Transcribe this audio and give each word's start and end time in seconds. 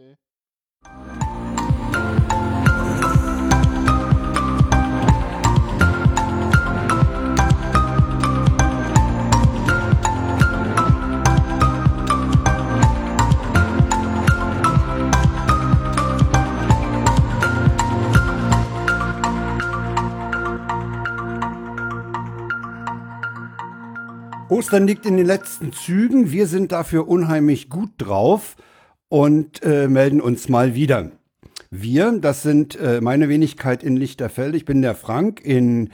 Okay. 0.00 0.16
Ostern 24.48 24.86
liegt 24.86 25.04
in 25.04 25.18
den 25.18 25.26
letzten 25.26 25.72
Zügen. 25.74 26.30
Wir 26.32 26.46
sind 26.46 26.72
dafür 26.72 27.06
unheimlich 27.06 27.68
gut 27.68 27.90
drauf 27.98 28.56
und 29.10 29.62
äh, 29.62 29.88
melden 29.88 30.20
uns 30.22 30.48
mal 30.48 30.74
wieder. 30.74 31.10
Wir, 31.70 32.12
das 32.18 32.42
sind 32.42 32.76
äh, 32.76 33.00
meine 33.02 33.28
Wenigkeit 33.28 33.82
in 33.82 33.96
Lichterfeld. 33.96 34.54
Ich 34.54 34.64
bin 34.64 34.80
der 34.80 34.94
Frank. 34.94 35.44
In 35.44 35.90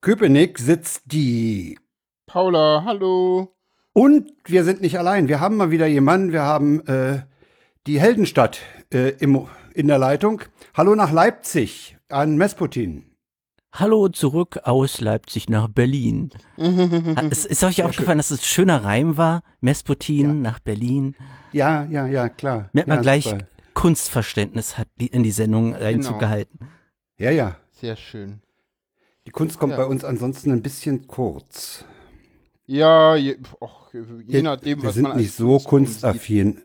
Köpenick 0.00 0.58
sitzt 0.58 1.04
die. 1.12 1.78
Paula, 2.26 2.82
hallo. 2.84 3.54
Und 3.94 4.32
wir 4.44 4.64
sind 4.64 4.80
nicht 4.80 4.98
allein. 4.98 5.28
Wir 5.28 5.40
haben 5.40 5.56
mal 5.56 5.70
wieder 5.70 5.86
jemanden. 5.86 6.32
Wir 6.32 6.42
haben 6.42 6.84
äh, 6.86 7.22
die 7.86 8.00
Heldenstadt 8.00 8.60
äh, 8.92 9.10
im, 9.20 9.46
in 9.74 9.86
der 9.86 9.98
Leitung. 9.98 10.42
Hallo 10.74 10.94
nach 10.94 11.12
Leipzig 11.12 11.96
an 12.08 12.36
Mesputin. 12.36 13.04
Hallo 13.72 14.08
zurück 14.08 14.60
aus 14.64 15.00
Leipzig 15.00 15.48
nach 15.48 15.68
Berlin. 15.68 16.30
es 17.30 17.44
ist 17.44 17.62
euch 17.64 17.84
aufgefallen, 17.84 18.18
dass 18.18 18.30
es 18.32 18.40
ein 18.40 18.44
schöner 18.44 18.84
Reim 18.84 19.16
war? 19.16 19.42
Mesputin 19.60 20.26
Ja. 20.26 20.34
nach 20.34 20.58
Berlin. 20.58 21.14
Ja, 21.52 21.84
ja, 21.84 22.06
ja, 22.06 22.28
klar. 22.28 22.68
Merkt 22.72 22.88
man 22.88 22.98
ja, 22.98 23.02
gleich, 23.02 23.24
super. 23.24 23.38
Kunstverständnis 23.74 24.78
hat 24.78 24.88
die 25.00 25.06
in 25.08 25.22
die 25.22 25.30
Sendung 25.30 25.74
Einzug 25.74 26.12
Genau. 26.14 26.18
gehalten. 26.18 26.58
Ja, 27.18 27.30
ja. 27.30 27.56
Sehr 27.72 27.96
schön. 27.96 28.40
Die 29.26 29.30
Kunst 29.30 29.58
kommt 29.58 29.72
Ja. 29.72 29.78
bei 29.78 29.86
uns 29.86 30.04
ansonsten 30.04 30.52
ein 30.52 30.62
bisschen 30.62 31.06
kurz. 31.06 31.84
Ja, 32.66 33.16
je, 33.16 33.36
och, 33.60 33.92
je 34.26 34.42
nachdem, 34.42 34.80
wir 34.82 34.88
was 34.88 34.94
sind 34.94 35.02
man 35.04 35.16
nicht 35.16 35.34
so 35.34 35.58
Kunst 35.58 35.94
sieht. 35.94 36.02
kunstaffin. 36.02 36.62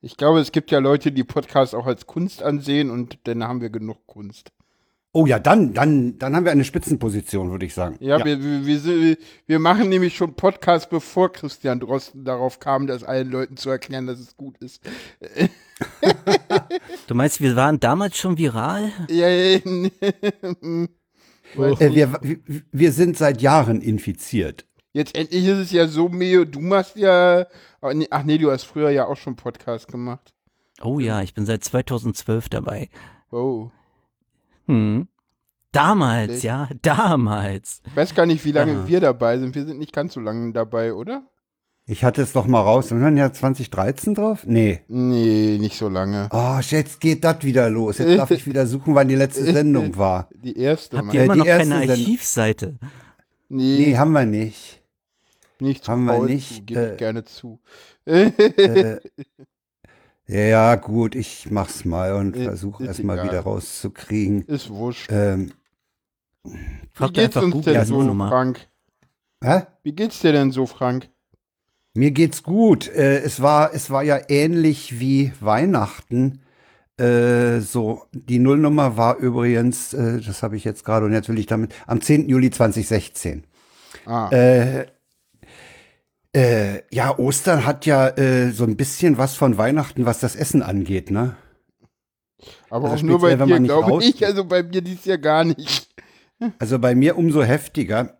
Ich 0.00 0.16
glaube, 0.16 0.40
es 0.40 0.52
gibt 0.52 0.70
ja 0.70 0.78
Leute, 0.78 1.10
die 1.10 1.24
Podcasts 1.24 1.74
auch 1.74 1.86
als 1.86 2.06
Kunst 2.06 2.42
ansehen 2.42 2.90
und 2.90 3.18
dann 3.24 3.42
haben 3.44 3.60
wir 3.60 3.70
genug 3.70 4.06
Kunst. 4.06 4.52
Oh 5.12 5.24
ja, 5.26 5.38
dann, 5.38 5.72
dann, 5.72 6.18
dann 6.18 6.36
haben 6.36 6.44
wir 6.44 6.52
eine 6.52 6.64
Spitzenposition, 6.64 7.50
würde 7.50 7.64
ich 7.64 7.72
sagen. 7.74 7.96
Ja, 8.00 8.22
Wir, 8.24 8.42
wir, 8.42 8.66
wir, 8.66 8.78
sind- 8.78 9.18
wir 9.46 9.58
machen 9.58 9.88
nämlich 9.88 10.14
schon 10.16 10.34
Podcasts, 10.34 10.88
bevor 10.88 11.32
Christian 11.32 11.80
Drosten 11.80 12.24
darauf 12.24 12.60
kam, 12.60 12.86
das 12.86 13.02
allen 13.04 13.30
Leuten 13.30 13.56
zu 13.56 13.70
erklären, 13.70 14.06
dass 14.06 14.18
es 14.20 14.36
gut 14.36 14.58
ist. 14.58 14.82
Du 17.06 17.14
meinst, 17.14 17.40
wir 17.40 17.56
waren 17.56 17.78
damals 17.80 18.16
schon 18.18 18.36
viral? 18.36 18.90
Ja, 19.08 19.28
ja, 19.28 19.60
Weiß 21.54 21.80
Äh, 21.80 21.94
wir, 21.94 22.18
wir- 22.20 22.38
wir 22.72 22.92
sind 22.92 23.16
seit 23.16 23.40
Jahren 23.40 23.80
infiziert. 23.80 24.66
Jetzt 24.92 25.14
endlich 25.14 25.44
ist 25.46 25.58
es 25.58 25.70
ja 25.72 25.86
so, 25.86 26.08
Meo, 26.08 26.44
du 26.44 26.60
machst 26.60 26.96
ja. 26.96 27.46
Ach 27.80 27.92
nee, 27.94 28.08
ach 28.10 28.24
nee, 28.24 28.38
du 28.38 28.50
hast 28.50 28.64
früher 28.64 28.90
ja 28.90 29.06
auch 29.06 29.16
schon 29.16 29.36
Podcast 29.36 29.88
gemacht. 29.88 30.34
Oh 30.82 30.98
ja, 30.98 31.22
ich 31.22 31.32
bin 31.34 31.46
seit 31.46 31.62
2012 31.64 32.48
dabei. 32.48 32.88
Oh. 33.30 33.70
Hm. 34.68 35.08
Damals, 35.72 36.32
Echt? 36.32 36.44
ja, 36.44 36.68
damals. 36.80 37.82
Ich 37.86 37.96
weiß 37.96 38.14
gar 38.14 38.24
nicht, 38.26 38.44
wie 38.44 38.52
lange 38.52 38.72
Aha. 38.72 38.88
wir 38.88 39.00
dabei 39.00 39.38
sind. 39.38 39.54
Wir 39.54 39.66
sind 39.66 39.78
nicht 39.78 39.92
ganz 39.92 40.14
so 40.14 40.20
lange 40.20 40.52
dabei, 40.52 40.94
oder? 40.94 41.22
Ich 41.90 42.04
hatte 42.04 42.20
es 42.22 42.32
doch 42.32 42.46
mal 42.46 42.60
raus. 42.60 42.90
Wir 42.90 42.98
denn 42.98 43.16
ja 43.16 43.32
2013 43.32 44.14
drauf? 44.14 44.44
Nee. 44.46 44.80
Nee, 44.88 45.56
nicht 45.58 45.76
so 45.78 45.88
lange. 45.88 46.28
Oh, 46.32 46.58
jetzt 46.60 47.00
geht 47.00 47.24
das 47.24 47.42
wieder 47.44 47.70
los. 47.70 47.98
Jetzt 47.98 48.18
darf 48.18 48.30
ich 48.30 48.46
wieder 48.46 48.66
suchen, 48.66 48.94
wann 48.94 49.08
die 49.08 49.14
letzte 49.14 49.44
Sendung 49.52 49.96
war. 49.96 50.28
Die 50.34 50.58
erste, 50.58 50.98
Habt 50.98 51.14
ihr 51.14 51.20
Ja, 51.20 51.24
immer 51.24 51.32
die 51.34 51.38
noch 51.40 51.46
keine 51.46 51.76
Archivseite? 51.76 52.78
Nee, 53.48 53.78
Nee, 53.88 53.96
haben 53.96 54.12
wir 54.12 54.26
nicht. 54.26 54.82
nicht 55.60 55.84
zu 55.84 55.92
haben 55.92 56.04
wir 56.04 56.22
nicht, 56.24 56.70
äh, 56.70 56.92
ich 56.92 56.98
gerne 56.98 57.24
zu. 57.24 57.60
Äh, 58.04 59.00
ja, 60.28 60.74
gut, 60.76 61.14
ich 61.14 61.50
mach's 61.50 61.84
mal 61.84 62.12
und 62.12 62.36
versuche 62.36 62.82
ist 62.82 62.88
erst 62.88 63.04
mal 63.04 63.14
egal. 63.14 63.26
wieder 63.26 63.40
rauszukriegen. 63.40 64.42
Ist 64.42 64.68
wurscht. 64.70 65.08
Ähm, 65.10 65.52
Wie 66.44 67.12
geht's 67.12 67.36
einfach 67.36 67.42
uns 67.42 67.64
denn 67.64 67.84
so, 67.86 68.02
Nummer. 68.02 68.28
Frank? 68.28 68.68
hä? 69.42 69.62
Wie 69.82 69.92
geht's 69.92 70.20
dir 70.20 70.32
denn 70.32 70.50
so, 70.50 70.66
Frank? 70.66 71.08
Mir 71.94 72.10
geht's 72.10 72.42
gut. 72.42 72.88
Äh, 72.88 73.20
es 73.20 73.40
war, 73.40 73.72
es 73.72 73.90
war 73.90 74.02
ja 74.02 74.20
ähnlich 74.28 75.00
wie 75.00 75.32
Weihnachten. 75.40 76.42
Äh, 76.98 77.60
so, 77.60 78.04
die 78.12 78.38
Nullnummer 78.38 78.96
war 78.96 79.16
übrigens, 79.16 79.94
äh, 79.94 80.20
das 80.20 80.42
habe 80.42 80.56
ich 80.56 80.64
jetzt 80.64 80.84
gerade 80.84 81.06
und 81.06 81.12
jetzt 81.12 81.28
will 81.28 81.38
ich 81.38 81.46
damit, 81.46 81.74
am 81.86 82.00
10. 82.00 82.28
Juli 82.28 82.50
2016. 82.50 83.44
Ah, 84.04 84.28
Äh, 86.34 86.82
ja, 86.90 87.18
Ostern 87.18 87.64
hat 87.64 87.86
ja 87.86 88.08
äh, 88.08 88.50
so 88.50 88.64
ein 88.64 88.76
bisschen 88.76 89.16
was 89.18 89.34
von 89.34 89.56
Weihnachten, 89.58 90.04
was 90.06 90.20
das 90.20 90.36
Essen 90.36 90.62
angeht, 90.62 91.10
ne? 91.10 91.36
aber 92.70 92.90
also 92.90 92.96
auch 93.04 93.08
nur 93.08 93.20
bei 93.20 93.34
dir, 93.34 93.60
glaube 93.60 93.90
raus- 93.90 94.04
ich. 94.04 94.24
Also 94.24 94.44
bei 94.44 94.62
mir 94.62 94.80
dies 94.82 95.04
Jahr 95.04 95.18
gar 95.18 95.44
nicht. 95.44 95.88
Also 96.58 96.78
bei 96.78 96.94
mir 96.94 97.16
umso 97.16 97.42
heftiger. 97.42 98.18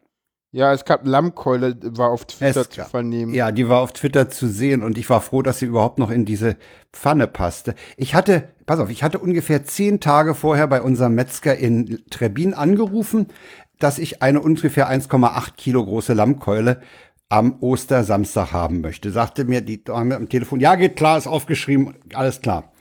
Ja, 0.51 0.73
es 0.73 0.87
gab 0.87 1.07
Lammkeule, 1.07 1.77
war 1.99 2.11
auf 2.11 2.25
Twitter 2.25 2.63
Es 2.63 2.71
zu 2.71 2.79
gab- 2.81 2.91
vernehmen. 2.91 3.35
Ja, 3.35 3.53
die 3.53 3.69
war 3.69 3.81
auf 3.81 3.93
Twitter 3.93 4.31
zu 4.31 4.49
sehen 4.49 4.83
und 4.83 4.97
ich 4.97 5.09
war 5.11 5.21
froh, 5.21 5.43
dass 5.43 5.59
sie 5.59 5.67
überhaupt 5.67 5.99
noch 5.99 6.11
in 6.11 6.25
diese 6.25 6.57
Pfanne 6.93 7.27
passte. 7.27 7.75
Ich 7.99 8.15
hatte, 8.15 8.49
pass 8.65 8.81
auf, 8.81 8.89
ich 8.89 9.03
hatte 9.03 9.19
ungefähr 9.19 9.65
zehn 9.65 10.01
Tage 10.01 10.35
vorher 10.35 10.67
bei 10.67 10.81
unserem 10.81 11.15
Metzger 11.15 11.55
in 11.57 12.03
Trebin 12.11 12.55
angerufen, 12.55 13.27
dass 13.79 13.99
ich 13.99 14.23
eine 14.23 14.41
ungefähr 14.41 14.91
1,8 14.91 15.53
Kilo 15.57 15.85
große 15.85 16.15
Lammkeule 16.15 16.81
am 17.28 17.56
Ostersamstag 17.61 18.53
haben 18.53 18.81
möchte. 18.81 19.11
Sagte 19.11 19.44
mir 19.44 19.61
die 19.61 19.84
Dame 19.84 20.16
am 20.16 20.28
Telefon, 20.28 20.61
ja, 20.61 20.75
geht 20.77 20.97
klar, 20.97 21.19
ist 21.19 21.27
aufgeschrieben, 21.27 21.94
alles 22.15 22.41
klar. 22.41 22.72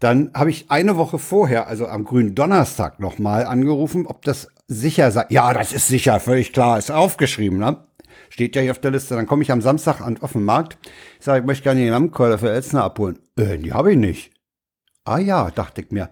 Dann 0.00 0.30
habe 0.34 0.50
ich 0.50 0.70
eine 0.70 0.96
Woche 0.96 1.18
vorher, 1.18 1.66
also 1.66 1.86
am 1.86 2.04
grünen 2.04 2.34
Donnerstag, 2.34 3.00
nochmal 3.00 3.44
angerufen, 3.44 4.06
ob 4.06 4.22
das 4.22 4.48
sicher 4.66 5.10
sei. 5.10 5.26
Ja, 5.30 5.52
das 5.52 5.72
ist 5.72 5.88
sicher, 5.88 6.20
völlig 6.20 6.52
klar, 6.52 6.78
ist 6.78 6.90
aufgeschrieben, 6.90 7.58
ne? 7.58 7.84
Steht 8.30 8.54
ja 8.56 8.62
hier 8.62 8.72
auf 8.72 8.78
der 8.78 8.90
Liste. 8.90 9.14
Dann 9.14 9.26
komme 9.26 9.42
ich 9.42 9.50
am 9.50 9.62
Samstag 9.62 10.00
an, 10.00 10.18
auf 10.20 10.32
den 10.32 10.44
Markt. 10.44 10.76
Ich 11.18 11.24
sage, 11.24 11.40
ich 11.40 11.46
möchte 11.46 11.64
gerne 11.64 11.80
die 11.80 11.88
Lammkeule 11.88 12.38
für 12.38 12.50
Elzner 12.50 12.84
abholen. 12.84 13.18
Äh, 13.36 13.58
die 13.58 13.72
habe 13.72 13.92
ich 13.92 13.96
nicht. 13.96 14.32
Ah 15.04 15.18
ja, 15.18 15.50
dachte 15.50 15.80
ich 15.80 15.90
mir. 15.90 16.10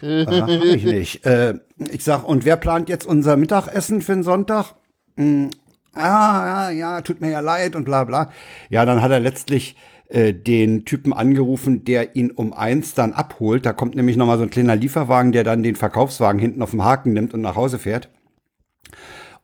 Aha, 0.00 0.42
hab 0.42 0.48
ich 0.48 0.84
nicht. 0.84 1.26
Äh, 1.26 1.54
ich 1.90 2.04
sag, 2.04 2.22
und 2.24 2.44
wer 2.44 2.56
plant 2.56 2.88
jetzt 2.88 3.04
unser 3.04 3.36
Mittagessen 3.36 4.00
für 4.00 4.12
den 4.12 4.22
Sonntag? 4.22 4.74
Hm, 5.16 5.50
ah, 5.96 6.70
ja, 6.70 6.70
ja, 6.70 7.00
tut 7.00 7.20
mir 7.20 7.30
ja 7.30 7.40
leid 7.40 7.76
und 7.76 7.84
bla 7.84 8.04
bla. 8.04 8.30
Ja, 8.70 8.84
dann 8.84 9.02
hat 9.02 9.10
er 9.10 9.20
letztlich 9.20 9.76
äh, 10.08 10.32
den 10.32 10.84
Typen 10.84 11.12
angerufen, 11.12 11.84
der 11.84 12.14
ihn 12.14 12.30
um 12.30 12.52
eins 12.52 12.94
dann 12.94 13.12
abholt. 13.12 13.66
Da 13.66 13.72
kommt 13.72 13.96
nämlich 13.96 14.16
nochmal 14.16 14.38
so 14.38 14.44
ein 14.44 14.50
kleiner 14.50 14.76
Lieferwagen, 14.76 15.32
der 15.32 15.42
dann 15.42 15.62
den 15.62 15.76
Verkaufswagen 15.76 16.40
hinten 16.40 16.62
auf 16.62 16.70
dem 16.70 16.84
Haken 16.84 17.12
nimmt 17.12 17.34
und 17.34 17.40
nach 17.40 17.56
Hause 17.56 17.78
fährt. 17.78 18.08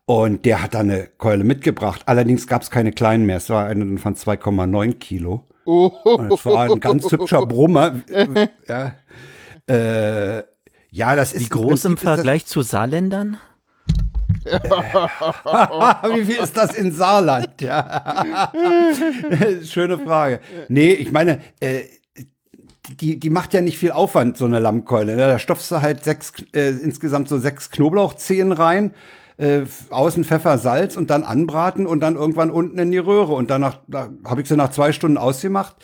Und 0.04 0.44
der 0.44 0.62
hat 0.62 0.74
dann 0.74 0.90
eine 0.90 1.08
Keule 1.18 1.44
mitgebracht. 1.44 2.02
Allerdings 2.06 2.46
gab 2.46 2.62
es 2.62 2.70
keine 2.70 2.92
kleinen 2.92 3.26
mehr. 3.26 3.38
Es 3.38 3.50
war 3.50 3.66
eine 3.66 3.98
von 3.98 4.14
2,9 4.14 4.94
Kilo. 4.94 5.44
Oh, 5.64 5.86
Und 6.04 6.32
es 6.32 6.44
war 6.44 6.70
ein 6.70 6.80
ganz 6.80 7.10
hübscher 7.10 7.46
Brummer. 7.46 8.00
ja. 8.68 8.94
Äh, 9.68 10.42
ja, 10.90 11.16
das 11.16 11.32
ist 11.32 11.46
Wie 11.46 11.48
groß 11.48 11.86
im 11.86 11.96
Vergleich 11.96 12.46
zu 12.46 12.62
Saarländern? 12.62 13.38
Wie 16.14 16.24
viel 16.24 16.42
ist 16.42 16.56
das 16.56 16.74
in 16.74 16.92
Saarland? 16.92 17.60
Ja. 17.60 18.52
Schöne 19.64 19.98
Frage. 19.98 20.40
Nee, 20.68 20.92
ich 20.92 21.12
meine, 21.12 21.40
äh, 21.60 21.82
die, 23.00 23.18
die 23.18 23.30
macht 23.30 23.54
ja 23.54 23.60
nicht 23.60 23.78
viel 23.78 23.92
Aufwand, 23.92 24.36
so 24.36 24.44
eine 24.44 24.58
Lammkeule. 24.58 25.16
Ne? 25.16 25.26
Da 25.28 25.38
stopfst 25.38 25.70
du 25.70 25.82
halt 25.82 26.04
sechs, 26.04 26.32
äh, 26.52 26.70
insgesamt 26.70 27.28
so 27.28 27.38
sechs 27.38 27.70
Knoblauchzehen 27.70 28.52
rein, 28.52 28.92
äh, 29.36 29.62
außen 29.90 30.24
Pfeffer, 30.24 30.58
Salz 30.58 30.96
und 30.96 31.10
dann 31.10 31.22
anbraten 31.22 31.86
und 31.86 32.00
dann 32.00 32.16
irgendwann 32.16 32.50
unten 32.50 32.78
in 32.78 32.90
die 32.90 32.98
Röhre. 32.98 33.34
Und 33.34 33.50
danach, 33.50 33.78
da 33.86 34.08
habe 34.24 34.42
ich 34.42 34.48
sie 34.48 34.56
nach 34.56 34.70
zwei 34.70 34.92
Stunden 34.92 35.16
ausgemacht 35.16 35.76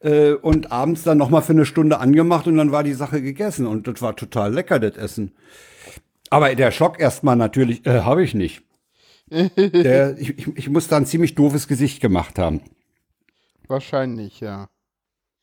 äh, 0.00 0.32
und 0.32 0.72
abends 0.72 1.02
dann 1.02 1.18
nochmal 1.18 1.42
für 1.42 1.52
eine 1.52 1.66
Stunde 1.66 1.98
angemacht 1.98 2.46
und 2.46 2.56
dann 2.56 2.72
war 2.72 2.82
die 2.82 2.94
Sache 2.94 3.20
gegessen. 3.20 3.66
Und 3.66 3.86
das 3.86 4.00
war 4.00 4.16
total 4.16 4.54
lecker, 4.54 4.78
das 4.78 4.96
Essen. 4.96 5.32
Aber 6.30 6.54
der 6.54 6.70
Schock 6.72 6.98
erstmal 7.00 7.36
natürlich, 7.36 7.86
äh, 7.86 8.00
habe 8.00 8.22
ich 8.24 8.34
nicht. 8.34 8.62
Der, 9.30 10.16
ich, 10.18 10.38
ich, 10.56 10.68
muss 10.68 10.86
da 10.88 10.96
ein 10.98 11.06
ziemlich 11.06 11.34
doofes 11.34 11.66
Gesicht 11.66 12.00
gemacht 12.00 12.38
haben. 12.38 12.60
wahrscheinlich, 13.66 14.38
ja. 14.40 14.68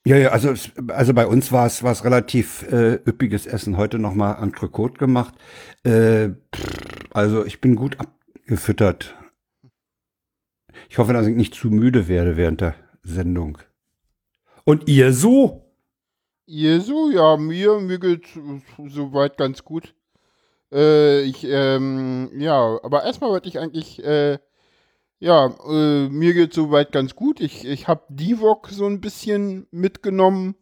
Ja, 0.06 0.18
ja, 0.18 0.30
also, 0.30 0.52
es- 0.52 0.72
also 0.90 1.14
bei 1.14 1.28
uns 1.28 1.52
war 1.52 1.66
es 1.66 1.84
war 1.84 1.92
es 1.92 2.04
relativ 2.04 2.64
äh, 2.72 2.96
üppiges 3.06 3.46
Essen. 3.46 3.78
Heute 3.78 4.00
nochmal 4.00 4.42
Entrecote 4.42 4.98
gemacht. 4.98 5.34
Äh, 5.84 6.30
also 7.12 7.46
ich 7.46 7.60
bin 7.62 7.76
gut 7.76 7.98
abgefüttert. 8.00 9.16
Ich 10.90 10.98
hoffe, 10.98 11.14
dass 11.14 11.28
ich 11.28 11.36
nicht 11.36 11.54
zu 11.54 11.70
müde 11.70 12.08
werde 12.08 12.38
während 12.38 12.62
der 12.62 12.76
Sendung. 13.02 13.58
Und 14.66 14.88
ihr 14.90 15.14
so? 15.14 15.74
Jesu, 16.46 17.10
ja, 17.12 17.38
mir, 17.38 17.80
mir 17.80 18.00
geht 18.00 18.28
soweit 18.88 19.38
ganz 19.38 19.64
gut. 19.64 19.94
Äh, 20.74 21.22
ich, 21.22 21.46
ähm, 21.46 22.32
ja, 22.38 22.80
aber 22.84 23.04
erstmal 23.04 23.30
wollte 23.30 23.48
ich 23.50 23.60
eigentlich, 23.60 24.04
äh, 24.04 24.40
ja, 25.20 25.48
äh, 25.70 26.10
mir 26.10 26.34
geht 26.34 26.54
soweit 26.54 26.92
ganz 26.92 27.16
gut. 27.16 27.40
Ich, 27.40 27.66
ich 27.66 27.88
habe 27.88 28.04
Divok 28.10 28.70
so 28.70 28.86
ein 28.88 29.02
bisschen 29.02 29.68
mitgenommen, 29.72 30.56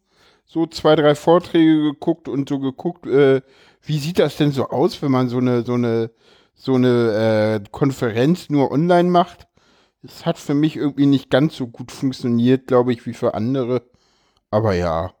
so 0.44 0.66
zwei, 0.66 0.96
drei 0.96 1.14
Vorträge 1.14 1.82
geguckt 1.82 2.28
und 2.28 2.48
so 2.48 2.58
geguckt, 2.58 3.06
äh, 3.06 3.42
wie 3.82 3.98
sieht 3.98 4.18
das 4.18 4.36
denn 4.36 4.52
so 4.52 4.68
aus, 4.68 5.02
wenn 5.02 5.10
man 5.10 5.28
so 5.28 5.38
eine, 5.38 5.62
so 5.64 5.74
eine, 5.74 6.10
so 6.54 6.74
eine 6.74 7.62
äh, 7.64 7.68
Konferenz 7.70 8.50
nur 8.50 8.70
online 8.70 9.10
macht? 9.10 9.48
Es 10.02 10.26
hat 10.26 10.38
für 10.38 10.54
mich 10.54 10.76
irgendwie 10.76 11.06
nicht 11.06 11.30
ganz 11.30 11.56
so 11.56 11.68
gut 11.68 11.92
funktioniert, 11.92 12.66
glaube 12.66 12.92
ich, 12.92 13.06
wie 13.06 13.14
für 13.14 13.34
andere. 13.34 13.82
Aber 14.50 14.74
ja. 14.74 15.14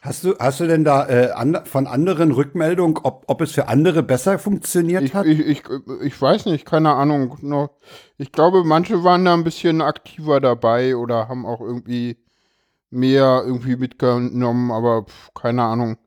Hast 0.00 0.22
du, 0.22 0.34
hast 0.38 0.60
du 0.60 0.66
denn 0.68 0.84
da 0.84 1.08
äh, 1.08 1.30
an, 1.32 1.58
von 1.64 1.86
anderen 1.88 2.30
Rückmeldungen, 2.30 2.98
ob, 3.02 3.24
ob 3.26 3.40
es 3.40 3.52
für 3.52 3.66
andere 3.68 4.02
besser 4.04 4.38
funktioniert 4.38 5.04
Ich, 5.04 5.14
hat? 5.14 5.26
ich, 5.26 5.40
ich, 5.40 5.62
ich 6.02 6.20
weiß 6.22 6.46
nicht, 6.46 6.64
keine 6.64 6.94
Ahnung. 6.94 7.36
Noch- 7.42 7.70
Ich 8.16 8.30
glaube, 8.32 8.64
manche 8.64 9.02
waren 9.04 9.24
da 9.24 9.34
ein 9.34 9.44
bisschen 9.44 9.80
aktiver 9.82 10.40
dabei 10.40 10.96
oder 10.96 11.28
haben 11.28 11.46
auch 11.46 11.60
irgendwie 11.60 12.16
mehr 12.90 13.42
irgendwie 13.46 13.76
mitgenommen, 13.76 14.72
aber 14.72 15.04
pf, 15.06 15.34
keine 15.34 15.64
Ahnung. 15.64 15.98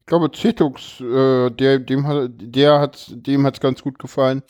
Ich 0.00 0.06
glaube, 0.06 0.30
Cetux, 0.32 1.00
äh, 1.02 1.50
der, 1.50 1.80
dem 1.80 2.06
hat, 2.06 2.30
der 2.36 2.80
hat's, 2.80 3.12
dem 3.16 3.46
hat's 3.46 3.60
ganz 3.60 3.82
gut 3.82 3.98
gefallen. 3.98 4.42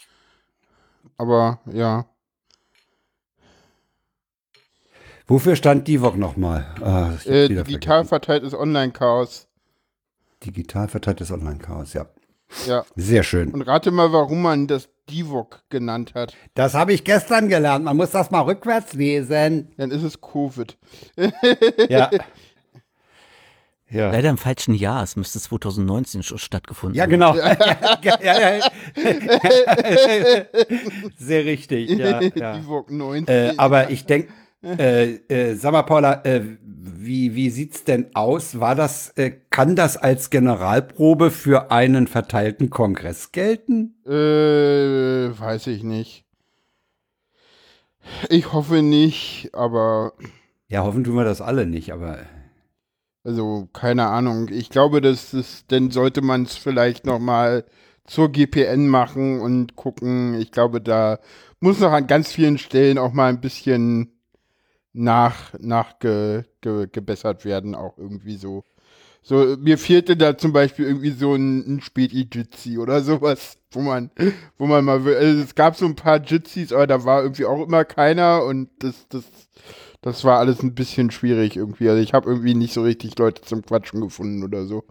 Aber 1.18 1.60
ja. 1.72 2.06
Wofür 5.26 5.56
stand 5.56 5.88
Divok 5.88 6.16
nochmal? 6.16 6.66
Ah, 6.82 7.10
Äh, 7.24 7.48
digital 7.48 8.04
verteiltes 8.04 8.54
Online-Chaos. 8.54 9.48
Digital 10.44 10.88
verteiltes 10.88 11.30
Online-Chaos, 11.32 11.94
ja. 11.94 12.06
Ja. 12.66 12.84
Sehr 12.94 13.24
schön. 13.24 13.50
Und 13.52 13.62
rate 13.62 13.90
mal, 13.90 14.12
warum 14.12 14.40
man 14.42 14.68
das 14.68 14.88
Divok 15.10 15.62
genannt 15.68 16.12
hat. 16.14 16.34
Das 16.54 16.74
habe 16.74 16.92
ich 16.92 17.02
gestern 17.02 17.48
gelernt. 17.48 17.84
Man 17.84 17.96
muss 17.96 18.10
das 18.10 18.30
mal 18.30 18.42
rückwärts 18.42 18.92
lesen. 18.92 19.72
Dann 19.76 19.90
ist 19.90 20.02
es 20.02 20.20
Covid. 20.20 20.76
Ja. 21.88 22.10
Ja. 23.88 24.10
Leider 24.10 24.30
im 24.30 24.38
falschen 24.38 24.74
Jahr. 24.74 25.04
Es 25.04 25.14
müsste 25.14 25.38
2019 25.40 26.24
schon 26.24 26.38
stattgefunden 26.38 26.96
Ja, 26.96 27.04
haben. 27.04 27.10
genau. 27.10 27.36
ja, 28.02 28.18
ja, 28.20 28.56
ja. 28.56 28.70
Sehr 31.16 31.44
richtig. 31.44 31.90
Ja, 31.90 32.20
ja. 32.20 32.56
Divok 32.58 32.90
19. 32.90 33.28
Äh, 33.28 33.54
aber 33.56 33.90
ich 33.90 34.04
denke, 34.04 34.32
äh, 34.78 35.14
äh, 35.28 35.54
sag 35.54 35.72
mal, 35.72 35.82
Paula, 35.82 36.22
äh, 36.24 36.42
wie, 36.62 37.34
wie 37.34 37.50
sieht's 37.50 37.84
denn 37.84 38.14
aus? 38.14 38.58
War 38.60 38.74
das, 38.74 39.10
äh, 39.16 39.32
kann 39.50 39.76
das 39.76 39.96
als 39.96 40.30
Generalprobe 40.30 41.30
für 41.30 41.70
einen 41.70 42.06
verteilten 42.06 42.70
Kongress 42.70 43.32
gelten? 43.32 43.94
Äh, 44.06 44.10
weiß 45.38 45.68
ich 45.68 45.82
nicht. 45.82 46.24
Ich 48.28 48.52
hoffe 48.52 48.82
nicht, 48.82 49.50
aber 49.52 50.12
Ja, 50.68 50.82
hoffen 50.84 51.04
tun 51.04 51.14
wir 51.16 51.24
das 51.24 51.40
alle 51.40 51.66
nicht, 51.66 51.92
aber 51.92 52.18
also 53.24 53.68
keine 53.72 54.06
Ahnung. 54.06 54.48
Ich 54.50 54.70
glaube, 54.70 55.00
dass 55.00 55.32
es, 55.32 55.64
dann 55.68 55.90
sollte 55.90 56.22
man 56.22 56.44
es 56.44 56.56
vielleicht 56.56 57.06
noch 57.06 57.18
mal 57.18 57.64
zur 58.06 58.30
GPN 58.30 58.88
machen 58.88 59.40
und 59.40 59.74
gucken. 59.76 60.34
Ich 60.40 60.52
glaube, 60.52 60.80
da 60.80 61.18
muss 61.60 61.80
noch 61.80 61.90
an 61.92 62.06
ganz 62.06 62.32
vielen 62.32 62.58
Stellen 62.58 62.98
auch 62.98 63.12
mal 63.12 63.28
ein 63.28 63.40
bisschen 63.40 64.12
nach 64.96 65.54
nachge, 65.60 66.46
ge, 66.60 66.86
gebessert 66.90 67.44
werden, 67.44 67.74
auch 67.74 67.98
irgendwie 67.98 68.36
so. 68.36 68.64
So, 69.22 69.56
mir 69.58 69.76
fehlte 69.78 70.16
da 70.16 70.38
zum 70.38 70.52
Beispiel 70.52 70.86
irgendwie 70.86 71.10
so 71.10 71.34
ein, 71.34 71.76
ein 71.76 71.80
Späti-Jitsi 71.80 72.78
oder 72.78 73.02
sowas, 73.02 73.58
wo 73.72 73.80
man, 73.82 74.10
wo 74.58 74.66
man 74.66 74.84
mal, 74.84 75.04
will- 75.04 75.16
also 75.16 75.42
es 75.42 75.54
gab 75.56 75.76
so 75.76 75.84
ein 75.86 75.96
paar 75.96 76.22
Jitsis, 76.22 76.72
aber 76.72 76.86
da 76.86 77.04
war 77.04 77.22
irgendwie 77.22 77.44
auch 77.46 77.62
immer 77.66 77.84
keiner 77.84 78.44
und 78.44 78.68
das, 78.78 79.06
das, 79.08 79.24
das 80.02 80.24
war 80.24 80.38
alles 80.38 80.62
ein 80.62 80.74
bisschen 80.74 81.10
schwierig 81.10 81.56
irgendwie. 81.56 81.88
Also 81.88 82.00
ich 82.02 82.14
habe 82.14 82.30
irgendwie 82.30 82.54
nicht 82.54 82.72
so 82.72 82.82
richtig 82.82 83.18
Leute 83.18 83.42
zum 83.42 83.62
Quatschen 83.62 84.00
gefunden 84.00 84.44
oder 84.44 84.64
so. 84.66 84.84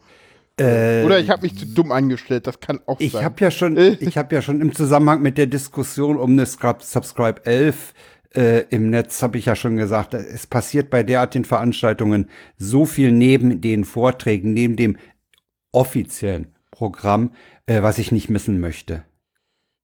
äh, 0.57 1.03
Oder 1.05 1.19
ich 1.19 1.29
habe 1.29 1.43
mich 1.43 1.57
zu 1.57 1.65
dumm 1.65 1.91
angestellt, 1.91 2.47
das 2.47 2.59
kann 2.59 2.79
auch 2.85 2.99
Ich 2.99 3.13
sein. 3.13 3.25
habe 3.25 3.35
ja 3.39 3.51
schon, 3.51 3.77
ich 3.99 4.17
habe 4.17 4.33
ja 4.35 4.41
schon 4.41 4.61
im 4.61 4.73
Zusammenhang 4.73 5.21
mit 5.21 5.37
der 5.37 5.47
Diskussion 5.47 6.17
um 6.17 6.31
eine 6.31 6.45
Subscribe 6.45 7.45
11 7.45 7.93
äh, 8.35 8.65
im 8.69 8.89
Netz 8.89 9.21
habe 9.21 9.37
ich 9.37 9.45
ja 9.45 9.55
schon 9.55 9.77
gesagt, 9.77 10.13
es 10.13 10.47
passiert 10.47 10.89
bei 10.89 11.03
derartigen 11.03 11.45
Veranstaltungen 11.45 12.29
so 12.57 12.85
viel 12.85 13.11
neben 13.11 13.61
den 13.61 13.85
Vorträgen, 13.85 14.53
neben 14.53 14.75
dem 14.75 14.97
offiziellen 15.71 16.53
Programm, 16.71 17.31
äh, 17.65 17.81
was 17.81 17.97
ich 17.97 18.11
nicht 18.11 18.29
missen 18.29 18.59
möchte. 18.59 19.03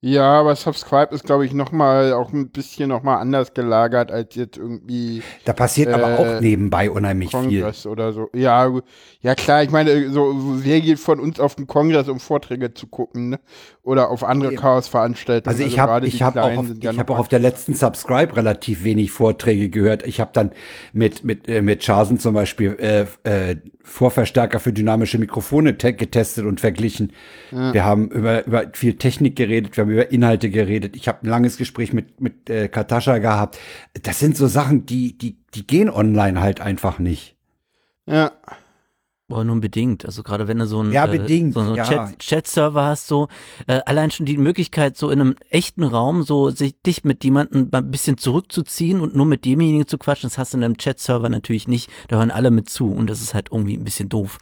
Ja, 0.03 0.39
aber 0.39 0.55
Subscribe 0.55 1.13
ist, 1.13 1.25
glaube 1.25 1.45
ich, 1.45 1.53
noch 1.53 1.71
mal 1.71 2.13
auch 2.13 2.33
ein 2.33 2.49
bisschen 2.49 2.89
noch 2.89 3.03
mal 3.03 3.17
anders 3.17 3.53
gelagert 3.53 4.11
als 4.11 4.33
jetzt 4.33 4.57
irgendwie 4.57 5.21
Da 5.45 5.53
passiert 5.53 5.93
aber 5.93 6.09
Äh, 6.13 6.15
auch 6.17 6.41
nebenbei 6.41 6.89
unheimlich 6.89 7.37
viel. 7.37 7.61
Kongress 7.61 7.85
oder 7.85 8.11
so. 8.11 8.27
Ja, 8.33 8.71
ja 9.21 9.35
klar, 9.35 9.61
ich 9.61 9.69
meine, 9.69 10.09
so 10.09 10.33
wer 10.63 10.81
geht 10.81 10.99
von 10.99 11.19
uns 11.19 11.39
auf 11.39 11.53
den 11.53 11.67
Kongress, 11.67 12.09
um 12.09 12.19
Vorträge 12.19 12.73
zu 12.73 12.87
gucken, 12.87 13.29
ne? 13.29 13.39
Oder 13.83 14.09
auf 14.09 14.23
andere 14.23 14.53
Chaos-Veranstaltungen. 14.55 15.55
Also 15.55 15.63
ich 15.63 15.77
habe 15.79 16.05
ich 16.07 16.17
die 16.17 16.23
hab 16.23 16.35
auch, 16.37 16.55
auf, 16.57 16.67
ja 16.81 16.91
ich 16.91 16.99
hab 16.99 17.09
auch 17.11 17.19
auf 17.19 17.27
der 17.27 17.39
letzten 17.39 17.73
Subscribe 17.75 18.35
relativ 18.35 18.83
wenig 18.83 19.11
Vorträge 19.11 19.69
gehört. 19.69 20.05
Ich 20.07 20.19
habe 20.19 20.31
dann 20.33 20.51
mit 20.93 21.23
mit 21.23 21.47
äh, 21.47 21.61
mit 21.61 21.83
Charsen 21.83 22.19
zum 22.19 22.33
Beispiel 22.33 22.75
äh, 22.79 23.05
äh, 23.51 23.55
Vorverstärker 23.83 24.59
für 24.59 24.71
dynamische 24.73 25.17
Mikrofone 25.17 25.77
te 25.77 25.93
getestet 25.93 26.45
und 26.45 26.59
verglichen. 26.59 27.13
Wir 27.49 27.83
haben 27.83 28.09
über 28.09 28.45
über 28.45 28.65
viel 28.73 28.95
Technik 28.95 29.35
geredet, 29.35 29.75
wir 29.75 29.83
haben 29.83 29.90
über 29.91 30.11
Inhalte 30.11 30.49
geredet. 30.49 30.95
Ich 30.95 31.07
habe 31.07 31.19
ein 31.23 31.29
langes 31.29 31.57
Gespräch 31.57 31.93
mit 31.93 32.19
mit 32.21 32.49
äh, 32.49 32.67
Katascha 32.67 33.17
gehabt. 33.19 33.57
Das 34.03 34.19
sind 34.19 34.37
so 34.37 34.47
Sachen, 34.47 34.85
die 34.85 35.17
die 35.17 35.37
die 35.53 35.67
gehen 35.67 35.89
online 35.89 36.41
halt 36.41 36.61
einfach 36.61 36.99
nicht. 36.99 37.35
Ja, 38.07 38.31
Aber 39.29 39.45
nur 39.45 39.61
bedingt. 39.61 40.03
Also 40.05 40.23
gerade 40.23 40.47
wenn 40.49 40.59
du 40.59 40.65
so 40.65 40.79
einen 40.79 40.91
Ja, 40.91 41.05
bedingt, 41.05 41.53
so 41.53 41.61
einen 41.61 41.75
ja. 41.75 41.85
Chat, 41.85 42.19
Chat-Server 42.19 42.83
hast, 42.83 43.07
so 43.07 43.29
äh, 43.67 43.79
allein 43.85 44.11
schon 44.11 44.25
die 44.25 44.37
Möglichkeit, 44.37 44.97
so 44.97 45.09
in 45.09 45.21
einem 45.21 45.35
echten 45.49 45.83
Raum 45.83 46.23
so 46.23 46.49
sich 46.49 46.81
dich 46.81 47.05
mit 47.05 47.23
jemandem 47.23 47.69
ein 47.71 47.91
bisschen 47.91 48.17
zurückzuziehen 48.17 48.99
und 48.99 49.15
nur 49.15 49.25
mit 49.25 49.45
demjenigen 49.45 49.87
zu 49.87 49.97
quatschen, 49.97 50.29
das 50.29 50.37
hast 50.37 50.53
du 50.53 50.57
in 50.57 50.63
einem 50.65 50.77
Chat-Server 50.77 51.29
natürlich 51.29 51.67
nicht. 51.69 51.89
Da 52.09 52.17
hören 52.17 52.31
alle 52.31 52.51
mit 52.51 52.69
zu 52.69 52.91
und 52.91 53.09
das 53.09 53.21
ist 53.21 53.33
halt 53.33 53.49
irgendwie 53.51 53.77
ein 53.77 53.85
bisschen 53.85 54.09
doof. 54.09 54.37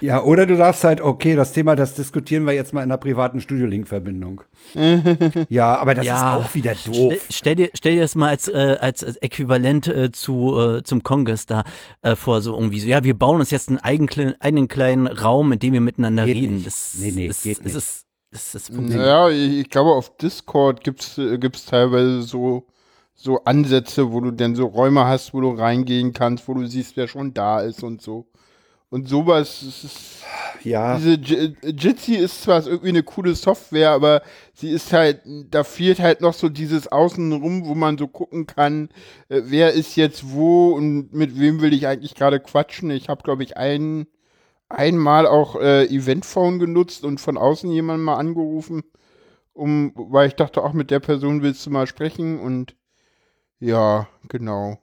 Ja, 0.00 0.22
oder 0.22 0.46
du 0.46 0.56
sagst 0.56 0.84
halt, 0.84 1.00
okay, 1.00 1.34
das 1.36 1.52
Thema, 1.52 1.76
das 1.76 1.94
diskutieren 1.94 2.44
wir 2.46 2.52
jetzt 2.52 2.72
mal 2.72 2.80
in 2.82 2.90
einer 2.90 2.98
privaten 2.98 3.40
Studio-Link-Verbindung. 3.40 4.42
ja, 5.48 5.76
aber 5.78 5.94
das 5.94 6.04
Ja, 6.06 6.36
ist 6.38 6.46
auch 6.46 6.54
wieder 6.54 6.74
doof. 6.84 7.14
stell 7.30 7.54
dir, 7.54 7.70
stell 7.74 7.94
dir 7.94 8.02
das 8.02 8.14
mal 8.14 8.28
als, 8.28 8.48
äh, 8.48 8.76
als, 8.80 9.02
als 9.04 9.16
Äquivalent 9.18 9.86
äh, 9.88 10.10
zu, 10.12 10.58
äh, 10.60 10.82
zum 10.82 11.02
Kongress 11.02 11.46
da 11.46 11.64
äh, 12.02 12.16
vor, 12.16 12.40
so 12.42 12.54
irgendwie 12.54 12.80
so, 12.80 12.88
ja, 12.88 13.02
wir 13.04 13.18
bauen 13.18 13.40
uns 13.40 13.50
jetzt 13.50 13.68
einen 13.68 13.78
eigenen, 13.78 14.34
einen 14.40 14.68
kleinen 14.68 15.06
Raum, 15.06 15.52
in 15.52 15.58
dem 15.58 15.72
wir 15.72 15.80
miteinander 15.80 16.26
Geht 16.26 16.36
reden. 16.36 16.54
nicht. 16.54 16.66
Das, 16.66 16.94
Nee, 16.98 17.12
nee, 17.12 17.28
das, 17.28 17.42
geht 17.42 17.58
das 17.58 17.64
nicht. 17.64 17.76
Ist, 17.76 18.06
das, 18.30 18.52
das 18.52 18.68
funktioniert. 18.68 19.06
ja, 19.06 19.28
ich, 19.30 19.58
ich 19.60 19.70
glaube, 19.70 19.90
auf 19.92 20.16
Discord 20.16 20.82
gibt's 20.84 21.18
äh, 21.18 21.38
gibt's 21.38 21.66
teilweise 21.66 22.22
so, 22.22 22.66
so 23.14 23.44
Ansätze, 23.44 24.10
wo 24.12 24.20
du 24.20 24.32
dann 24.32 24.56
so 24.56 24.66
Räume 24.66 25.04
hast, 25.06 25.32
wo 25.34 25.40
du 25.40 25.50
reingehen 25.50 26.12
kannst, 26.12 26.48
wo 26.48 26.54
du 26.54 26.66
siehst, 26.66 26.96
wer 26.96 27.06
schon 27.08 27.32
da 27.32 27.60
ist 27.60 27.82
und 27.84 28.02
so. 28.02 28.26
Und 28.94 29.08
sowas, 29.08 29.60
ist, 29.64 30.22
Ja. 30.62 30.96
Diese 30.96 31.14
J- 31.14 31.56
Jitsi 31.64 32.14
ist 32.14 32.42
zwar 32.42 32.64
irgendwie 32.64 32.90
eine 32.90 33.02
coole 33.02 33.34
Software, 33.34 33.90
aber 33.90 34.22
sie 34.54 34.70
ist 34.70 34.92
halt, 34.92 35.20
da 35.50 35.64
fehlt 35.64 35.98
halt 35.98 36.20
noch 36.20 36.32
so 36.32 36.48
dieses 36.48 36.86
Außenrum, 36.92 37.66
wo 37.66 37.74
man 37.74 37.98
so 37.98 38.06
gucken 38.06 38.46
kann, 38.46 38.90
äh, 39.28 39.42
wer 39.46 39.72
ist 39.72 39.96
jetzt 39.96 40.30
wo 40.30 40.70
und 40.74 41.12
mit 41.12 41.40
wem 41.40 41.60
will 41.60 41.72
ich 41.74 41.88
eigentlich 41.88 42.14
gerade 42.14 42.38
quatschen. 42.38 42.88
Ich 42.90 43.08
habe, 43.08 43.24
glaube 43.24 43.42
ich, 43.42 43.56
ein, 43.56 44.06
einmal 44.68 45.26
auch 45.26 45.56
äh, 45.56 45.86
Eventphone 45.86 46.60
genutzt 46.60 47.02
und 47.04 47.20
von 47.20 47.36
außen 47.36 47.72
jemanden 47.72 48.04
mal 48.04 48.18
angerufen, 48.18 48.84
um, 49.54 49.92
weil 49.96 50.28
ich 50.28 50.36
dachte, 50.36 50.62
auch 50.62 50.72
mit 50.72 50.92
der 50.92 51.00
Person 51.00 51.42
willst 51.42 51.66
du 51.66 51.70
mal 51.70 51.88
sprechen 51.88 52.38
und 52.38 52.76
ja, 53.58 54.06
genau. 54.28 54.78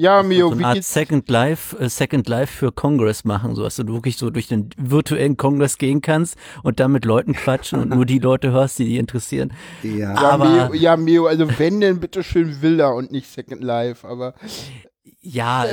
Ja, 0.00 0.22
Mio, 0.22 0.46
so 0.48 0.52
eine 0.52 0.60
wie 0.60 0.64
Art 0.64 0.74
geht's? 0.76 0.92
Second 0.94 1.28
Life, 1.28 1.76
äh, 1.78 1.88
Second 1.90 2.26
Life 2.26 2.52
für 2.56 2.72
Congress 2.72 3.24
machen, 3.24 3.54
so 3.54 3.62
dass 3.64 3.76
du 3.76 3.86
wirklich 3.86 4.16
so 4.16 4.30
durch 4.30 4.48
den 4.48 4.70
virtuellen 4.78 5.36
Kongress 5.36 5.76
gehen 5.76 6.00
kannst 6.00 6.36
und 6.62 6.80
dann 6.80 6.92
mit 6.92 7.04
Leuten 7.04 7.34
quatschen 7.34 7.80
und 7.80 7.90
nur 7.90 8.06
die 8.06 8.18
Leute 8.30 8.50
hörst, 8.50 8.78
die 8.78 8.86
dich 8.86 8.94
interessieren. 8.96 9.52
Ja. 9.82 10.14
Ja, 10.14 10.30
aber- 10.30 10.68
Mio, 10.70 10.74
ja, 10.74 10.96
Mio, 10.96 11.26
also 11.26 11.46
wenn 11.58 11.80
denn 11.80 12.00
bitte 12.00 12.22
schön 12.22 12.62
Villa 12.62 12.88
und 12.88 13.12
nicht 13.12 13.30
Second 13.30 13.62
Life, 13.62 14.08
aber 14.08 14.32
Ja, 15.22 15.66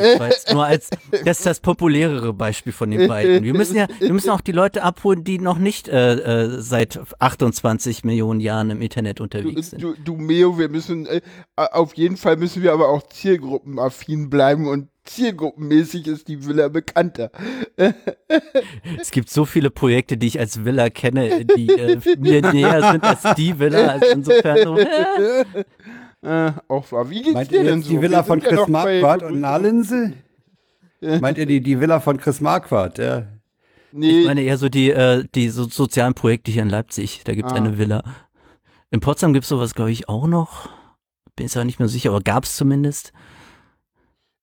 nur 0.51 0.65
als 0.65 0.89
das 1.23 1.37
ist 1.37 1.45
das 1.45 1.59
populärere 1.61 2.33
Beispiel 2.33 2.73
von 2.73 2.91
den 2.91 3.07
beiden. 3.07 3.43
Wir 3.45 3.53
müssen 3.53 3.77
ja, 3.77 3.87
wir 3.99 4.11
müssen 4.11 4.29
auch 4.29 4.41
die 4.41 4.51
Leute 4.51 4.83
abholen, 4.83 5.23
die 5.23 5.39
noch 5.39 5.57
nicht 5.57 5.87
äh, 5.87 6.15
äh, 6.15 6.61
seit 6.61 6.99
28 7.19 8.03
Millionen 8.03 8.41
Jahren 8.41 8.71
im 8.71 8.81
Internet 8.81 9.19
du, 9.19 9.23
unterwegs 9.23 9.69
sind. 9.69 9.81
du, 9.81 9.93
du 10.03 10.17
Meo, 10.17 10.59
wir 10.59 10.67
müssen, 10.67 11.05
äh, 11.05 11.21
auf 11.55 11.95
jeden 11.95 12.17
Fall 12.17 12.35
müssen 12.35 12.61
wir 12.61 12.73
aber 12.73 12.89
auch 12.89 13.07
zielgruppenaffin 13.07 14.29
bleiben 14.29 14.67
und 14.67 14.89
zielgruppenmäßig 15.05 16.07
ist 16.07 16.27
die 16.27 16.45
Villa 16.45 16.67
bekannter. 16.67 17.31
Es 18.99 19.11
gibt 19.11 19.29
so 19.29 19.45
viele 19.45 19.69
Projekte, 19.69 20.17
die 20.17 20.27
ich 20.27 20.39
als 20.39 20.65
Villa 20.65 20.89
kenne, 20.89 21.45
die 21.45 21.69
äh, 21.69 21.97
mir 22.17 22.41
näher 22.41 22.91
sind 22.91 23.03
als 23.03 23.35
die 23.35 23.57
Villa. 23.57 23.87
Also 23.87 24.07
insofern 24.07 24.63
so, 24.63 24.77
äh, 26.21 26.51
auch 26.67 26.91
wahr. 26.91 27.09
Wie 27.09 27.21
geht's 27.21 27.33
Meint 27.33 27.51
dir 27.51 27.57
ihr 27.59 27.63
denn 27.65 27.81
so? 27.81 27.89
die 27.89 28.01
Villa 28.01 28.19
Wir 28.19 28.23
von 28.23 28.39
ja 28.41 28.47
Chris 28.49 28.67
Marquardt 28.67 29.23
und 29.23 29.39
Nahlinse? 29.39 30.13
Meint 31.01 31.37
ihr 31.37 31.45
die, 31.45 31.61
die 31.61 31.79
Villa 31.79 31.99
von 31.99 32.17
Chris 32.17 32.41
Marquardt? 32.41 32.97
Ja. 32.97 33.27
Nee, 33.91 34.21
Ich 34.21 34.25
meine 34.25 34.41
eher 34.41 34.57
so 34.57 34.67
die, 34.69 34.89
äh, 34.91 35.23
die 35.35 35.49
so 35.49 35.65
sozialen 35.65 36.13
Projekte 36.13 36.51
hier 36.51 36.63
in 36.63 36.69
Leipzig. 36.69 37.21
Da 37.23 37.33
gibt 37.35 37.47
es 37.47 37.53
Ah. 37.53 37.57
eine 37.57 37.77
Villa. 37.77 38.03
In 38.89 38.99
Potsdam 38.99 39.33
gibt 39.33 39.43
es 39.43 39.49
sowas, 39.49 39.75
glaube 39.75 39.91
ich, 39.91 40.09
auch 40.09 40.27
noch. 40.27 40.69
Bin 41.35 41.45
jetzt 41.45 41.55
aber 41.55 41.65
nicht 41.65 41.79
mehr 41.79 41.87
sicher, 41.87 42.09
aber 42.09 42.21
gab 42.21 42.43
es 42.45 42.55
zumindest. 42.57 43.13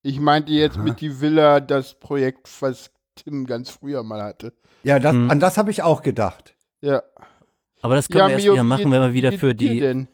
ich 0.01 0.19
meinte 0.19 0.51
jetzt 0.53 0.77
Aha. 0.77 0.83
mit 0.83 1.01
die 1.01 1.19
Villa 1.19 1.59
das 1.59 1.95
Projekt, 1.99 2.49
was 2.61 2.91
Tim 3.15 3.45
ganz 3.47 3.69
früher 3.71 4.03
mal 4.03 4.21
hatte. 4.21 4.53
Ja, 4.83 4.99
das, 4.99 5.13
Hm. 5.13 5.31
an 5.31 5.39
das 5.39 5.57
habe 5.57 5.71
ich 5.71 5.81
auch 5.83 6.01
gedacht. 6.03 6.55
Ja. 6.81 7.01
Aber 7.81 7.95
das 7.95 8.07
können 8.07 8.27
wir 8.27 8.33
erst 8.33 8.45
wieder 8.45 8.55
wie 8.55 8.63
machen, 8.63 8.91
wenn 8.91 9.01
wir 9.01 9.13
wieder 9.13 9.31
wie 9.31 9.37
für 9.37 9.55
geht's 9.55 10.07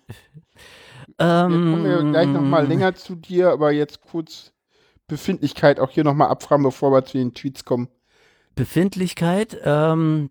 die. 1.22 1.28
Denn? 1.28 1.50
Wir 1.52 1.56
Ähm, 1.68 1.72
kommen 1.74 1.86
ja 2.06 2.12
gleich 2.12 2.28
nochmal 2.28 2.68
länger 2.68 2.96
zu 2.96 3.16
dir, 3.16 3.50
aber 3.52 3.72
jetzt 3.72 4.02
kurz 4.02 4.52
Befindlichkeit 5.08 5.80
auch 5.80 5.90
hier 5.92 6.04
nochmal 6.04 6.30
abfragen, 6.30 6.64
bevor 6.64 6.92
wir 6.92 7.04
zu 7.06 7.18
den 7.18 7.34
Tweets 7.34 7.66
kommen. 7.66 7.88
Befindlichkeit, 8.56 9.58
ähm, 9.64 10.30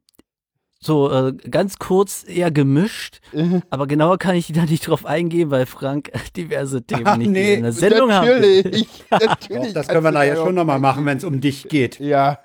so 0.82 1.10
äh, 1.10 1.32
ganz 1.32 1.78
kurz 1.78 2.24
eher 2.26 2.50
gemischt, 2.50 3.20
Äh, 3.32 3.60
aber 3.70 3.86
genauer 3.86 4.18
kann 4.18 4.34
ich 4.36 4.50
da 4.52 4.64
nicht 4.64 4.86
drauf 4.88 5.04
eingehen, 5.04 5.50
weil 5.50 5.66
Frank 5.66 6.10
diverse 6.36 6.82
Themen 6.82 7.06
Ach, 7.06 7.16
nicht 7.16 7.30
nee, 7.30 7.54
in 7.54 7.62
der 7.62 7.72
Sendung 7.72 8.12
haben. 8.12 8.26
natürlich, 8.28 9.04
Doch, 9.10 9.20
natürlich. 9.20 9.72
das 9.74 9.88
können 9.88 10.04
wir 10.04 10.12
nachher 10.12 10.34
da 10.36 10.40
schon 10.42 10.48
auch- 10.50 10.52
nochmal 10.52 10.78
machen, 10.78 11.04
wenn 11.06 11.18
es 11.18 11.24
um 11.24 11.40
dich 11.40 11.68
geht. 11.68 11.98
Ja. 12.00 12.38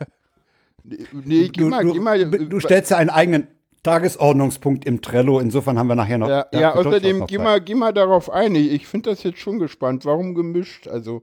Nee, 1.14 1.48
Du, 1.50 1.66
mal, 1.68 1.84
du, 1.84 1.94
geh 1.94 2.00
mal. 2.00 2.26
du 2.30 2.60
stellst 2.60 2.92
ja 2.92 2.98
einen 2.98 3.10
eigenen 3.10 3.48
Tagesordnungspunkt 3.86 4.86
im 4.86 5.02
Trello. 5.02 5.40
Insofern 5.40 5.78
haben 5.80 5.88
wir 5.88 5.96
nachher 5.96 6.18
noch. 6.18 6.28
Ja, 6.28 6.46
ja 6.52 6.74
außerdem, 6.74 7.26
geh 7.28 7.38
mal, 7.38 7.62
geh 7.62 7.76
mal 7.76 7.94
darauf 7.94 8.32
ein. 8.32 8.56
Ich, 8.56 8.72
ich 8.72 8.88
finde 8.88 9.12
das 9.12 9.24
jetzt 9.24 9.40
schon 9.40 9.60
gespannt. 9.60 10.06
Warum 10.06 10.34
gemischt? 10.36 10.88
Also, 10.88 11.22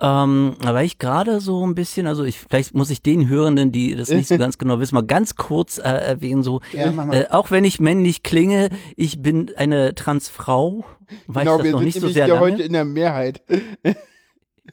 Ähm, 0.00 0.56
aber 0.64 0.82
ich 0.82 0.98
gerade 0.98 1.40
so 1.40 1.66
ein 1.66 1.74
bisschen, 1.74 2.06
also 2.06 2.24
ich, 2.24 2.38
vielleicht 2.38 2.74
muss 2.74 2.90
ich 2.90 3.02
den 3.02 3.28
Hörenden, 3.28 3.70
die 3.72 3.94
das 3.94 4.08
nicht 4.08 4.28
so 4.28 4.38
ganz 4.38 4.56
genau 4.58 4.78
wissen, 4.78 4.94
mal 4.94 5.04
ganz 5.04 5.36
kurz 5.36 5.78
äh, 5.78 5.82
erwähnen, 5.82 6.42
so, 6.42 6.60
Ja, 6.72 6.90
äh, 7.12 7.26
auch 7.30 7.50
wenn 7.50 7.64
ich 7.64 7.80
männlich 7.80 8.22
klinge, 8.22 8.70
ich 8.96 9.20
bin 9.20 9.50
eine 9.56 9.94
Transfrau, 9.94 10.84
weiß 11.26 11.44
genau, 11.44 11.56
das 11.58 11.64
wir 11.64 11.72
noch 11.72 11.78
sind 11.80 11.86
nicht 11.86 12.00
so 12.00 12.08
sehr 12.08 12.28
ja 12.28 12.34
lange. 12.34 12.52
heute 12.52 12.62
in 12.62 12.72
der 12.72 12.84
Mehrheit. 12.84 13.42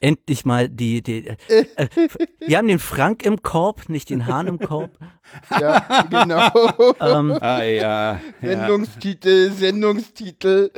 Endlich 0.00 0.44
mal 0.44 0.68
die, 0.68 1.02
die 1.02 1.26
äh, 1.26 1.36
äh, 1.76 1.88
wir 2.46 2.58
haben 2.58 2.68
den 2.68 2.78
Frank 2.78 3.24
im 3.24 3.42
Korb, 3.42 3.88
nicht 3.88 4.10
den 4.10 4.26
Hahn 4.26 4.46
im 4.46 4.58
Korb. 4.58 4.90
Ja, 5.60 6.06
genau. 6.10 6.50
Ähm, 7.00 7.36
Ah, 7.40 7.62
ja. 7.62 8.12
ja. 8.12 8.20
Sendungstitel, 8.40 9.50
Sendungstitel. 9.52 10.70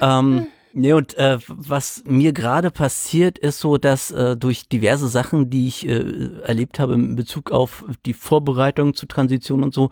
Ähm, 0.00 0.46
nee, 0.72 0.92
und 0.92 1.16
äh, 1.16 1.38
was 1.46 2.02
mir 2.06 2.32
gerade 2.32 2.70
passiert, 2.70 3.38
ist 3.38 3.60
so, 3.60 3.76
dass 3.78 4.10
äh, 4.10 4.36
durch 4.36 4.68
diverse 4.68 5.08
Sachen, 5.08 5.50
die 5.50 5.68
ich 5.68 5.86
äh, 5.88 6.40
erlebt 6.42 6.78
habe 6.78 6.94
in 6.94 7.16
Bezug 7.16 7.50
auf 7.50 7.84
die 8.06 8.14
Vorbereitung 8.14 8.94
zur 8.94 9.08
Transition 9.08 9.62
und 9.62 9.74
so, 9.74 9.90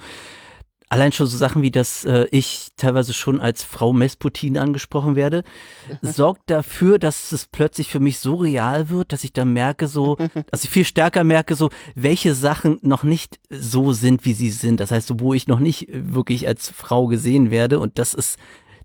allein 0.88 1.12
schon 1.12 1.26
so 1.26 1.36
Sachen 1.36 1.62
wie, 1.62 1.70
dass 1.70 2.04
äh, 2.04 2.26
ich 2.30 2.68
teilweise 2.76 3.12
schon 3.12 3.40
als 3.40 3.62
Frau 3.62 3.92
Mesputin 3.92 4.58
angesprochen 4.58 5.16
werde, 5.16 5.44
sorgt 6.02 6.50
dafür, 6.50 6.98
dass 6.98 7.32
es 7.32 7.46
plötzlich 7.46 7.90
für 7.90 8.00
mich 8.00 8.18
so 8.18 8.36
real 8.36 8.88
wird, 8.88 9.12
dass 9.12 9.24
ich 9.24 9.32
dann 9.32 9.52
merke 9.52 9.88
so, 9.88 10.16
dass 10.50 10.64
ich 10.64 10.70
viel 10.70 10.84
stärker 10.84 11.24
merke 11.24 11.54
so, 11.54 11.70
welche 11.94 12.34
Sachen 12.34 12.78
noch 12.82 13.02
nicht 13.02 13.38
so 13.50 13.92
sind, 13.92 14.24
wie 14.24 14.34
sie 14.34 14.50
sind. 14.50 14.80
Das 14.80 14.90
heißt, 14.90 15.08
so, 15.08 15.20
wo 15.20 15.34
ich 15.34 15.46
noch 15.46 15.60
nicht 15.60 15.88
wirklich 15.90 16.46
als 16.46 16.70
Frau 16.70 17.06
gesehen 17.06 17.50
werde 17.50 17.78
und 17.80 17.98
das 17.98 18.14
ist 18.14 18.38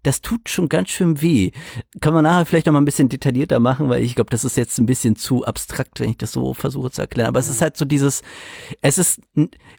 das 0.03 0.21
tut 0.21 0.49
schon 0.49 0.69
ganz 0.69 0.89
schön 0.89 1.21
weh. 1.21 1.51
Kann 2.01 2.13
man 2.13 2.23
nachher 2.23 2.45
vielleicht 2.45 2.65
noch 2.67 2.73
mal 2.73 2.81
ein 2.81 2.85
bisschen 2.85 3.09
detaillierter 3.09 3.59
machen, 3.59 3.89
weil 3.89 4.03
ich 4.03 4.15
glaube, 4.15 4.29
das 4.29 4.43
ist 4.45 4.57
jetzt 4.57 4.77
ein 4.77 4.85
bisschen 4.85 5.15
zu 5.15 5.45
abstrakt, 5.45 5.99
wenn 5.99 6.09
ich 6.09 6.17
das 6.17 6.31
so 6.33 6.53
versuche 6.53 6.91
zu 6.91 7.01
erklären. 7.01 7.27
Aber 7.29 7.39
es 7.39 7.49
ist 7.49 7.61
halt 7.61 7.77
so 7.77 7.85
dieses, 7.85 8.21
es 8.81 8.97
ist, 8.97 9.21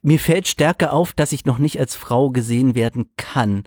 mir 0.02 0.18
fällt 0.18 0.48
stärker 0.48 0.92
auf, 0.92 1.12
dass 1.12 1.32
ich 1.32 1.44
noch 1.44 1.58
nicht 1.58 1.78
als 1.78 1.94
Frau 1.94 2.30
gesehen 2.30 2.74
werden 2.74 3.10
kann. 3.16 3.64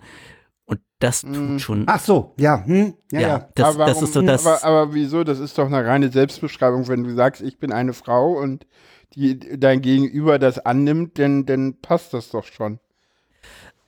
Und 0.64 0.80
das 0.98 1.22
tut 1.22 1.30
Mhm. 1.36 1.58
schon. 1.58 1.84
Ach 1.86 2.00
so, 2.00 2.34
ja. 2.38 2.62
Hm, 2.66 2.94
ja, 3.12 3.20
ja, 3.20 3.28
ja. 3.28 3.48
das, 3.54 3.74
aber, 3.76 3.86
das 3.86 4.02
ist 4.02 4.12
so 4.12 4.16
warum- 4.20 4.26
das. 4.26 4.46
aber, 4.46 4.64
aber 4.64 4.94
wieso? 4.94 5.24
Das 5.24 5.38
ist 5.38 5.56
doch 5.56 5.66
eine 5.66 5.84
reine 5.84 6.10
Selbstbeschreibung. 6.10 6.88
Wenn 6.88 7.04
du 7.04 7.14
sagst, 7.14 7.40
ich 7.40 7.58
bin 7.58 7.72
eine 7.72 7.92
Frau 7.94 8.32
und 8.32 8.66
die, 9.14 9.38
dein 9.38 9.80
Gegenüber 9.80 10.38
das 10.38 10.58
annimmt, 10.58 11.18
dann, 11.18 11.46
dann 11.46 11.80
passt 11.80 12.12
das 12.12 12.28
doch 12.30 12.44
schon. 12.44 12.80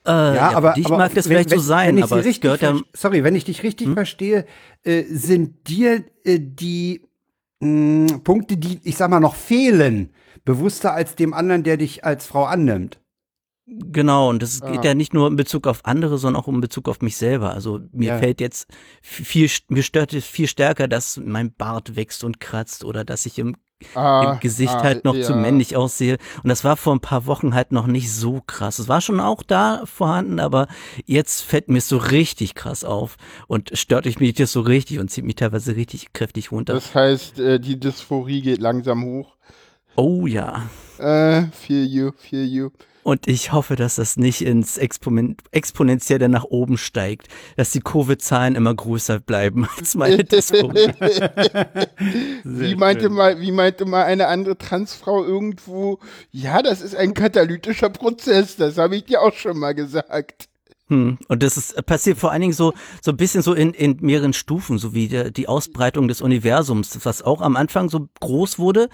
Äh, 0.07 0.35
Ja, 0.37 0.53
aber, 0.55 0.73
dich 0.73 0.87
aber 0.87 0.99
mag 0.99 1.15
das 1.15 1.25
wenn, 1.27 1.33
vielleicht 1.33 1.51
wenn, 1.51 1.59
so 1.59 1.65
sein, 1.65 1.89
wenn 1.89 1.99
ich 1.99 2.05
aber 2.05 2.17
richtig 2.17 2.41
gehört 2.41 2.63
ja. 2.63 2.81
sorry, 2.95 3.25
wenn 3.25 3.35
ich 3.35 3.45
dich 3.45 3.63
richtig 3.63 3.89
Hm? 3.89 3.95
verstehe, 3.95 4.47
äh, 4.83 5.05
sind 5.05 5.69
dir 5.69 6.05
äh, 6.25 6.39
die 6.41 7.03
mh, 7.61 8.19
Punkte, 8.25 8.57
die 8.57 8.81
ich 8.85 8.97
sag 8.97 9.11
mal 9.11 9.21
noch 9.21 9.35
fehlen, 9.35 10.11
bewusster 10.45 10.93
als 10.93 11.15
dem 11.17 11.35
anderen, 11.35 11.63
der 11.63 11.77
dich 11.77 12.05
als 12.05 12.27
Frau 12.27 12.45
annimmt. 12.45 12.99
Genau, 13.67 14.29
und 14.31 14.43
das 14.43 14.63
Ah. 14.63 14.73
geht 14.73 14.85
ja 14.85 14.95
nicht 14.95 15.15
nur 15.15 15.29
in 15.29 15.37
Bezug 15.37 15.67
auf 15.69 15.85
andere, 15.85 16.19
sondern 16.19 16.43
auch 16.43 16.49
in 16.49 16.61
Bezug 16.61 16.89
auf 16.89 17.03
mich 17.03 17.17
selber. 17.17 17.53
Also 17.53 17.81
mir 17.93 18.09
Ja. 18.09 18.19
fällt 18.19 18.41
jetzt 18.41 18.67
viel, 19.01 19.49
mir 19.69 19.85
stört 19.85 20.13
es 20.13 20.25
viel 20.27 20.49
stärker, 20.49 20.89
dass 20.89 21.19
mein 21.19 21.53
Bart 21.55 21.95
wächst 21.95 22.25
und 22.25 22.41
kratzt 22.41 22.85
oder 22.85 23.05
dass 23.05 23.27
ich 23.27 23.39
im, 23.39 23.55
Ah, 23.95 24.33
im 24.33 24.41
Gesicht 24.41 24.75
ah, 24.75 24.83
halt 24.83 25.05
noch 25.05 25.15
ja. 25.15 25.23
zu 25.23 25.35
männlich 25.35 25.77
aussehe. 25.77 26.19
Und 26.43 26.49
das 26.49 26.65
war 26.65 26.77
vor 26.77 26.95
ein 26.95 27.01
paar 27.01 27.27
Wochen 27.27 27.55
halt 27.55 27.73
noch 27.73 27.87
nicht 27.87 28.13
so 28.13 28.41
krass. 28.47 28.79
Es 28.79 28.89
war 28.89 29.01
schon 29.01 29.21
auch 29.21 29.43
da 29.43 29.83
vorhanden, 29.85 30.41
aber 30.41 30.69
jetzt 31.07 31.43
fällt 31.43 31.69
mir 31.69 31.79
es 31.79 31.89
so 31.89 31.97
richtig 31.97 32.55
krass 32.55 32.85
auf 32.85 33.17
und 33.47 33.71
stört 33.75 34.07
mich 34.21 34.35
das 34.35 34.53
so 34.53 34.61
richtig 34.61 34.99
und 34.99 35.11
zieht 35.11 35.25
mich 35.25 35.37
teilweise 35.37 35.77
richtig 35.77 36.13
kräftig 36.13 36.53
runter. 36.53 36.75
Das 36.75 36.95
heißt, 36.95 37.39
äh, 37.39 37.61
die 37.61 37.79
Dysphorie 37.79 38.43
geht 38.43 38.61
langsam 38.61 39.05
hoch. 39.05 39.37
oh 39.97 40.27
ja. 40.27 40.69
Äh, 40.99 41.45
feel 41.53 41.87
you, 41.87 42.13
feel 42.17 42.45
you. 42.45 42.71
Und 43.03 43.27
ich 43.27 43.53
hoffe, 43.53 43.77
dass 43.77 43.97
das 43.97 44.17
nicht 44.17 44.43
ins 44.43 44.77
Exponen 44.77 45.37
Exponentielle 45.53 46.29
nach 46.29 46.45
oben 46.45 46.77
steigt, 46.77 47.29
dass 47.57 47.71
die 47.71 47.81
Covid-Zahlen 47.81 48.55
immer 48.55 48.75
größer 48.75 49.21
bleiben 49.21 49.67
als 49.79 49.95
meine 49.95 50.25
Dysphorie. 50.25 50.93
Wie 52.45 52.75
meinte, 52.77 53.09
mal, 53.09 53.41
wie 53.41 53.53
meinte 53.53 53.87
mal 53.87 54.05
eine 54.05 54.27
andere 54.29 54.59
Transfrau 54.59 55.25
irgendwo, 55.25 55.99
ja, 56.31 56.63
das 56.63 56.83
ist 56.83 56.95
ein 56.95 57.15
katalytischer 57.15 57.91
Prozess, 57.91 58.57
das 58.57 58.77
habe 58.77 58.97
ich 58.97 59.05
dir 59.05 59.23
auch 59.23 59.35
schon 59.35 59.59
mal 59.59 59.75
gesagt. 59.75 60.50
Hm. 60.91 61.19
Und 61.29 61.43
das 61.45 61.57
ist 61.57 61.87
passiert 61.87 62.19
vor 62.19 62.33
allen 62.33 62.41
Dingen 62.41 62.53
so 62.53 62.73
so 63.01 63.13
ein 63.13 63.17
bisschen 63.17 63.43
so 63.43 63.55
in, 63.55 63.73
in 63.75 63.99
mehreren 64.01 64.33
Stufen, 64.33 64.77
so 64.77 64.93
wie 64.93 65.07
der, 65.07 65.31
die 65.31 65.47
Ausbreitung 65.47 66.09
des 66.09 66.21
Universums, 66.21 66.99
was 67.05 67.23
auch 67.23 67.41
am 67.43 67.57
Anfang 67.57 67.89
so 67.89 68.09
groß 68.19 68.59
wurde 68.59 68.89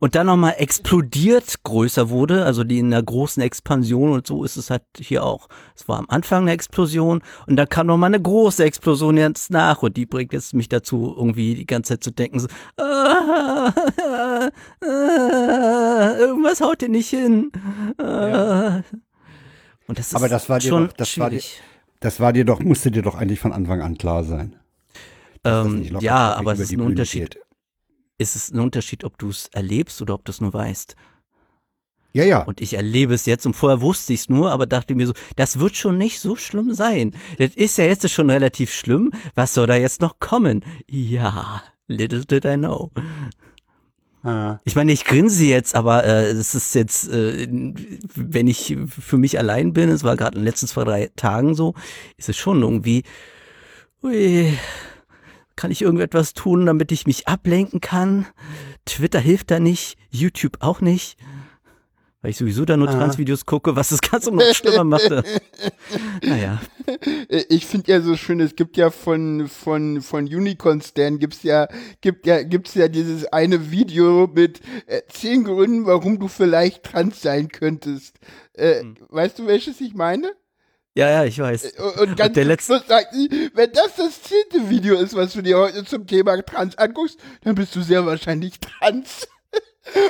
und 0.00 0.14
dann 0.14 0.28
nochmal 0.28 0.54
explodiert 0.56 1.62
größer 1.62 2.08
wurde, 2.08 2.46
also 2.46 2.64
die 2.64 2.78
in 2.78 2.86
einer 2.86 3.02
großen 3.02 3.42
Expansion 3.42 4.12
und 4.12 4.26
so 4.26 4.44
ist 4.44 4.56
es 4.56 4.70
halt 4.70 4.82
hier 4.96 5.24
auch. 5.24 5.48
Es 5.76 5.86
war 5.88 5.98
am 5.98 6.06
Anfang 6.08 6.44
eine 6.44 6.52
Explosion 6.52 7.20
und 7.46 7.56
dann 7.56 7.68
kam 7.68 7.86
nochmal 7.86 8.08
eine 8.08 8.22
große 8.22 8.64
Explosion 8.64 9.18
jetzt 9.18 9.50
nach 9.50 9.82
und 9.82 9.98
die 9.98 10.06
bringt 10.06 10.32
jetzt 10.32 10.54
mich 10.54 10.70
dazu, 10.70 11.14
irgendwie 11.14 11.54
die 11.54 11.66
ganze 11.66 11.90
Zeit 11.92 12.04
zu 12.04 12.12
denken, 12.12 12.40
so, 12.40 12.48
ah, 12.78 13.74
ah, 14.00 14.50
ah, 14.80 16.16
irgendwas 16.18 16.62
haut 16.62 16.80
dir 16.80 16.88
nicht 16.88 17.10
hin. 17.10 17.52
Ah. 17.98 18.80
Und 19.86 19.98
das 19.98 20.08
ist 20.08 20.14
Aber 20.14 20.28
das 20.28 20.48
war 20.48 20.58
dir 20.58 20.68
schon 20.68 20.86
doch- 20.88 20.92
das 20.94 21.18
war 21.18 21.30
dir- 21.30 21.40
schwierig. 21.40 21.60
Das 22.00 22.18
war 22.20 22.32
dir 22.32 22.44
doch, 22.44 22.60
musste 22.60 22.90
dir 22.90 23.02
doch 23.02 23.14
eigentlich 23.14 23.38
von 23.40 23.52
Anfang 23.52 23.80
an 23.80 23.96
klar 23.96 24.24
sein. 24.24 24.56
Ähm, 25.44 25.82
ja, 26.00 26.34
aber 26.34 26.52
es 26.52 26.60
ist 26.60 26.72
ein 26.72 26.78
Bühne 26.78 26.88
Unterschied. 26.90 27.30
geht. 27.34 27.42
Ist 28.18 28.36
es 28.36 28.50
ein 28.52 28.60
Unterschied, 28.60 29.04
ob 29.04 29.18
du 29.18 29.28
es 29.30 29.48
erlebst 29.52 30.00
oder 30.02 30.14
ob 30.14 30.24
du 30.24 30.30
es 30.32 30.40
nur 30.40 30.52
weißt? 30.52 30.96
Ja, 32.12 32.24
ja. 32.24 32.42
Und 32.42 32.60
ich 32.60 32.74
erlebe 32.74 33.14
es 33.14 33.24
jetzt 33.26 33.46
und 33.46 33.54
vorher 33.54 33.80
wusste 33.80 34.12
ich 34.12 34.20
es 34.20 34.28
nur, 34.28 34.50
aber 34.52 34.66
dachte 34.66 34.94
mir 34.94 35.06
so, 35.06 35.14
das 35.36 35.58
wird 35.58 35.76
schon 35.76 35.96
nicht 35.96 36.20
so 36.20 36.36
schlimm 36.36 36.74
sein. 36.74 37.14
Das 37.38 37.54
ist 37.54 37.78
ja 37.78 37.84
jetzt 37.86 38.08
schon 38.10 38.28
relativ 38.30 38.72
schlimm. 38.72 39.12
Was 39.34 39.54
soll 39.54 39.66
da 39.66 39.76
jetzt 39.76 40.00
noch 40.00 40.18
kommen? 40.20 40.64
Ja, 40.88 41.62
little 41.88 42.24
did 42.24 42.44
I 42.44 42.56
know. 42.56 42.90
Ah. 44.22 44.60
Ich 44.64 44.76
meine, 44.76 44.92
ich 44.92 45.04
grinse 45.04 45.44
jetzt, 45.44 45.74
aber 45.74 46.04
äh, 46.04 46.30
es 46.30 46.54
ist 46.54 46.74
jetzt, 46.74 47.08
äh, 47.08 47.48
wenn 47.50 48.46
ich 48.46 48.76
für 48.86 49.18
mich 49.18 49.38
allein 49.38 49.72
bin, 49.72 49.88
es 49.88 50.04
war 50.04 50.16
gerade 50.16 50.36
in 50.36 50.42
den 50.42 50.46
letzten 50.46 50.68
zwei, 50.68 50.84
drei 50.84 51.10
Tagen 51.16 51.54
so, 51.54 51.74
ist 52.16 52.28
es 52.28 52.36
schon 52.36 52.62
irgendwie, 52.62 53.02
ui, 54.02 54.56
kann 55.56 55.72
ich 55.72 55.82
irgendetwas 55.82 56.34
tun, 56.34 56.66
damit 56.66 56.92
ich 56.92 57.06
mich 57.06 57.26
ablenken 57.26 57.80
kann? 57.80 58.26
Twitter 58.84 59.18
hilft 59.18 59.50
da 59.50 59.58
nicht, 59.58 59.96
YouTube 60.10 60.58
auch 60.60 60.80
nicht. 60.80 61.16
Weil 62.22 62.30
ich 62.30 62.36
sowieso 62.38 62.64
da 62.64 62.76
nur 62.76 62.88
Aha. 62.88 62.96
Transvideos 62.96 63.44
gucke, 63.44 63.76
was 63.76 63.90
das 63.90 64.00
Ganze 64.10 64.30
noch 64.32 64.42
schlimmer 64.54 64.84
machte. 64.84 65.22
Naja, 66.22 66.60
Ich 67.48 67.66
finde 67.66 67.90
ja 67.92 68.00
so 68.00 68.16
schön, 68.16 68.40
es 68.40 68.54
gibt 68.56 68.76
ja 68.76 68.90
von, 68.90 69.48
von, 69.48 70.00
von 70.00 70.24
Unicorn 70.24 70.80
Stan 70.80 71.18
gibt's 71.18 71.42
ja, 71.42 71.68
gibt 72.00 72.26
ja, 72.26 72.42
gibt's 72.42 72.74
ja 72.74 72.88
dieses 72.88 73.26
eine 73.26 73.70
Video 73.70 74.28
mit 74.32 74.60
äh, 74.86 75.02
zehn 75.08 75.44
Gründen, 75.44 75.84
warum 75.86 76.18
du 76.18 76.28
vielleicht 76.28 76.84
trans 76.84 77.20
sein 77.22 77.48
könntest. 77.48 78.16
Äh, 78.54 78.80
Hm. 78.80 78.96
Weißt 79.08 79.38
du, 79.38 79.46
welches 79.46 79.80
ich 79.80 79.94
meine? 79.94 80.32
ja, 80.94 81.08
ja, 81.10 81.24
ich 81.24 81.38
weiß. 81.38 81.64
Äh, 81.64 81.82
Und 82.02 82.16
ganz 82.16 82.34
der 82.34 82.42
zum 82.44 82.48
letzte- 82.48 82.82
sagt 82.86 83.14
sie, 83.14 83.50
wenn 83.54 83.72
das 83.72 83.96
das 83.96 84.22
zehnte 84.22 84.68
Video 84.70 84.94
ist, 84.96 85.14
was 85.14 85.32
du 85.32 85.42
dir 85.42 85.58
heute 85.58 85.84
zum 85.84 86.06
Thema 86.06 86.40
Trans 86.42 86.76
anguckst, 86.78 87.18
dann 87.42 87.54
bist 87.54 87.74
du 87.74 87.82
sehr 87.82 88.04
wahrscheinlich 88.06 88.60
trans. 88.60 89.26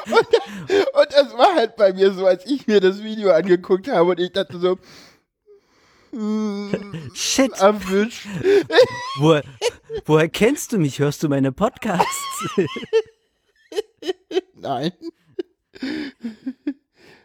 Und, 0.07 0.95
und 0.95 1.13
das 1.13 1.33
war 1.37 1.55
halt 1.55 1.77
bei 1.77 1.93
mir 1.93 2.13
so, 2.13 2.27
als 2.27 2.45
ich 2.47 2.67
mir 2.67 2.81
das 2.81 3.03
Video 3.03 3.31
angeguckt 3.31 3.89
habe 3.89 4.11
und 4.11 4.21
ich 4.21 4.33
dachte 4.33 4.59
so, 4.59 4.79
hm, 6.11 7.11
Shit, 7.15 7.53
erwischt. 7.53 8.27
woher, 9.19 9.43
woher 10.05 10.29
kennst 10.29 10.73
du 10.73 10.79
mich? 10.79 10.99
Hörst 10.99 11.23
du 11.23 11.29
meine 11.31 11.53
Podcasts? 11.53 12.49
Nein. 14.55 14.93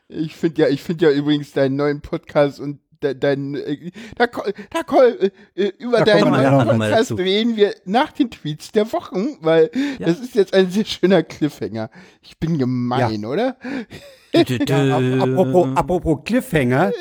Ich 0.08 0.36
finde 0.38 0.62
ja, 0.62 0.70
ich 0.70 0.82
finde 0.82 1.06
ja 1.06 1.12
übrigens 1.12 1.51
deinen 1.51 1.75
neuen 1.75 2.00
Podcast 2.00 2.62
und 2.62 2.80
de, 3.01 3.13
dein, 3.16 3.56
äh, 3.56 3.92
da, 4.18 4.27
da, 4.27 5.04
äh, 5.04 5.30
äh, 5.56 5.72
über 5.80 6.00
Da 6.00 6.06
deinen 6.06 6.30
mal 6.30 6.66
Podcast 6.66 7.12
reden 7.18 7.56
wir 7.56 7.74
nach 7.86 8.12
den 8.12 8.30
Tweets 8.32 8.72
der 8.72 8.92
Wochen, 8.94 9.38
weil 9.42 9.70
Ja. 10.00 10.08
das 10.08 10.20
ist 10.20 10.36
jetzt 10.36 10.54
ein 10.54 10.70
sehr 10.70 10.86
schöner 10.86 11.24
Cliffhanger. 11.24 11.89
Ich 12.22 12.38
bin 12.38 12.58
gemein, 12.58 13.25
oder? 13.25 13.58
Dü, 14.36 14.44
dü. 14.60 14.66
Ja, 14.68 14.98
ap- 14.98 15.22
apropos, 15.30 15.68
apropos 15.75 16.20
Cliffhanger, 16.25 16.92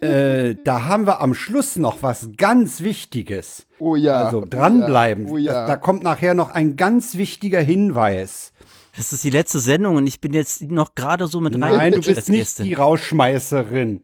äh, 0.00 0.54
da 0.62 0.84
haben 0.84 1.06
wir 1.06 1.20
am 1.20 1.34
Schluss 1.34 1.76
noch 1.76 2.02
was 2.02 2.28
ganz 2.36 2.82
Wichtiges. 2.82 3.66
Oh 3.78 3.96
ja. 3.96 4.24
Also 4.24 4.44
dranbleiben. 4.48 5.26
Oh 5.28 5.36
ja. 5.36 5.52
Das, 5.52 5.68
da 5.68 5.76
kommt 5.76 6.02
nachher 6.04 6.34
noch 6.34 6.50
ein 6.50 6.76
ganz 6.76 7.16
wichtiger 7.16 7.60
Hinweis. 7.60 8.52
Das 8.96 9.12
ist 9.12 9.24
die 9.24 9.30
letzte 9.30 9.58
Sendung 9.58 9.96
und 9.96 10.06
ich 10.06 10.20
bin 10.20 10.32
jetzt 10.32 10.62
noch 10.62 10.94
gerade 10.94 11.26
so 11.26 11.40
mit 11.40 11.54
rein. 11.54 11.60
Nein, 11.76 11.92
du 11.94 12.00
bist 12.00 12.28
nicht 12.28 12.58
die 12.60 12.74
Rauschmeißerin. 12.74 14.02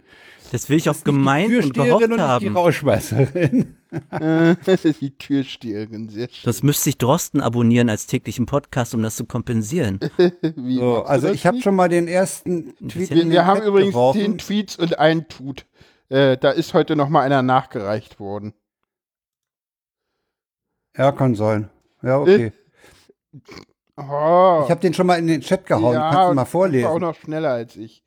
Das 0.53 0.69
will 0.69 0.77
ich 0.79 0.89
auch 0.91 1.05
gemeint 1.05 1.49
und 1.51 1.57
und 1.57 1.77
nicht 1.77 2.11
die 2.17 2.19
haben. 2.21 2.57
Rauschmeißerin. 2.57 3.77
das 4.65 4.85
ist 4.85 5.01
die 5.01 5.17
Türsteherin, 5.17 6.09
sehr 6.09 6.29
schön. 6.29 6.43
Das 6.45 6.63
müsste 6.63 6.91
ich 6.91 6.99
Drosten 6.99 7.41
abonnieren 7.41 7.89
als 7.89 8.07
täglichen 8.07 8.47
Podcast, 8.47 8.95
um 8.95 9.03
das 9.03 9.17
zu 9.17 9.25
kompensieren. 9.25 10.01
Wie 10.57 10.77
So, 10.79 11.03
also 11.03 11.29
ich 11.29 11.47
habe 11.47 11.61
schon 11.61 11.75
mal 11.77 11.89
den 11.89 12.09
ersten 12.09 12.75
Tweet 12.89 13.11
Wir- 13.11 13.31
Wir, 13.31 13.47
haben 13.47 13.63
übrigens 13.63 13.91
geworfen. 13.93 14.21
zehn 14.21 14.39
Tweets 14.39 14.77
und 14.77 14.99
ein 14.99 15.29
Tut. 15.29 15.67
Äh, 16.09 16.37
da 16.37 16.51
ist 16.51 16.75
heute 16.75 16.97
noch 16.97 17.09
mal 17.09 17.23
einer 17.23 17.43
nachgereicht 17.43 18.19
worden. 18.19 18.55
Ja, 20.97 21.13
kann 21.13 21.35
sein. 21.37 21.71
Ja, 22.03 22.19
okay. 22.19 22.53
Oh. 23.97 24.63
Ich 24.65 24.71
habe 24.71 24.81
den 24.81 24.95
schon 24.95 25.07
mal 25.07 25.17
in 25.19 25.27
den 25.27 25.41
Chat 25.43 25.67
gehauen. 25.67 25.95
Ja, 25.95 26.11
Kannst 26.11 26.31
du 26.31 26.35
mal 26.35 26.45
vorlesen? 26.47 26.85
War 26.87 26.93
auch 26.95 26.99
noch 26.99 27.15
schneller 27.15 27.51
als 27.51 27.77
ich. 27.77 28.03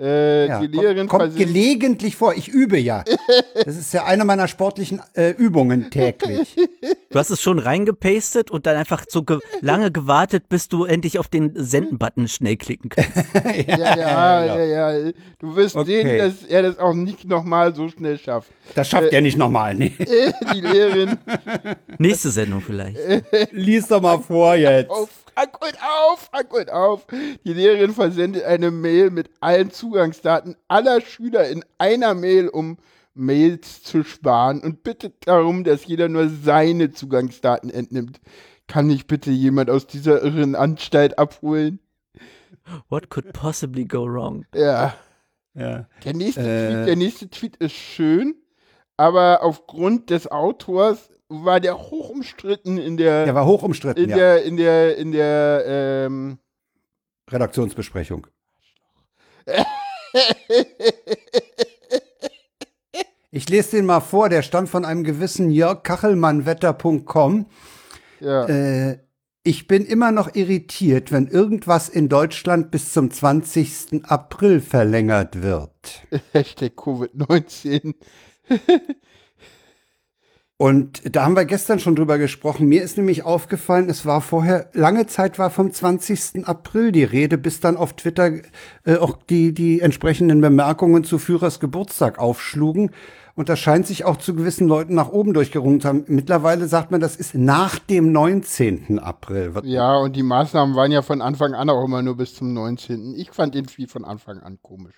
Äh, 0.00 0.46
Ja, 0.48 0.60
die 0.60 0.66
Lehrerin 0.68 1.08
kommt, 1.08 1.22
kommt 1.24 1.36
gelegentlich 1.36 2.16
vor. 2.16 2.34
Ich 2.34 2.48
übe 2.48 2.78
ja. 2.78 3.04
Das 3.64 3.76
ist 3.76 3.92
ja 3.92 4.04
eine 4.04 4.24
meiner 4.24 4.46
sportlichen 4.48 5.00
äh, 5.14 5.30
Übungen 5.30 5.90
täglich. 5.90 6.56
Du 7.10 7.18
hast 7.18 7.30
es 7.30 7.40
schon 7.40 7.58
reingepastet 7.58 8.50
und 8.50 8.66
dann 8.66 8.76
einfach 8.76 9.02
so 9.08 9.22
ge 9.22 9.38
lange 9.62 9.90
gewartet, 9.90 10.50
bis 10.50 10.68
du 10.68 10.84
endlich 10.84 11.18
auf 11.18 11.26
den 11.28 11.52
Senden-Button 11.54 12.28
schnell 12.28 12.56
klicken 12.58 12.90
kannst. 12.90 13.16
ja, 13.66 13.96
ja, 13.96 14.44
ja, 14.44 14.90
ja. 14.92 15.10
Du 15.38 15.56
wirst 15.56 15.74
Okay. 15.74 16.02
sehen, 16.02 16.18
dass 16.18 16.42
er 16.46 16.62
das 16.64 16.78
auch 16.78 16.92
nicht 16.92 17.24
nochmal 17.24 17.74
so 17.74 17.88
schnell 17.88 18.18
schafft. 18.18 18.50
Das 18.74 18.90
schafft 18.90 19.10
er 19.14 19.22
nicht 19.22 19.38
nochmal. 19.38 19.74
Nee. 19.74 19.92
die 20.54 20.60
Lehrerin 20.60 21.16
Nächste 21.96 22.30
Sendung 22.30 22.60
vielleicht. 22.60 22.98
Lies 23.52 23.88
doch 23.88 24.02
mal 24.02 24.18
vor 24.18 24.54
jetzt. 24.54 24.90
auf, 24.90 25.08
Und 25.38 25.78
auf, 25.82 26.30
und 26.50 26.70
auf. 26.70 27.06
Die 27.44 27.52
Lehrerin 27.52 27.92
versendet 27.94 28.44
eine 28.44 28.70
Mail 28.70 29.10
mit 29.10 29.30
allen 29.40 29.70
Zugangsdaten 29.70 30.56
aller 30.66 31.00
Schüler 31.00 31.48
in 31.48 31.64
einer 31.78 32.14
Mail, 32.14 32.48
um 32.48 32.78
Mails 33.14 33.82
zu 33.82 34.04
sparen 34.04 34.60
und 34.60 34.82
bittet 34.82 35.26
darum, 35.26 35.64
dass 35.64 35.86
jeder 35.86 36.08
nur 36.08 36.28
seine 36.28 36.90
Zugangsdaten 36.92 37.70
entnimmt. 37.70 38.20
Kann 38.66 38.86
mich 38.88 39.06
bitte 39.06 39.30
jemand 39.30 39.70
aus 39.70 39.86
dieser 39.86 40.22
irren 40.22 40.54
Anstalt 40.54 41.18
abholen? 41.18 41.80
What 42.88 43.08
could 43.10 43.32
possibly 43.32 43.84
go 43.84 44.04
wrong? 44.06 44.44
Ja. 44.54 44.94
Ja. 45.54 45.88
Der 46.04 46.14
nächste, 46.14 46.40
Äh. 46.40 46.74
Tweet, 46.74 46.86
der 46.86 46.96
nächste 46.96 47.30
Tweet 47.30 47.56
ist 47.56 47.74
schön, 47.74 48.34
aber 48.96 49.42
aufgrund 49.42 50.10
des 50.10 50.30
Autors 50.30 51.10
war 51.28 51.60
der 51.60 51.78
hoch 51.78 52.08
umstritten 52.10 52.78
in 52.78 52.96
der, 52.96 53.24
Der 53.24 53.34
war 53.34 53.46
hoch 53.46 53.62
umstritten, 53.62 54.00
in 54.00 54.10
ja. 54.10 54.16
der, 54.16 54.42
in 54.44 54.56
der, 54.56 54.96
in 54.96 55.12
der, 55.12 55.64
ähm, 55.66 56.38
Redaktionsbesprechung. 57.30 58.26
Ich 63.30 63.48
lese 63.50 63.76
den 63.76 63.84
mal 63.86 64.00
vor, 64.00 64.30
der 64.30 64.40
stammt 64.40 64.70
von 64.70 64.86
einem 64.86 65.04
gewissen 65.04 65.50
Jörg 65.50 65.82
Kachelmann-Wetter.com. 65.82 67.46
ja. 68.20 68.46
Äh, 68.46 68.98
ich 69.44 69.66
bin 69.66 69.86
immer 69.86 70.12
noch 70.12 70.34
irritiert, 70.34 71.10
wenn 71.10 71.26
irgendwas 71.26 71.88
in 71.88 72.10
Deutschland 72.10 72.70
bis 72.70 72.92
zum 72.92 73.10
20. 73.10 74.04
April 74.04 74.60
verlängert 74.60 75.40
wird. 75.42 76.02
Hashtag 76.32 76.72
Covid-19. 76.74 77.94
Und 80.60 81.14
da 81.14 81.24
haben 81.24 81.36
wir 81.36 81.44
gestern 81.44 81.78
schon 81.78 81.94
drüber 81.94 82.18
gesprochen. 82.18 82.66
Mir 82.66 82.82
ist 82.82 82.96
nämlich 82.96 83.22
aufgefallen, 83.22 83.88
es 83.88 84.04
war 84.04 84.20
vorher, 84.20 84.68
lange 84.72 85.06
Zeit 85.06 85.38
war 85.38 85.50
vom 85.50 85.72
20. 85.72 86.48
April 86.48 86.90
die 86.90 87.04
Rede, 87.04 87.38
bis 87.38 87.60
dann 87.60 87.76
auf 87.76 87.92
Twitter 87.92 88.32
äh, 88.84 88.96
auch 88.96 89.18
die, 89.30 89.54
die 89.54 89.80
entsprechenden 89.80 90.40
Bemerkungen 90.40 91.04
zu 91.04 91.18
Führers 91.18 91.60
Geburtstag 91.60 92.18
aufschlugen. 92.18 92.90
Und 93.36 93.48
das 93.48 93.60
scheint 93.60 93.86
sich 93.86 94.04
auch 94.04 94.16
zu 94.16 94.34
gewissen 94.34 94.66
Leuten 94.66 94.96
nach 94.96 95.10
oben 95.10 95.32
durchgerungen 95.32 95.80
zu 95.80 95.86
haben. 95.86 96.04
Mittlerweile 96.08 96.66
sagt 96.66 96.90
man, 96.90 97.00
das 97.00 97.14
ist 97.14 97.36
nach 97.36 97.78
dem 97.78 98.10
19. 98.10 98.98
April. 98.98 99.52
Ja, 99.62 99.96
und 99.98 100.16
die 100.16 100.24
Maßnahmen 100.24 100.74
waren 100.74 100.90
ja 100.90 101.02
von 101.02 101.22
Anfang 101.22 101.54
an 101.54 101.70
auch 101.70 101.84
immer 101.84 102.02
nur 102.02 102.16
bis 102.16 102.34
zum 102.34 102.52
19. 102.52 103.14
Ich 103.14 103.30
fand 103.30 103.54
den 103.54 103.66
viel 103.66 103.86
von 103.86 104.04
Anfang 104.04 104.40
an 104.40 104.58
komisch. 104.60 104.96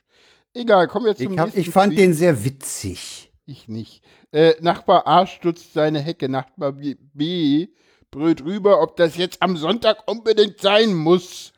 Egal, 0.54 0.88
kommen 0.88 1.04
wir 1.04 1.14
zum 1.16 1.34
Ich, 1.34 1.38
hab, 1.38 1.46
nächsten 1.48 1.60
ich 1.60 1.68
fand 1.68 1.92
Tweet. 1.92 2.02
den 2.02 2.14
sehr 2.14 2.42
witzig. 2.42 3.29
Ich 3.46 3.68
nicht. 3.68 4.05
Äh, 4.33 4.55
Nachbar 4.61 5.07
A 5.07 5.26
stutzt 5.26 5.72
seine 5.72 6.00
Hecke. 6.00 6.29
Nachbar 6.29 6.72
B, 6.72 6.96
B 7.14 7.68
brüllt 8.11 8.44
rüber, 8.44 8.83
ob 8.83 8.96
das 8.96 9.16
jetzt 9.16 9.42
am 9.42 9.57
Sonntag 9.57 10.09
unbedingt 10.09 10.61
sein 10.61 10.94
muss. 10.94 11.53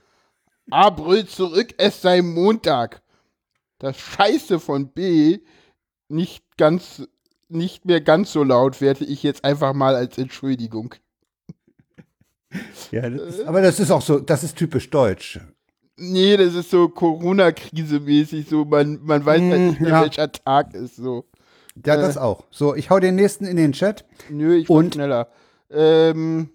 A 0.70 0.90
brüllt 0.90 1.30
zurück, 1.30 1.74
es 1.78 2.02
sei 2.02 2.22
Montag. 2.22 3.02
Das 3.78 3.98
Scheiße 3.98 4.60
von 4.60 4.92
B 4.92 5.40
nicht 6.08 6.44
ganz, 6.56 7.08
nicht 7.48 7.84
mehr 7.84 8.00
ganz 8.00 8.32
so 8.32 8.44
laut 8.44 8.80
werte 8.80 9.04
ich 9.04 9.22
jetzt 9.22 9.44
einfach 9.44 9.72
mal 9.74 9.94
als 9.94 10.18
Entschuldigung. 10.18 10.94
Ja, 12.90 13.08
das 13.08 13.36
ist, 13.36 13.44
aber 13.46 13.62
das 13.62 13.80
ist 13.80 13.90
auch 13.90 14.02
so, 14.02 14.18
das 14.18 14.44
ist 14.44 14.56
typisch 14.56 14.90
deutsch. 14.90 15.40
Nee, 15.96 16.36
das 16.36 16.54
ist 16.54 16.70
so 16.70 16.88
Corona-Krise-mäßig, 16.88 18.48
so 18.48 18.64
man, 18.64 19.00
man 19.02 19.24
weiß 19.24 19.40
halt 19.40 19.60
nicht 19.60 19.80
mehr, 19.80 19.90
ja. 19.90 20.02
welcher 20.02 20.30
Tag 20.30 20.74
ist 20.74 20.96
so. 20.96 21.24
Ja, 21.84 21.96
das 21.96 22.16
auch. 22.18 22.44
So, 22.50 22.74
ich 22.74 22.90
hau 22.90 22.98
den 23.00 23.14
nächsten 23.14 23.44
in 23.46 23.56
den 23.56 23.72
Chat. 23.72 24.04
Nö, 24.28 24.56
ich 24.56 24.68
Und? 24.70 24.94
schneller. 24.94 25.28
Ähm, 25.70 26.50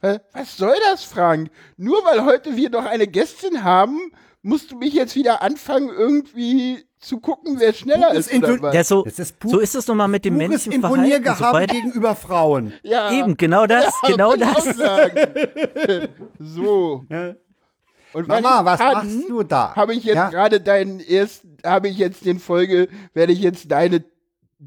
wa- 0.00 0.20
was 0.32 0.56
soll 0.56 0.74
das, 0.90 1.04
Frank? 1.04 1.50
Nur 1.76 2.04
weil 2.04 2.24
heute 2.24 2.56
wir 2.56 2.70
noch 2.70 2.84
eine 2.84 3.06
Gästin 3.06 3.62
haben, 3.64 3.98
musst 4.42 4.72
du 4.72 4.76
mich 4.76 4.92
jetzt 4.94 5.14
wieder 5.14 5.42
anfangen, 5.42 5.88
irgendwie 5.90 6.84
zu 6.98 7.20
gucken, 7.20 7.56
wer 7.60 7.72
schneller 7.72 8.08
Pures 8.10 8.28
ist. 8.28 8.42
Oder 8.42 8.62
was? 8.62 8.74
Ja, 8.74 8.84
so, 8.84 9.02
Das 9.04 9.18
ist 9.18 9.36
so 9.44 9.58
ist 9.60 9.74
es 9.74 9.86
nun 9.88 9.96
mal 9.96 10.08
mit 10.08 10.24
dem 10.24 10.36
männlichen 10.36 10.72
Verhalten. 10.72 10.94
Imponiergehabe 11.04 11.44
Sobald, 11.44 11.70
gegenüber 11.70 12.14
Frauen. 12.16 12.72
ja, 12.82 13.12
eben, 13.12 13.36
genau 13.36 13.66
das, 13.66 13.92
genau 14.06 14.34
ich 14.34 14.44
auch 14.44 14.54
das. 14.64 14.76
sagen. 14.76 16.08
so. 16.38 17.04
Und 18.12 18.28
Mama, 18.28 18.64
was 18.64 18.78
kann, 18.80 18.92
machst 18.94 19.28
du 19.28 19.42
da? 19.42 19.74
Habe 19.74 19.94
ich 19.94 20.04
jetzt 20.04 20.16
Ja? 20.16 20.30
gerade 20.30 20.60
deinen 20.60 21.00
ersten, 21.00 21.56
habe 21.64 21.88
ich 21.88 21.96
jetzt 21.98 22.24
den 22.24 22.38
Folge, 22.38 22.88
werde 23.14 23.32
ich 23.32 23.40
jetzt 23.40 23.70
deine 23.70 24.04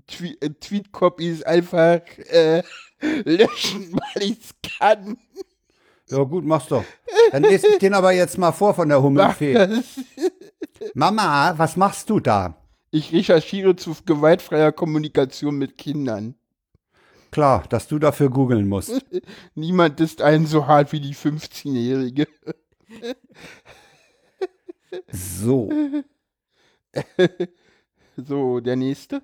Twe 0.08 0.36
äh, 0.42 0.50
Tweet-Copies 0.50 1.44
einfach 1.44 2.02
äh, 2.30 2.64
löschen, 3.24 3.94
weil 3.94 4.24
ich 4.24 4.40
es 4.40 4.72
kann. 4.80 5.18
Ja, 6.10 6.24
gut, 6.24 6.46
mach's 6.46 6.68
doch. 6.68 6.84
Dann 7.32 7.44
lese 7.44 7.68
ich 7.68 7.78
den 7.80 7.94
aber 7.94 8.12
jetzt 8.12 8.38
mal 8.38 8.52
vor 8.52 8.74
von 8.74 8.90
der 8.90 9.02
Hummelfee. 9.02 9.82
Mama, 10.94 11.54
was 11.58 11.76
machst 11.78 12.10
du 12.10 12.20
da? 12.20 12.56
Ich 12.92 13.12
recherchiere 13.12 13.76
zu 13.76 13.96
gewaltfreier 14.06 14.72
Kommunikation 14.72 15.56
mit 15.58 15.78
Kindern. 15.78 16.36
Klar, 17.32 17.64
dass 17.70 17.88
du 17.88 18.00
dafür 18.00 18.30
googeln 18.30 18.70
musst. 18.70 19.04
Niemand 19.56 20.00
ist 20.00 20.22
einen 20.22 20.46
so 20.46 20.68
hart 20.68 20.94
wie 20.94 21.02
die 21.02 21.16
15-Jährige. 21.16 22.28
So. 25.12 25.72
So, 28.18 28.62
der 28.62 28.78
nächste. 28.78 29.22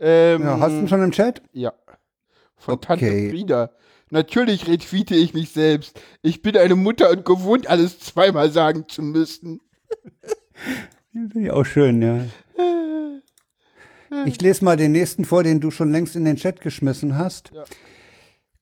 Ähm, 0.00 0.42
Ja, 0.42 0.58
hast 0.58 0.72
du 0.72 0.78
ihn 0.80 0.88
schon 0.88 1.04
im 1.04 1.12
Chat? 1.12 1.40
Ja. 1.52 1.72
Von 2.56 2.74
Okay. 2.74 2.84
Tante 2.86 3.30
Frieda. 3.30 3.70
Natürlich 4.10 4.66
retweete 4.66 5.14
ich 5.14 5.34
mich 5.34 5.50
selbst. 5.50 6.00
Ich 6.22 6.42
bin 6.42 6.56
eine 6.56 6.74
Mutter 6.74 7.10
und 7.10 7.24
gewohnt, 7.24 7.68
alles 7.68 8.00
zweimal 8.00 8.50
sagen 8.50 8.88
zu 8.88 9.02
müssen. 9.02 9.60
Finde 11.12 11.40
ich 11.40 11.50
auch 11.52 11.64
schön, 11.64 12.02
ja. 12.02 12.24
Ich 14.26 14.40
lese 14.40 14.64
mal 14.64 14.76
den 14.76 14.90
nächsten 14.92 15.24
vor, 15.24 15.44
den 15.44 15.60
du 15.60 15.70
schon 15.70 15.92
längst 15.92 16.16
in 16.16 16.24
den 16.24 16.36
Chat 16.36 16.60
geschmissen 16.60 17.16
hast. 17.16 17.52
Ja. 17.54 17.64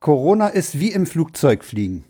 Corona 0.00 0.48
ist 0.48 0.78
wie 0.80 0.92
im 0.92 1.06
Flugzeugfliegen. 1.06 2.04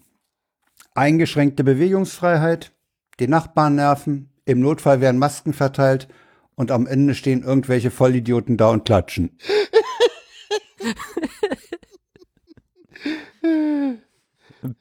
Eingeschränkte 0.95 1.65
Bewegungsfreiheit, 1.65 2.73
die 3.21 3.29
Nachbarn 3.29 3.77
nerven, 3.77 4.31
im 4.45 4.61
Notfall 4.61 5.01
werden 5.01 5.19
Masken 5.19 5.53
verteilt 5.53 6.09
und 6.55 6.71
am 6.71 6.87
Ende 6.87 7.15
stehen 7.15 7.43
irgendwelche 7.43 7.91
Vollidioten 7.91 8.57
da 8.57 8.69
und 8.71 8.85
klatschen. 8.85 9.39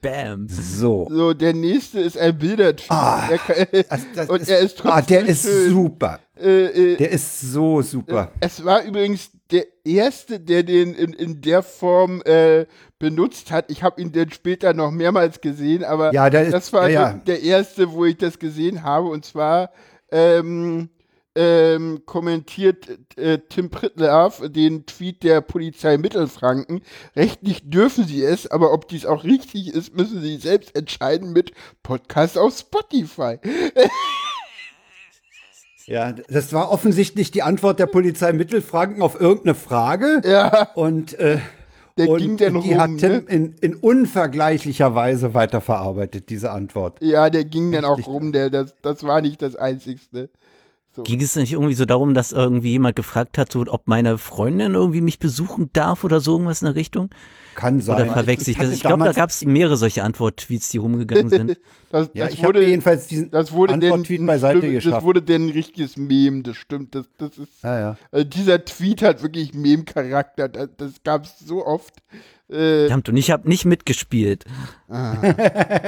Bam. 0.00 0.46
So. 0.48 1.08
So, 1.10 1.34
der 1.34 1.54
nächste 1.54 2.00
ist 2.00 2.16
ein 2.16 2.38
Bildertyp. 2.38 2.86
Ah, 2.90 3.26
Der 3.28 3.38
kann- 3.38 3.66
Das, 3.88 4.00
das 4.14 4.28
und 4.28 4.48
er 4.48 4.58
ist 4.60 4.78
trotzdem 4.78 4.92
ah, 4.92 5.02
der 5.02 5.26
ist 5.26 5.42
schön. 5.42 5.70
super. 5.70 6.20
Äh, 6.40 6.92
äh, 6.92 6.96
Der 6.96 7.10
ist 7.10 7.40
so 7.40 7.82
super. 7.82 8.30
Es 8.38 8.64
war 8.64 8.84
übrigens 8.84 9.30
der 9.52 9.66
erste, 9.84 10.40
der 10.40 10.62
den 10.62 10.94
in, 10.94 11.12
in 11.12 11.40
der 11.40 11.62
Form 11.62 12.22
äh, 12.22 12.66
benutzt 12.98 13.50
hat. 13.50 13.70
Ich 13.70 13.82
habe 13.82 14.00
ihn 14.00 14.10
dann 14.12 14.30
später 14.32 14.74
noch 14.74 14.90
mehrmals 14.90 15.40
gesehen, 15.40 15.84
aber 15.84 16.12
Ja, 16.14 16.30
der 16.30 16.44
ist- 16.44 16.52
das 16.52 16.72
war 16.72 16.88
ja, 16.88 17.10
ja. 17.10 17.12
der 17.14 17.42
erste, 17.42 17.92
wo 17.92 18.04
ich 18.04 18.16
das 18.16 18.38
gesehen 18.38 18.82
habe. 18.82 19.08
Und 19.08 19.24
zwar 19.24 19.70
ähm, 20.10 20.88
ähm, 21.34 22.02
kommentiert 22.04 22.86
äh, 23.16 23.38
Tim 23.48 23.70
Prittlaff 23.70 24.42
den 24.44 24.84
Tweet 24.84 25.22
der 25.22 25.40
Polizei 25.40 25.96
Mittelfranken. 25.96 26.82
Rechtlich 27.16 27.62
dürfen 27.70 28.06
sie 28.06 28.22
es, 28.22 28.46
aber 28.50 28.72
ob 28.72 28.86
dies 28.88 29.06
auch 29.06 29.24
richtig 29.24 29.74
ist, 29.74 29.96
müssen 29.96 30.20
sie 30.20 30.36
selbst 30.36 30.76
entscheiden 30.76 31.32
mit 31.32 31.52
Podcast 31.82 32.36
auf 32.36 32.56
Spotify. 32.58 33.38
Ja, 35.92 36.12
das 36.12 36.54
war 36.54 36.70
offensichtlich 36.70 37.32
die 37.32 37.42
Antwort 37.42 37.78
der 37.78 37.84
Polizei 37.84 38.32
Mittelfranken 38.32 39.02
auf 39.02 39.20
irgendeine 39.20 39.54
Frage. 39.54 40.22
Ja, 40.24 40.68
Und, 40.74 41.18
äh, 41.18 41.38
Der 41.98 42.08
und 42.08 42.18
ging 42.18 42.36
dann 42.38 42.62
die 42.62 42.72
rum, 42.72 42.80
hat 42.80 42.90
Tim 42.98 43.12
ne? 43.12 43.22
in, 43.28 43.54
in 43.60 43.74
unvergleichlicher 43.74 44.94
Weise 44.94 45.34
weiterverarbeitet, 45.34 46.30
diese 46.30 46.50
Antwort. 46.50 47.02
ja, 47.02 47.28
der 47.28 47.44
ging 47.44 47.72
dann 47.72 47.84
auch 47.84 48.06
rum. 48.06 48.32
Der, 48.32 48.48
das, 48.48 48.74
das 48.80 49.04
war 49.04 49.20
nicht 49.20 49.42
das 49.42 49.54
Einzigste. 49.54 50.30
Ging 51.04 51.22
es 51.22 51.36
nicht 51.36 51.52
irgendwie 51.52 51.74
so 51.74 51.86
darum, 51.86 52.12
dass 52.12 52.32
irgendwie 52.32 52.72
jemand 52.72 52.96
gefragt 52.96 53.38
hat, 53.38 53.50
so, 53.50 53.64
ob 53.66 53.88
meine 53.88 54.18
Freundin 54.18 54.74
irgendwie 54.74 55.00
mich 55.00 55.18
besuchen 55.18 55.70
darf 55.72 56.04
oder 56.04 56.20
so 56.20 56.32
irgendwas 56.32 56.60
in 56.60 56.66
der 56.66 56.74
Richtung? 56.74 57.08
Kann 57.54 57.80
sein. 57.80 58.02
Oder 58.02 58.12
verwechsel 58.12 58.50
ich 58.50 58.58
das? 58.58 58.70
Ich 58.72 58.80
glaube, 58.82 59.04
da 59.04 59.12
gab 59.12 59.30
es 59.30 59.44
mehrere 59.44 59.76
solche 59.76 60.02
Antwort-Tweets, 60.02 60.68
die 60.70 60.78
rumgegangen 60.78 61.28
sind. 61.30 61.58
Das, 61.90 62.08
Ja, 62.14 62.24
das 62.24 62.32
ich 62.32 62.38
habe 62.38 62.54
wurde, 62.54 62.66
jedenfalls 62.66 63.06
diesen 63.06 63.30
das 63.30 63.52
wurde 63.52 63.78
denn, 63.78 63.92
Antwort-Tweet 63.92 64.26
beiseite 64.26 64.60
das 64.62 64.70
geschafft. 64.70 65.04
wurde 65.04 65.20
denn 65.20 65.48
ein 65.48 65.50
richtiges 65.50 65.98
Meme, 65.98 66.42
das 66.42 66.56
stimmt. 66.56 66.94
Das, 66.94 67.04
das 67.18 67.36
ist, 67.36 67.62
Ja, 67.62 67.78
ja. 67.78 67.96
also 68.10 68.24
dieser 68.24 68.64
Tweet 68.64 69.02
hat 69.02 69.22
wirklich 69.22 69.52
Meme-Charakter. 69.52 70.48
Das, 70.48 70.70
das 70.78 70.92
gab 71.04 71.24
es 71.26 71.38
so 71.38 71.66
oft. 71.66 71.94
Äh, 72.48 72.80
Verdammt, 72.86 73.10
und 73.10 73.16
ich 73.18 73.30
habe 73.30 73.46
nicht 73.46 73.66
mitgespielt. 73.66 74.46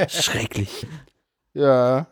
Schrecklich. 0.08 0.86
ja. 1.54 2.06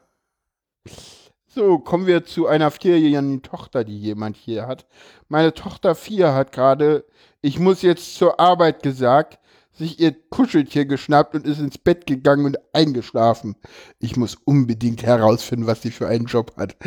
So, 1.55 1.79
kommen 1.79 2.07
wir 2.07 2.25
zu 2.25 2.47
einer 2.47 2.71
vierjährigen 2.71 3.43
Tochter, 3.43 3.85
die 3.85 3.99
jemand 3.99 4.39
hier 4.39 4.67
hat. 4.67 4.87
Meine 5.29 5.53
Tochter 5.53 5.95
vier 5.95 6.33
hat 6.33 6.51
gerade, 6.51 7.05
ich 7.43 7.59
muss 7.59 7.83
jetzt 7.83 8.15
zur 8.15 8.41
Arbeit 8.41 8.83
gesagt, 8.83 9.39
sich 9.71 10.01
ihr 10.01 10.17
Kuscheltier 10.31 10.87
geschnappt 10.87 11.35
und 11.35 11.47
ist 11.47 11.59
ins 11.59 11.77
Bett 11.77 12.07
gegangen 12.07 12.47
und 12.47 12.57
eingeschlafen. 12.73 13.57
Ich 13.99 14.17
muss 14.17 14.35
unbedingt 14.35 15.03
herausfinden, 15.03 15.67
was 15.67 15.83
sie 15.83 15.91
für 15.91 16.09
einen 16.09 16.25
Job 16.25 16.57
hat. 16.57 16.75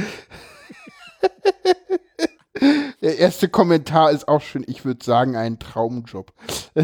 Der 3.01 3.19
erste 3.19 3.49
Kommentar 3.49 4.11
ist 4.11 4.27
auch 4.27 4.41
schon, 4.41 4.63
ich 4.67 4.85
würde 4.85 5.03
sagen, 5.03 5.35
ein 5.35 5.59
Traumjob. 5.59 6.31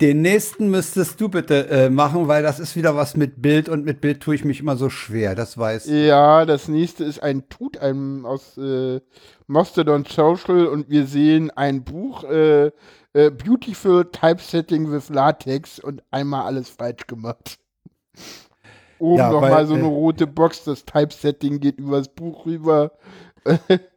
Den 0.00 0.22
nächsten 0.22 0.70
müsstest 0.70 1.20
du 1.20 1.28
bitte 1.28 1.68
äh, 1.68 1.90
machen, 1.90 2.28
weil 2.28 2.42
das 2.42 2.60
ist 2.60 2.76
wieder 2.76 2.96
was 2.96 3.16
mit 3.16 3.42
Bild 3.42 3.68
und 3.68 3.84
mit 3.84 4.00
Bild 4.00 4.20
tue 4.20 4.34
ich 4.34 4.44
mich 4.44 4.60
immer 4.60 4.76
so 4.76 4.90
schwer, 4.90 5.34
das 5.34 5.58
weiß 5.58 5.86
ich. 5.86 6.06
Ja, 6.06 6.46
das 6.46 6.68
nächste 6.68 7.04
ist 7.04 7.22
ein 7.22 7.48
Tut 7.48 7.78
ein, 7.78 8.24
aus 8.24 8.56
äh, 8.56 9.00
Mastodon 9.46 10.04
Social 10.04 10.66
und 10.66 10.88
wir 10.88 11.06
sehen 11.06 11.50
ein 11.50 11.84
Buch, 11.84 12.24
äh, 12.24 12.70
äh, 13.14 13.30
Beautiful 13.30 14.10
Typesetting 14.10 14.90
with 14.90 15.08
Latex 15.08 15.78
und 15.78 16.02
einmal 16.10 16.46
alles 16.46 16.70
falsch 16.70 17.06
gemacht. 17.06 17.58
Oben 18.98 19.18
Ja, 19.18 19.30
nochmal 19.30 19.66
so 19.66 19.74
eine 19.74 19.82
äh, 19.82 19.86
rote 19.86 20.26
Box, 20.26 20.64
das 20.64 20.84
Typesetting 20.84 21.60
geht 21.60 21.78
übers 21.78 22.08
Buch 22.08 22.46
rüber. 22.46 22.92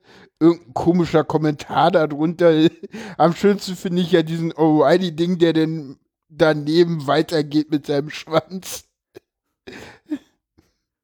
Irgendein 0.46 0.74
komischer 0.74 1.24
Kommentar 1.24 1.92
darunter. 1.92 2.52
Am 3.18 3.34
schönsten 3.36 3.76
finde 3.76 4.02
ich 4.02 4.12
ja 4.12 4.22
diesen 4.24 4.52
O'Reilly-Ding, 4.54 5.38
der 5.40 5.54
denn 5.54 5.98
daneben 6.30 7.08
weitergeht 7.08 7.72
mit 7.72 7.86
seinem 7.88 8.10
Schwanz. 8.10 8.86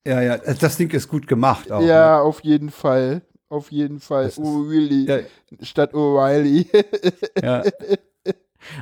Ja, 0.06 0.20
ja, 0.20 0.38
das 0.38 0.78
Ding 0.78 0.90
ist 0.90 1.08
gut 1.10 1.28
gemacht 1.28 1.72
auch. 1.72 1.82
Ja, 1.86 2.20
auf 2.22 2.40
jeden 2.44 2.72
Fall. 2.72 3.22
Auf 3.50 3.72
jeden 3.72 4.00
Fall. 4.00 4.26
Ist- 4.30 4.40
O'Reilly 4.40 5.06
Ne? 5.06 5.26
statt 5.62 5.94
O'Reilly. 5.94 6.66
Ja, 7.44 7.64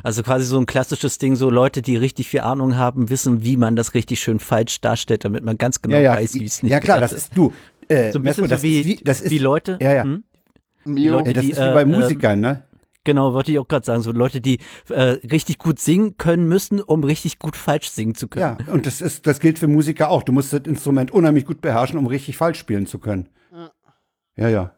Also 0.03 0.23
quasi 0.23 0.45
so 0.45 0.57
ein 0.57 0.65
klassisches 0.65 1.17
Ding, 1.17 1.35
so 1.35 1.49
Leute, 1.49 1.81
die 1.81 1.97
richtig 1.97 2.29
viel 2.29 2.39
Ahnung 2.41 2.77
haben, 2.77 3.09
wissen, 3.09 3.43
wie 3.43 3.57
man 3.57 3.75
das 3.75 3.93
richtig 3.95 4.21
schön 4.21 4.39
falsch 4.39 4.79
darstellt, 4.81 5.25
damit 5.25 5.43
man 5.43 5.57
ganz 5.57 5.81
genau 5.81 5.95
ja, 5.97 6.01
ja, 6.01 6.15
weiß, 6.15 6.35
wie 6.35 6.45
es 6.45 6.63
nicht 6.63 6.71
ja 6.71 6.79
klar, 6.79 6.99
das 7.01 7.11
ist 7.11 7.35
du. 7.35 7.51
Äh, 7.89 8.11
So 8.13 8.19
ein 8.19 8.23
bisschen 8.23 8.47
so 8.47 8.61
wie, 8.63 8.79
ist 8.79 8.85
wie, 8.85 8.95
das 9.03 9.19
ist, 9.19 9.31
wie 9.31 9.39
Leute. 9.39 9.77
Ja, 9.81 9.93
ja. 9.93 10.03
Hm? 10.03 10.23
Mio. 10.89 11.13
Leute, 11.13 11.33
das 11.33 11.43
die, 11.43 11.51
ist 11.51 11.59
wie 11.59 11.63
äh, 11.63 11.73
bei 11.73 11.81
äh, 11.81 11.85
Musikern, 11.85 12.39
ne? 12.39 12.63
Genau, 13.05 13.33
wollte 13.33 13.51
ich 13.51 13.59
auch 13.59 13.67
gerade 13.67 13.85
sagen, 13.85 14.01
so 14.01 14.11
Leute, 14.11 14.41
die 14.41 14.59
äh, 14.89 15.01
richtig 15.31 15.57
gut 15.57 15.79
singen 15.79 16.17
können 16.17 16.47
müssen, 16.47 16.81
um 16.81 17.03
richtig 17.03 17.39
gut 17.39 17.55
falsch 17.55 17.89
singen 17.89 18.13
zu 18.13 18.27
können. 18.27 18.57
Ja, 18.59 18.73
und 18.73 18.85
das 18.85 19.01
ist, 19.01 19.25
das 19.25 19.39
gilt 19.39 19.57
für 19.57 19.67
Musiker 19.67 20.09
auch. 20.11 20.23
Du 20.23 20.31
musst 20.31 20.53
das 20.53 20.61
Instrument 20.65 21.11
unheimlich 21.11 21.45
gut 21.45 21.61
beherrschen, 21.61 21.97
um 21.97 22.07
richtig 22.07 22.37
falsch 22.37 22.59
spielen 22.59 22.85
zu 22.85 22.99
können. 22.99 23.29
Ja, 24.35 24.47
ja. 24.47 24.71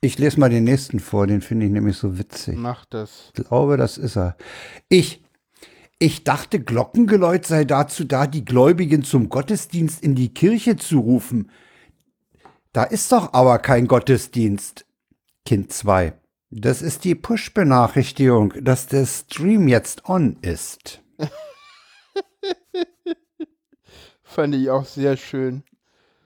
Ich 0.00 0.18
lese 0.18 0.38
mal 0.38 0.50
den 0.50 0.64
nächsten 0.64 1.00
vor, 1.00 1.26
den 1.26 1.40
finde 1.40 1.66
ich 1.66 1.72
nämlich 1.72 1.96
so 1.96 2.18
witzig. 2.18 2.56
Mach 2.56 2.84
das. 2.84 3.32
Ich 3.36 3.44
glaube, 3.44 3.76
das 3.76 3.98
ist 3.98 4.16
er. 4.16 4.36
Ich, 4.88 5.22
ich 5.98 6.24
dachte, 6.24 6.60
Glockengeläut 6.60 7.46
sei 7.46 7.64
dazu 7.64 8.04
da, 8.04 8.26
die 8.26 8.44
Gläubigen 8.44 9.02
zum 9.02 9.28
Gottesdienst 9.28 10.02
in 10.02 10.14
die 10.14 10.32
Kirche 10.32 10.76
zu 10.76 10.98
rufen. 10.98 11.50
Da 12.74 12.82
ist 12.82 13.12
doch 13.12 13.32
aber 13.34 13.60
kein 13.60 13.86
Gottesdienst. 13.86 14.84
Kind 15.46 15.72
2. 15.72 16.12
Das 16.50 16.82
ist 16.82 17.04
die 17.04 17.14
Push-Benachrichtigung, 17.14 18.52
dass 18.60 18.88
der 18.88 19.06
Stream 19.06 19.68
jetzt 19.68 20.08
on 20.08 20.38
ist. 20.42 21.00
Fand 24.24 24.56
ich 24.56 24.70
auch 24.70 24.84
sehr 24.84 25.16
schön. 25.16 25.62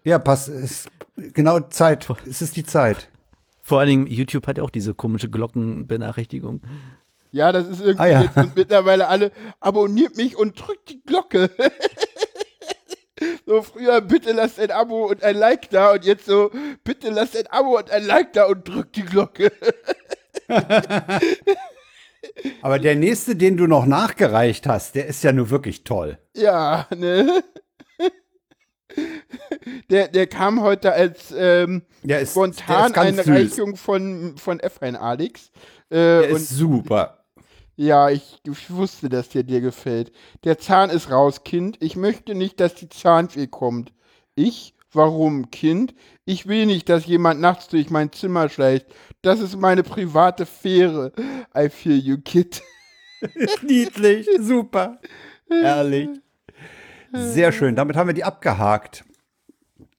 Ja, 0.05 0.19
pass, 0.19 0.49
ist 0.49 0.89
genau 1.17 1.61
Zeit. 1.61 2.09
Es 2.27 2.41
ist 2.41 2.57
die 2.57 2.65
Zeit. 2.65 3.11
Vor 3.61 3.81
allen 3.81 3.89
Dingen, 3.89 4.07
YouTube 4.07 4.47
hat 4.47 4.57
ja 4.57 4.65
auch 4.65 4.71
diese 4.71 4.95
komische 4.95 5.29
Glockenbenachrichtigung. 5.29 6.63
Ja, 7.31 7.53
das 7.53 7.69
ist 7.69 7.81
irgendwie 7.83 8.03
Ah, 8.03 8.23
ja. 8.23 8.49
mittlerweile 8.55 9.09
alle, 9.09 9.33
abonniert 9.61 10.17
mich 10.17 10.35
und 10.39 10.59
drückt 10.59 10.89
die 10.89 11.03
Glocke. 11.03 11.51
so 13.49 13.63
früher, 13.63 14.01
bitte 14.03 14.33
lasst 14.33 14.61
ein 14.61 14.71
Abo 14.71 15.07
und 15.07 15.23
ein 15.25 15.35
Like 15.35 15.71
da 15.71 15.93
und 15.93 16.05
jetzt 16.05 16.27
so, 16.27 16.51
bitte 16.85 17.09
lasst 17.09 17.35
ein 17.35 17.47
Abo 17.49 17.79
und 17.79 17.91
ein 17.91 18.05
Like 18.05 18.35
da 18.35 18.45
und 18.45 18.69
drückt 18.69 18.95
die 18.97 19.05
Glocke. 19.05 19.51
Aber 22.63 22.79
der 22.79 22.95
nächste, 22.95 23.37
den 23.37 23.57
du 23.57 23.67
noch 23.67 23.87
nachgereicht 23.87 24.67
hast, 24.67 24.95
der 24.95 25.07
ist 25.07 25.25
ja 25.25 25.33
nur 25.33 25.49
wirklich 25.49 25.85
toll. 25.85 26.19
ja, 26.37 26.87
ne? 26.95 27.43
Der, 29.91 30.09
der 30.09 30.27
kam 30.27 30.61
heute 30.61 30.93
als 30.93 31.33
ähm, 31.37 31.83
Der 32.03 32.21
ist, 32.21 32.33
spontan 32.33 32.89
süß. 32.89 32.97
Einreichung 32.99 33.77
von, 33.77 34.37
von 34.37 34.61
F1 34.61 34.97
Alex. 34.97 35.51
Äh, 35.89 35.95
Der 35.97 36.31
und 36.31 36.37
ist 36.37 36.51
super. 36.51 37.18
Ja, 37.79 38.11
ich, 38.11 38.41
ich 38.45 38.73
wusste, 38.73 39.09
dass 39.09 39.29
der 39.29 39.45
dir 39.45 39.61
gefällt. 39.61 40.11
Der 40.43 40.59
Zahn 40.59 40.91
ist 40.91 41.13
raus, 41.13 41.45
Kind. 41.45 41.77
Ich 41.81 41.95
möchte 41.95 42.35
nicht, 42.35 42.59
dass 42.59 42.75
die 42.75 42.89
Zahnfee 42.89 43.47
kommt. 43.47 43.93
Ich? 44.35 44.75
Warum, 44.91 45.53
Kind? 45.53 45.95
Ich 46.25 46.49
will 46.49 46.67
nicht, 46.67 46.89
dass 46.89 47.07
jemand 47.07 47.41
nachts 47.41 47.69
durch 47.69 47.89
mein 47.89 48.11
Zimmer 48.11 48.49
schleicht. 48.49 48.87
Das 49.23 49.39
ist 49.39 49.55
meine 49.57 49.85
private 49.85 50.45
Fähre. 50.45 51.13
I 51.57 51.69
feel 51.69 51.97
you, 51.99 52.19
Kid. 52.19 52.63
Niedlich, 53.63 54.27
super, 54.41 54.99
herrlich. 55.49 56.09
Sehr 57.13 57.53
schön, 57.53 57.77
damit 57.77 57.95
haben 57.95 58.09
wir 58.09 58.15
die 58.15 58.25
abgehakt. 58.25 59.05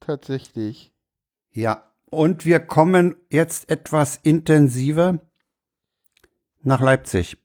tatsächlich. 0.01 0.91
Ja, 1.53 1.89
und 2.09 2.43
wir 2.43 2.59
kommen 2.59 3.15
jetzt 3.29 3.69
etwas 3.69 4.19
intensiver 4.21 5.19
nach 6.61 6.81
Leipzig. 6.81 7.37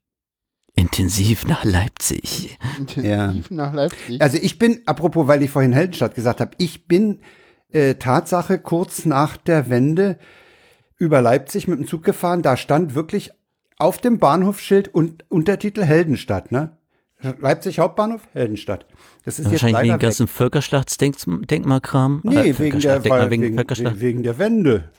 Intensiv 0.77 1.47
nach 1.47 1.65
Leipzig. 1.65 2.59
Intensiv 2.79 3.51
nach 3.51 3.73
Leipzig. 3.73 4.21
Also 4.21 4.39
ich 4.41 4.59
bin, 4.59 4.83
apropos, 4.87 5.29
weil 5.29 5.43
ich 5.43 5.51
vorhin 5.51 5.73
Heldenstadt 5.73 6.15
gesagt 6.15 6.41
habe, 6.41 6.53
ich 6.59 6.89
bin 6.89 7.21
äh, 7.73 7.95
Tatsache 7.95 8.59
kurz 8.59 9.05
nach 9.05 9.37
der 9.37 9.71
Wende 9.71 10.19
über 10.97 11.23
Leipzig 11.23 11.69
mit 11.69 11.79
dem 11.79 11.87
Zug 11.87 12.03
gefahren. 12.03 12.43
Da 12.43 12.57
stand 12.57 12.95
wirklich 12.95 13.31
auf 13.79 13.99
dem 13.99 14.19
Bahnhofsschild 14.19 14.89
und 14.93 15.25
Untertitel 15.31 15.83
Heldenstadt, 15.83 16.53
ne? 16.53 16.77
Leipzig 17.41 17.79
Hauptbahnhof, 17.79 18.21
Heldenstadt. 18.33 18.87
Das 19.25 19.39
ist 19.39 19.47
jetzt 19.47 19.63
Wahrscheinlich 19.63 19.93
wegen 19.93 19.99
ganzen 19.99 20.29
Völkerschlachtsdenkmalkram. 20.29 22.21
Nee, 22.23 22.55
wegen 22.59 22.81
der, 22.81 23.03
wegen 23.05 23.57
wegen, 24.01 24.23
der 24.23 24.39
Wende. 24.39 24.91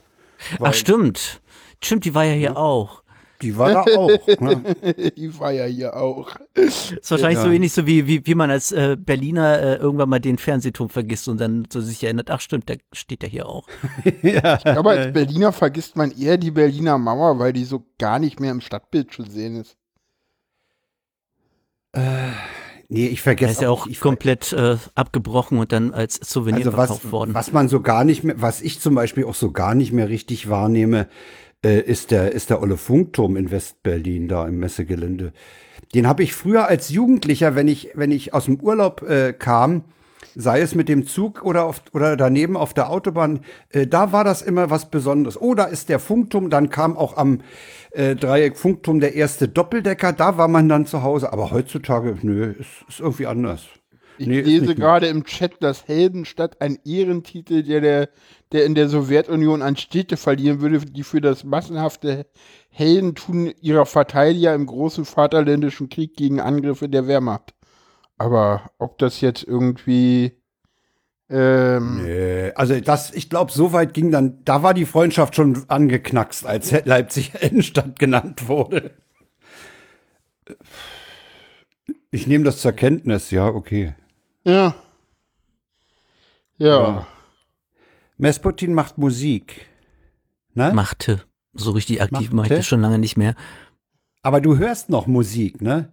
Weil 0.57 0.71
Ach, 0.71 0.73
stimmt. 0.73 1.41
Stimmt, 1.83 2.05
die 2.05 2.15
war 2.15 2.23
ja 2.23 2.33
hier 2.33 2.57
auch. 2.57 3.03
Die 3.41 3.58
war 3.58 3.71
da 3.71 3.82
auch. 3.98 4.10
Ne? 4.39 4.62
Die 5.17 5.38
war 5.39 5.52
ja 5.52 5.65
hier 5.65 5.95
auch. 5.95 6.30
Ist 6.54 7.12
wahrscheinlich 7.12 7.38
Ja. 7.39 7.43
so 7.43 7.52
ähnlich 7.52 7.74
so 7.74 7.86
wie, 7.86 8.08
wie, 8.08 8.26
wie 8.26 8.36
man 8.36 8.50
als 8.50 8.71
äh, 8.71 8.95
Berliner 9.00 9.60
äh, 9.60 9.76
irgendwann 9.76 10.10
mal 10.10 10.19
den 10.19 10.38
Fernsehturm 10.38 10.89
vergisst 10.89 11.28
und 11.28 11.39
dann 11.41 11.67
so 11.71 11.82
sich 11.82 12.04
erinnert, 12.04 12.32
ach 12.32 12.39
stimmt, 12.41 12.69
der 12.69 12.78
steht 12.93 13.24
ja 13.24 13.30
hier 13.30 13.48
auch. 13.48 13.67
ja. 14.21 14.60
Aber 14.65 14.91
als 14.91 15.13
Berliner 15.13 15.52
vergisst 15.52 15.95
man 15.95 16.12
eher 16.12 16.38
die 16.38 16.52
Berliner 16.52 16.98
Mauer, 16.98 17.38
weil 17.39 17.52
die 17.54 17.65
so 17.65 17.84
gar 18.00 18.19
nicht 18.19 18.39
mehr 18.39 18.52
im 18.52 18.62
Stadtbild 18.62 19.12
zu 19.12 19.24
sehen 19.24 19.58
ist. 19.58 19.78
Nee, 22.88 23.08
ich 23.08 23.15
Der 23.15 23.24
vergesse 23.24 23.52
ist 23.54 23.62
ja 23.62 23.69
auch 23.69 23.88
ich, 23.88 24.00
komplett 24.00 24.54
äh, 24.54 24.78
abgebrochen 24.93 25.58
und 25.58 25.71
dann 25.71 25.93
als 25.93 26.15
Souvenir 26.15 26.65
also 26.67 26.78
was, 26.78 26.88
verkauft 26.89 27.12
worden. 27.12 27.34
was 27.34 27.52
man 27.52 27.67
so 27.67 27.82
gar 27.82 28.04
nicht 28.04 28.24
mehr, 28.24 28.36
was 28.39 28.62
ich 28.62 28.80
zum 28.80 28.95
Beispiel 28.95 29.26
auch 29.26 29.34
so 29.34 29.52
gar 29.52 29.74
nicht 29.76 29.91
mehr 29.91 30.10
richtig 30.10 30.50
wahrnehme, 30.50 31.08
äh, 31.65 31.82
ist 31.82 32.12
der, 32.12 32.32
ist 32.32 32.51
der 32.51 32.62
Olle 32.62 32.78
Funkturm 32.78 33.36
in 33.36 33.49
Westberlin 33.49 34.28
da 34.28 34.47
im 34.47 34.60
Messegelände. 34.60 35.34
Den 35.93 36.08
habe 36.08 36.23
ich 36.23 36.34
früher 36.34 36.67
als 36.67 36.89
Jugendlicher, 36.89 37.56
wenn 37.56 37.67
ich, 37.67 37.89
wenn 37.95 38.12
ich 38.12 38.34
aus 38.34 38.45
dem 38.45 38.60
Urlaub 38.60 39.01
äh, 39.01 39.34
kam, 39.34 39.84
sei 40.36 40.62
es 40.62 40.75
mit 40.75 40.89
dem 40.89 41.08
Zug 41.08 41.43
oder, 41.43 41.65
auf, 41.65 41.82
oder 41.93 42.17
daneben 42.17 42.56
auf 42.56 42.73
der 42.73 42.89
Autobahn, 42.89 43.39
äh, 43.69 43.88
da 43.88 44.12
war 44.12 44.23
das 44.23 44.41
immer 44.41 44.69
was 44.69 44.91
Besonderes. 44.91 45.41
Oh, 45.41 45.56
da 45.56 45.63
ist 45.63 45.89
der 45.89 45.99
Funkturm, 45.99 46.49
dann 46.49 46.69
kam 46.69 46.97
auch 46.97 47.17
am 47.17 47.41
äh, 47.91 48.15
Dreieck 48.15 48.58
Funkturm 48.58 48.99
der 48.99 49.15
erste 49.15 49.47
Doppeldecker, 49.47 50.13
da 50.13 50.38
war 50.38 50.47
man 50.47 50.69
dann 50.69 50.86
zu 50.86 51.01
Hause. 51.01 51.34
Aber 51.34 51.51
heutzutage, 51.51 52.17
nö, 52.21 52.54
ist, 52.60 52.86
ist 52.88 52.99
irgendwie 52.99 53.28
anders. 53.28 53.65
Ich 54.17 54.28
Nee, 54.28 54.41
lese 54.41 54.75
gerade 54.75 55.08
im 55.08 55.25
Chat, 55.25 55.62
dass 55.62 55.88
Heldenstadt 55.88 56.62
ein 56.62 56.80
Ehrentitel, 56.86 57.63
der, 57.63 57.82
der, 57.82 58.10
der 58.51 58.65
in 58.65 58.75
der 58.75 58.88
Sowjetunion 58.88 59.62
an 59.62 59.75
Städte 59.75 60.17
verlieren 60.17 60.62
würde, 60.62 60.80
die 60.80 61.04
für 61.04 61.21
das 61.21 61.43
massenhafte 61.43 62.25
Heldentun 62.69 63.54
ihrer 63.62 63.86
Verteidiger 63.86 64.54
im 64.54 64.65
großen 64.65 65.06
Vaterländischen 65.06 65.89
Krieg 65.89 66.15
gegen 66.15 66.39
Angriffe 66.39 66.88
der 66.88 67.08
Wehrmacht. 67.08 67.54
Aber 68.17 68.69
ob 68.78 68.97
das 68.97 69.19
jetzt 69.21 69.43
irgendwie 69.43 70.34
ähm, 71.30 72.04
Nee, 72.04 72.51
also 72.51 72.80
das, 72.80 73.13
ich 73.13 73.30
glaube, 73.30 73.51
so 73.51 73.73
weit 73.73 73.93
ging 73.93 74.12
dann, 74.12 74.43
da 74.45 74.62
war 74.62 74.73
die 74.73 74.86
Freundschaft 74.86 75.36
schon 75.36 75.65
angeknackst, 75.67 76.45
als 76.45 76.71
Leipzig 76.86 77.34
Innenstadt 77.41 77.97
genannt 77.97 78.47
wurde. 78.47 78.91
Ich 82.12 82.28
nehme 82.28 82.43
das 82.43 82.62
zur 82.62 82.73
Kenntnis, 82.73 83.32
ja, 83.32 83.47
okay. 83.47 83.95
Ja. 84.45 84.75
Ja. 86.58 86.79
Ja. 86.79 87.08
Mesputin 88.17 88.73
macht 88.73 88.97
Musik. 88.97 89.65
Ne? 90.53 90.71
Machte. 90.73 91.23
So 91.53 91.71
richtig 91.71 92.01
aktiv 92.01 92.17
mache 92.19 92.27
ich 92.27 92.34
Machte? 92.34 92.55
das 92.55 92.65
schon 92.67 92.81
lange 92.81 92.97
nicht 92.99 93.17
mehr. 93.17 93.36
Aber 94.21 94.39
du 94.41 94.58
hörst 94.58 94.89
noch 94.89 95.05
Musik, 95.08 95.62
ne? 95.62 95.91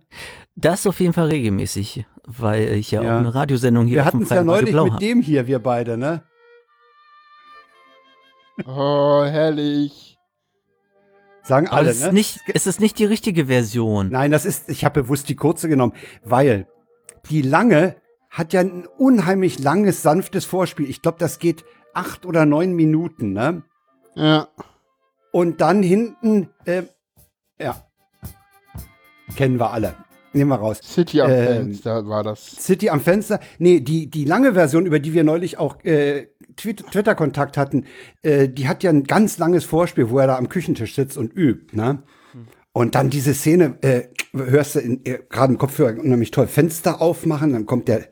Das 0.54 0.86
auf 0.86 1.00
jeden 1.00 1.12
Fall 1.12 1.28
regelmäßig, 1.28 2.06
weil 2.24 2.68
ich 2.74 2.90
ja, 2.92 3.02
Ja. 3.02 3.16
auch 3.16 3.20
eine 3.20 3.34
Radiosendung 3.34 3.86
hier 3.86 3.96
Wir 3.96 4.04
hatten 4.04 4.22
es 4.22 4.30
ja 4.30 4.44
neulich 4.44 4.70
Blau 4.70 4.84
mit 4.84 4.92
hab. 4.94 5.00
dem 5.00 5.20
hier, 5.20 5.46
wir 5.48 5.58
beide, 5.58 5.96
ne? 5.98 6.22
Oh, 8.66 9.24
herrlich. 9.24 10.18
Sagen 11.42 11.66
alle, 11.68 11.90
es 11.90 11.96
ist, 11.98 12.06
ne? 12.06 12.12
nicht, 12.12 12.40
es 12.54 12.66
ist 12.66 12.80
nicht 12.80 12.98
die 12.98 13.04
richtige 13.04 13.46
Version. 13.46 14.10
Nein, 14.10 14.30
das 14.30 14.44
ist, 14.44 14.68
ich 14.68 14.84
habe 14.84 15.02
bewusst 15.02 15.28
die 15.28 15.34
kurze 15.36 15.68
genommen, 15.68 15.92
weil 16.22 16.68
die 17.30 17.42
lange 17.42 17.96
hat 18.32 18.54
ja 18.54 18.60
ein 18.60 18.86
unheimlich 18.98 19.58
langes, 19.58 20.02
sanftes 20.02 20.46
Vorspiel. 20.46 20.88
Ich 20.88 21.02
glaube, 21.02 21.18
das 21.20 21.38
geht 21.38 21.64
acht 21.92 22.24
oder 22.24 22.46
neun 22.46 22.72
Minuten, 22.72 23.32
ne? 23.34 23.62
Ja. 24.14 24.48
Und 25.30 25.60
dann 25.60 25.82
hinten, 25.82 26.48
äh, 26.64 26.82
ja, 27.60 27.86
kennen 29.36 29.60
wir 29.60 29.70
alle. 29.70 29.94
Nehmen 30.32 30.48
wir 30.50 30.56
raus. 30.56 30.80
City 30.82 31.20
am 31.20 31.30
Ähm, 31.30 31.46
Fenster 31.46 32.08
war 32.08 32.22
das. 32.22 32.56
City 32.56 32.88
am 32.88 33.02
Fenster. 33.02 33.38
Nee, 33.58 33.80
die, 33.80 34.08
die 34.08 34.24
lange 34.24 34.54
Version, 34.54 34.86
über 34.86 34.98
die 34.98 35.12
wir 35.12 35.24
neulich 35.24 35.58
auch 35.58 35.84
äh, 35.84 36.28
Twitter-Kontakt 36.56 37.58
hatten, 37.58 37.84
äh, 38.22 38.48
die 38.48 38.66
hat 38.66 38.82
ja 38.82 38.90
ein 38.90 39.04
ganz 39.04 39.36
langes 39.36 39.66
Vorspiel, 39.66 40.08
wo 40.08 40.18
er 40.18 40.26
da 40.26 40.38
am 40.38 40.48
Küchentisch 40.48 40.94
sitzt 40.94 41.18
und 41.18 41.34
übt, 41.36 41.76
ne? 41.76 42.02
Und 42.72 42.94
dann 42.94 43.10
diese 43.10 43.34
Szene, 43.34 43.76
äh, 43.82 44.04
hörst 44.34 44.76
du 44.76 44.80
in- 44.80 45.04
äh, 45.04 45.18
gerade 45.28 45.52
im 45.52 45.58
Kopfhörer 45.58 45.98
unheimlich 45.98 46.30
toll, 46.30 46.46
Fenster 46.46 47.02
aufmachen, 47.02 47.52
dann 47.52 47.66
kommt 47.66 47.88
der, 47.88 48.08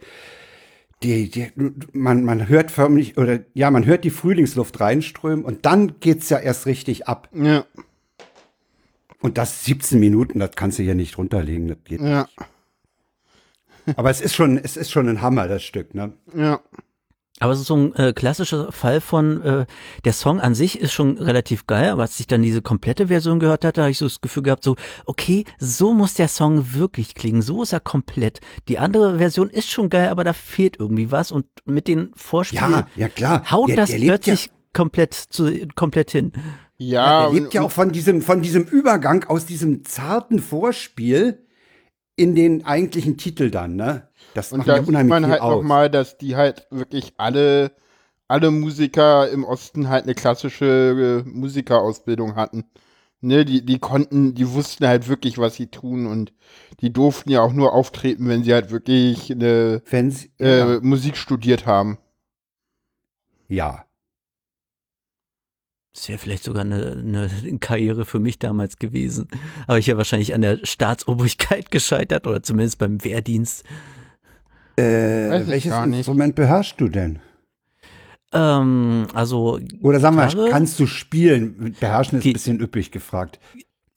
die, 1.02 1.30
die, 1.30 1.50
man, 1.92 2.24
man 2.24 2.46
hört 2.48 2.70
förmlich, 2.70 3.16
oder 3.16 3.40
ja, 3.54 3.70
man 3.70 3.86
hört 3.86 4.04
die 4.04 4.10
Frühlingsluft 4.10 4.78
reinströmen 4.80 5.44
und 5.46 5.64
dann 5.64 5.98
geht's 6.00 6.28
ja 6.28 6.38
erst 6.38 6.66
richtig 6.66 7.08
ab. 7.08 7.28
Ja. 7.32 7.64
Und 9.22 9.38
das 9.38 9.64
17 9.64 9.98
Minuten, 9.98 10.38
das 10.40 10.50
kannst 10.56 10.78
du 10.78 10.82
hier 10.82 10.94
nicht 10.94 11.16
runterlegen, 11.16 11.68
das 11.68 11.78
geht. 11.84 12.00
Ja. 12.00 12.28
Aber 13.96 14.10
es 14.10 14.20
ist 14.20 14.34
schon, 14.34 14.58
es 14.58 14.76
ist 14.76 14.90
schon 14.90 15.08
ein 15.08 15.22
Hammer, 15.22 15.48
das 15.48 15.62
Stück, 15.62 15.94
ne? 15.94 16.12
Ja. 16.34 16.60
Aber 17.42 17.52
es 17.54 17.60
ist 17.60 17.66
so 17.68 17.76
ein 17.76 17.94
äh, 17.96 18.12
klassischer 18.12 18.70
Fall 18.70 19.00
von, 19.00 19.42
äh, 19.42 19.66
der 20.04 20.12
Song 20.12 20.40
an 20.40 20.54
sich 20.54 20.78
ist 20.78 20.92
schon 20.92 21.16
relativ 21.16 21.66
geil, 21.66 21.88
aber 21.90 22.02
als 22.02 22.20
ich 22.20 22.26
dann 22.26 22.42
diese 22.42 22.60
komplette 22.60 23.08
Version 23.08 23.40
gehört 23.40 23.64
hatte, 23.64 23.80
habe 23.80 23.90
ich 23.90 23.96
so 23.98 24.04
das 24.04 24.20
Gefühl 24.20 24.42
gehabt, 24.42 24.62
so, 24.62 24.76
okay, 25.06 25.44
so 25.58 25.94
muss 25.94 26.12
der 26.14 26.28
Song 26.28 26.74
wirklich 26.74 27.14
klingen, 27.14 27.40
so 27.40 27.62
ist 27.62 27.72
er 27.72 27.80
komplett. 27.80 28.40
Die 28.68 28.78
andere 28.78 29.16
Version 29.18 29.48
ist 29.48 29.70
schon 29.70 29.88
geil, 29.88 30.08
aber 30.10 30.22
da 30.22 30.34
fehlt 30.34 30.78
irgendwie 30.78 31.10
was 31.10 31.32
und 31.32 31.46
mit 31.64 31.88
den 31.88 32.10
Vorspielen 32.14 32.70
Ja, 32.72 32.86
ja 32.94 33.08
klar. 33.08 33.50
haut 33.50 33.70
Der- 33.70 33.76
das 33.76 33.88
der 33.90 33.98
lebt 34.00 34.26
ja- 34.26 34.34
plötzlich 34.34 34.50
komplett, 34.74 35.14
zu, 35.14 35.50
komplett 35.74 36.10
hin. 36.10 36.32
Ja, 36.76 37.24
er 37.24 37.32
lebt 37.32 37.54
ja 37.54 37.62
auch 37.62 37.70
von 37.72 37.90
diesem, 37.90 38.20
von 38.22 38.42
diesem 38.42 38.64
Übergang 38.64 39.24
aus 39.24 39.46
diesem 39.46 39.84
zarten 39.86 40.38
Vorspiel 40.40 41.46
in 42.16 42.34
den 42.34 42.66
eigentlichen 42.66 43.16
Titel 43.16 43.50
dann, 43.50 43.76
ne? 43.76 44.08
Das 44.34 44.52
Und 44.52 44.58
macht 44.58 44.68
da 44.68 44.76
ja 44.76 44.82
sieht 44.84 45.06
man 45.08 45.24
viel 45.24 45.30
halt 45.32 45.42
aus. 45.42 45.50
nochmal, 45.62 45.90
dass 45.90 46.18
die 46.18 46.36
halt 46.36 46.66
wirklich 46.70 47.14
alle, 47.18 47.72
alle 48.28 48.50
Musiker 48.50 49.28
im 49.30 49.44
Osten 49.44 49.88
halt 49.88 50.04
eine 50.04 50.14
klassische 50.14 51.22
äh, 51.26 51.28
Musikerausbildung 51.28 52.36
hatten. 52.36 52.64
Ne, 53.22 53.44
die, 53.44 53.64
die 53.66 53.78
konnten, 53.78 54.34
die 54.34 54.50
wussten 54.52 54.86
halt 54.86 55.08
wirklich, 55.08 55.38
was 55.38 55.54
sie 55.56 55.66
tun 55.68 56.06
und 56.06 56.32
die 56.80 56.92
durften 56.92 57.30
ja 57.30 57.42
auch 57.42 57.52
nur 57.52 57.74
auftreten, 57.74 58.28
wenn 58.28 58.44
sie 58.44 58.54
halt 58.54 58.70
wirklich 58.70 59.30
eine 59.30 59.82
Wenn 59.84 60.10
sie, 60.10 60.30
äh, 60.38 60.80
Musik 60.80 61.16
studiert 61.18 61.66
haben. 61.66 61.98
ja. 63.48 63.86
Das 65.92 66.08
wäre 66.08 66.18
vielleicht 66.18 66.44
sogar 66.44 66.62
eine, 66.62 66.92
eine 66.92 67.58
Karriere 67.58 68.04
für 68.04 68.20
mich 68.20 68.38
damals 68.38 68.76
gewesen. 68.76 69.28
Aber 69.66 69.78
ich 69.78 69.88
wäre 69.88 69.98
wahrscheinlich 69.98 70.34
an 70.34 70.40
der 70.40 70.64
Staatsobrigkeit 70.64 71.70
gescheitert 71.72 72.26
oder 72.28 72.42
zumindest 72.44 72.78
beim 72.78 73.02
Wehrdienst. 73.02 73.64
Äh, 74.76 75.46
welches. 75.46 75.72
Instrument 75.72 76.34
beherrschst 76.34 76.80
du 76.80 76.88
denn? 76.88 77.18
Ähm, 78.32 79.06
also 79.12 79.58
Oder 79.82 80.00
sagen 80.00 80.16
wir, 80.16 80.50
kannst 80.50 80.78
du 80.78 80.86
spielen? 80.86 81.74
Beherrschen 81.80 82.18
ist 82.18 82.26
ein 82.26 82.32
bisschen 82.32 82.60
üppig 82.60 82.90
gefragt. 82.90 83.40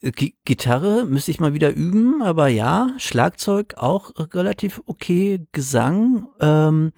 Gi 0.01 0.35
Gitarre 0.43 1.05
müsste 1.05 1.31
ich 1.31 1.39
mal 1.39 1.53
wieder 1.53 1.73
üben, 1.73 2.21
aber 2.21 2.49
ja, 2.49 2.89
Schlagzeug 2.97 3.75
auch 3.77 4.11
relativ 4.33 4.81
okay, 4.85 5.45
Gesang, 5.53 6.27
ähm, 6.41 6.91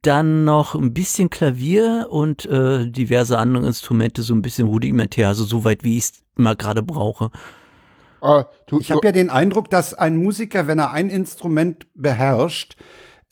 dann 0.00 0.44
noch 0.44 0.74
ein 0.74 0.94
bisschen 0.94 1.28
Klavier 1.28 2.06
und 2.08 2.46
äh, 2.46 2.88
diverse 2.90 3.36
andere 3.36 3.66
Instrumente, 3.66 4.22
so 4.22 4.34
ein 4.34 4.40
bisschen 4.40 4.68
rudimentär, 4.68 5.28
also 5.28 5.44
so 5.44 5.64
weit, 5.64 5.84
wie 5.84 5.98
ich 5.98 6.04
es 6.04 6.12
mal 6.36 6.56
gerade 6.56 6.82
brauche. 6.82 7.30
Oh, 8.20 8.44
du, 8.66 8.80
Ich 8.80 8.90
habe 8.90 9.04
ja 9.04 9.12
den 9.12 9.30
Eindruck, 9.30 9.68
dass 9.68 9.92
ein 9.92 10.16
Musiker, 10.16 10.66
wenn 10.66 10.78
er 10.78 10.92
ein 10.92 11.10
Instrument 11.10 11.86
beherrscht, 11.94 12.76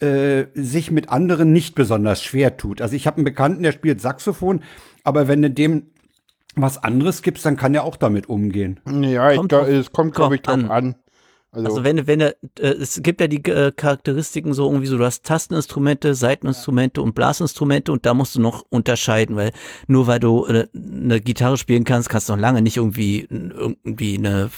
äh, 0.01 0.47
sich 0.55 0.91
mit 0.91 1.09
anderen 1.11 1.53
nicht 1.53 1.75
besonders 1.75 2.23
schwer 2.23 2.57
tut. 2.57 2.81
Also 2.83 2.95
ich 2.97 3.07
habe 3.07 3.17
einen 3.19 3.25
Bekannten, 3.25 3.63
der 3.63 3.73
spielt 3.73 4.01
Saxophon, 4.01 4.63
aber 5.05 5.29
wenn 5.29 5.43
du 5.43 5.51
dem 5.51 5.87
was 6.55 6.83
anderes 6.83 7.23
gibst, 7.23 7.45
dann 7.45 7.57
kann 7.57 7.75
er 7.75 7.85
auch 7.85 7.97
damit 7.97 8.29
umgehen. 8.29 8.81
ja, 8.87 9.31
ich 9.31 9.37
Kommt 9.39 9.51
glaub, 9.51 9.63
drauf- 9.67 9.71
es 9.75 9.93
kommt, 9.93 10.15
glaube 10.15 10.37
ich, 10.37 10.43
drauf 10.43 10.57
kommt 10.57 10.71
an. 10.71 10.95
Also, 11.53 11.69
Also 11.69 11.85
wenn, 11.85 12.07
wenn 12.07 12.21
er, 12.21 12.35
äh, 12.59 12.69
es 12.69 13.01
gibt 13.03 13.21
ja 13.21 13.29
die 13.29 13.43
äh, 13.45 13.73
Charakteristiken 13.73 14.53
so 14.53 14.67
irgendwie 14.67 14.87
so, 14.87 14.99
du 14.99 15.05
hast 15.05 15.25
Tasteninstrumente, 15.25 16.15
Seiteninstrumente 16.15 17.01
und 17.01 17.15
Blasinstrumente 17.15 17.93
und 17.93 18.05
da 18.05 18.13
musst 18.15 18.35
du 18.37 18.41
noch 18.43 18.65
unterscheiden, 18.69 19.37
weil 19.37 19.53
nur 19.87 20.07
weil 20.07 20.19
du 20.21 20.45
äh, 20.47 20.67
eine 20.75 21.21
Gitarre 21.21 21.57
spielen 21.57 21.85
kannst, 21.85 22.11
kannst 22.11 22.29
du 22.29 22.35
noch 22.35 22.41
lange 22.41 22.61
nicht 22.61 22.77
irgendwie 22.77 23.27
irgendwie 23.31 24.19
eine 24.19 24.51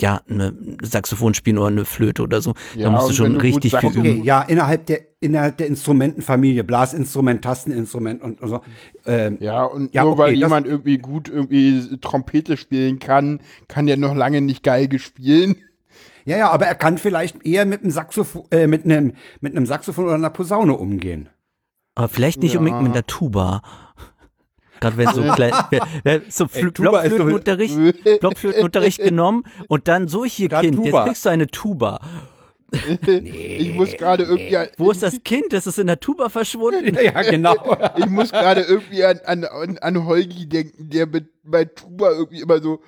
ja, 0.00 0.20
eine 0.28 0.54
Saxophon 0.82 1.34
spielen 1.34 1.58
oder 1.58 1.68
eine 1.68 1.84
Flöte 1.84 2.22
oder 2.22 2.40
so. 2.40 2.54
Ja, 2.76 2.84
da 2.84 2.90
musst 2.90 3.10
du 3.10 3.14
schon 3.14 3.34
du 3.34 3.40
richtig 3.40 3.76
viel 3.76 3.90
üben. 3.90 4.00
Okay, 4.00 4.20
ja, 4.22 4.42
innerhalb 4.42 4.86
der, 4.86 5.00
innerhalb 5.20 5.56
der 5.58 5.66
Instrumentenfamilie, 5.66 6.62
Blasinstrument, 6.64 7.42
Tasteninstrument 7.42 8.22
und, 8.22 8.40
und 8.40 8.48
so. 8.48 8.60
Ähm, 9.06 9.38
ja, 9.40 9.64
und 9.64 9.92
Ja, 9.94 10.04
nur 10.04 10.12
okay, 10.12 10.20
weil 10.20 10.34
jemand 10.34 10.66
irgendwie 10.66 10.98
gut 10.98 11.28
irgendwie 11.28 11.98
Trompete 12.00 12.56
spielen 12.56 12.98
kann, 12.98 13.40
kann 13.66 13.86
der 13.86 13.96
noch 13.96 14.14
lange 14.14 14.40
nicht 14.40 14.62
Geige 14.62 14.98
spielen. 14.98 15.56
ja, 16.24 16.36
ja, 16.36 16.50
aber 16.50 16.66
er 16.66 16.74
kann 16.76 16.98
vielleicht 16.98 17.44
eher 17.44 17.66
mit 17.66 17.82
einem 17.82 17.90
Saxophon, 17.90 18.44
äh, 18.50 18.66
mit 18.66 18.84
einem, 18.84 19.14
mit 19.40 19.56
einem 19.56 19.66
Saxophon 19.66 20.04
oder 20.04 20.14
einer 20.14 20.30
Posaune 20.30 20.74
umgehen. 20.74 21.28
Aber 21.96 22.08
vielleicht 22.08 22.40
nicht 22.42 22.52
Ja. 22.52 22.60
unbedingt 22.60 22.82
mit 22.84 22.94
der 22.94 23.06
Tuba. 23.06 23.62
Gerade 24.80 24.96
wenn 24.96 25.08
so 25.08 25.22
klein, 25.34 25.52
wer, 26.02 26.22
so 26.28 26.46
Blockflötenunterricht, 26.46 27.76
Blockflötenunterricht 28.20 29.02
genommen 29.02 29.44
und 29.68 29.88
dann 29.88 30.08
so 30.08 30.24
hier 30.24 30.48
Dann 30.48 30.62
Kind, 30.62 30.76
Tuba. 30.76 30.86
jetzt 30.88 31.06
kriegst 31.06 31.24
du 31.24 31.28
eine 31.30 31.46
Tuba. 31.46 32.00
ich 33.06 33.74
muss 33.74 33.92
gerade 33.92 34.24
irgendwie 34.24 34.56
an, 34.56 34.68
Wo 34.76 34.90
ist 34.90 35.02
das 35.02 35.22
Kind? 35.24 35.52
Das 35.54 35.66
ist 35.66 35.78
in 35.78 35.86
der 35.86 36.00
Tuba 36.00 36.28
verschwunden. 36.28 36.98
Ja, 37.02 37.22
genau. 37.22 37.54
ich 37.96 38.06
muss 38.06 38.30
gerade 38.30 38.60
irgendwie 38.60 39.04
an, 39.04 39.20
an, 39.24 39.44
an, 39.44 39.78
an 39.78 40.04
Holgi 40.04 40.46
denken, 40.46 40.90
der 40.90 41.06
mit 41.06 41.30
bei 41.44 41.64
Tuba 41.64 42.10
irgendwie 42.10 42.42
immer 42.42 42.60
so 42.60 42.82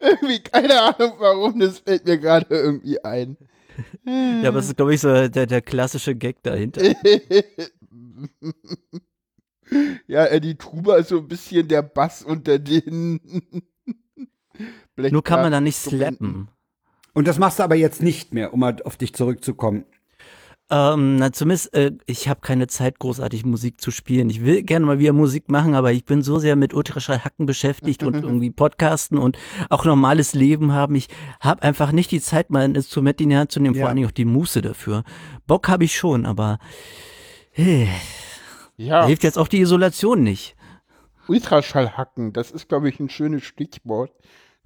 irgendwie 0.00 0.40
keine 0.40 0.80
Ahnung 0.80 1.14
warum, 1.18 1.60
das 1.60 1.78
fällt 1.78 2.06
mir 2.06 2.18
gerade 2.18 2.46
irgendwie 2.50 3.02
ein. 3.04 3.36
Ja, 4.04 4.48
aber 4.48 4.58
das 4.58 4.66
ist, 4.68 4.76
glaube 4.76 4.94
ich, 4.94 5.00
so 5.00 5.28
der, 5.28 5.46
der 5.46 5.62
klassische 5.62 6.14
Gag 6.14 6.42
dahinter. 6.42 6.82
ja, 10.06 10.38
die 10.38 10.56
Tuba 10.56 10.96
ist 10.96 11.08
so 11.08 11.18
ein 11.18 11.28
bisschen 11.28 11.68
der 11.68 11.82
Bass 11.82 12.22
unter 12.22 12.58
den 12.58 13.20
Nur 15.10 15.24
kann 15.24 15.40
man 15.40 15.52
da 15.52 15.60
nicht 15.60 15.76
slappen. 15.76 16.48
Und 17.12 17.26
das 17.28 17.38
machst 17.38 17.58
du 17.58 17.62
aber 17.62 17.76
jetzt 17.76 18.02
nicht 18.02 18.34
mehr, 18.34 18.52
um 18.52 18.60
mal 18.60 18.76
auf 18.84 18.96
dich 18.96 19.14
zurückzukommen. 19.14 19.84
Ähm, 20.68 21.16
na, 21.16 21.32
zumindest, 21.32 21.72
äh, 21.74 21.92
ich 22.06 22.28
habe 22.28 22.40
keine 22.40 22.66
Zeit, 22.66 22.98
großartig 22.98 23.44
Musik 23.44 23.80
zu 23.80 23.92
spielen. 23.92 24.28
Ich 24.30 24.44
will 24.44 24.62
gerne 24.64 24.84
mal 24.84 24.98
wieder 24.98 25.12
Musik 25.12 25.48
machen, 25.48 25.76
aber 25.76 25.92
ich 25.92 26.04
bin 26.04 26.22
so 26.22 26.40
sehr 26.40 26.56
mit 26.56 26.74
Ultraschallhacken 26.74 27.46
beschäftigt 27.46 28.02
und 28.02 28.14
irgendwie 28.22 28.50
Podcasten 28.50 29.16
und 29.16 29.38
auch 29.70 29.84
normales 29.84 30.34
Leben 30.34 30.72
haben. 30.72 30.96
Ich 30.96 31.06
habe 31.38 31.62
einfach 31.62 31.92
nicht 31.92 32.10
die 32.10 32.20
Zeit, 32.20 32.50
mal 32.50 32.62
ein 32.64 32.74
Instrument 32.74 33.20
in 33.20 33.28
die 33.30 33.36
Hand 33.36 33.52
zu 33.52 33.60
nehmen, 33.60 33.76
Ja. 33.76 33.82
vor 33.82 33.90
allem 33.90 34.04
auch 34.06 34.10
die 34.10 34.24
Muße 34.24 34.60
dafür. 34.60 35.04
Bock 35.46 35.68
habe 35.68 35.84
ich 35.84 35.96
schon, 35.96 36.26
aber 36.26 36.58
äh, 37.56 37.86
Ja, 38.76 39.06
hilft 39.06 39.22
jetzt 39.22 39.38
auch 39.38 39.48
die 39.48 39.60
Isolation 39.60 40.24
nicht. 40.24 40.56
Ultraschallhacken, 41.28 42.32
das 42.32 42.50
ist, 42.50 42.68
glaube 42.68 42.88
ich, 42.88 42.98
ein 42.98 43.08
schönes 43.08 43.44
Stichwort. 43.44 44.10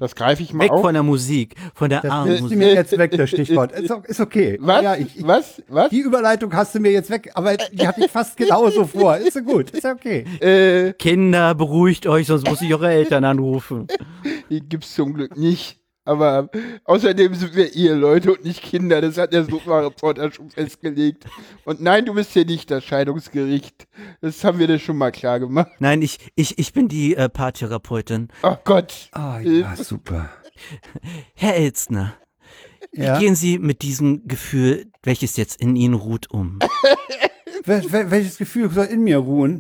Das 0.01 0.15
greife 0.15 0.43
ich 0.43 0.55
mal 0.55 0.65
Weg 0.65 0.71
auf. 0.73 0.81
von 0.81 0.95
der 0.95 1.03
Musik, 1.03 1.57
von 1.75 1.91
der 1.91 2.01
Das 2.01 2.11
armen 2.11 2.41
Musik. 2.41 2.57
mir 2.57 2.73
jetzt 2.73 2.97
weg, 2.97 3.11
das 3.11 3.29
Stichwort. 3.29 3.73
Ist, 3.73 3.93
ist 4.07 4.21
okay. 4.21 4.57
Was? 4.59 4.83
Ja, 4.83 4.97
ich, 4.97 5.27
was? 5.27 5.63
Was? 5.69 5.91
die 5.91 6.01
Überleitung 6.01 6.51
hast 6.55 6.75
du 6.75 6.81
mir 6.81 6.91
jetzt 6.91 7.11
weg, 7.11 7.31
aber 7.35 7.59
die 7.59 7.87
hatte 7.87 8.03
ich 8.03 8.11
fast 8.11 8.35
genauso 8.39 8.87
vor. 8.87 9.19
Ist 9.19 9.35
so 9.35 9.43
gut, 9.43 9.71
ist 9.73 9.85
okay. 9.85 10.25
Äh, 10.41 10.95
Kinder, 10.95 11.55
beruhigt 11.55 12.07
euch, 12.07 12.29
sonst 12.29 12.49
muss 12.49 12.63
ich 12.63 12.73
eure 12.73 12.91
Eltern 12.91 13.25
anrufen. 13.25 13.89
die 14.51 14.61
gibt's 14.61 14.95
zum 14.95 15.13
Glück 15.13 15.37
nicht. 15.37 15.80
Aber 16.05 16.49
außerdem 16.85 17.35
sind 17.35 17.55
wir 17.55 17.75
Eheleute 17.75 18.33
und 18.33 18.45
nicht 18.45 18.63
Kinder. 18.63 19.01
Das 19.01 19.19
hat 19.19 19.33
der 19.33 19.45
Sofa-Reporter 19.45 20.33
schon 20.33 20.51
festgelegt. 20.51 21.27
Und 21.65 21.81
nein, 21.81 22.07
du 22.07 22.15
bist 22.15 22.33
hier 22.33 22.45
nicht 22.47 22.71
das 22.71 22.85
Scheidungsgericht. 22.85 23.87
Das 24.21 24.43
haben 24.43 24.59
wir 24.59 24.67
dir 24.67 24.79
schon 24.79 24.97
mal 24.97 25.13
klar 25.13 25.39
gemacht. 25.41 25.71
Nein, 25.79 26.03
ich, 26.03 26.19
ich, 26.37 26.59
ich 26.59 26.73
bin 26.73 26.89
die 26.89 27.15
äh, 27.17 27.29
Paartherapeutin. 27.29 28.29
Oh 28.43 28.57
Gott. 28.65 29.09
Ah, 29.13 29.41
ja, 29.41 29.77
super. 29.77 30.31
Herr 31.35 31.57
Elstner, 31.57 32.15
Ja. 32.93 33.17
Wie 33.17 33.25
gehen 33.25 33.35
Sie 33.35 33.59
mit 33.59 33.83
diesem 33.83 34.27
Gefühl, 34.27 34.87
welches 35.03 35.37
jetzt 35.37 35.61
in 35.61 35.77
Ihnen 35.77 35.95
ruht, 35.95 36.31
um? 36.31 36.59
Wel 37.65 37.93
wel 37.93 38.11
welches 38.11 38.39
Gefühl 38.39 38.71
soll 38.71 38.87
in 38.87 39.03
mir 39.05 39.19
ruhen? 39.19 39.59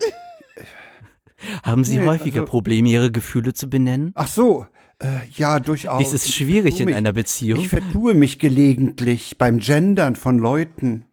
Haben 1.62 1.84
Sie 1.84 1.98
Nee, 1.98 2.06
häufiger 2.06 2.40
also- 2.40 2.50
Probleme, 2.50 2.88
Ihre 2.88 3.10
Gefühle 3.12 3.52
zu 3.54 3.68
benennen? 3.68 4.12
Ach 4.14 4.26
so, 4.26 4.66
äh, 5.00 5.26
ja, 5.34 5.60
durchaus. 5.60 5.98
Dies 5.98 6.12
ist 6.12 6.32
schwierig 6.32 6.74
in 6.74 6.86
vertue 6.86 6.96
einer 6.96 7.12
mich, 7.12 7.22
Beziehung. 7.24 7.60
Ich 7.60 7.68
vertue 7.68 8.14
mich 8.14 8.38
gelegentlich 8.38 9.38
beim 9.38 9.58
Gendern 9.58 10.16
von 10.16 10.38
Leuten. 10.38 11.04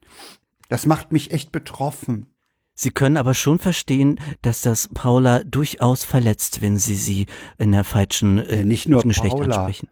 Das 0.70 0.86
macht 0.86 1.12
mich 1.12 1.32
echt 1.32 1.52
betroffen. 1.52 2.28
Sie 2.74 2.92
können 2.92 3.18
aber 3.18 3.34
schon 3.34 3.58
verstehen, 3.58 4.20
dass 4.44 4.62
das 4.62 4.90
Paula 4.94 5.44
durchaus 5.44 6.04
verletzt, 6.04 6.62
wenn 6.62 6.78
Sie 6.78 6.96
sie 6.96 7.26
in 7.58 7.72
der 7.72 7.84
falschen 7.84 8.38
Äh, 8.38 8.64
nicht 8.66 8.88
nur 8.88 9.02
Geschlecht 9.02 9.36
Paula. 9.36 9.56
ansprechen. 9.56 9.88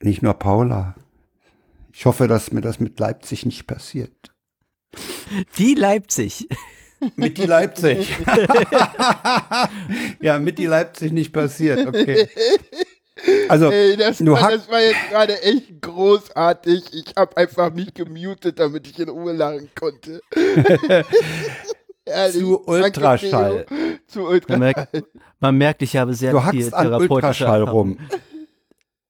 Nicht 0.00 0.22
nur 0.22 0.34
Paula. 0.34 0.96
Ich 1.92 2.06
hoffe, 2.06 2.28
dass 2.28 2.52
mir 2.52 2.60
das 2.60 2.80
mit 2.80 2.98
Leipzig 2.98 3.44
nicht 3.46 3.66
passiert. 3.66 4.34
Die 5.58 5.74
Leipzig. 5.74 6.48
Mit 7.16 7.38
die 7.38 7.46
Leipzig. 7.46 8.16
ja, 10.20 10.38
mit 10.38 10.58
die 10.58 10.66
Leipzig 10.66 11.12
nicht 11.12 11.32
passiert, 11.32 11.86
okay. 11.86 12.28
Also, 13.48 13.72
Ey, 13.72 13.96
das, 13.96 14.18
du 14.18 14.30
war, 14.30 14.42
hast- 14.42 14.52
das 14.54 14.70
war 14.70 14.80
jetzt 14.80 15.08
gerade 15.10 15.42
echt 15.42 15.82
großartig. 15.82 16.84
Ich 16.92 17.14
habe 17.16 17.36
einfach 17.36 17.72
mich 17.74 17.92
gemutet, 17.92 18.60
damit 18.60 18.86
ich 18.86 18.96
in 19.00 19.08
Ruhe 19.08 19.32
lachen 19.32 19.68
konnte. 19.74 20.20
Ehrlich, 22.04 22.32
Zu 22.40 22.62
danke, 22.64 22.70
Ultraschall. 22.70 23.66
Theo. 23.68 23.76
Zu 24.06 24.18
Man 24.20 24.28
Ultraschall. 24.28 24.58
merkt, 24.60 25.04
man 25.40 25.58
merkt, 25.58 25.82
ich 25.82 25.96
habe 25.96 26.14
sehr 26.14 26.30
du 26.30 26.40
viel 26.42 26.72
an 26.72 26.84
therapeutische 26.84 27.12
Ultraschall 27.14 27.62
rum. 27.64 27.98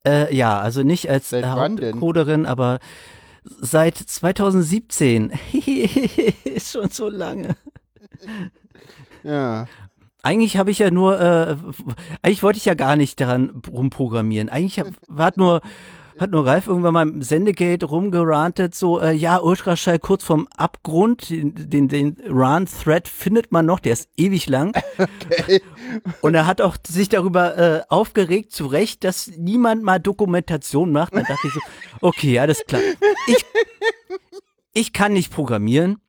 Äh, 0.07 0.35
ja, 0.35 0.59
also 0.59 0.83
nicht 0.83 1.11
als 1.11 1.29
Seit? 1.29 1.45
Hauptcoderin, 1.45 2.47
aber 2.47 2.79
seit 3.45 3.99
2017. 3.99 5.33
ist 6.45 6.73
schon 6.73 6.89
so 6.89 7.11
lange. 7.11 7.57
Ja. 9.25 9.67
Eigentlich 10.23 10.57
habe 10.57 10.71
ich 10.71 10.79
ja 10.79 10.91
nur, 10.91 11.21
äh, 11.21 11.57
eigentlich 12.23 12.43
wollte 12.43 12.59
ich 12.59 12.65
ja 12.65 12.75
gar 12.75 12.97
nicht 12.97 13.21
daran 13.21 13.63
rumprogrammieren. 13.71 14.49
Eigentlich 14.49 14.79
hab, 14.79 14.89
hat 15.17 15.37
nur, 15.37 15.61
hat 16.19 16.33
nur 16.33 16.45
Ralf 16.45 16.67
irgendwann 16.67 16.95
mal 16.95 17.09
im 17.09 17.23
Sendegate 17.23 17.87
rumgerantet, 17.87 18.75
so, 18.75 19.01
äh, 19.01 19.13
ja, 19.13 19.39
Ultraschall 19.39 20.01
kurz 20.01 20.25
vorm 20.25 20.49
Abgrund, 20.57 21.31
den, 21.31 21.89
den, 21.89 22.17
Run-Thread 22.29 23.07
findet 23.07 23.53
man 23.53 23.67
noch, 23.67 23.79
der 23.79 23.93
ist 23.93 24.09
ewig 24.17 24.49
lang. 24.49 24.73
Und 26.21 26.35
er 26.35 26.47
hat 26.47 26.61
auch 26.61 26.77
sich 26.87 27.09
darüber 27.09 27.57
äh, 27.57 27.83
aufgeregt, 27.89 28.53
zu 28.53 28.67
Recht, 28.67 29.05
dass 29.05 29.31
niemand 29.37 29.85
mal 29.85 30.01
Dokumentation 30.01 30.91
macht. 30.91 31.15
Da 31.15 31.21
dachte 31.21 31.47
ich 31.47 31.53
so, 31.53 31.61
okay, 32.01 32.39
alles 32.41 32.65
klar. 32.67 32.83
Ich, 33.29 33.45
ich 34.75 34.93
kann 34.93 35.13
nicht 35.13 35.33
programmieren. 35.33 36.01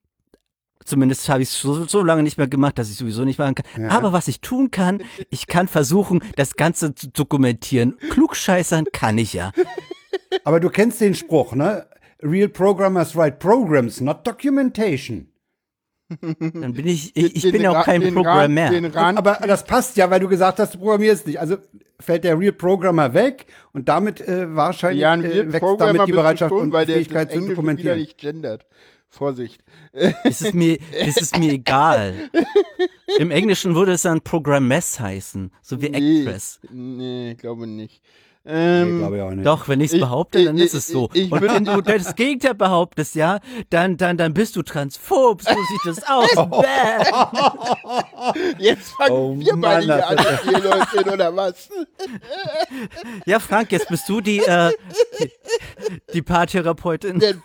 Zumindest 0.89 1.29
habe 1.29 1.43
ich 1.43 1.49
es 1.49 1.61
so, 1.61 1.85
so 1.85 2.03
lange 2.03 2.23
nicht 2.23 2.39
mehr 2.39 2.47
gemacht, 2.47 2.79
dass 2.79 2.89
ich 2.89 2.95
sowieso 2.97 3.23
nicht 3.25 3.37
machen 3.37 3.53
kann. 3.53 3.83
Ja. 3.83 3.89
Aber 3.91 4.11
was 4.11 4.27
ich 4.27 4.41
tun 4.41 4.71
kann, 4.71 5.03
ich 5.29 5.45
kann 5.45 5.67
versuchen, 5.67 6.23
das 6.35 6.55
Ganze 6.55 6.95
zu 6.95 7.09
dokumentieren. 7.09 7.95
Klugscheißern 8.09 8.85
kann 8.91 9.19
ich 9.19 9.33
ja. 9.33 9.51
Aber 10.43 10.59
du 10.59 10.69
kennst 10.69 10.99
den 10.99 11.13
Spruch, 11.13 11.53
ne? 11.53 11.85
Real 12.23 12.49
programmers 12.49 13.15
write 13.15 13.37
programs, 13.37 14.01
not 14.01 14.25
documentation. 14.25 15.27
Dann 16.21 16.73
bin 16.73 16.87
ich, 16.87 17.15
ich, 17.15 17.35
ich 17.35 17.41
Den 17.43 17.51
bin 17.51 17.61
ja 17.61 17.71
Ra- 17.71 17.81
auch 17.81 17.85
kein 17.85 18.01
den 18.01 18.15
Programmer. 18.15 18.71
Den 18.71 18.95
Aber 18.95 19.35
das 19.45 19.63
passt 19.63 19.95
ja, 19.95 20.09
weil 20.09 20.19
du 20.19 20.27
gesagt 20.27 20.57
hast, 20.57 20.73
du 20.73 20.79
programmierst 20.79 21.27
nicht. 21.27 21.39
Also 21.39 21.57
fällt 21.99 22.23
der 22.23 22.39
Real 22.39 22.51
Programmer 22.53 23.13
weg 23.13 23.45
und 23.73 23.89
damit 23.89 24.21
äh, 24.21 24.55
wahrscheinlich 24.55 25.01
ja, 25.01 25.13
äh, 25.13 25.53
wächst 25.53 25.59
Programmer 25.59 25.93
damit 25.93 26.07
die 26.07 26.13
Bereitschaft 26.13 26.49
schon, 26.49 26.71
und 26.71 26.85
Fähigkeit 26.85 27.29
zu 27.29 27.35
Englische 27.35 27.41
wieder 27.41 27.55
dokumentieren. 27.55 27.99
nicht 27.99 28.17
gendert. 28.17 28.65
Vorsicht. 29.09 29.61
Es 30.23 30.41
ist 30.41 30.53
mir, 30.53 30.77
es 30.93 31.17
ist 31.17 31.37
mir 31.37 31.51
egal. 31.53 32.29
Im 33.17 33.31
Englischen 33.31 33.75
würde 33.75 33.93
es 33.93 34.03
dann 34.03 34.21
Programmess 34.21 34.99
heißen, 34.99 35.51
so 35.61 35.81
wie 35.81 35.89
Nee, 35.89 36.21
Actress. 36.21 36.59
nee, 36.71 37.35
glaube 37.35 37.65
nicht. 37.67 38.01
Nee, 38.45 38.81
Ähm, 38.81 38.99
glaube 38.99 39.17
ich 39.17 39.21
auch 39.23 39.31
nicht. 39.31 39.45
Doch, 39.45 39.67
wenn 39.67 39.81
ich 39.81 39.91
es 39.93 39.99
behaupte, 39.99 40.43
dann 40.45 40.57
ich- 40.57 40.63
ist 40.65 40.73
es 40.73 40.87
so. 40.87 41.09
ich- 41.13 41.23
ich 41.25 41.31
Und 41.31 41.41
wenn 41.41 41.65
du 41.65 41.81
das 41.81 42.15
Gegenteil 42.15 42.55
behauptest, 42.55 43.15
ja, 43.15 43.39
dann, 43.69 43.97
dann, 43.97 44.17
dann 44.17 44.33
bist 44.33 44.55
du 44.55 44.61
transphob. 44.61 45.41
So 45.41 45.49
sieht 45.53 45.97
es 45.97 46.03
aus. 46.07 46.29
Bäh. 46.35 47.03
jetzt 48.63 48.91
fangen 48.91 49.11
Oh 49.11 49.35
wir 49.37 49.55
Mann, 49.55 49.81
hier 49.83 50.07
an, 50.07 50.17
das- 50.17 50.45
ihr 50.45 50.59
Leute, 50.59 51.13
oder 51.13 51.35
was? 51.35 51.69
ja, 53.25 53.39
Frank, 53.39 53.71
jetzt 53.71 53.89
bist 53.89 54.07
du 54.07 54.21
die, 54.21 54.39
äh, 54.39 54.71
die, 55.19 55.31
die 56.13 56.21
Paartherapeutin. 56.21 57.19
Der, 57.19 57.35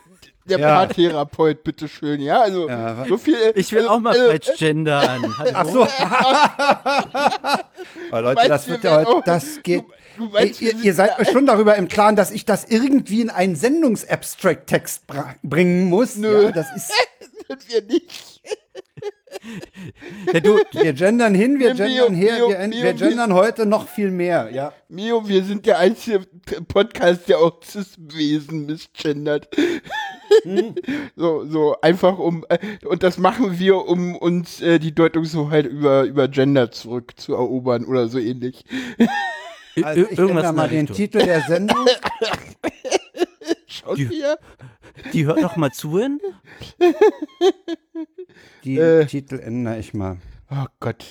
der 0.44 0.58
Ja. 0.58 0.74
Paartherapeut, 0.76 1.64
bitteschön, 1.64 2.20
ja? 2.20 2.42
Also, 2.42 2.68
Ja, 2.68 3.04
so 3.08 3.16
viel. 3.16 3.36
Ich 3.54 3.72
will 3.72 3.80
also, 3.82 3.90
auch 3.90 4.00
mal 4.00 4.12
also, 4.12 4.26
falsch 4.26 4.58
gendern. 4.58 5.34
Hallo? 5.38 5.50
Ach 5.54 5.66
so. 5.66 5.88
Oh, 8.12 8.18
Leute, 8.18 8.34
meinst, 8.34 8.50
das 8.50 8.66
wir 8.66 8.72
wird 8.74 8.84
ja 8.84 8.96
heute, 9.04 9.22
das 9.24 9.62
geht. 9.62 9.84
Du, 10.16 10.26
du 10.26 10.32
meinst, 10.32 10.60
ihr, 10.60 10.74
ihr 10.76 10.94
seid 10.94 11.18
euch 11.18 11.30
schon 11.30 11.46
darüber 11.46 11.74
im 11.76 11.88
Klaren, 11.88 12.16
dass 12.16 12.30
ich 12.30 12.44
das 12.44 12.64
irgendwie 12.66 13.20
in 13.22 13.30
einen 13.30 13.56
Sendungsabstract-Text 13.56 15.04
bringen 15.42 15.88
muss. 15.88 16.16
Nö. 16.16 16.44
Ja, 16.44 16.52
das 16.52 16.66
ist, 16.76 16.92
sind 17.48 17.68
wir 17.68 17.82
nicht. 17.82 18.42
Ja, 20.32 20.40
du, 20.40 20.58
wir 20.72 20.92
gendern 20.92 21.34
hin, 21.34 21.58
wir 21.58 21.74
Mio, 21.74 21.84
gendern 21.84 22.14
her, 22.14 22.34
Mio, 22.38 22.48
wir, 22.48 22.68
Mio, 22.68 22.82
wir 22.82 22.92
gendern 22.94 23.32
heute 23.34 23.66
noch 23.66 23.88
viel 23.88 24.10
mehr. 24.10 24.50
Ja. 24.52 24.72
Mio, 24.88 25.28
wir 25.28 25.44
sind 25.44 25.66
der 25.66 25.78
einzige 25.78 26.20
Podcast, 26.68 27.28
der 27.28 27.38
auch 27.38 27.62
Cis-Wesen 27.62 28.66
misgendert. 28.66 29.48
Hm. 30.42 30.74
so, 31.16 31.44
so 31.46 31.80
einfach 31.80 32.18
um, 32.18 32.44
äh, 32.48 32.58
und 32.86 33.02
das 33.02 33.18
machen 33.18 33.58
wir, 33.58 33.86
um 33.86 34.16
uns 34.16 34.60
äh, 34.60 34.78
die 34.78 34.94
Deutungshoheit 34.94 35.66
über, 35.66 36.04
über 36.04 36.28
Gender 36.28 36.70
zurückzuerobern 36.70 37.84
oder 37.84 38.08
so 38.08 38.18
ähnlich. 38.18 38.64
Also 39.82 40.02
ich 40.02 40.18
irgendwas 40.18 40.44
ändere 40.44 40.52
mal 40.52 40.68
den. 40.68 40.86
Titel 40.86 41.18
der 41.18 41.42
Sendung. 41.42 41.86
Schaut 43.74 43.98
Die- 43.98 44.04
ihr? 44.04 44.38
Die 45.12 45.24
hört 45.26 45.40
noch 45.40 45.56
mal 45.56 45.72
zu 45.72 45.98
hin. 45.98 46.20
Die 48.62 48.78
Äh. 48.78 49.06
Titel 49.06 49.38
ändere 49.40 49.78
ich 49.78 49.94
mal. 49.94 50.18
Oh 50.50 50.66
Gott. 50.80 51.04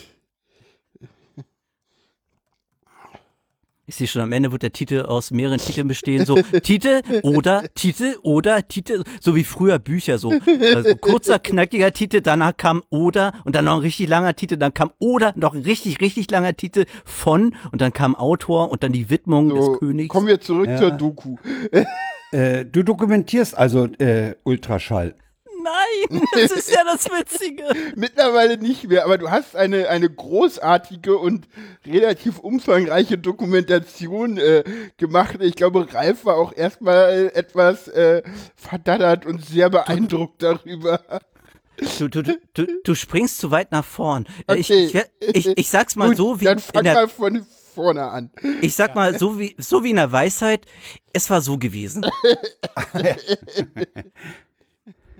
Ich 3.86 3.96
sehe 3.96 4.08
schon, 4.08 4.22
am 4.22 4.32
Ende 4.32 4.50
wird 4.54 4.64
der 4.64 4.72
Titel 4.72 5.02
aus 5.02 5.30
mehreren 5.32 5.58
Titeln 5.60 5.90
bestehen. 5.90 6.26
So 6.26 6.36
Titel 6.64 7.02
oder 7.22 7.64
Titel 7.76 8.16
oder 8.24 8.66
Titel, 8.66 9.04
so 9.20 9.36
wie 9.36 9.44
früher 9.44 9.78
Bücher. 9.78 10.18
So 10.18 10.32
also 10.74 10.96
kurzer, 10.96 11.38
knackiger 11.38 11.92
Titel, 11.92 12.22
danach 12.22 12.56
kam 12.56 12.82
oder 12.90 13.34
und 13.44 13.56
dann 13.56 13.66
noch 13.66 13.74
ein 13.74 13.80
richtig 13.82 14.08
langer 14.08 14.36
Titel, 14.36 14.56
dann 14.56 14.74
kam 14.74 14.94
oder, 15.00 15.34
noch 15.36 15.54
ein 15.54 15.64
richtig, 15.64 16.00
richtig 16.00 16.32
langer 16.32 16.56
Titel 16.56 16.86
von 17.04 17.56
und 17.74 17.82
dann 17.82 17.92
kam 17.92 18.16
Autor 18.16 18.72
und 18.72 18.84
dann 18.84 18.94
die 18.94 19.10
Widmung 19.10 19.50
So, 19.50 19.56
des 19.74 19.80
Königs. 19.80 20.10
kommen 20.10 20.28
wir 20.28 20.40
zurück 20.40 20.68
Ja. 20.70 20.78
zur 20.78 20.92
Doku. 20.92 21.36
Äh, 22.34 22.66
du 22.66 22.84
dokumentierst 22.84 23.56
also 23.58 23.86
äh, 24.00 24.36
Ultraschall. 24.44 25.16
Nein, 25.64 26.22
das 26.34 26.52
ist 26.52 26.72
ja 26.72 26.84
das 26.84 27.06
Witzige. 27.06 27.64
Mittlerweile 27.96 28.58
nicht 28.58 28.90
mehr, 28.90 29.06
aber 29.06 29.18
du 29.18 29.32
hast 29.32 29.56
eine, 29.56 29.88
eine 29.88 30.10
großartige 30.10 31.18
und 31.18 31.48
relativ 31.88 32.40
umfangreiche 32.40 33.18
Dokumentation 33.18 34.38
äh, 34.38 34.64
gemacht. 34.98 35.38
Ich 35.40 35.56
glaube, 35.56 35.88
Ralf 35.94 36.26
war 36.26 36.36
auch 36.36 36.54
erstmal 36.54 37.32
etwas 37.34 37.88
äh, 37.88 38.24
verdattert 38.58 39.26
und 39.26 39.46
sehr 39.46 39.70
beeindruckt 39.70 40.44
darüber. 40.44 41.00
Du, 41.98 42.10
du, 42.10 42.22
du, 42.54 42.68
du, 42.84 42.96
springst 42.96 43.40
zu 43.40 43.50
weit 43.50 43.72
nach 43.72 43.86
vorn. 43.86 44.26
Äh, 44.48 44.58
Ich, 44.58 44.70
Okay. 44.70 44.86
ich, 44.86 44.94
wer- 44.94 45.08
ich, 45.34 45.58
ich 45.58 45.70
sag's 45.70 45.96
mal 45.96 46.10
Gut, 46.10 46.18
so 46.18 46.42
wie 46.42 46.46
dann 46.46 46.58
in 46.58 46.64
fang 46.64 46.84
der 46.84 46.94
mal 46.94 47.08
von 47.08 47.46
vorne 47.74 48.04
an. 48.04 48.32
Ich 48.62 48.76
sag 48.76 48.96
mal, 48.96 49.18
so 49.18 49.40
wie, 49.40 49.56
so 49.58 49.84
wie 49.84 49.90
in 49.90 49.98
der 49.98 50.12
Weisheit, 50.12 50.66
es 51.12 51.30
war 51.30 51.42
so 51.42 51.58
gewesen. 51.58 52.06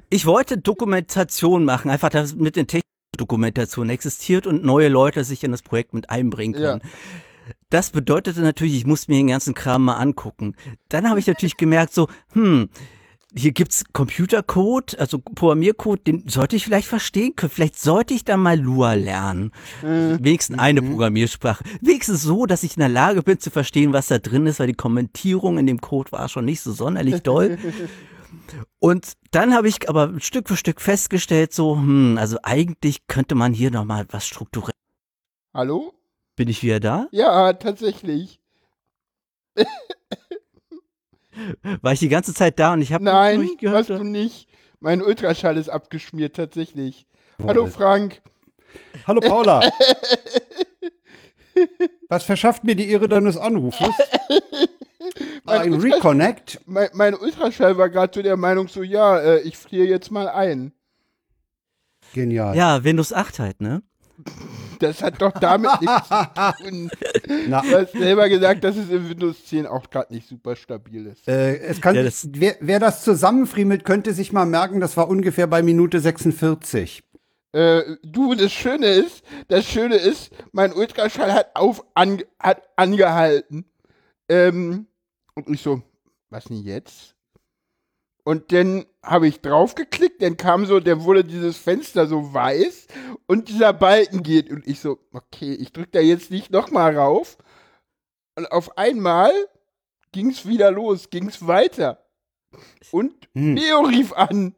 Ich 0.10 0.28
wollte 0.28 0.60
Dokumentation 0.60 1.66
machen, 1.66 1.90
einfach 1.90 2.10
damit 2.10 2.56
eine 2.56 2.68
technische 2.68 2.84
Dokumentation 3.18 3.90
existiert 3.90 4.46
und 4.46 4.64
neue 4.64 4.88
Leute 4.88 5.24
sich 5.24 5.44
in 5.44 5.50
das 5.50 5.64
Projekt 5.64 5.96
mit 5.96 6.12
einbringen 6.12 6.54
können. 6.54 6.82
Das 7.72 7.90
bedeutete 7.90 8.42
natürlich, 8.42 8.76
ich 8.76 8.86
musste 8.86 9.12
mir 9.12 9.18
den 9.18 9.30
ganzen 9.30 9.56
Kram 9.56 9.86
mal 9.86 9.96
angucken. 9.96 10.56
Dann 10.90 11.10
habe 11.10 11.20
ich 11.20 11.26
natürlich 11.26 11.58
gemerkt, 11.58 11.96
so, 11.96 12.10
hm, 12.34 12.70
hier 13.36 13.52
gibt's 13.52 13.84
Computercode, 13.94 15.00
also 15.00 15.20
Programmiercode, 15.20 16.06
den 16.06 16.30
sollte 16.30 16.56
ich 16.56 16.66
vielleicht 16.66 16.88
verstehen 16.88 17.36
können. 17.36 17.52
Vielleicht 17.52 17.80
sollte 17.80 18.14
ich 18.14 18.24
da 18.24 18.38
mal 18.38 18.60
Lua 18.60 18.94
lernen. 18.94 19.52
Wenigstens 19.82 20.60
eine 20.60 20.82
Programmiersprache. 20.82 21.64
Wenigstens 21.82 22.22
so, 22.22 22.46
dass 22.46 22.64
ich 22.64 22.78
in 22.78 22.82
der 22.82 22.90
Lage 22.90 23.24
bin 23.24 23.40
zu 23.40 23.50
verstehen, 23.50 23.94
was 23.94 24.08
da 24.08 24.20
drin 24.20 24.46
ist, 24.46 24.60
weil 24.60 24.68
die 24.68 24.74
Kommentierung 24.74 25.58
in 25.58 25.66
dem 25.66 25.82
Code 25.82 26.12
war 26.12 26.30
schon 26.30 26.46
nicht 26.46 26.62
so 26.62 26.72
sonderlich 26.72 27.22
doll. 27.22 27.58
Und 28.80 29.14
dann 29.32 29.54
habe 29.54 29.68
ich 29.68 29.90
aber 29.90 30.20
Stück 30.20 30.48
für 30.48 30.58
Stück 30.58 30.82
festgestellt, 30.82 31.54
so, 31.54 31.76
hm, 31.76 32.18
also 32.20 32.38
eigentlich 32.44 33.08
könnte 33.08 33.36
man 33.36 33.54
hier 33.54 33.72
nochmal 33.72 34.06
was 34.10 34.28
strukturieren. 34.28 34.74
Hallo? 35.54 35.94
Bin 36.36 36.50
ich 36.50 36.64
wieder 36.64 36.80
da? 36.80 37.08
Ja, 37.12 37.54
tatsächlich. 37.54 38.40
War 41.82 41.94
ich 41.94 42.00
die 42.00 42.10
ganze 42.10 42.34
Zeit 42.34 42.60
da 42.60 42.74
und 42.74 42.82
ich 42.82 42.94
habe 42.94 43.04
Nein, 43.04 43.42
nicht 43.42 43.60
gehört? 43.60 43.90
hast 43.90 44.00
du 44.00 44.04
nicht. 44.04 44.48
Mein 44.80 45.02
Ultraschall 45.02 45.58
ist 45.58 45.70
abgeschmiert, 45.70 46.36
tatsächlich. 46.36 47.06
Hallo 47.46 47.68
Frank. 47.68 48.22
Hallo 49.08 49.22
Paula. 49.22 49.62
Was 52.10 52.24
verschafft 52.24 52.64
mir 52.64 52.76
die 52.76 52.90
Ehre 52.90 53.08
deines 53.08 53.38
Anrufes? 53.38 53.88
Ein 55.46 55.74
Ultraschall- 55.74 55.94
Reconnect? 55.94 56.62
Mein, 56.66 56.90
mein 56.94 57.14
Ultraschall 57.16 57.78
war 57.78 57.90
gerade 57.90 58.12
zu 58.12 58.24
der 58.24 58.38
Meinung 58.38 58.68
so, 58.68 58.82
ja, 58.84 59.20
äh, 59.20 59.40
ich 59.42 59.58
friere 59.58 59.86
jetzt 59.88 60.10
mal 60.12 60.28
ein. 60.30 60.74
Genial. 62.14 62.56
Ja, 62.56 62.84
Windows 62.84 63.12
8 63.14 63.40
halt, 63.40 63.62
ne? 63.62 63.84
Das 64.80 65.02
hat 65.02 65.22
doch 65.22 65.32
damit 65.32 65.70
nichts 65.82 66.08
zu 66.08 66.64
tun. 66.64 66.92
Na, 67.48 67.62
Du 67.62 67.78
hast 67.78 67.92
selber 67.94 68.28
gesagt, 68.30 68.64
dass 68.64 68.76
es 68.76 68.90
in 68.90 69.10
Windows 69.10 69.46
10 69.46 69.66
auch 69.66 69.90
gerade 69.90 70.14
nicht 70.14 70.28
super 70.28 70.56
stabil 70.56 71.08
ist. 71.08 71.28
äh, 71.28 71.58
es 71.58 71.80
kann, 71.82 71.96
Ja, 71.96 72.04
das- 72.04 72.28
wer, 72.34 72.56
wer 72.60 72.80
das 72.80 73.04
zusammenfriemelt, 73.04 73.86
könnte 73.86 74.14
sich 74.14 74.32
mal 74.34 74.46
merken, 74.46 74.80
das 74.80 74.98
war 74.98 75.08
ungefähr 75.08 75.48
bei 75.48 75.62
Minute 75.64 76.00
46. 76.00 77.04
Äh, 77.54 77.82
du, 78.04 78.34
das 78.34 78.52
Schöne 78.52 78.88
ist, 78.88 79.24
das 79.48 79.66
Schöne 79.66 79.96
ist, 79.96 80.32
mein 80.52 80.74
Ultraschall 80.74 81.32
hat 81.34 81.52
auf 81.56 81.86
an, 81.94 82.22
hat 82.40 82.64
angehalten. 82.76 83.66
Ähm, 84.28 84.88
und 85.36 85.50
ich 85.50 85.62
so, 85.62 85.82
was 86.30 86.46
denn 86.46 86.64
jetzt? 86.64 87.13
Und 88.24 88.52
dann 88.54 88.86
habe 89.04 89.28
ich 89.28 89.42
draufgeklickt, 89.42 90.22
dann 90.22 90.38
kam 90.38 90.66
so, 90.66 90.80
dann 90.80 91.04
wurde 91.04 91.26
dieses 91.26 91.58
Fenster 91.58 92.08
so 92.08 92.34
weiß 92.34 92.88
und 93.28 93.50
dieser 93.50 93.74
Balken 93.74 94.24
geht 94.24 94.50
und 94.50 94.66
ich 94.66 94.80
so, 94.80 95.00
okay, 95.12 95.54
ich 95.54 95.74
drücke 95.74 95.92
da 95.92 96.00
jetzt 96.00 96.32
nicht 96.32 96.50
nochmal 96.50 96.96
rauf. 96.98 97.38
Und 98.36 98.50
auf 98.52 98.78
einmal 98.78 99.32
ging's 100.14 100.46
wieder 100.46 100.72
los, 100.72 101.10
ging's 101.10 101.46
weiter. 101.46 102.06
Und 102.92 103.14
Hm. 103.34 103.56
Neo 103.56 103.82
rief 103.82 104.14
an. 104.14 104.56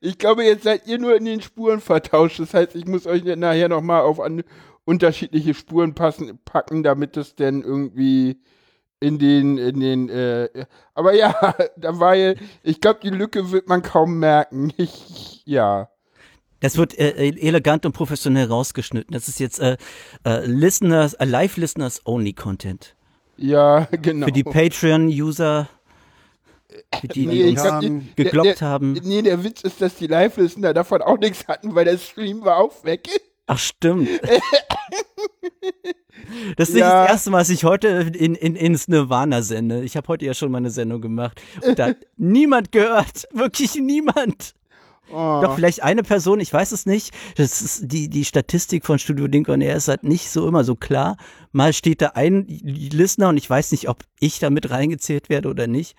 Ich 0.00 0.18
glaube, 0.18 0.44
jetzt 0.44 0.64
seid 0.64 0.86
ihr 0.86 0.98
nur 0.98 1.14
in 1.14 1.24
den 1.24 1.40
Spuren 1.40 1.80
vertauscht. 1.80 2.40
Das 2.40 2.54
heißt, 2.54 2.74
ich 2.74 2.86
muss 2.86 3.06
euch 3.06 3.22
nachher 3.24 3.68
nochmal 3.68 4.02
auf 4.02 4.18
an 4.18 4.42
unterschiedliche 4.84 5.54
Spuren 5.54 5.94
passen, 5.94 6.38
packen, 6.44 6.82
damit 6.82 7.16
es 7.16 7.34
denn 7.36 7.62
irgendwie 7.62 8.40
in 9.00 9.18
den, 9.18 9.58
in 9.58 9.80
den, 9.80 10.08
äh, 10.08 10.48
aber 10.94 11.14
ja, 11.14 11.54
da 11.76 11.98
war 12.00 12.14
ja, 12.14 12.34
ich 12.62 12.80
glaube, 12.80 13.00
die 13.02 13.10
Lücke 13.10 13.52
wird 13.52 13.68
man 13.68 13.82
kaum 13.82 14.18
merken. 14.18 14.72
Ich, 14.76 15.42
ja. 15.46 15.88
Das 16.60 16.76
wird 16.76 16.98
äh, 16.98 17.12
elegant 17.12 17.86
und 17.86 17.92
professionell 17.92 18.46
rausgeschnitten. 18.48 19.12
Das 19.12 19.28
ist 19.28 19.38
jetzt 19.38 19.60
äh, 19.60 19.76
äh, 20.24 20.44
Listeners, 20.44 21.14
äh, 21.14 21.24
Live-Listeners-Only 21.24 22.32
Content. 22.32 22.96
Ja, 23.36 23.86
genau. 24.02 24.26
Für 24.26 24.32
die 24.32 24.42
Patreon-User, 24.42 25.68
die, 27.02 27.08
die 27.08 27.26
Nee, 27.28 27.42
ich 27.42 27.50
uns 27.50 27.62
glaub, 27.62 27.72
haben- 27.74 28.08
der- 28.16 28.24
geglaubt 28.24 28.60
der, 28.60 28.68
haben. 28.68 28.92
Nee, 29.04 29.22
der 29.22 29.44
Witz 29.44 29.62
ist, 29.62 29.80
dass 29.80 29.94
die 29.94 30.08
Live-Listener 30.08 30.74
davon 30.74 31.00
auch 31.00 31.18
nichts 31.18 31.46
hatten, 31.46 31.76
weil 31.76 31.84
der 31.84 31.96
Stream 31.98 32.44
war 32.44 32.56
auch 32.56 32.82
weg. 32.82 33.08
Ach, 33.46 33.58
stimmt. 33.58 34.08
Das 36.56 36.68
ist 36.68 36.74
nicht 36.74 36.82
Ja. 36.82 37.02
das 37.02 37.10
erste 37.12 37.30
Mal, 37.30 37.38
dass 37.38 37.50
ich 37.50 37.64
heute 37.64 37.88
in, 37.88 38.34
in, 38.34 38.56
ins 38.56 38.88
Nirvana 38.88 39.42
sende. 39.42 39.82
Ich 39.82 39.96
habe 39.96 40.08
heute 40.08 40.24
ja 40.26 40.34
schon 40.34 40.50
mal 40.50 40.58
eine 40.58 40.70
Sendung 40.70 41.00
gemacht. 41.00 41.40
Und 41.66 41.78
da 41.78 41.86
hat 41.88 41.96
niemand 42.16 42.72
gehört. 42.72 43.28
Wirklich 43.32 43.74
niemand. 43.76 44.54
Oh. 45.10 45.40
Doch, 45.42 45.54
vielleicht 45.54 45.82
eine 45.82 46.02
Person, 46.02 46.38
ich 46.38 46.52
weiß 46.52 46.72
es 46.72 46.84
nicht. 46.84 47.14
Das 47.36 47.62
ist 47.62 47.90
die, 47.90 48.10
die 48.10 48.26
Statistik 48.26 48.84
von 48.84 48.98
Studio 48.98 49.24
Link 49.26 49.48
on 49.48 49.62
Air 49.62 49.76
ist 49.76 49.88
halt 49.88 50.04
nicht 50.04 50.28
so 50.30 50.46
immer 50.46 50.64
so 50.64 50.74
klar. 50.76 51.16
Mal 51.50 51.72
steht 51.72 52.02
da 52.02 52.08
ein 52.08 52.44
Listener 52.46 53.30
und 53.30 53.38
ich 53.38 53.48
weiß 53.48 53.72
nicht, 53.72 53.88
ob 53.88 54.04
ich 54.20 54.38
da 54.38 54.50
mit 54.50 54.68
reingezählt 54.70 55.30
werde 55.30 55.48
oder 55.48 55.66
nicht. 55.66 55.96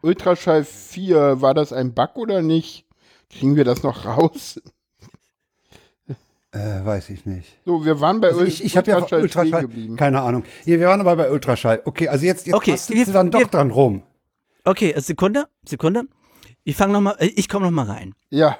Ultraschall 0.00 0.64
4, 0.64 1.40
war 1.40 1.54
das 1.54 1.72
ein 1.72 1.92
Bug 1.92 2.16
oder 2.16 2.40
nicht? 2.40 2.86
Kriegen 3.30 3.56
wir 3.56 3.64
das 3.64 3.82
noch 3.82 4.04
raus? 4.04 4.60
Äh, 6.52 6.84
weiß 6.84 7.10
ich 7.10 7.26
nicht. 7.26 7.58
So, 7.66 7.84
wir 7.84 8.00
waren 8.00 8.20
bei 8.22 8.28
Also 8.28 8.42
ich 8.42 8.64
ich 8.64 8.76
habe 8.76 8.90
ja 8.90 8.98
Ultraschall 8.98 9.62
geblieben. 9.62 9.96
keine 9.96 10.22
Ahnung. 10.22 10.44
Hier, 10.64 10.80
wir 10.80 10.86
waren 10.88 11.00
aber 11.00 11.14
bei 11.16 11.30
Ultraschall. 11.30 11.82
Okay, 11.84 12.08
also 12.08 12.24
jetzt, 12.24 12.46
jetzt 12.46 12.54
Okay, 12.56 12.70
bastelst 12.72 12.98
wir- 12.98 13.04
du 13.06 13.12
dann 13.12 13.30
doch 13.30 13.40
wir- 13.40 13.46
dran 13.48 13.70
rum. 13.70 14.02
Okay, 14.64 14.92
äh, 14.92 15.00
Sekunde, 15.00 15.46
Sekunde. 15.66 16.04
Ich 16.64 16.76
fange 16.76 16.94
noch 16.94 17.00
mal, 17.02 17.16
äh, 17.18 17.26
ich 17.36 17.48
komme 17.48 17.66
noch 17.66 17.72
mal 17.72 17.84
rein. 17.86 18.14
Ja, 18.30 18.58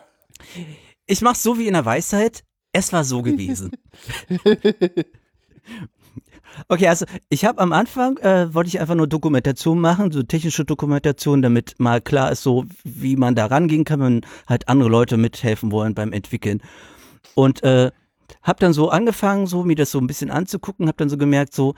Ich 1.07 1.22
mach's 1.22 1.43
so 1.43 1.59
wie 1.59 1.66
in 1.66 1.72
der 1.72 1.86
Weisheit. 1.86 2.45
Es 2.72 2.93
war 2.93 3.05
so 3.05 3.22
gewesen. 3.22 3.72
Okay, 6.68 6.89
also 6.89 7.05
ich 7.28 7.45
habe 7.45 7.61
am 7.61 7.72
Anfang 7.72 8.16
äh, 8.18 8.53
wollte 8.53 8.68
ich 8.68 8.80
einfach 8.80 8.95
nur 8.97 9.07
Dokumentation 9.07 9.78
machen, 9.80 10.11
so 10.11 10.22
technische 10.22 10.64
Dokumentation, 10.64 11.41
damit 11.41 11.76
mal 11.78 12.01
klar 12.01 12.32
ist, 12.32 12.43
so 12.43 12.64
wie 12.84 13.16
man 13.16 13.34
da 13.36 13.47
rangehen 13.47 13.84
kann, 13.84 14.01
wenn 14.01 14.20
halt 14.49 14.66
andere 14.66 14.89
Leute 14.89 15.16
mithelfen 15.18 15.70
wollen 15.70 15.95
beim 15.95 16.12
Entwickeln. 16.12 16.61
Und 17.34 17.62
äh, 17.62 17.90
hab 18.42 18.60
dann 18.60 18.72
so 18.72 18.90
angefangen, 18.90 19.46
so 19.46 19.64
mir 19.64 19.76
das 19.76 19.90
so 19.90 19.98
ein 19.98 20.06
bisschen 20.06 20.30
anzugucken, 20.30 20.88
hab 20.88 20.96
dann 20.96 21.08
so 21.08 21.16
gemerkt, 21.16 21.54
so, 21.54 21.74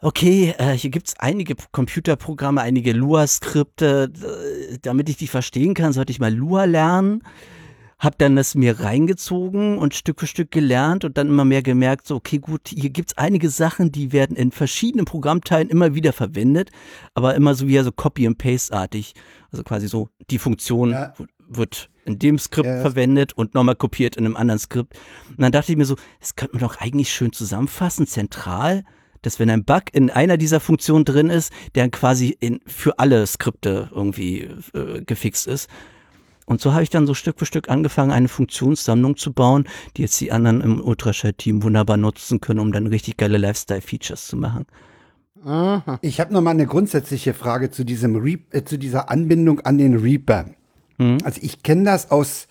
okay, 0.00 0.54
äh, 0.58 0.72
hier 0.72 0.90
gibt's 0.90 1.14
einige 1.18 1.54
Computerprogramme, 1.72 2.60
einige 2.60 2.92
Lua-Skripte. 2.92 4.10
Damit 4.82 5.08
ich 5.08 5.16
die 5.16 5.26
verstehen 5.26 5.74
kann, 5.74 5.92
sollte 5.92 6.12
ich 6.12 6.20
mal 6.20 6.34
Lua 6.34 6.64
lernen. 6.64 7.22
Hab 7.98 8.16
dann 8.16 8.34
das 8.34 8.54
mir 8.54 8.80
reingezogen 8.80 9.76
und 9.76 9.94
Stück 9.94 10.20
für 10.20 10.26
Stück 10.26 10.50
gelernt 10.50 11.04
und 11.04 11.18
dann 11.18 11.28
immer 11.28 11.44
mehr 11.44 11.60
gemerkt, 11.60 12.06
so, 12.06 12.16
okay, 12.16 12.38
gut, 12.38 12.68
hier 12.68 12.88
gibt's 12.88 13.18
einige 13.18 13.50
Sachen, 13.50 13.92
die 13.92 14.10
werden 14.12 14.36
in 14.36 14.52
verschiedenen 14.52 15.04
Programmteilen 15.04 15.68
immer 15.68 15.94
wieder 15.94 16.14
verwendet, 16.14 16.70
aber 17.12 17.34
immer 17.34 17.54
so 17.54 17.68
wie 17.68 17.78
so 17.80 17.92
Copy 17.92 18.26
and 18.26 18.38
Paste-artig. 18.38 19.12
Also 19.52 19.62
quasi 19.64 19.86
so, 19.86 20.08
die 20.30 20.38
Funktion 20.38 20.92
Ja. 20.92 21.12
Wird 21.50 21.90
in 22.04 22.18
dem 22.18 22.38
Skript 22.38 22.66
Ja. 22.66 22.80
verwendet 22.80 23.32
und 23.34 23.54
nochmal 23.54 23.76
kopiert 23.76 24.16
in 24.16 24.24
einem 24.24 24.36
anderen 24.36 24.58
Skript. 24.58 24.98
Und 25.28 25.40
dann 25.40 25.52
dachte 25.52 25.72
ich 25.72 25.78
mir 25.78 25.84
so, 25.84 25.96
das 26.20 26.36
könnte 26.36 26.56
man 26.56 26.60
doch 26.60 26.80
eigentlich 26.80 27.12
schön 27.12 27.32
zusammenfassen, 27.32 28.06
zentral, 28.06 28.84
dass 29.22 29.38
wenn 29.38 29.50
ein 29.50 29.64
Bug 29.64 29.82
in 29.92 30.10
einer 30.10 30.36
dieser 30.38 30.60
Funktionen 30.60 31.04
drin 31.04 31.28
ist, 31.28 31.52
der 31.74 31.84
dann 31.84 31.90
quasi 31.90 32.36
in, 32.40 32.60
für 32.66 32.98
alle 32.98 33.26
Skripte 33.26 33.90
irgendwie 33.94 34.48
äh, 34.72 35.02
gefixt 35.04 35.46
ist. 35.46 35.68
Und 36.46 36.60
so 36.60 36.72
habe 36.72 36.82
ich 36.82 36.90
dann 36.90 37.06
so 37.06 37.14
Stück 37.14 37.38
für 37.38 37.46
Stück 37.46 37.68
angefangen, 37.68 38.10
eine 38.10 38.28
Funktionssammlung 38.28 39.16
zu 39.16 39.32
bauen, 39.32 39.68
die 39.96 40.02
jetzt 40.02 40.20
die 40.20 40.32
anderen 40.32 40.60
im 40.62 40.80
Ultraschall-Team 40.80 41.62
wunderbar 41.62 41.96
nutzen 41.96 42.40
können, 42.40 42.58
um 42.60 42.72
dann 42.72 42.86
richtig 42.88 43.18
geile 43.18 43.38
Lifestyle-Features 43.38 44.26
zu 44.26 44.36
machen. 44.36 44.66
Aha. 45.44 45.98
Ich 46.02 46.20
habe 46.20 46.32
noch 46.32 46.40
mal 46.42 46.50
eine 46.50 46.66
grundsätzliche 46.66 47.34
Frage 47.34 47.70
zu 47.70 47.84
diesem 47.84 48.16
Reap, 48.16 48.52
äh, 48.54 48.64
zu 48.64 48.78
dieser 48.78 49.10
Anbindung 49.10 49.60
an 49.60 49.78
den 49.78 49.96
Reaper. 49.96 50.46
Also 51.24 51.40
ich 51.42 51.62
kenne 51.62 51.84
das 51.84 52.10
aus 52.10 52.46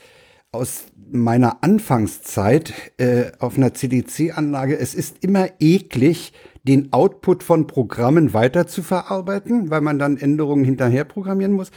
aus 0.52 0.86
meiner 1.12 1.64
Anfangszeit 1.64 2.74
äh, 2.97 3.32
auf 3.39 3.58
einer 3.58 3.74
CDC-Anlage. 3.74 4.78
Es 4.78 4.95
ist 4.95 5.18
immer 5.24 5.47
eklig, 5.60 6.34
den 6.64 6.91
Output 6.91 7.43
von 7.43 7.68
Programmen 7.68 8.34
weiter 8.34 8.68
zu 8.68 8.84
verarbeiten, 8.84 9.70
weil 9.70 9.82
man 9.82 9.97
dann 9.97 10.18
Änderungen 10.18 10.66
hinterher 10.66 11.04
programmieren 11.04 11.54
muss. 11.54 11.72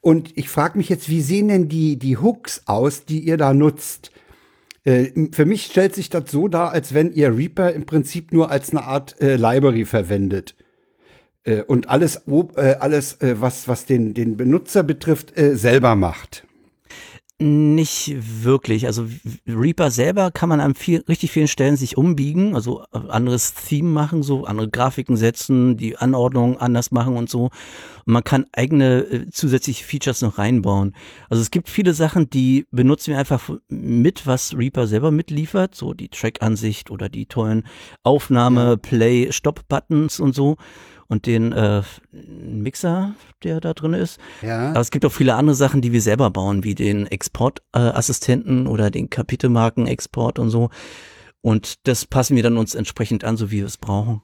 Und 0.00 0.36
ich 0.36 0.48
frage 0.48 0.78
mich 0.78 0.88
jetzt, 0.88 1.08
wie 1.08 1.20
sehen 1.20 1.48
denn 1.48 1.68
die 1.68 1.98
die 1.98 2.16
Hooks 2.16 2.62
aus, 2.66 3.04
die 3.04 3.20
ihr 3.20 3.36
da 3.36 3.54
nutzt? 3.54 4.10
Äh, 4.84 5.28
für 5.32 5.46
mich 5.46 5.66
stellt 5.66 5.94
sich 5.94 6.10
das 6.10 6.30
so 6.30 6.48
dar, 6.48 6.72
als 6.72 6.94
wenn 6.94 7.12
ihr 7.12 7.36
Reaper 7.36 7.72
im 7.72 7.86
Prinzip 7.86 8.32
nur 8.32 8.50
als 8.50 8.70
eine 8.70 8.84
Art 8.84 9.20
äh, 9.20 9.36
Library 9.36 9.84
verwendet. 9.84 10.55
Äh, 11.46 11.62
und 11.62 11.88
alles, 11.88 12.22
äh, 12.26 12.74
alles 12.80 13.20
äh, 13.22 13.40
was, 13.40 13.68
was 13.68 13.86
den, 13.86 14.12
den 14.12 14.36
Benutzer 14.36 14.82
betrifft, 14.82 15.32
selber 15.36 15.94
macht. 15.94 16.42
Nicht 17.38 18.16
wirklich. 18.42 18.86
Also 18.86 19.06
Reaper 19.46 19.90
selber 19.90 20.30
kann 20.30 20.48
man 20.48 20.60
an 20.60 20.74
viel, 20.74 21.04
richtig 21.06 21.30
vielen 21.30 21.48
Stellen 21.48 21.76
sich 21.76 21.98
umbiegen, 21.98 22.54
also 22.54 22.80
anderes 22.92 23.52
Theme 23.52 23.90
machen, 23.90 24.22
so 24.22 24.46
andere 24.46 24.70
Grafiken 24.70 25.18
setzen, 25.18 25.76
die 25.76 25.98
Anordnung 25.98 26.56
anders 26.56 26.92
machen 26.92 27.14
und 27.14 27.28
so. 27.28 27.50
Und 28.06 28.12
man 28.14 28.24
kann 28.24 28.46
eigene 28.52 29.00
äh, 29.00 29.30
zusätzliche 29.30 29.84
Features 29.84 30.22
noch 30.22 30.38
reinbauen. 30.38 30.94
Also 31.28 31.42
es 31.42 31.50
gibt 31.50 31.68
viele 31.68 31.92
Sachen, 31.92 32.30
die 32.30 32.64
benutzen 32.70 33.10
wir 33.10 33.18
einfach 33.18 33.50
mit, 33.68 34.26
was 34.26 34.56
Reaper 34.56 34.86
selber 34.86 35.10
mitliefert, 35.10 35.74
so 35.74 35.92
die 35.92 36.08
Track-Ansicht 36.08 36.90
oder 36.90 37.10
die 37.10 37.26
tollen 37.26 37.64
Aufnahme, 38.02 38.78
Play, 38.78 39.30
Stop-Buttons 39.30 40.20
und 40.20 40.34
so. 40.34 40.56
Und 41.08 41.26
den 41.26 41.52
äh, 41.52 41.82
Mixer, 42.12 43.14
der 43.44 43.60
da 43.60 43.74
drin 43.74 43.92
ist. 43.92 44.18
Ja. 44.42 44.70
Aber 44.70 44.80
es 44.80 44.90
gibt 44.90 45.04
auch 45.04 45.12
viele 45.12 45.34
andere 45.34 45.54
Sachen, 45.54 45.80
die 45.80 45.92
wir 45.92 46.02
selber 46.02 46.30
bauen, 46.30 46.64
wie 46.64 46.74
den 46.74 47.06
Exportassistenten 47.06 48.66
äh, 48.66 48.68
oder 48.68 48.90
den 48.90 49.08
Kapitelmarken-Export 49.08 50.38
und 50.38 50.50
so. 50.50 50.70
Und 51.42 51.86
das 51.86 52.04
passen 52.06 52.34
wir 52.34 52.42
dann 52.42 52.56
uns 52.56 52.74
entsprechend 52.74 53.22
an, 53.22 53.36
so 53.36 53.50
wie 53.52 53.58
wir 53.58 53.66
es 53.66 53.76
brauchen. 53.76 54.22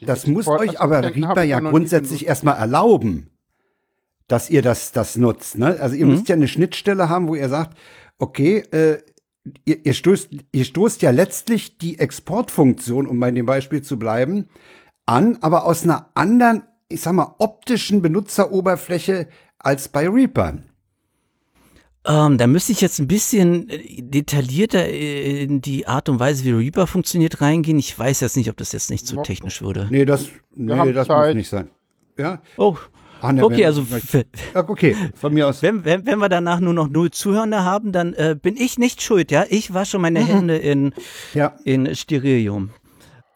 Das 0.00 0.26
muss 0.26 0.48
euch 0.48 0.80
aber 0.80 1.02
Reaper 1.14 1.42
ja 1.42 1.60
grundsätzlich 1.60 2.26
erstmal 2.26 2.56
erlauben, 2.56 3.28
dass 4.26 4.50
ihr 4.50 4.62
das, 4.62 4.92
das 4.92 5.16
nutzt. 5.16 5.58
Ne? 5.58 5.76
Also 5.78 5.94
ihr 5.94 6.06
Mhm. 6.06 6.12
müsst 6.12 6.28
ja 6.28 6.34
eine 6.34 6.48
Schnittstelle 6.48 7.08
haben, 7.08 7.28
wo 7.28 7.34
ihr 7.34 7.48
sagt, 7.48 7.76
okay, 8.18 8.64
äh, 8.72 8.98
ihr, 9.64 9.84
ihr, 9.84 9.94
stoßt, 9.94 10.30
ihr 10.52 10.64
stoßt 10.64 11.02
ja 11.02 11.10
letztlich 11.10 11.78
die 11.78 11.98
Exportfunktion, 11.98 13.06
um 13.06 13.20
bei 13.20 13.30
dem 13.30 13.46
Beispiel 13.46 13.82
zu 13.82 13.98
bleiben, 13.98 14.48
an, 15.06 15.38
aber 15.40 15.64
aus 15.66 15.82
einer 15.84 16.10
anderen, 16.14 16.62
ich 16.88 17.00
sag 17.00 17.12
mal, 17.14 17.34
optischen 17.38 18.02
Benutzeroberfläche 18.02 19.28
als 19.58 19.88
bei 19.88 20.08
Reaper. 20.08 20.58
Ähm, 22.06 22.38
da 22.38 22.46
müsste 22.46 22.72
ich 22.72 22.80
jetzt 22.80 22.98
ein 22.98 23.08
bisschen 23.08 23.68
äh, 23.68 24.00
detaillierter 24.00 24.86
äh, 24.86 25.42
in 25.42 25.60
die 25.60 25.86
Art 25.86 26.08
und 26.08 26.18
Weise, 26.18 26.44
wie 26.44 26.52
Reaper 26.52 26.86
funktioniert, 26.86 27.42
reingehen. 27.42 27.78
Ich 27.78 27.96
weiß 27.98 28.20
jetzt 28.20 28.36
nicht, 28.38 28.48
ob 28.48 28.56
das 28.56 28.72
jetzt 28.72 28.90
nicht 28.90 29.06
zu 29.06 29.16
Ja. 29.16 29.22
technisch 29.22 29.60
würde. 29.60 29.86
Nee, 29.90 30.06
das, 30.06 30.28
nee, 30.54 30.92
das 30.92 31.06
Zeit. 31.08 31.26
muss 31.28 31.34
nicht 31.34 31.48
sein. 31.50 31.68
Ja? 32.18 32.40
Oh, 32.56 32.76
Ah, 33.22 33.34
ne, 33.34 33.44
okay, 33.44 33.58
wenn- 33.58 33.66
also 33.66 33.84
okay, 34.54 34.96
von 35.14 35.34
mir 35.34 35.46
aus. 35.46 35.60
wenn, 35.60 35.84
wenn, 35.84 36.06
wenn 36.06 36.18
wir 36.20 36.30
danach 36.30 36.58
nur 36.58 36.72
noch 36.72 36.88
null 36.88 37.10
Zuhörende 37.10 37.62
haben, 37.64 37.92
dann 37.92 38.14
äh, 38.14 38.34
bin 38.40 38.56
ich 38.56 38.78
nicht 38.78 39.02
schuld, 39.02 39.30
ja? 39.30 39.44
Ich 39.50 39.74
wasche 39.74 39.98
meine 39.98 40.20
Hände 40.20 40.56
in, 40.56 40.94
Ja. 41.34 41.54
in 41.64 41.94
Sterilium. 41.94 42.70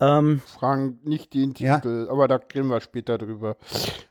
Ähm, 0.00 0.40
Fragen 0.46 0.98
nicht 1.04 1.34
den 1.34 1.54
Ja. 1.56 1.76
Titel, 1.76 2.08
aber 2.10 2.28
da 2.28 2.40
reden 2.54 2.68
wir 2.68 2.80
später 2.80 3.18
drüber. 3.18 3.56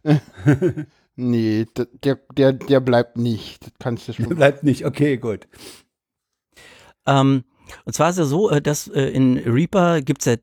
nee, 1.16 1.66
der, 2.04 2.20
der, 2.36 2.54
der 2.54 2.80
bleibt 2.80 3.18
nicht. 3.18 3.66
Das 3.66 3.74
kannst 3.80 4.08
du 4.08 4.14
schon. 4.14 4.30
Bleibt 4.30 4.64
nicht, 4.64 4.86
okay, 4.86 5.18
gut. 5.18 5.48
Ähm, 7.06 7.44
und 7.86 7.94
zwar 7.94 8.10
ist 8.10 8.18
es 8.18 8.30
so, 8.30 8.50
äh, 8.50 8.62
dass 8.62 8.88
äh, 8.88 9.08
in 9.10 9.38
Reaper 9.38 10.02
gibt's 10.02 10.26
ja 10.26 10.36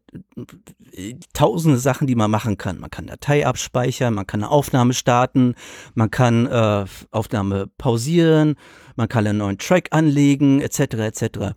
äh, 0.92 1.14
tausende 1.32 1.78
Sachen, 1.78 2.06
die 2.06 2.14
man 2.14 2.30
machen 2.30 2.58
kann. 2.58 2.78
Man 2.78 2.90
kann 2.90 3.06
Datei 3.06 3.46
abspeichern, 3.46 4.14
man 4.14 4.26
kann 4.26 4.42
eine 4.42 4.50
Aufnahme 4.50 4.94
starten, 4.94 5.54
man 5.94 6.10
kann 6.10 6.46
äh, 6.46 6.84
Aufnahme 7.10 7.68
pausieren, 7.78 8.56
man 8.96 9.08
kann 9.08 9.26
einen 9.26 9.38
neuen 9.38 9.58
Track 9.58 9.88
anlegen, 9.92 10.60
etc. 10.60 10.80
etc. 10.80 11.54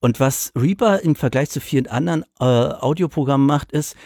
Und 0.00 0.20
was 0.20 0.52
Reaper 0.56 1.00
im 1.00 1.16
Vergleich 1.16 1.50
zu 1.50 1.60
vielen 1.60 1.86
anderen 1.88 2.24
äh, 2.40 2.44
Audioprogrammen 2.44 3.46
macht, 3.46 3.72
ist, 3.72 3.96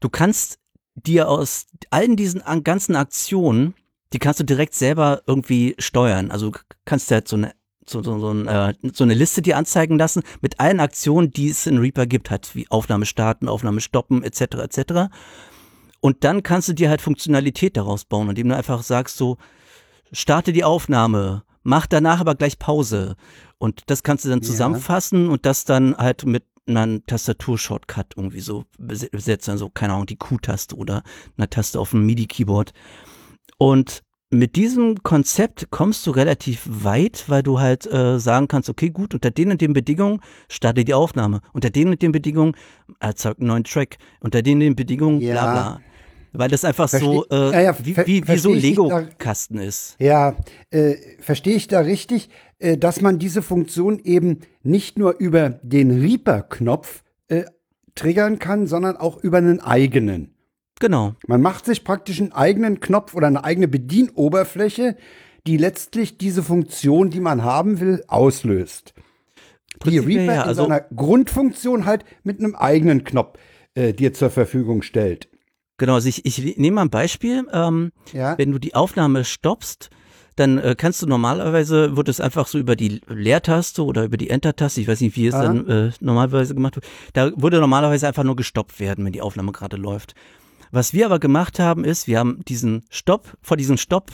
du 0.00 0.08
kannst 0.08 0.58
dir 0.94 1.28
aus 1.28 1.66
allen 1.90 2.16
diesen 2.16 2.40
an- 2.42 2.62
ganzen 2.62 2.94
Aktionen, 2.94 3.74
die 4.12 4.18
kannst 4.20 4.38
du 4.40 4.44
direkt 4.44 4.74
selber 4.74 5.22
irgendwie 5.26 5.74
steuern. 5.78 6.30
Also 6.30 6.50
du 6.50 6.58
kannst 6.84 7.10
halt 7.10 7.26
so 7.26 7.36
eine 7.36 7.52
so, 7.86 8.02
so, 8.02 8.18
so, 8.18 8.30
ein, 8.30 8.46
äh, 8.48 8.72
so 8.94 9.04
eine 9.04 9.12
Liste 9.12 9.42
dir 9.42 9.58
anzeigen 9.58 9.98
lassen 9.98 10.22
mit 10.40 10.58
allen 10.58 10.80
Aktionen, 10.80 11.30
die 11.30 11.50
es 11.50 11.66
in 11.66 11.76
Reaper 11.76 12.06
gibt, 12.06 12.30
halt 12.30 12.54
wie 12.54 12.66
Aufnahme 12.70 13.04
starten, 13.04 13.46
Aufnahme 13.48 13.82
stoppen, 13.82 14.22
etc. 14.22 14.40
etc. 14.62 15.10
Und 16.00 16.24
dann 16.24 16.42
kannst 16.42 16.68
du 16.68 16.72
dir 16.72 16.88
halt 16.88 17.02
Funktionalität 17.02 17.76
daraus 17.76 18.06
bauen, 18.06 18.30
indem 18.30 18.48
du 18.48 18.56
einfach 18.56 18.82
sagst 18.82 19.18
so, 19.18 19.36
starte 20.12 20.52
die 20.52 20.64
Aufnahme, 20.64 21.44
mach 21.62 21.86
danach 21.86 22.20
aber 22.20 22.34
gleich 22.34 22.58
Pause. 22.58 23.16
Und 23.58 23.82
das 23.86 24.02
kannst 24.02 24.24
du 24.24 24.28
dann 24.28 24.40
Ja. 24.40 24.46
zusammenfassen 24.46 25.28
und 25.28 25.46
das 25.46 25.64
dann 25.64 25.96
halt 25.96 26.24
mit 26.26 26.44
einem 26.66 27.04
Tastatur-Shortcut 27.06 28.14
irgendwie 28.16 28.40
so 28.40 28.64
bes- 28.80 29.10
besetzen, 29.10 29.58
so, 29.58 29.68
keine 29.68 29.92
Ahnung, 29.92 30.06
die 30.06 30.16
Q-Taste 30.16 30.74
oder 30.76 31.02
einer 31.36 31.50
Taste 31.50 31.78
auf 31.78 31.90
dem 31.90 32.06
MIDI-Keyboard. 32.06 32.72
Und 33.58 34.02
mit 34.30 34.56
diesem 34.56 35.02
Konzept 35.02 35.70
kommst 35.70 36.06
du 36.06 36.10
relativ 36.10 36.62
weit, 36.66 37.24
weil 37.28 37.42
du 37.42 37.60
halt 37.60 37.86
äh, 37.86 38.18
sagen 38.18 38.48
kannst, 38.48 38.68
okay, 38.68 38.90
gut, 38.90 39.14
unter 39.14 39.30
den 39.30 39.50
und 39.52 39.60
den 39.60 39.72
Bedingungen 39.74 40.20
starte 40.48 40.84
die 40.84 40.94
Aufnahme. 40.94 41.40
Unter 41.52 41.70
den 41.70 41.88
und 41.90 42.02
den 42.02 42.10
Bedingungen 42.12 42.56
erzeugt 42.98 43.38
einen 43.40 43.48
neuen 43.48 43.64
Track. 43.64 43.98
Unter 44.20 44.42
den 44.42 44.54
und 44.54 44.60
den 44.60 44.76
Bedingungen 44.76 45.20
bla 45.20 45.28
Ja. 45.28 45.52
bla. 45.52 45.80
Weil 46.36 46.48
das 46.48 46.64
einfach 46.64 46.88
so, 46.88 47.22
Versteh- 47.26 47.50
äh, 47.50 47.52
Ja, 47.52 47.60
ja, 47.60 47.76
wie, 47.84 47.96
wie, 47.96 48.26
wie 48.26 48.38
so 48.38 48.52
da- 48.52 48.58
Lego-Kasten 48.58 49.58
ist. 49.58 49.94
Ja, 50.00 50.34
äh, 50.70 50.94
verstehe 51.20 51.54
ich 51.54 51.68
da 51.68 51.78
richtig, 51.80 52.28
äh, 52.58 52.76
dass 52.76 53.00
man 53.00 53.18
diese 53.18 53.42
Funktion 53.42 53.98
eben 53.98 54.40
nicht 54.62 54.98
nur 54.98 55.16
über 55.18 55.50
den 55.62 55.90
Reaper-Knopf 56.00 57.02
äh, 57.28 57.44
triggern 57.94 58.38
kann, 58.38 58.66
sondern 58.66 58.96
auch 58.96 59.18
über 59.22 59.38
einen 59.38 59.60
eigenen. 59.60 60.34
Genau. 60.80 61.14
Man 61.26 61.40
macht 61.40 61.66
sich 61.66 61.84
praktisch 61.84 62.20
einen 62.20 62.32
eigenen 62.32 62.80
Knopf 62.80 63.14
oder 63.14 63.28
eine 63.28 63.44
eigene 63.44 63.68
Bedienoberfläche, 63.68 64.96
die 65.46 65.56
letztlich 65.56 66.18
diese 66.18 66.42
Funktion, 66.42 67.10
die 67.10 67.20
man 67.20 67.44
haben 67.44 67.80
will, 67.80 68.02
auslöst. 68.08 68.94
Die 69.84 69.98
Reaper 69.98 70.24
ja, 70.34 70.42
in 70.42 70.48
also- 70.48 70.62
seiner 70.62 70.80
Grundfunktion 70.80 71.84
halt 71.84 72.04
mit 72.22 72.38
einem 72.38 72.54
eigenen 72.54 73.04
Knopf 73.04 73.38
äh, 73.74 73.92
dir 73.92 74.12
zur 74.14 74.30
Verfügung 74.30 74.82
stellt. 74.82 75.28
Genau, 75.76 75.94
also 75.94 76.08
ich, 76.08 76.24
ich 76.24 76.56
nehme 76.56 76.76
mal 76.76 76.82
ein 76.82 76.90
Beispiel. 76.90 77.46
Ähm, 77.52 77.90
Ja, 78.12 78.38
Wenn 78.38 78.52
du 78.52 78.58
die 78.58 78.74
Aufnahme 78.74 79.24
stoppst, 79.24 79.90
dann 80.36 80.58
äh, 80.58 80.74
kannst 80.76 81.02
du 81.02 81.06
normalerweise, 81.06 81.96
wird 81.96 82.08
es 82.08 82.20
einfach 82.20 82.46
so 82.46 82.58
über 82.58 82.76
die 82.76 83.00
Leertaste 83.06 83.84
oder 83.84 84.04
über 84.04 84.16
die 84.16 84.30
Enter-Taste, 84.30 84.80
ich 84.80 84.88
weiß 84.88 85.00
nicht, 85.00 85.16
wie 85.16 85.26
es 85.26 85.34
Aha. 85.34 85.42
dann 85.42 85.68
äh, 85.68 85.90
normalerweise 86.00 86.54
gemacht 86.54 86.76
wird, 86.76 86.86
da 87.12 87.30
würde 87.36 87.60
normalerweise 87.60 88.08
einfach 88.08 88.24
nur 88.24 88.36
gestoppt 88.36 88.80
werden, 88.80 89.04
wenn 89.04 89.12
die 89.12 89.22
Aufnahme 89.22 89.52
gerade 89.52 89.76
läuft. 89.76 90.14
Was 90.70 90.92
wir 90.92 91.06
aber 91.06 91.20
gemacht 91.20 91.60
haben, 91.60 91.84
ist, 91.84 92.08
wir 92.08 92.18
haben 92.18 92.40
diesen 92.46 92.84
Stopp, 92.90 93.36
vor 93.42 93.56
diesem 93.56 93.76
Stopp, 93.76 94.10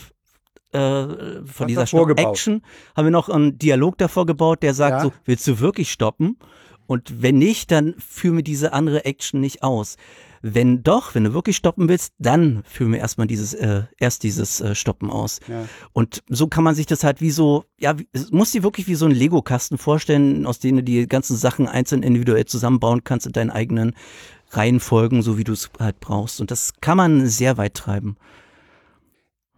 äh, 0.73 0.79
vor 0.79 1.61
Hast 1.61 1.68
dieser. 1.68 1.87
Stop-Action, 1.87 2.62
haben 2.95 3.05
wir 3.07 3.11
noch 3.11 3.29
einen 3.29 3.59
Dialog 3.59 3.97
davor 3.99 4.27
gebaut, 4.27 4.62
der 4.62 4.75
sagt 4.75 4.99
Ja. 4.99 5.03
so, 5.03 5.12
willst 5.25 5.47
du 5.47 5.59
wirklich 5.59 5.91
stoppen? 5.91 6.37
Und 6.87 7.23
wenn 7.23 7.39
nicht, 7.39 7.71
dann 7.71 7.95
führ 7.99 8.33
mir 8.33 8.43
diese 8.43 8.73
andere 8.73 9.05
Action 9.05 9.41
nicht 9.41 9.62
aus. 9.62 9.97
Wenn 10.43 10.82
doch, 10.82 11.14
wenn 11.14 11.24
du 11.24 11.34
wirklich 11.34 11.57
stoppen 11.57 11.88
willst, 11.88 12.14
dann 12.18 12.62
führen 12.64 12.93
wir 12.93 12.99
erstmal 12.99 13.26
dieses, 13.26 13.53
äh, 13.53 13.82
erst 13.99 14.22
dieses 14.22 14.61
äh, 14.61 14.74
Stoppen 14.74 15.11
aus. 15.11 15.41
Ja. 15.49 15.68
Und 15.93 16.22
so 16.28 16.47
kann 16.47 16.64
man 16.64 16.74
sich 16.74 16.86
das 16.86 17.05
halt 17.05 17.20
wie 17.20 17.30
so, 17.30 17.64
ja, 17.78 17.99
wie- 17.99 18.09
es 18.12 18.30
muss 18.30 18.53
dir 18.53 18.62
wirklich 18.62 18.86
wie 18.86 18.95
so 18.95 19.05
ein 19.05 19.11
Lego-Kasten 19.12 19.76
vorstellen, 19.76 20.47
aus 20.47 20.59
denen 20.59 20.78
du 20.78 20.82
die 20.84 21.07
ganzen 21.07 21.36
Sachen 21.36 21.68
einzeln 21.68 22.03
individuell 22.03 22.47
zusammenbauen 22.47 23.05
kannst 23.05 23.26
in 23.26 23.32
deinen 23.32 23.51
eigenen 23.51 23.95
Reihenfolgen, 24.53 25.22
so 25.22 25.36
wie 25.36 25.45
du 25.45 25.53
es 25.53 25.70
halt 25.78 26.01
brauchst. 26.01 26.41
Und 26.41 26.51
das 26.51 26.72
kann 26.80 26.97
man 26.97 27.26
sehr 27.26 27.59
weit 27.59 27.74
treiben. 27.74 28.16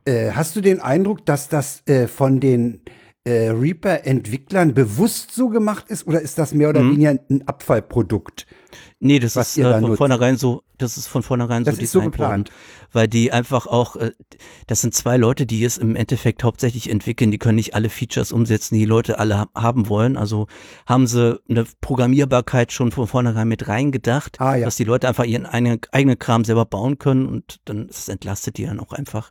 Äh, 0.05 0.33
hast 0.33 0.57
du 0.57 0.61
den 0.61 0.81
Eindruck, 0.81 1.25
dass 1.27 1.49
das 1.49 1.87
äh, 1.87 2.09
von 2.09 2.41
den 2.41 2.81
äh, 3.25 3.51
Reaper-Entwicklern 3.51 4.75
bewusst 4.75 5.33
so 5.33 5.49
gemacht 5.49 5.85
ist 5.89 6.07
oder 6.07 6.21
ist 6.21 6.39
das 6.39 6.55
mehr 6.55 6.71
oder 6.71 6.83
Mhm. 6.83 6.93
weniger 6.93 7.11
ein 7.31 7.47
Abfallprodukt? 7.47 8.47
Nee, 8.99 9.19
das 9.19 9.37
ist 9.37 9.59
äh, 9.59 9.63
da 9.63 9.73
von 9.75 9.83
nutzt. 9.91 9.99
vornherein 9.99 10.37
so, 10.37 10.63
das 10.79 10.97
ist 10.97 11.07
von 11.09 11.23
vornherein 11.23 11.65
Das 11.65 11.77
so 11.77 11.83
ist 11.83 11.93
so 11.93 11.99
worden. 12.01 12.11
geplant. 12.13 12.51
Weil 12.93 13.09
die 13.09 13.33
einfach 13.33 13.67
auch, 13.67 13.97
äh, 13.97 14.13
das 14.67 14.81
sind 14.81 14.95
zwei 14.95 15.17
Leute, 15.17 15.45
die 15.47 15.65
es 15.65 15.77
im 15.79 15.95
Endeffekt 15.97 16.43
hauptsächlich 16.45 16.89
entwickeln, 16.91 17.31
die 17.31 17.39
können 17.39 17.57
nicht 17.57 17.75
alle 17.75 17.91
Features 17.91 18.33
umsetzen, 18.33 18.75
die 18.75 18.81
die 18.81 18.87
Leute 18.87 19.19
alle 19.19 19.39
ha 19.39 19.49
haben 19.55 19.89
wollen. 19.89 20.17
Also 20.17 20.47
haben 20.87 21.07
sie 21.07 21.41
eine 21.49 21.65
Programmierbarkeit 21.81 22.73
schon 22.73 22.91
von 22.93 23.07
vornherein 23.07 23.49
mit 23.49 23.69
reingedacht, 23.69 24.41
Ah, 24.41 24.57
ja. 24.57 24.65
dass 24.65 24.77
die 24.77 24.85
Leute 24.85 25.09
einfach 25.09 25.25
ihren 25.25 25.47
eigenen, 25.47 25.81
eigenen 25.93 26.19
Kram 26.19 26.45
selber 26.45 26.65
bauen 26.65 26.99
können 26.99 27.27
und 27.27 27.61
dann 27.67 27.89
ist 27.89 27.99
es 27.99 28.09
entlastet 28.09 28.57
die 28.57 28.67
dann 28.67 28.81
auch 28.81 28.93
einfach. 28.93 29.31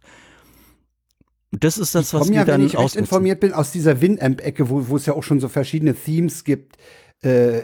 Und 1.51 1.63
das 1.63 1.77
ist 1.77 1.95
das, 1.95 2.07
Ich 2.07 2.13
was 2.13 2.29
wir 2.29 2.35
ja, 2.35 2.41
wenn 2.41 2.61
dann 2.61 2.65
ich 2.65 2.77
recht 2.77 2.95
informiert 2.95 3.39
bin, 3.41 3.53
aus 3.53 3.71
dieser 3.71 3.99
Winamp-Ecke, 4.01 4.69
wo, 4.69 4.87
wo 4.87 4.95
es 4.95 5.05
ja 5.05 5.13
auch 5.13 5.23
schon 5.23 5.39
so 5.39 5.49
verschiedene 5.49 5.93
Themes 5.93 6.43
gibt 6.43 6.77
äh, 7.21 7.63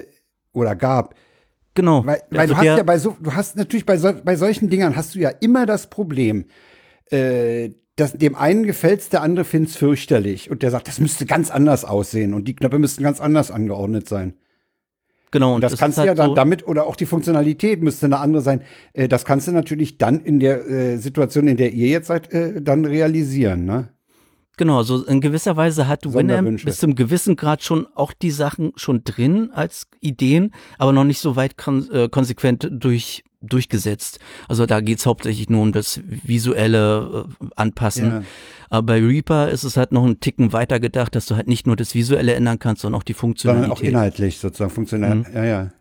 oder 0.51 0.75
gab. 0.75 1.15
Genau. 1.73 2.05
Weil, 2.05 2.21
weil 2.29 2.39
Also 2.41 2.53
du 2.53 2.57
hast 2.57 2.65
ja 2.65 2.83
bei 2.83 2.97
so, 2.97 3.15
du 3.19 3.33
hast 3.33 3.55
natürlich 3.55 3.85
bei, 3.85 3.97
so, 3.97 4.11
bei 4.23 4.35
solchen 4.35 4.69
Dingern 4.69 4.95
hast 4.95 5.15
du 5.15 5.19
ja 5.19 5.29
immer 5.29 5.65
das 5.65 5.89
Problem, 5.89 6.45
äh, 7.11 7.69
dass 7.95 8.13
dem 8.13 8.35
einen 8.35 8.63
gefällt's, 8.63 9.09
der 9.09 9.21
andere 9.21 9.45
find's 9.45 9.75
fürchterlich 9.75 10.51
und 10.51 10.63
der 10.63 10.71
sagt, 10.71 10.87
das 10.87 10.99
müsste 10.99 11.25
ganz 11.25 11.49
anders 11.49 11.85
aussehen 11.85 12.33
und 12.33 12.47
die 12.47 12.55
Knöpfe 12.55 12.79
müssten 12.79 13.03
ganz 13.03 13.21
anders 13.21 13.51
angeordnet 13.51 14.07
sein. 14.09 14.33
Genau. 15.31 15.55
Und 15.55 15.61
das 15.61 15.73
es 15.73 15.79
kannst 15.79 15.97
du 15.97 16.01
ja 16.03 16.09
halt 16.09 16.19
dann 16.19 16.29
so- 16.29 16.35
damit 16.35 16.67
oder 16.67 16.85
auch 16.87 16.95
die 16.95 17.05
Funktionalität 17.05 17.81
müsste 17.81 18.05
eine 18.07 18.19
andere 18.19 18.41
sein. 18.41 18.61
Äh, 18.93 19.07
das 19.07 19.25
kannst 19.25 19.47
du 19.47 19.51
natürlich 19.51 19.97
dann 19.97 20.21
in 20.21 20.39
der 20.39 20.65
äh, 20.67 20.97
Situation, 20.97 21.47
in 21.47 21.57
der 21.57 21.73
ihr 21.73 21.87
jetzt 21.87 22.07
seid, 22.07 22.31
äh, 22.31 22.61
dann 22.61 22.85
realisieren, 22.85 23.65
ne? 23.65 23.89
Genau, 24.59 24.81
so 24.81 25.05
in 25.05 25.21
gewisser 25.21 25.55
Weise 25.55 25.87
hat 25.87 26.11
Winamp 26.11 26.65
bis 26.65 26.79
zum 26.79 26.95
gewissen 26.95 27.35
Grad 27.35 27.61
schon 27.63 27.85
auch 27.93 28.11
die 28.11 28.31
Sachen 28.31 28.71
schon 28.75 29.03
drin 29.03 29.51
als 29.53 29.85
Ideen, 30.01 30.51
aber 30.79 30.93
noch 30.93 31.03
nicht 31.03 31.19
so 31.19 31.35
weit 31.35 31.57
kon 31.57 31.87
äh, 31.91 32.09
konsequent 32.09 32.67
durch, 32.71 33.23
durchgesetzt. 33.41 34.17
Also 34.47 34.65
da 34.65 34.81
geht's 34.81 35.05
hauptsächlich 35.05 35.47
nur 35.49 35.61
um 35.61 35.73
das 35.73 36.01
visuelle 36.07 37.27
äh, 37.39 37.45
Anpassen. 37.55 38.07
Ja. 38.07 38.23
Aber 38.69 38.85
bei 38.85 38.99
Reaper 38.99 39.49
ist 39.49 39.63
es 39.63 39.77
halt 39.77 39.91
noch 39.91 40.03
einen 40.03 40.19
Ticken 40.19 40.53
weiter 40.53 40.79
gedacht, 40.79 41.15
dass 41.15 41.25
du 41.25 41.35
halt 41.35 41.47
nicht 41.47 41.67
nur 41.67 41.75
das 41.75 41.95
Visuelle 41.95 42.33
ändern 42.33 42.59
kannst, 42.59 42.81
sondern 42.81 42.99
auch 42.99 43.03
die 43.03 43.13
Sondern 43.13 43.29
Funktionalität. 43.29 43.71
auch 43.71 43.81
inhaltlich 43.81 44.37
sozusagen 44.39 44.71
funktional. 44.71 45.15
Mhm. 45.15 45.25
Ja, 45.33 45.43
ja. 45.45 45.71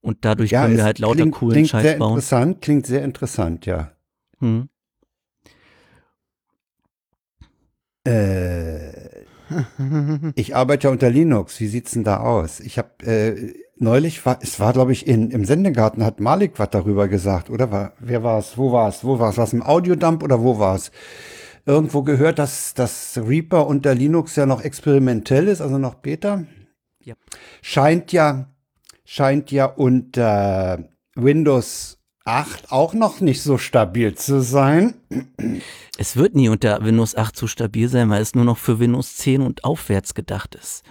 Und 0.00 0.18
dadurch 0.24 0.50
ja, 0.50 0.62
können 0.62 0.76
wir 0.76 0.84
halt 0.84 0.98
lauter 0.98 1.22
klingt, 1.22 1.34
coolen 1.34 1.52
klingt 1.54 1.68
Scheiß 1.70 1.82
sehr 1.82 1.98
bauen. 1.98 2.10
interessant, 2.10 2.60
klingt 2.60 2.86
sehr 2.86 3.02
interessant, 3.02 3.64
ja. 3.64 3.92
Hm. 4.40 4.68
Äh, 8.06 9.24
ich 10.34 10.54
arbeite 10.54 10.88
ja 10.88 10.92
unter 10.92 11.08
Linux. 11.08 11.58
Wie 11.60 11.68
sieht's 11.68 11.92
denn 11.92 12.04
da 12.04 12.18
aus? 12.18 12.60
Ich 12.60 12.76
habe 12.76 12.90
äh, 13.06 13.54
neulich 13.76 14.24
war, 14.26 14.38
es 14.42 14.60
war 14.60 14.74
glaube 14.74 14.92
ich 14.92 15.06
in 15.06 15.30
im 15.30 15.44
Sendegarten 15.44 16.04
hat 16.04 16.20
Malik 16.20 16.52
was 16.58 16.70
darüber 16.70 17.08
gesagt, 17.08 17.48
oder 17.48 17.70
war 17.70 17.92
wer 17.98 18.22
war's? 18.22 18.58
Wo 18.58 18.72
war's? 18.72 19.04
Wo 19.04 19.18
war's? 19.18 19.38
Was 19.38 19.54
im 19.54 19.62
Audiodump 19.62 20.22
oder 20.22 20.42
wo 20.42 20.58
war's? 20.58 20.90
Irgendwo 21.66 22.02
gehört, 22.02 22.38
dass 22.38 22.74
das 22.74 23.18
Reaper 23.18 23.66
unter 23.66 23.94
Linux 23.94 24.36
ja 24.36 24.46
noch 24.46 24.62
experimentell 24.62 25.48
ist, 25.48 25.60
also 25.60 25.78
noch 25.78 25.94
Beta. 25.94 26.44
Ja. 27.00 27.14
Scheint 27.62 28.12
ja 28.12 28.48
scheint 29.04 29.50
ja 29.50 29.66
unter 29.66 30.88
Windows 31.14 31.98
8 32.24 32.72
auch 32.72 32.94
noch 32.94 33.20
nicht 33.20 33.42
so 33.42 33.58
stabil 33.58 34.14
zu 34.14 34.40
sein. 34.40 34.94
Es 35.98 36.16
wird 36.16 36.34
nie 36.34 36.48
unter 36.48 36.84
Windows 36.84 37.14
8 37.14 37.36
so 37.36 37.46
stabil 37.46 37.88
sein, 37.88 38.08
weil 38.08 38.22
es 38.22 38.34
nur 38.34 38.44
noch 38.44 38.56
für 38.58 38.78
Windows 38.78 39.16
10 39.16 39.42
und 39.42 39.64
aufwärts 39.64 40.14
gedacht 40.14 40.54
ist. 40.54 40.82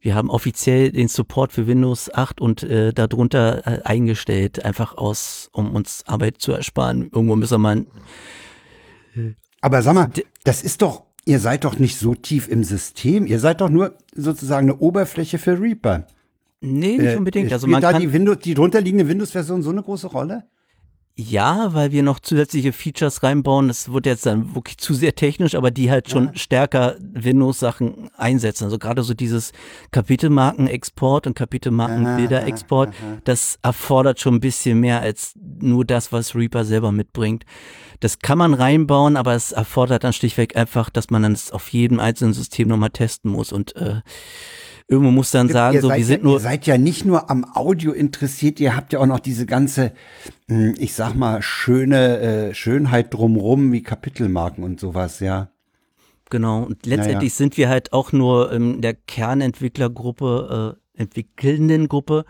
Wir 0.00 0.14
haben 0.14 0.28
offiziell 0.28 0.92
den 0.92 1.08
Support 1.08 1.52
für 1.52 1.66
Windows 1.66 2.12
8 2.12 2.42
und 2.42 2.62
äh, 2.62 2.92
darunter 2.92 3.66
äh, 3.66 3.82
eingestellt, 3.84 4.62
einfach 4.62 4.98
aus, 4.98 5.48
um 5.52 5.74
uns 5.74 6.04
Arbeit 6.06 6.42
zu 6.42 6.52
ersparen. 6.52 7.10
Irgendwo 7.10 7.36
müssen 7.36 7.54
wir 7.54 7.58
mal. 7.58 7.86
Aber 9.64 9.80
sag 9.80 9.94
mal, 9.94 10.10
das 10.44 10.62
ist 10.62 10.82
doch, 10.82 11.04
ihr 11.24 11.38
seid 11.40 11.64
doch 11.64 11.78
nicht 11.78 11.96
so 11.98 12.14
tief 12.14 12.48
im 12.48 12.64
System. 12.64 13.26
Ihr 13.26 13.40
seid 13.40 13.62
doch 13.62 13.70
nur 13.70 13.96
sozusagen 14.14 14.68
eine 14.68 14.78
Oberfläche 14.78 15.38
für 15.38 15.58
Reaper. 15.58 16.06
Nee, 16.60 16.98
nicht 16.98 17.14
Äh, 17.14 17.16
unbedingt. 17.16 17.50
Also 17.50 17.64
spielt 17.66 17.72
man 17.72 17.80
da 17.80 17.92
kann, 17.92 18.02
die, 18.02 18.12
Windows, 18.12 18.40
die 18.40 18.52
drunterliegende 18.52 19.08
Windows-Version 19.08 19.62
so 19.62 19.70
eine 19.70 19.82
große 19.82 20.08
Rolle? 20.08 20.44
Ja, 21.16 21.72
weil 21.74 21.92
wir 21.92 22.02
noch 22.02 22.18
zusätzliche 22.18 22.72
Features 22.72 23.22
reinbauen. 23.22 23.68
Das 23.68 23.92
wird 23.92 24.06
jetzt 24.06 24.26
dann 24.26 24.56
wirklich 24.56 24.78
zu 24.78 24.94
sehr 24.94 25.14
technisch, 25.14 25.54
aber 25.54 25.70
die 25.70 25.88
halt 25.88 26.10
schon 26.10 26.34
stärker 26.36 26.96
Windows-Sachen 26.98 28.10
einsetzen. 28.16 28.64
Also 28.64 28.80
gerade 28.80 29.04
so 29.04 29.14
dieses 29.14 29.52
Kapitelmarken-Export 29.92 31.28
und 31.28 31.34
Kapitelmarken-Bilder-Export, 31.34 32.92
das 33.22 33.60
erfordert 33.62 34.18
schon 34.18 34.34
ein 34.34 34.40
bisschen 34.40 34.80
mehr 34.80 35.02
als 35.02 35.34
nur 35.60 35.84
das, 35.84 36.10
was 36.10 36.34
Reaper 36.34 36.64
selber 36.64 36.90
mitbringt. 36.90 37.44
Das 38.00 38.18
kann 38.18 38.38
man 38.38 38.52
reinbauen, 38.52 39.16
aber 39.16 39.34
es 39.34 39.52
erfordert 39.52 40.02
dann 40.02 40.12
schlichtweg 40.12 40.56
einfach, 40.56 40.90
dass 40.90 41.10
man 41.10 41.22
dann 41.22 41.32
es 41.32 41.52
auf 41.52 41.68
jedem 41.68 42.00
einzelnen 42.00 42.34
System 42.34 42.66
nochmal 42.66 42.90
testen 42.90 43.30
muss 43.30 43.52
und 43.52 43.76
äh, 43.76 44.00
irgendwo 44.88 45.10
muss 45.10 45.30
dann 45.30 45.48
sagen, 45.48 45.76
ihr, 45.76 45.80
so, 45.80 45.88
seid 45.88 45.98
wir 45.98 46.04
sind 46.04 46.18
ja, 46.18 46.24
nur 46.24 46.36
ihr 46.36 46.40
seid 46.40 46.66
ja 46.66 46.78
nicht 46.78 47.04
nur 47.04 47.30
am 47.30 47.44
Audio 47.54 47.92
interessiert, 47.92 48.60
ihr 48.60 48.76
habt 48.76 48.92
ja 48.92 48.98
auch 48.98 49.06
noch 49.06 49.20
diese 49.20 49.46
ganze, 49.46 49.92
hm, 50.48 50.74
ich 50.78 50.94
sag 50.94 51.03
mal, 51.12 51.42
schöne 51.42 52.18
äh, 52.20 52.54
Schönheit 52.54 53.12
drumrum, 53.12 53.72
wie 53.72 53.82
Kapitelmarken 53.82 54.64
und 54.64 54.80
sowas, 54.80 55.20
ja. 55.20 55.50
Genau, 56.30 56.62
und 56.62 56.86
letztendlich 56.86 57.34
sind 57.34 57.56
wir 57.58 57.68
halt 57.68 57.92
auch 57.92 58.12
nur 58.12 58.50
in 58.52 58.80
der 58.80 58.94
Kernentwicklergruppe, 58.94 60.76
äh, 60.96 61.00
entwickelnden 61.00 61.88
Gruppe, 61.88 62.24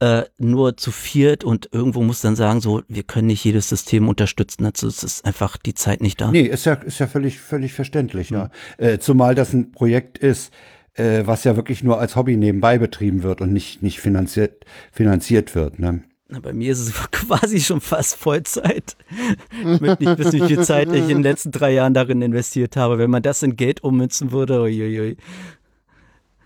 äh, 0.00 0.24
nur 0.38 0.76
zu 0.76 0.90
viert 0.90 1.44
und 1.44 1.68
irgendwo 1.72 2.02
muss 2.02 2.20
dann 2.20 2.36
sagen, 2.36 2.60
so, 2.60 2.82
wir 2.88 3.02
können 3.02 3.28
nicht 3.28 3.44
jedes 3.44 3.68
System 3.68 4.08
unterstützen, 4.08 4.64
dazu 4.64 4.88
ist 4.88 5.02
es 5.02 5.24
einfach 5.24 5.56
die 5.56 5.74
Zeit 5.74 6.00
nicht 6.00 6.20
da. 6.20 6.30
Nee, 6.30 6.42
ist 6.42 6.66
ja, 6.66 6.74
ist 6.74 6.98
ja 6.98 7.06
völlig, 7.06 7.38
völlig 7.40 7.72
verständlich, 7.72 8.30
ja. 8.30 8.50
Hm. 8.78 8.86
Äh, 8.86 8.98
zumal 8.98 9.34
das 9.34 9.52
ein 9.52 9.72
Projekt 9.72 10.18
ist, 10.18 10.52
äh, 10.94 11.22
was 11.24 11.44
ja 11.44 11.56
wirklich 11.56 11.82
nur 11.82 11.98
als 12.00 12.16
Hobby 12.16 12.36
nebenbei 12.36 12.78
betrieben 12.78 13.22
wird 13.22 13.40
und 13.40 13.52
nicht, 13.52 13.82
nicht 13.82 14.00
finanziert, 14.00 14.64
finanziert 14.90 15.54
wird, 15.54 15.78
ne? 15.78 16.02
Na, 16.32 16.40
Bei 16.40 16.54
mir 16.54 16.72
ist 16.72 16.80
es 16.80 16.94
quasi 17.10 17.60
schon 17.60 17.80
fast 17.82 18.16
Vollzeit. 18.16 18.96
Ich 19.50 19.80
möchte 19.80 20.04
nicht 20.04 20.18
wissen, 20.18 20.40
wie 20.40 20.46
viel 20.46 20.64
Zeit 20.64 20.88
ich 20.88 21.02
in 21.02 21.08
den 21.08 21.22
letzten 21.22 21.50
drei 21.52 21.72
Jahren 21.72 21.92
darin 21.92 22.22
investiert 22.22 22.76
habe. 22.76 22.96
Wenn 22.98 23.10
man 23.10 23.22
das 23.22 23.42
in 23.42 23.54
Geld 23.56 23.84
ummünzen 23.84 24.32
würde, 24.32 24.62
uiuiui, 24.62 25.18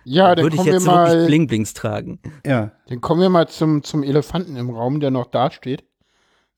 Ja, 0.05 0.35
dann 0.35 0.45
würde 0.45 0.57
ich 0.57 0.59
kommen 0.59 0.67
wir 0.67 0.75
jetzt 0.75 0.87
wirklich 0.87 1.17
mal, 1.19 1.27
Bling-Blings 1.27 1.75
tragen. 1.75 2.19
Ja. 2.45 2.73
dann 2.89 3.01
kommen 3.01 3.21
wir 3.21 3.29
mal 3.29 3.49
zum, 3.49 3.85
zum 3.85 4.03
Elefanten 4.03 4.57
im 4.57 4.71
Raum, 4.71 4.99
der 4.99 5.13
noch 5.13 5.27
da 5.27 5.53
steht. 5.53 5.85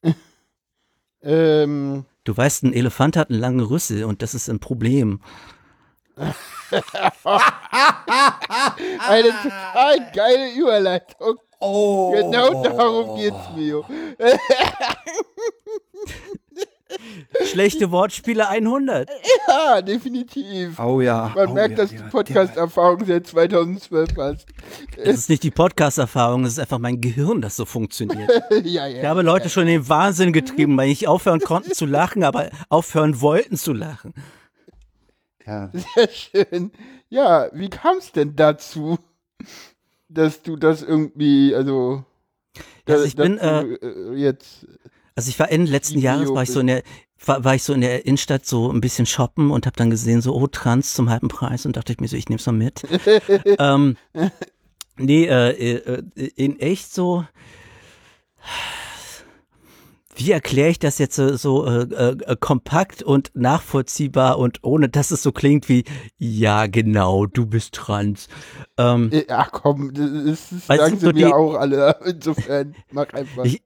ähm, 1.22 2.06
Du 2.24 2.36
weißt, 2.36 2.64
ein 2.64 2.72
Elefant 2.72 3.16
hat 3.16 3.30
einen 3.30 3.40
langen 3.40 3.60
Rüssel 3.60 4.04
und 4.04 4.22
das 4.22 4.34
ist 4.34 4.48
ein 4.48 4.58
Problem. 4.58 5.20
eine 6.16 6.32
total 9.42 10.12
geile 10.14 10.52
Überleitung. 10.58 11.36
Oh. 11.60 12.12
Genau 12.12 12.62
darum 12.62 13.16
geht's 13.16 13.50
mir. 13.56 13.82
Schlechte 17.44 17.90
Wortspiele 17.90 18.48
100. 18.48 19.10
Ja, 19.46 19.82
definitiv. 19.82 20.78
Oh 20.78 21.00
ja. 21.00 21.32
Man 21.34 21.48
oh, 21.48 21.54
merkt, 21.54 21.72
ja, 21.72 21.84
dass 21.84 21.92
ja, 21.92 22.00
du 22.00 22.08
Podcast-Erfahrung 22.10 23.04
seit 23.04 23.26
2012 23.26 24.10
hast. 24.16 24.46
Es 24.96 25.18
ist 25.18 25.28
nicht 25.28 25.42
die 25.42 25.50
Podcast-Erfahrung, 25.50 26.44
es 26.44 26.52
ist 26.52 26.58
einfach 26.58 26.78
mein 26.78 27.00
Gehirn, 27.00 27.42
das 27.42 27.56
so 27.56 27.64
funktioniert. 27.64 28.30
ja, 28.64 28.86
Ich 28.88 29.02
ja. 29.02 29.08
habe 29.08 29.22
Leute 29.22 29.50
schon 29.50 29.64
in 29.64 29.80
den 29.80 29.88
Wahnsinn 29.88 30.32
getrieben, 30.32 30.76
weil 30.76 30.88
nicht 30.88 31.08
aufhören 31.08 31.40
konnten 31.40 31.72
zu 31.72 31.84
lachen, 31.84 32.24
aber 32.24 32.50
aufhören 32.68 33.20
wollten 33.20 33.56
zu 33.56 33.72
lachen. 33.72 34.14
Ja. 35.46 35.70
Sehr 35.72 36.08
schön. 36.08 36.72
Ja, 37.10 37.48
wie 37.52 37.70
kam 37.70 37.98
es 37.98 38.12
denn 38.12 38.36
dazu, 38.36 38.98
dass 40.08 40.42
du 40.42 40.56
das 40.56 40.82
irgendwie, 40.82 41.54
also, 41.54 42.04
Also 42.86 43.04
ich 43.04 43.16
bin, 43.16 43.36
du, 43.36 43.42
äh, 43.42 44.14
jetzt, 44.16 44.66
Also 45.14 45.28
ich 45.28 45.38
war 45.38 45.50
Ende 45.50 45.70
letzten 45.70 45.98
Jahres, 45.98 46.30
war 46.30 46.42
ich 46.42 46.50
so 46.50 46.60
in 46.60 46.68
der, 46.68 46.82
war, 47.24 47.44
war 47.44 47.54
ich 47.54 47.62
so 47.62 47.72
in 47.72 47.80
der 47.80 48.06
Innenstadt 48.06 48.46
so 48.46 48.70
ein 48.70 48.80
bisschen 48.80 49.06
shoppen 49.06 49.50
und 49.50 49.66
habe 49.66 49.76
dann 49.76 49.90
gesehen, 49.90 50.20
so, 50.20 50.34
oh, 50.34 50.46
Trans 50.46 50.94
zum 50.94 51.10
halben 51.10 51.28
Preis 51.28 51.66
und 51.66 51.76
dachte 51.76 51.92
ich 51.92 52.00
mir 52.00 52.08
so, 52.08 52.16
ich 52.16 52.28
nehm's 52.28 52.46
mal 52.46 52.52
mit. 52.52 52.82
ähm, 53.58 53.96
Nee, 54.98 55.26
äh, 55.26 55.76
äh, 55.76 56.02
in 56.34 56.58
echt 56.58 56.92
so. 56.92 57.24
Wie 60.18 60.32
erkläre 60.32 60.70
ich 60.70 60.80
das 60.80 60.98
jetzt 60.98 61.14
so, 61.14 61.36
so 61.36 61.64
äh, 61.64 61.82
äh, 61.82 62.36
kompakt 62.40 63.04
und 63.04 63.30
nachvollziehbar 63.34 64.38
und 64.38 64.64
ohne 64.64 64.88
dass 64.88 65.12
es 65.12 65.22
so 65.22 65.30
klingt 65.30 65.68
wie, 65.68 65.84
ja 66.18 66.66
genau, 66.66 67.26
du 67.26 67.46
bist 67.46 67.74
trans. 67.74 68.28
Ähm, 68.76 69.12
Ach 69.28 69.52
komm, 69.52 69.94
das, 69.94 70.48
das 70.50 70.66
sagen 70.66 70.98
sie 70.98 71.06
so 71.06 71.12
mir 71.12 71.12
die, 71.12 71.24
auch 71.26 71.54
alle. 71.54 71.96
Insofern, 72.04 72.74
mach 72.90 73.12
einfach. 73.12 73.44
Ich, 73.44 73.62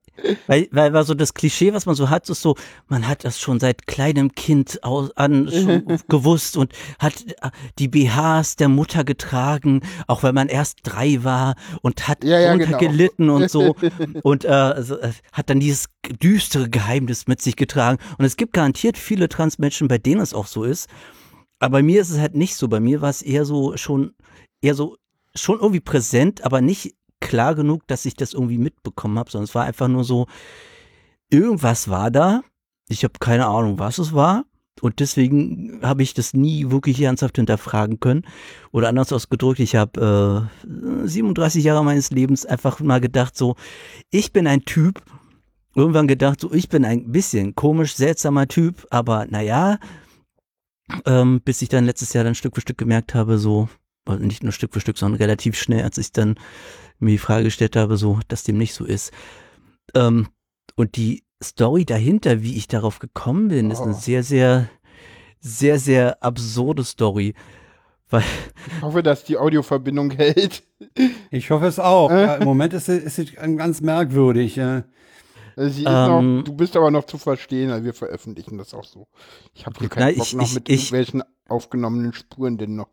weil, 0.46 0.68
weil 0.70 0.92
war 0.92 1.04
so 1.04 1.14
das 1.14 1.34
Klischee, 1.34 1.72
was 1.72 1.86
man 1.86 1.94
so 1.94 2.10
hat, 2.10 2.28
ist 2.28 2.42
so, 2.42 2.56
man 2.88 3.08
hat 3.08 3.24
das 3.24 3.40
schon 3.40 3.60
seit 3.60 3.86
kleinem 3.86 4.32
Kind 4.32 4.82
aus, 4.84 5.10
an 5.16 5.50
schon 5.50 5.98
gewusst 6.08 6.56
und 6.56 6.72
hat 6.98 7.24
äh, 7.42 7.50
die 7.78 7.88
BHs 7.88 8.56
der 8.56 8.68
Mutter 8.68 9.04
getragen, 9.04 9.80
auch 10.06 10.22
wenn 10.22 10.34
man 10.34 10.48
erst 10.48 10.78
drei 10.82 11.24
war 11.24 11.54
und 11.82 12.08
hat 12.08 12.24
ja, 12.24 12.38
ja, 12.38 12.56
genau. 12.56 12.78
gelitten 12.78 13.30
und 13.30 13.50
so 13.50 13.74
und 14.22 14.44
äh, 14.44 14.48
also, 14.48 14.96
hat 15.32 15.50
dann 15.50 15.60
dieses 15.60 15.86
düstere 16.22 16.68
Geheimnis 16.68 17.26
mit 17.26 17.40
sich 17.40 17.56
getragen. 17.56 17.98
Und 18.18 18.24
es 18.24 18.36
gibt 18.36 18.52
garantiert 18.52 18.98
viele 18.98 19.28
Transmenschen, 19.28 19.88
bei 19.88 19.98
denen 19.98 20.20
es 20.20 20.34
auch 20.34 20.46
so 20.46 20.64
ist. 20.64 20.88
Aber 21.58 21.78
bei 21.78 21.82
mir 21.82 22.00
ist 22.00 22.10
es 22.10 22.18
halt 22.18 22.34
nicht 22.34 22.56
so. 22.56 22.68
Bei 22.68 22.80
mir 22.80 23.00
war 23.00 23.10
es 23.10 23.22
eher 23.22 23.44
so 23.44 23.76
schon, 23.76 24.14
eher 24.60 24.74
so 24.74 24.96
schon 25.34 25.60
irgendwie 25.60 25.80
präsent, 25.80 26.44
aber 26.44 26.60
nicht 26.60 26.94
klar 27.22 27.54
genug, 27.54 27.86
dass 27.86 28.04
ich 28.04 28.14
das 28.14 28.34
irgendwie 28.34 28.58
mitbekommen 28.58 29.18
habe, 29.18 29.30
sondern 29.30 29.44
es 29.44 29.54
war 29.54 29.64
einfach 29.64 29.88
nur 29.88 30.04
so, 30.04 30.26
irgendwas 31.30 31.88
war 31.88 32.10
da. 32.10 32.42
Ich 32.88 33.04
habe 33.04 33.14
keine 33.18 33.46
Ahnung, 33.46 33.78
was 33.78 33.98
es 33.98 34.12
war. 34.12 34.44
Und 34.80 35.00
deswegen 35.00 35.80
habe 35.82 36.02
ich 36.02 36.12
das 36.12 36.34
nie 36.34 36.70
wirklich 36.70 37.00
ernsthaft 37.00 37.36
hinterfragen 37.36 38.00
können. 38.00 38.24
Oder 38.72 38.88
anders 38.88 39.12
ausgedrückt, 39.12 39.60
ich 39.60 39.76
habe 39.76 40.48
äh, 40.66 41.06
37 41.06 41.62
Jahre 41.62 41.84
meines 41.84 42.10
Lebens 42.10 42.44
einfach 42.44 42.80
mal 42.80 43.00
gedacht, 43.00 43.36
so, 43.36 43.54
ich 44.10 44.32
bin 44.32 44.46
ein 44.46 44.64
Typ. 44.64 45.02
Irgendwann 45.74 46.08
gedacht, 46.08 46.40
so, 46.40 46.52
ich 46.52 46.68
bin 46.68 46.84
ein 46.84 47.12
bisschen 47.12 47.54
komisch, 47.54 47.94
seltsamer 47.94 48.48
Typ, 48.48 48.86
aber 48.90 49.26
naja, 49.26 49.78
ähm, 51.06 51.40
bis 51.42 51.62
ich 51.62 51.68
dann 51.68 51.86
letztes 51.86 52.12
Jahr 52.12 52.24
dann 52.24 52.34
Stück 52.34 52.54
für 52.54 52.60
Stück 52.60 52.76
gemerkt 52.76 53.14
habe, 53.14 53.38
so, 53.38 53.68
nicht 54.18 54.42
nur 54.42 54.52
Stück 54.52 54.74
für 54.74 54.80
Stück, 54.80 54.98
sondern 54.98 55.20
relativ 55.20 55.56
schnell, 55.56 55.84
als 55.84 55.96
ich 55.96 56.12
dann 56.12 56.34
mir 57.02 57.12
die 57.12 57.18
Frage 57.18 57.44
gestellt 57.44 57.76
habe, 57.76 57.96
so, 57.96 58.20
dass 58.28 58.44
dem 58.44 58.58
nicht 58.58 58.74
so 58.74 58.84
ist. 58.84 59.12
Ähm, 59.94 60.28
und 60.76 60.96
die 60.96 61.24
Story 61.42 61.84
dahinter, 61.84 62.42
wie 62.42 62.56
ich 62.56 62.68
darauf 62.68 62.98
gekommen 62.98 63.48
bin, 63.48 63.68
oh. 63.68 63.72
ist 63.72 63.80
eine 63.80 63.92
oh. 63.92 63.98
sehr, 63.98 64.22
sehr, 64.22 64.68
sehr, 65.40 65.78
sehr 65.78 66.22
absurde 66.22 66.84
Story. 66.84 67.34
Weil 68.10 68.22
ich 68.66 68.82
hoffe, 68.82 69.02
dass 69.02 69.24
die 69.24 69.38
Audioverbindung 69.38 70.10
hält. 70.10 70.62
Ich 71.30 71.50
hoffe 71.50 71.66
es 71.66 71.78
auch. 71.78 72.10
ja, 72.10 72.36
Im 72.36 72.44
Moment 72.44 72.74
ist 72.74 72.86
sie, 72.86 72.98
ist 72.98 73.16
sie 73.16 73.24
ganz 73.24 73.80
merkwürdig. 73.80 74.56
Ja. 74.56 74.84
Sie 75.56 75.84
ähm, 75.84 76.38
noch, 76.38 76.44
du 76.44 76.54
bist 76.54 76.76
aber 76.76 76.90
noch 76.90 77.04
zu 77.04 77.18
verstehen, 77.18 77.70
also 77.70 77.84
wir 77.84 77.94
veröffentlichen 77.94 78.58
das 78.58 78.74
auch 78.74 78.84
so. 78.84 79.06
Ich 79.54 79.66
habe 79.66 79.78
hier 79.80 79.88
keinen 79.88 80.16
Bock 80.16 80.26
ich, 80.26 80.34
noch 80.34 80.52
mit 80.52 80.68
ich, 80.68 80.92
irgendwelchen 80.92 81.22
aufgenommenen 81.48 82.12
Spuren 82.12 82.58
denn 82.58 82.74
noch 82.74 82.88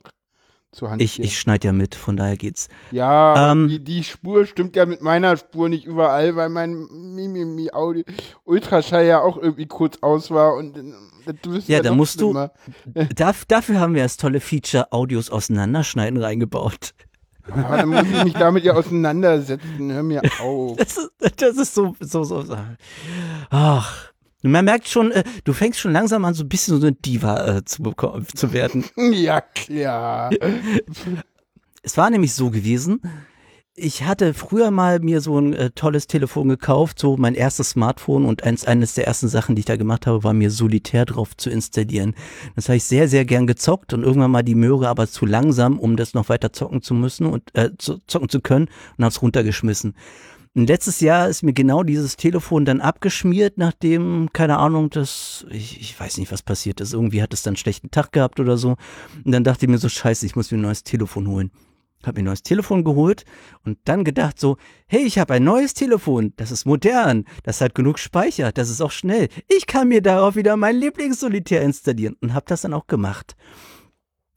zur 0.72 0.92
Hand. 0.92 1.02
Ich, 1.02 1.20
ich 1.20 1.40
schneide 1.40 1.68
ja 1.68 1.74
mit, 1.74 1.96
von 1.96 2.18
daher 2.18 2.38
geht's. 2.38 2.70
Ja, 2.92 3.52
ähm, 3.52 3.68
die, 3.68 3.84
die, 3.84 4.04
Spur 4.04 4.46
stimmt 4.46 4.76
ja 4.76 4.86
mit 4.86 5.02
meiner 5.02 5.38
Spur 5.38 5.70
nicht 5.70 5.86
überall, 5.86 6.36
weil 6.36 6.50
mein 6.50 6.88
Mimimi 6.92 7.72
Audio 7.72 8.04
Ultraschall 8.44 9.06
ja 9.06 9.22
auch 9.22 9.38
irgendwie 9.38 9.66
kurz 9.66 9.98
aus 10.02 10.32
war 10.32 10.56
und 10.56 10.78
äh, 10.78 11.34
das 11.42 11.68
ja, 11.68 11.78
ja 11.78 11.84
da 11.84 11.94
musst 11.94 12.20
schlimmer. 12.20 12.52
du. 12.86 13.06
Darf, 13.16 13.46
dafür 13.46 13.80
haben 13.80 13.96
wir 13.96 14.04
das 14.04 14.18
tolle 14.18 14.40
Feature 14.40 14.92
Audios 14.92 15.30
auseinanderschneiden 15.30 16.22
reingebaut. 16.22 16.94
Aber 17.52 17.78
dann 17.78 17.90
muss 17.90 18.04
ich 18.04 18.24
mich 18.24 18.34
damit 18.34 18.64
ja 18.64 18.74
auseinandersetzen. 18.74 19.92
Hör 19.92 20.04
mir 20.04 20.22
auf. 20.40 20.78
Das 20.78 20.98
ist, 20.98 21.12
das 21.38 21.58
ist 21.58 21.74
so, 21.74 21.96
so, 22.00 22.24
so. 22.24 22.58
Ach. 23.50 24.09
Man 24.42 24.66
merkt 24.66 24.88
schon, 24.88 25.12
äh, 25.12 25.24
du 25.44 25.54
fängst 25.54 25.80
schon 25.80 25.92
langsam 25.92 26.24
an, 26.26 26.34
so 26.34 26.44
ein 26.44 26.50
bisschen 26.50 26.80
so 26.80 26.88
eine 26.88 26.96
Diva 26.96 27.58
äh, 27.58 27.66
zu, 27.66 27.94
zu 28.36 28.54
werden. 28.54 28.86
Ja, 29.12 29.42
klar. 29.42 30.30
es 31.84 31.98
war 31.98 32.10
nämlich 32.10 32.34
so 32.34 32.50
gewesen, 32.50 33.02
ich 33.82 34.04
hatte 34.04 34.34
früher 34.34 34.72
mal 34.72 35.00
mir 35.00 35.22
so 35.22 35.40
ein 35.40 35.54
äh, 35.54 35.72
tolles 35.72 36.08
Telefon 36.08 36.50
gekauft, 36.50 37.00
so 37.00 37.18
mein 37.18 37.34
erstes 37.34 37.72
Smartphone 37.72 38.26
und 38.26 38.44
eins, 38.44 38.66
eines 38.66 38.94
der 38.94 39.08
ersten 39.08 39.30
Sachen, 39.30 39.56
die 39.56 39.62
ich 39.62 39.66
da 39.66 39.78
gemacht 39.78 40.06
habe, 40.06 40.24
war 40.24 40.34
mir 40.34 40.52
Solitär 40.52 41.06
drauf 41.06 41.36
zu 41.38 41.50
installieren. 41.50 42.14
Das 42.56 42.68
habe 42.68 42.78
ich 42.78 42.84
sehr, 42.84 43.08
sehr 43.08 43.26
gern 43.26 43.48
gezockt 43.48 43.94
und 43.94 44.04
irgendwann 44.04 44.32
mal 44.32 44.44
die 44.44 44.56
Möhre 44.56 44.90
aber 44.90 45.08
zu 45.08 45.26
langsam, 45.26 45.80
um 45.80 45.96
das 45.96 46.14
noch 46.14 46.30
weiter 46.30 46.52
zocken 46.52 46.82
zu 46.82 46.94
müssen 46.94 47.26
und 47.26 47.44
äh, 47.56 47.72
zu, 47.78 48.00
zocken 48.06 48.30
zu 48.30 48.42
können 48.42 48.68
und 48.98 49.06
habe 49.06 49.12
es 49.12 49.22
runtergeschmissen. 49.22 49.96
Und 50.56 50.68
letztes 50.68 51.00
Jahr 51.00 51.30
ist 51.30 51.44
mir 51.44 51.54
genau 51.54 51.84
dieses 51.84 52.18
Telefon 52.18 52.66
dann 52.66 52.82
abgeschmiert, 52.82 53.58
nachdem, 53.58 54.30
keine 54.34 54.58
Ahnung, 54.58 54.90
das, 54.90 55.46
ich, 55.52 55.80
ich 55.80 56.00
weiß 56.00 56.18
nicht, 56.18 56.32
was 56.32 56.42
passiert 56.42 56.82
ist. 56.82 56.94
Irgendwie 56.94 57.22
hat 57.22 57.34
es 57.34 57.44
dann 57.44 57.52
einen 57.52 57.58
schlechten 57.58 57.92
Tag 57.92 58.12
gehabt 58.12 58.40
oder 58.40 58.58
so. 58.58 58.76
Und 59.24 59.32
dann 59.32 59.44
dachte 59.44 59.66
ich 59.66 59.70
mir 59.70 59.78
so, 59.78 59.90
scheiße, 59.90 60.26
ich 60.26 60.36
muss 60.36 60.52
mir 60.52 60.58
ein 60.58 60.62
neues 60.62 60.84
Telefon 60.84 61.28
holen. 61.28 61.52
Hab 62.04 62.16
mir 62.16 62.22
ein 62.22 62.26
neues 62.26 62.44
Telefon 62.44 62.86
geholt 62.86 63.26
und 63.66 63.78
dann 63.84 64.06
gedacht 64.06 64.40
so, 64.40 64.58
hey, 64.88 65.02
ich 65.02 65.20
habe 65.20 65.34
ein 65.34 65.44
neues 65.44 65.74
Telefon, 65.74 66.34
das 66.38 66.50
ist 66.50 66.66
modern, 66.66 67.26
das 67.44 67.60
hat 67.60 67.76
genug 67.76 68.00
Speicher, 68.00 68.54
das 68.54 68.70
ist 68.70 68.80
auch 68.80 68.92
schnell. 68.92 69.28
Ich 69.50 69.68
kann 69.68 69.90
mir 69.90 70.02
darauf 70.02 70.38
wieder 70.38 70.56
mein 70.56 70.78
Lieblingssolitär 70.78 71.62
installieren 71.62 72.16
und 72.22 72.34
habe 72.34 72.46
das 72.48 72.62
dann 72.62 72.74
auch 72.74 72.88
gemacht. 72.88 73.36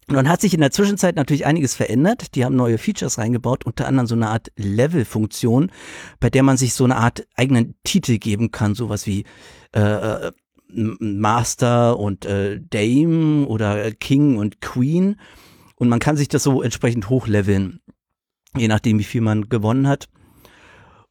Und 0.08 0.16
dann 0.16 0.28
hat 0.28 0.40
sich 0.40 0.52
in 0.52 0.60
der 0.60 0.72
Zwischenzeit 0.72 1.16
natürlich 1.16 1.46
einiges 1.46 1.74
verändert. 1.74 2.34
Die 2.34 2.44
haben 2.44 2.56
neue 2.56 2.78
Features 2.78 3.18
reingebaut, 3.18 3.64
unter 3.64 3.86
anderem 3.86 4.06
so 4.06 4.14
eine 4.14 4.28
Art 4.28 4.50
Level-Funktion, 4.56 5.70
bei 6.18 6.28
der 6.28 6.42
man 6.42 6.56
sich 6.56 6.74
so 6.74 6.84
eine 6.84 6.96
Art 6.96 7.26
eigenen 7.36 7.74
Titel 7.84 8.18
geben 8.18 8.50
kann, 8.50 8.74
sowas 8.74 9.06
wie 9.06 9.24
äh, 9.74 9.80
äh 9.80 10.32
Master 10.74 11.98
und 11.98 12.24
äh, 12.24 12.58
Dame 12.58 13.46
oder 13.46 13.92
King 13.92 14.38
und 14.38 14.62
Queen. 14.62 15.16
Und 15.76 15.88
man 15.88 15.98
kann 15.98 16.16
sich 16.16 16.28
das 16.28 16.42
so 16.42 16.62
entsprechend 16.62 17.10
hochleveln, 17.10 17.80
je 18.56 18.68
nachdem, 18.68 18.98
wie 18.98 19.04
viel 19.04 19.20
man 19.20 19.50
gewonnen 19.50 19.86
hat. 19.86 20.08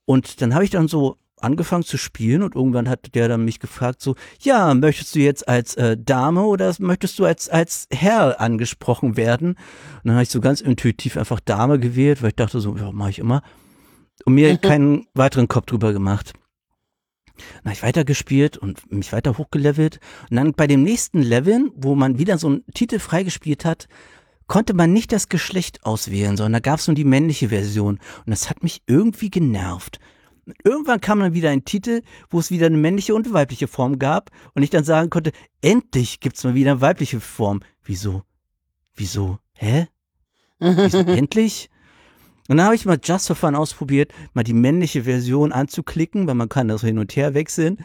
Und 0.05 0.41
dann 0.41 0.55
habe 0.55 0.63
ich 0.63 0.71
dann 0.71 0.87
so 0.87 1.17
angefangen 1.43 1.83
zu 1.83 1.97
spielen 1.97 2.43
und 2.43 2.55
irgendwann 2.55 2.89
hat 2.89 3.15
der 3.15 3.27
dann 3.27 3.45
mich 3.45 3.59
gefragt 3.59 4.01
so, 4.01 4.15
ja, 4.41 4.73
möchtest 4.73 5.15
du 5.15 5.19
jetzt 5.19 5.47
als 5.47 5.75
äh, 5.75 5.97
Dame 5.97 6.43
oder 6.43 6.73
möchtest 6.79 7.19
du 7.19 7.25
als, 7.25 7.49
als 7.49 7.87
Herr 7.91 8.39
angesprochen 8.39 9.17
werden? 9.17 9.49
Und 9.49 10.05
dann 10.05 10.13
habe 10.13 10.23
ich 10.23 10.29
so 10.29 10.41
ganz 10.41 10.61
intuitiv 10.61 11.17
einfach 11.17 11.39
Dame 11.39 11.79
gewählt, 11.79 12.21
weil 12.21 12.29
ich 12.29 12.35
dachte 12.35 12.59
so, 12.59 12.75
ja, 12.77 12.91
mache 12.91 13.11
ich 13.11 13.19
immer. 13.19 13.41
Und 14.25 14.35
mir 14.35 14.57
keinen 14.57 15.07
weiteren 15.13 15.47
Kopf 15.47 15.65
drüber 15.65 15.93
gemacht. 15.93 16.33
Dann 17.35 17.71
habe 17.71 17.73
ich 17.73 17.83
weitergespielt 17.83 18.57
und 18.57 18.91
mich 18.91 19.11
weiter 19.13 19.37
hochgelevelt. 19.37 19.99
Und 20.29 20.37
dann 20.37 20.53
bei 20.53 20.67
dem 20.67 20.83
nächsten 20.83 21.21
Leveln, 21.21 21.71
wo 21.75 21.95
man 21.95 22.19
wieder 22.19 22.37
so 22.37 22.47
einen 22.47 22.65
Titel 22.73 22.99
freigespielt 22.99 23.65
hat, 23.65 23.87
konnte 24.47 24.73
man 24.73 24.91
nicht 24.91 25.11
das 25.11 25.29
Geschlecht 25.29 25.85
auswählen, 25.85 26.35
sondern 26.35 26.53
da 26.53 26.59
gab 26.59 26.79
es 26.79 26.87
nur 26.87 26.95
die 26.95 27.05
männliche 27.05 27.49
Version. 27.49 27.99
Und 28.25 28.31
das 28.31 28.49
hat 28.49 28.63
mich 28.63 28.81
irgendwie 28.85 29.29
genervt. 29.29 29.99
Irgendwann 30.63 31.01
kam 31.01 31.19
dann 31.19 31.33
wieder 31.33 31.49
ein 31.49 31.65
Titel, 31.65 32.01
wo 32.29 32.39
es 32.39 32.51
wieder 32.51 32.65
eine 32.65 32.77
männliche 32.77 33.13
und 33.13 33.31
weibliche 33.31 33.67
Form 33.67 33.99
gab 33.99 34.31
und 34.53 34.63
ich 34.63 34.69
dann 34.69 34.83
sagen 34.83 35.09
konnte, 35.09 35.31
endlich 35.61 36.19
gibt's 36.19 36.43
mal 36.43 36.55
wieder 36.55 36.71
eine 36.71 36.81
weibliche 36.81 37.19
Form. 37.19 37.61
Wieso? 37.83 38.23
Wieso? 38.95 39.39
Hä? 39.53 39.87
Wieso 40.59 40.99
endlich? 40.99 41.69
Und 42.47 42.57
dann 42.57 42.65
habe 42.65 42.75
ich 42.75 42.85
mal 42.85 42.99
Just 43.01 43.27
for 43.27 43.35
Fun 43.35 43.55
ausprobiert, 43.55 44.11
mal 44.33 44.43
die 44.43 44.53
männliche 44.53 45.03
Version 45.03 45.51
anzuklicken, 45.51 46.27
weil 46.27 46.35
man 46.35 46.49
kann 46.49 46.67
das 46.67 46.81
hin 46.81 46.97
und 46.97 47.15
her 47.15 47.33
wechseln. 47.33 47.77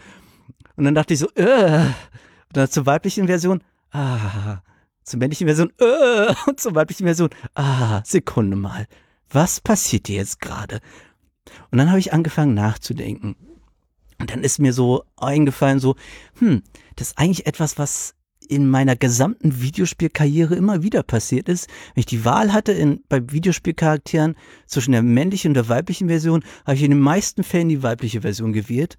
Und 0.77 0.85
dann 0.85 0.95
dachte 0.95 1.15
ich 1.15 1.21
so, 1.21 1.29
äh. 1.35 1.85
Und 1.85 2.57
dann 2.57 2.71
zur 2.71 2.87
weiblichen 2.87 3.27
Version, 3.27 3.63
ah. 3.93 4.63
Zur 5.05 5.19
männlichen 5.21 5.47
Version, 5.47 5.73
äh. 5.79 6.35
Und 6.47 6.59
zur 6.59 6.75
weiblichen 6.75 7.05
Version, 7.05 7.31
ah. 7.55 8.03
Sekunde 8.05 8.57
mal. 8.57 8.87
Was 9.31 9.61
passiert 9.61 10.07
hier 10.07 10.17
jetzt 10.17 10.41
gerade? 10.41 10.81
Und 11.71 11.79
dann 11.79 11.89
habe 11.89 11.99
ich 11.99 12.13
angefangen 12.13 12.55
nachzudenken. 12.55 13.37
Und 14.19 14.31
dann 14.31 14.43
ist 14.43 14.59
mir 14.59 14.73
so 14.73 15.05
eingefallen, 15.17 15.79
so, 15.79 15.97
hm, 16.39 16.63
das 16.97 17.09
ist 17.09 17.19
eigentlich 17.19 17.47
etwas, 17.47 17.79
was 17.79 18.15
in 18.49 18.69
meiner 18.69 18.97
gesamten 18.97 19.61
Videospielkarriere 19.61 20.55
immer 20.55 20.83
wieder 20.83 21.03
passiert 21.03 21.49
ist. 21.49 21.69
Wenn 21.95 22.01
ich 22.01 22.07
die 22.07 22.25
Wahl 22.25 22.53
hatte 22.53 22.73
in, 22.73 23.03
bei 23.09 23.21
Videospielcharakteren 23.31 24.37
zwischen 24.67 24.93
der 24.93 25.03
männlichen 25.03 25.51
und 25.51 25.55
der 25.55 25.69
weiblichen 25.69 26.09
Version, 26.09 26.45
habe 26.65 26.77
ich 26.77 26.83
in 26.83 26.93
den 26.93 27.01
meisten 27.01 27.43
Fällen 27.43 27.69
die 27.69 27.83
weibliche 27.83 28.21
Version 28.21 28.53
gewählt. 28.53 28.97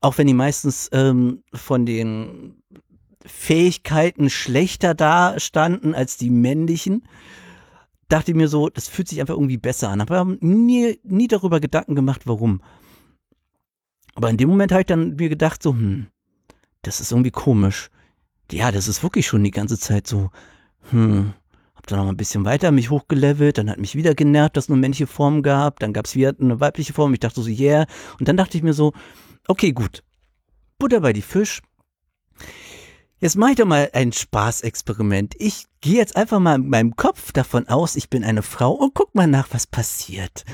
Auch 0.00 0.18
wenn 0.18 0.26
die 0.26 0.34
meistens 0.34 0.88
ähm, 0.92 1.42
von 1.52 1.86
den 1.86 2.62
Fähigkeiten 3.24 4.30
schlechter 4.30 4.94
da 4.94 5.38
standen 5.38 5.94
als 5.94 6.16
die 6.16 6.30
männlichen 6.30 7.02
dachte 8.08 8.30
ich 8.30 8.36
mir 8.36 8.48
so, 8.48 8.68
das 8.68 8.88
fühlt 8.88 9.08
sich 9.08 9.20
einfach 9.20 9.34
irgendwie 9.34 9.58
besser 9.58 9.88
an. 9.88 10.00
Aber 10.00 10.24
nie, 10.40 10.98
nie 11.02 11.28
darüber 11.28 11.60
Gedanken 11.60 11.94
gemacht, 11.94 12.22
warum. 12.24 12.62
Aber 14.14 14.30
in 14.30 14.36
dem 14.36 14.48
Moment 14.48 14.72
habe 14.72 14.80
ich 14.80 14.86
dann 14.86 15.16
mir 15.16 15.28
gedacht, 15.28 15.62
so, 15.62 15.72
hm, 15.72 16.06
das 16.82 17.00
ist 17.00 17.12
irgendwie 17.12 17.30
komisch. 17.30 17.90
Ja, 18.50 18.70
das 18.70 18.88
ist 18.88 19.02
wirklich 19.02 19.26
schon 19.26 19.44
die 19.44 19.50
ganze 19.50 19.78
Zeit 19.78 20.06
so, 20.06 20.30
hm, 20.90 21.32
hab 21.74 21.86
dann 21.86 21.98
noch 21.98 22.08
ein 22.08 22.16
bisschen 22.16 22.44
weiter 22.44 22.70
mich 22.70 22.90
hochgelevelt, 22.90 23.58
dann 23.58 23.68
hat 23.68 23.78
mich 23.78 23.94
wieder 23.94 24.14
genervt, 24.14 24.56
dass 24.56 24.64
es 24.64 24.68
nur 24.68 24.78
männliche 24.78 25.06
Formen 25.06 25.42
gab, 25.42 25.80
dann 25.80 25.92
gab 25.92 26.06
es 26.06 26.14
wieder 26.14 26.34
eine 26.40 26.60
weibliche 26.60 26.92
Form, 26.92 27.12
ich 27.12 27.20
dachte 27.20 27.42
so, 27.42 27.50
yeah. 27.50 27.86
Und 28.18 28.28
dann 28.28 28.36
dachte 28.36 28.56
ich 28.56 28.62
mir 28.62 28.72
so, 28.72 28.92
okay, 29.48 29.72
gut, 29.72 30.02
Butter 30.78 31.00
bei 31.00 31.12
die 31.12 31.22
Fisch. 31.22 31.60
Jetzt 33.18 33.36
mache 33.36 33.52
ich 33.52 33.56
doch 33.56 33.64
mal 33.64 33.88
ein 33.94 34.12
Spaßexperiment. 34.12 35.34
Ich 35.38 35.64
gehe 35.80 35.96
jetzt 35.96 36.16
einfach 36.16 36.38
mal 36.38 36.56
in 36.56 36.68
meinem 36.68 36.96
Kopf 36.96 37.32
davon 37.32 37.66
aus, 37.66 37.96
ich 37.96 38.10
bin 38.10 38.24
eine 38.24 38.42
Frau 38.42 38.72
und 38.72 38.92
guck 38.92 39.14
mal 39.14 39.26
nach, 39.26 39.48
was 39.52 39.66
passiert. 39.66 40.44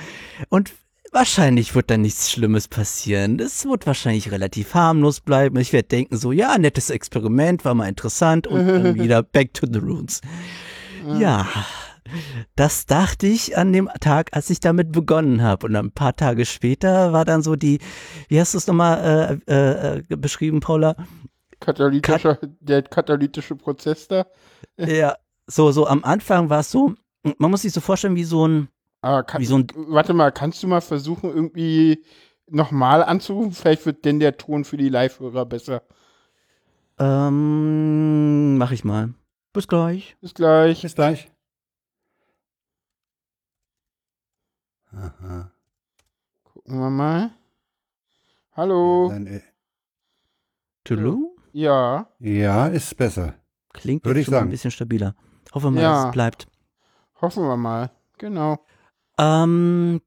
Und 0.49 0.73
wahrscheinlich 1.11 1.75
wird 1.75 1.91
da 1.91 1.97
nichts 1.97 2.31
Schlimmes 2.31 2.69
passieren. 2.69 3.37
Das 3.37 3.65
wird 3.65 3.87
wahrscheinlich 3.87 4.31
relativ 4.31 4.75
harmlos 4.75 5.21
bleiben. 5.21 5.59
Ich 5.59 5.73
werde 5.73 5.89
denken 5.89 6.17
so, 6.17 6.31
ja, 6.31 6.57
nettes 6.57 6.91
Experiment, 6.91 7.65
war 7.65 7.75
mal 7.75 7.89
interessant 7.89 8.47
und 8.47 8.67
dann 8.67 8.95
wieder 9.01 9.25
back 9.25 9.55
to 9.55 9.67
the 9.71 9.81
runes. 9.81 10.21
Ja, 11.19 11.49
das 12.55 12.87
dachte 12.87 13.27
ich 13.27 13.57
an 13.57 13.73
dem 13.73 13.89
Tag, 13.99 14.31
als 14.33 14.51
ich 14.51 14.61
damit 14.61 14.93
begonnen 14.93 15.43
habe. 15.43 15.67
Und 15.67 15.75
ein 15.75 15.91
paar 15.91 16.15
Tage 16.15 16.47
später 16.47 17.13
war 17.13 17.25
dann 17.25 17.43
so 17.43 17.57
die, 17.57 17.81
wie 18.29 18.41
hast 18.41 18.55
du 18.55 18.59
es 18.59 18.69
nochmal 18.69 19.41
äh, 19.49 19.53
äh, 19.53 19.99
äh, 19.99 20.17
beschrieben, 20.17 20.61
Paula? 20.61 20.95
Katalytischer, 21.63 22.39
der 22.61 22.83
katalytische 22.83 23.57
Prozess 23.57 24.09
da. 24.09 24.27
Ja, 24.79 25.17
so, 25.47 25.71
so 25.73 25.87
am 25.87 26.03
Anfang 26.05 26.49
war 26.51 26.61
es 26.61 26.71
so, 26.71 26.95
man 27.39 27.51
muss 27.51 27.63
sich 27.63 27.73
so 27.73 27.81
vorstellen 27.81 28.17
wie 28.17 28.25
so 28.25 28.47
ein, 28.47 28.69
Ah, 29.03 29.23
kann, 29.23 29.41
wie 29.41 29.47
so 29.47 29.57
ein, 29.59 29.67
warte 29.75 30.15
mal, 30.15 30.31
kannst 30.31 30.63
du 30.63 30.69
mal 30.69 30.81
versuchen, 30.81 31.31
irgendwie 31.31 32.05
nochmal 32.49 33.03
anzurufen? 33.03 33.53
Vielleicht 33.53 33.85
wird 33.87 34.05
denn 34.05 34.21
der 34.21 34.37
Ton 34.37 34.65
für 34.65 34.77
die 34.77 34.89
Live-Hörer 34.89 35.45
besser. 35.47 35.83
ähm, 36.99 38.57
mach 38.59 38.71
ich 38.71 38.85
mal. 38.85 39.15
Bis 39.53 39.67
gleich. 39.69 40.17
Bis 40.21 40.35
gleich. 40.35 40.83
Bis 40.83 40.95
gleich. 40.95 41.29
Aha. 44.93 45.51
Gucken 46.45 46.79
wir 46.79 46.91
mal. 46.91 47.31
Hallo. 48.53 49.09
Dann, 49.11 49.27
äh, 49.27 49.41
Tulu? 50.85 51.32
Ja. 51.53 52.09
ja, 52.19 52.67
ist 52.67 52.97
besser. 52.97 53.35
Klingt 53.73 54.05
Würde 54.05 54.21
ich 54.21 54.27
schon 54.27 54.33
mal 54.33 54.39
ein 54.39 54.43
sagen. 54.43 54.51
bisschen 54.51 54.71
stabiler. 54.71 55.15
Hoffen 55.55 55.75
wir 55.75 55.81
mal, 55.81 55.83
Ja. 55.83 55.93
dass 55.97 56.05
es 56.07 56.13
bleibt. 56.13 56.47
Hoffen 57.21 57.45
wir 57.45 57.57
mal. 57.57 57.91
Genau. 58.19 58.59
Ähm, 59.19 60.01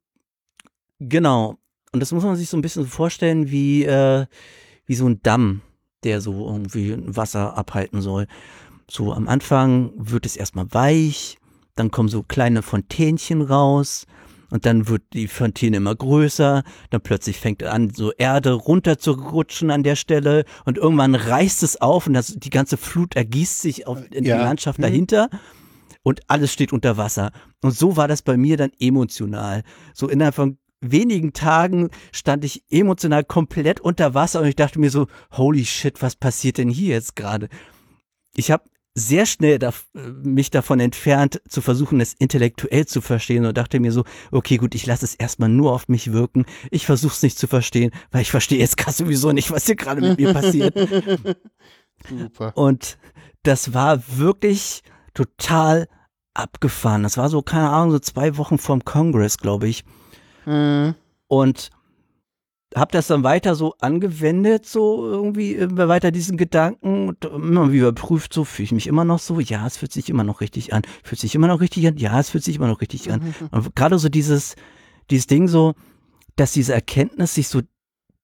genau. 0.99 1.57
Und 1.91 1.99
das 1.99 2.11
muss 2.11 2.23
man 2.23 2.35
sich 2.35 2.49
so 2.49 2.57
ein 2.57 2.61
bisschen 2.61 2.83
so 2.83 2.89
vorstellen 2.89 3.49
wie, 3.51 3.85
äh, 3.85 4.25
wie 4.85 4.95
so 4.95 5.07
ein 5.07 5.21
Damm, 5.23 5.61
der 6.03 6.21
so 6.21 6.45
irgendwie 6.47 6.95
Wasser 7.15 7.57
abhalten 7.57 8.01
soll. 8.01 8.27
So 8.89 9.13
am 9.13 9.27
Anfang 9.27 9.91
wird 9.95 10.25
es 10.25 10.35
erstmal 10.35 10.71
weich, 10.73 11.37
dann 11.75 11.89
kommen 11.91 12.09
so 12.09 12.21
kleine 12.23 12.61
Fontänchen 12.61 13.41
raus 13.41 14.05
und 14.49 14.65
dann 14.65 14.87
wird 14.87 15.03
die 15.13 15.27
Fontäne 15.27 15.77
immer 15.77 15.95
größer, 15.95 16.63
dann 16.89 17.01
plötzlich 17.01 17.39
fängt 17.39 17.63
an, 17.63 17.91
so 17.93 18.11
Erde 18.13 18.53
runter 18.53 18.97
zu 18.97 19.11
rutschen 19.11 19.71
an 19.71 19.83
der 19.83 19.95
Stelle 19.95 20.45
und 20.65 20.77
irgendwann 20.77 21.15
reißt 21.15 21.63
es 21.63 21.81
auf 21.81 22.07
und 22.07 22.13
das, 22.13 22.27
die 22.37 22.49
ganze 22.49 22.77
Flut 22.77 23.15
ergießt 23.15 23.61
sich 23.61 23.87
auf, 23.87 23.99
in 24.11 24.25
Ja. 24.25 24.37
die 24.37 24.43
Landschaft 24.43 24.79
Mhm. 24.79 24.83
dahinter 24.83 25.29
und 26.03 26.21
alles 26.27 26.53
steht 26.53 26.71
unter 26.73 26.97
Wasser. 26.97 27.31
Und 27.63 27.71
so 27.71 27.97
war 27.97 28.07
das 28.07 28.21
bei 28.21 28.37
mir 28.37 28.57
dann 28.57 28.71
emotional. 28.79 29.63
So 29.93 30.07
innerhalb 30.07 30.35
von 30.35 30.57
wenigen 30.81 31.33
Tagen 31.33 31.89
stand 32.11 32.43
ich 32.45 32.63
emotional 32.69 33.23
komplett 33.23 33.79
unter 33.79 34.13
Wasser 34.13 34.41
und 34.41 34.47
ich 34.47 34.55
dachte 34.55 34.79
mir 34.79 34.91
so, 34.91 35.07
holy 35.31 35.65
shit, 35.65 36.01
was 36.03 36.15
passiert 36.15 36.59
denn 36.59 36.69
hier 36.69 36.89
jetzt 36.89 37.15
gerade? 37.15 37.49
Ich 38.35 38.51
habe 38.51 38.63
sehr 38.95 39.25
schnell 39.25 39.59
da, 39.59 39.73
mich 39.93 40.51
davon 40.51 40.79
entfernt, 40.79 41.41
zu 41.49 41.61
versuchen, 41.61 41.99
es 41.99 42.13
intellektuell 42.13 42.85
zu 42.85 43.01
verstehen 43.01 43.45
und 43.45 43.57
dachte 43.57 43.81
mir 43.81 43.91
so, 43.91 44.05
okay, 44.31 44.55
gut, 44.55 44.73
ich 44.73 44.85
lasse 44.85 45.03
es 45.03 45.15
erstmal 45.15 45.49
nur 45.49 45.73
auf 45.73 45.89
mich 45.89 46.13
wirken. 46.13 46.45
Ich 46.71 46.85
versuche 46.85 47.13
es 47.13 47.21
nicht 47.21 47.37
zu 47.37 47.47
verstehen, 47.47 47.91
weil 48.11 48.21
ich 48.21 48.31
verstehe 48.31 48.59
jetzt 48.59 48.77
gerade 48.77 48.95
sowieso 48.95 49.33
nicht, 49.33 49.51
was 49.51 49.65
hier 49.65 49.75
gerade 49.75 50.01
mit 50.01 50.17
mir 50.17 50.33
passiert. 50.33 50.73
Super. 52.09 52.53
Und 52.55 52.97
das 53.43 53.73
war 53.73 54.01
wirklich 54.17 54.81
total 55.13 55.87
abgefahren. 56.33 57.03
Das 57.03 57.17
war 57.17 57.29
so, 57.29 57.41
keine 57.41 57.69
Ahnung, 57.69 57.91
so 57.91 57.99
zwei 57.99 58.37
Wochen 58.37 58.57
vorm 58.57 58.85
Congress, 58.85 59.37
glaube 59.37 59.67
ich. 59.67 59.83
Hm. 60.45 60.95
Und 61.27 61.69
habe 62.75 62.91
das 62.91 63.07
dann 63.07 63.23
weiter 63.23 63.55
so 63.55 63.75
angewendet, 63.79 64.65
so 64.65 65.09
irgendwie 65.09 65.53
immer 65.53 65.87
weiter 65.87 66.11
diesen 66.11 66.37
Gedanken 66.37 67.09
und 67.09 67.23
immer 67.25 67.69
überprüft, 67.69 68.33
so 68.33 68.43
fühle 68.43 68.65
ich 68.65 68.71
mich 68.73 68.87
immer 68.87 69.05
noch 69.05 69.19
so, 69.19 69.39
ja, 69.39 69.65
es 69.65 69.77
fühlt 69.77 69.93
sich 69.93 70.09
immer 70.09 70.23
noch 70.23 70.41
richtig 70.41 70.73
an, 70.73 70.81
fühlt 71.03 71.19
sich 71.21 71.35
immer 71.35 71.47
noch 71.47 71.61
richtig 71.61 71.87
an, 71.87 71.97
ja, 71.97 72.19
es 72.19 72.29
fühlt 72.29 72.43
sich 72.43 72.57
immer 72.57 72.67
noch 72.67 72.81
richtig 72.81 73.11
an. 73.11 73.33
Und 73.51 73.75
gerade 73.75 73.97
so 73.97 74.09
dieses, 74.09 74.55
dieses 75.09 75.27
Ding 75.27 75.47
so, 75.47 75.73
dass 76.35 76.51
diese 76.51 76.73
Erkenntnis 76.73 77.33
sich 77.33 77.47
so 77.47 77.61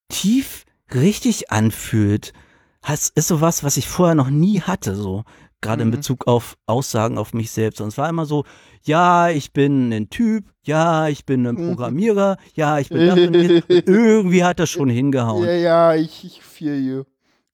tief 0.10 0.66
richtig 0.93 1.52
anfühlt, 1.52 2.34
das 2.82 3.10
ist 3.10 3.28
sowas, 3.28 3.64
was 3.64 3.78
ich 3.78 3.88
vorher 3.88 4.16
noch 4.16 4.30
nie 4.30 4.62
hatte, 4.62 4.95
so. 4.95 5.24
Gerade 5.62 5.84
in 5.84 5.89
Mhm. 5.89 5.93
Bezug 5.93 6.28
auf 6.28 6.57
Aussagen 6.66 7.18
auf 7.18 7.34
mich 7.34 7.51
selbst. 7.51 7.80
Und 7.82 7.89
es 7.89 7.97
war 7.97 8.09
immer 8.09 8.26
so, 8.26 8.45
ja, 8.84 9.30
ich 9.30 9.53
bin 9.53 9.93
ein 9.93 10.09
Typ, 10.09 10.45
ja, 10.64 11.07
ich 11.07 11.26
bin 11.26 11.45
ein 11.45 11.55
Mhm. 11.55 11.68
Programmierer, 11.70 12.38
ja, 12.55 12.80
ich 12.80 12.89
bin 12.89 13.05
das 13.07 13.20
und 13.20 13.34
das. 13.34 13.45
Irgendwie 13.86 14.43
hat 14.43 14.59
das 14.59 14.70
schon 14.70 14.89
hingehauen. 14.89 15.45
Ja, 15.45 15.53
ja, 15.53 15.95
ich, 15.95 16.24
ich 16.26 16.41
feel 16.41 16.80
you. 16.80 17.03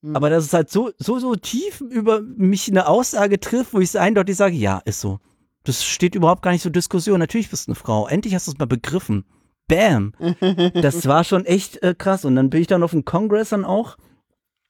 Hm. 0.03 0.15
Aber 0.15 0.29
dass 0.29 0.45
es 0.45 0.53
halt 0.53 0.69
so, 0.69 0.91
so, 0.97 1.19
so 1.19 1.35
tief 1.35 1.81
über 1.81 2.21
mich 2.21 2.69
eine 2.69 2.87
Aussage 2.87 3.39
trifft, 3.39 3.73
wo 3.73 3.79
ich 3.79 3.89
es 3.89 3.95
eindeutig 3.95 4.35
sage, 4.37 4.55
ja, 4.55 4.81
ist 4.85 5.01
so. 5.01 5.19
Das 5.63 5.83
steht 5.83 6.15
überhaupt 6.15 6.43
gar 6.43 6.51
nicht 6.51 6.61
zur 6.61 6.71
Diskussion. 6.71 7.19
Natürlich 7.19 7.49
bist 7.49 7.67
du 7.67 7.71
eine 7.71 7.75
Frau. 7.75 8.07
Endlich 8.07 8.33
hast 8.35 8.47
du 8.47 8.51
es 8.51 8.57
mal 8.57 8.67
begriffen. 8.67 9.25
Bam. 9.67 10.13
Das 10.81 11.07
war 11.07 11.25
schon 11.25 11.45
echt 11.45 11.83
äh, 11.83 11.93
krass. 11.97 12.23
Und 12.23 12.35
dann 12.37 12.49
bin 12.49 12.61
ich 12.61 12.67
dann 12.67 12.83
auf 12.83 12.91
dem 12.91 13.03
Kongress 13.03 13.49
dann 13.49 13.65
auch. 13.65 13.97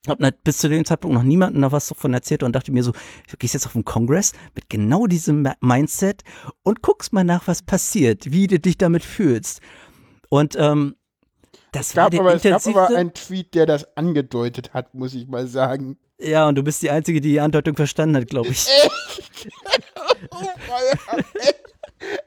Hab 0.07 0.19
na- 0.19 0.31
bis 0.43 0.59
zu 0.59 0.69
dem 0.69 0.85
Zeitpunkt 0.85 1.15
noch 1.15 1.23
niemanden 1.23 1.61
da 1.61 1.71
was 1.71 1.87
davon 1.87 2.13
erzählt 2.13 2.43
und 2.43 2.53
dachte 2.55 2.71
mir 2.71 2.83
so, 2.83 2.91
du 3.29 3.37
gehst 3.37 3.53
jetzt 3.53 3.65
auf 3.65 3.73
den 3.73 3.83
Kongress 3.85 4.31
mit 4.55 4.69
genau 4.69 5.07
diesem 5.07 5.47
Mindset 5.59 6.23
und 6.63 6.81
guckst 6.81 7.11
mal 7.13 7.23
nach, 7.23 7.47
was 7.47 7.61
passiert, 7.61 8.31
wie 8.31 8.47
du 8.47 8.59
dich 8.59 8.77
damit 8.77 9.03
fühlst. 9.03 9.59
Und 10.29 10.55
ähm, 10.57 10.95
das 11.73 11.89
Es 11.89 11.95
war 11.97 12.05
gab, 12.05 12.11
der 12.11 12.19
aber, 12.21 12.33
es 12.35 12.43
gab 12.43 12.51
intensivste. 12.51 12.79
aber 12.85 12.95
einen 12.97 13.13
Tweet, 13.13 13.53
der 13.53 13.65
das 13.65 13.97
angedeutet 13.97 14.73
hat, 14.73 14.93
muss 14.93 15.13
ich 15.13 15.27
mal 15.27 15.47
sagen. 15.47 15.97
ja, 16.19 16.47
und 16.47 16.55
du 16.55 16.63
bist 16.63 16.81
die 16.83 16.89
Einzige, 16.89 17.19
die 17.19 17.29
die 17.31 17.39
Andeutung 17.41 17.75
verstanden 17.75 18.15
hat, 18.17 18.27
glaube 18.27 18.49
ich. 18.49 18.65
Oh, 20.31 20.45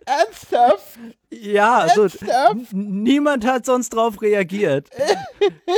Ernsthaft? 0.06 0.98
Ja, 1.30 1.78
also 1.78 2.02
Ernsthaft? 2.02 2.72
niemand 2.72 3.44
hat 3.46 3.64
sonst 3.66 3.90
drauf 3.90 4.20
reagiert. 4.22 4.88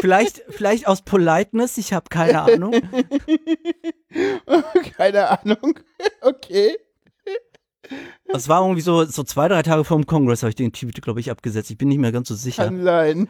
Vielleicht, 0.00 0.42
vielleicht 0.48 0.86
aus 0.86 1.02
Politeness, 1.02 1.78
ich 1.78 1.92
habe 1.92 2.06
keine 2.08 2.42
Ahnung. 2.42 2.74
Keine 4.96 5.28
Ahnung. 5.40 5.78
Okay. 6.20 6.76
Es 8.26 8.48
war 8.48 8.62
irgendwie 8.62 8.80
so, 8.80 9.04
so 9.04 9.22
zwei, 9.24 9.48
drei 9.48 9.62
Tage 9.62 9.84
vor 9.84 9.96
dem 9.96 10.06
Kongress 10.06 10.42
habe 10.42 10.50
ich 10.50 10.56
den 10.56 10.72
Tweet, 10.72 11.00
glaube 11.02 11.20
ich, 11.20 11.30
abgesetzt. 11.30 11.70
Ich 11.70 11.78
bin 11.78 11.88
nicht 11.88 11.98
mehr 11.98 12.12
ganz 12.12 12.28
so 12.28 12.34
sicher. 12.34 12.64
Kann 12.64 12.82
sein. 12.84 13.28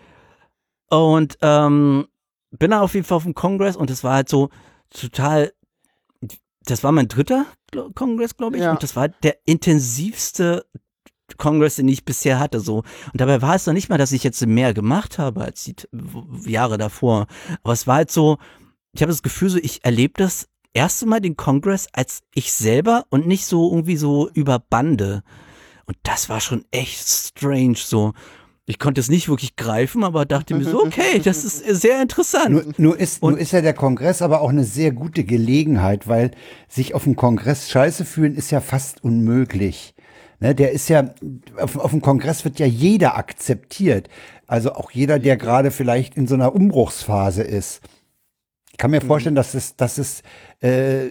Und 0.90 1.38
ähm, 1.42 2.06
bin 2.50 2.70
dann 2.70 2.80
auf 2.80 2.94
jeden 2.94 3.06
Fall 3.06 3.16
auf 3.16 3.22
dem 3.24 3.34
Kongress 3.34 3.76
und 3.76 3.90
es 3.90 4.04
war 4.04 4.14
halt 4.14 4.28
so 4.28 4.50
total, 4.90 5.52
das 6.64 6.84
war 6.84 6.92
mein 6.92 7.08
dritter 7.08 7.46
Kongress, 7.94 8.36
glaube 8.36 8.56
ich, 8.56 8.62
Ja. 8.62 8.72
und 8.72 8.82
das 8.82 8.94
war 8.94 9.08
der 9.08 9.36
intensivste 9.46 10.66
Kongress, 11.36 11.76
den 11.76 11.88
ich 11.88 12.04
bisher 12.04 12.38
hatte, 12.38 12.60
so. 12.60 12.78
Und 13.12 13.20
dabei 13.20 13.42
war 13.42 13.54
es 13.54 13.66
noch 13.66 13.74
nicht 13.74 13.88
mal, 13.88 13.98
dass 13.98 14.12
ich 14.12 14.22
jetzt 14.24 14.44
mehr 14.46 14.74
gemacht 14.74 15.18
habe 15.18 15.42
als 15.44 15.64
die 15.64 15.74
Jahre 16.50 16.78
davor. 16.78 17.26
Aber 17.62 17.72
es 17.72 17.86
war 17.86 17.96
halt 17.96 18.10
so, 18.10 18.38
ich 18.92 19.02
habe 19.02 19.12
das 19.12 19.22
Gefühl, 19.22 19.50
so, 19.50 19.58
ich 19.58 19.84
erlebe 19.84 20.14
das 20.16 20.48
erste 20.74 21.06
Mal 21.06 21.20
den 21.20 21.36
Kongress 21.36 21.86
als 21.92 22.20
ich 22.34 22.52
selber 22.52 23.04
und 23.10 23.26
nicht 23.26 23.46
so 23.46 23.70
irgendwie 23.70 23.96
so 23.96 24.28
über 24.30 24.58
Bande. 24.58 25.22
Und 25.86 25.96
das 26.02 26.28
war 26.28 26.40
schon 26.40 26.64
echt 26.70 27.06
strange, 27.08 27.76
so. 27.76 28.12
Ich 28.64 28.78
konnte 28.78 29.00
es 29.00 29.10
nicht 29.10 29.28
wirklich 29.28 29.56
greifen, 29.56 30.04
aber 30.04 30.24
dachte 30.24 30.54
mir 30.54 30.64
so, 30.64 30.84
okay, 30.84 31.18
das 31.22 31.44
ist 31.44 31.58
sehr 31.82 32.00
interessant. 32.00 32.50
Nur, 32.50 32.64
nur, 32.78 32.98
ist, 32.98 33.20
Und- 33.20 33.32
nur 33.32 33.40
ist 33.40 33.50
ja 33.50 33.60
der 33.60 33.74
Kongress 33.74 34.22
aber 34.22 34.40
auch 34.40 34.50
eine 34.50 34.62
sehr 34.64 34.92
gute 34.92 35.24
Gelegenheit, 35.24 36.06
weil 36.06 36.30
sich 36.68 36.94
auf 36.94 37.02
dem 37.02 37.16
Kongress 37.16 37.68
scheiße 37.68 38.04
fühlen 38.04 38.36
ist 38.36 38.52
ja 38.52 38.60
fast 38.60 39.02
unmöglich. 39.02 39.94
Ne, 40.42 40.56
der 40.56 40.72
ist 40.72 40.88
ja, 40.88 41.14
auf, 41.56 41.78
auf 41.78 41.92
dem 41.92 42.00
Kongress 42.02 42.44
wird 42.44 42.58
ja 42.58 42.66
jeder 42.66 43.16
akzeptiert. 43.16 44.08
Also 44.48 44.72
auch 44.72 44.90
jeder, 44.90 45.20
der 45.20 45.36
gerade 45.36 45.70
vielleicht 45.70 46.16
in 46.16 46.26
so 46.26 46.34
einer 46.34 46.52
Umbruchsphase 46.52 47.44
ist. 47.44 47.80
Ich 48.72 48.76
kann 48.76 48.90
mir 48.90 49.00
vorstellen, 49.00 49.36
dass 49.36 49.54
es, 49.54 49.76
dass 49.76 49.98
es 49.98 50.24
äh, 50.60 51.10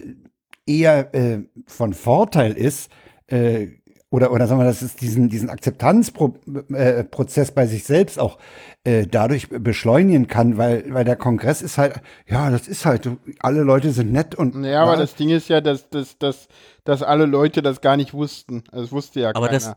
eher 0.66 1.14
äh, 1.14 1.44
von 1.66 1.94
Vorteil 1.94 2.52
ist, 2.52 2.90
äh, 3.28 3.68
oder, 4.12 4.30
oder 4.30 4.46
sagen 4.46 4.60
wir, 4.60 4.66
dass 4.66 4.82
es 4.82 4.94
diesen, 4.94 5.30
diesen 5.30 5.48
Akzeptanzprozess 5.48 7.48
äh, 7.48 7.52
bei 7.52 7.66
sich 7.66 7.84
selbst 7.84 8.18
auch 8.18 8.38
äh, 8.84 9.06
dadurch 9.06 9.48
beschleunigen 9.48 10.28
kann, 10.28 10.58
weil, 10.58 10.84
weil 10.92 11.04
der 11.04 11.16
Kongress 11.16 11.62
ist 11.62 11.78
halt, 11.78 11.94
ja, 12.28 12.50
das 12.50 12.68
ist 12.68 12.84
halt, 12.84 13.08
alle 13.40 13.62
Leute 13.62 13.90
sind 13.90 14.12
nett 14.12 14.34
und. 14.34 14.54
Naja, 14.54 14.74
ja, 14.74 14.82
aber 14.82 14.96
das 14.96 15.14
Ding 15.14 15.30
ist 15.30 15.48
ja, 15.48 15.62
dass, 15.62 15.88
dass, 15.88 16.18
dass, 16.18 16.48
dass 16.84 17.02
alle 17.02 17.24
Leute 17.24 17.62
das 17.62 17.80
gar 17.80 17.96
nicht 17.96 18.12
wussten. 18.12 18.64
Also 18.70 18.84
das 18.84 18.92
wusste 18.92 19.20
ja 19.20 19.30
aber 19.30 19.46
keiner. 19.46 19.58
Das, 19.58 19.72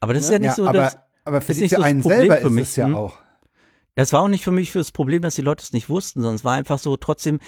aber 0.00 0.14
das 0.14 0.24
ist 0.24 0.30
ja 0.30 0.38
nicht 0.40 0.54
so, 0.54 0.66
aber, 0.66 0.78
dass, 0.78 0.98
aber 1.24 1.40
für, 1.40 1.54
die, 1.54 1.68
für 1.68 1.82
einen 1.82 2.02
selber 2.02 2.40
ist 2.40 2.60
es 2.60 2.76
ja 2.76 2.86
hm? 2.86 2.96
auch. 2.96 3.18
Das 3.94 4.12
war 4.12 4.20
auch 4.20 4.28
nicht 4.28 4.44
für 4.44 4.50
mich 4.50 4.72
für 4.72 4.78
das 4.78 4.90
Problem, 4.90 5.22
dass 5.22 5.36
die 5.36 5.42
Leute 5.42 5.62
es 5.62 5.72
nicht 5.72 5.88
wussten, 5.88 6.20
sondern 6.20 6.34
es 6.34 6.44
war 6.44 6.54
einfach 6.54 6.78
so 6.78 6.98
trotzdem, 6.98 7.38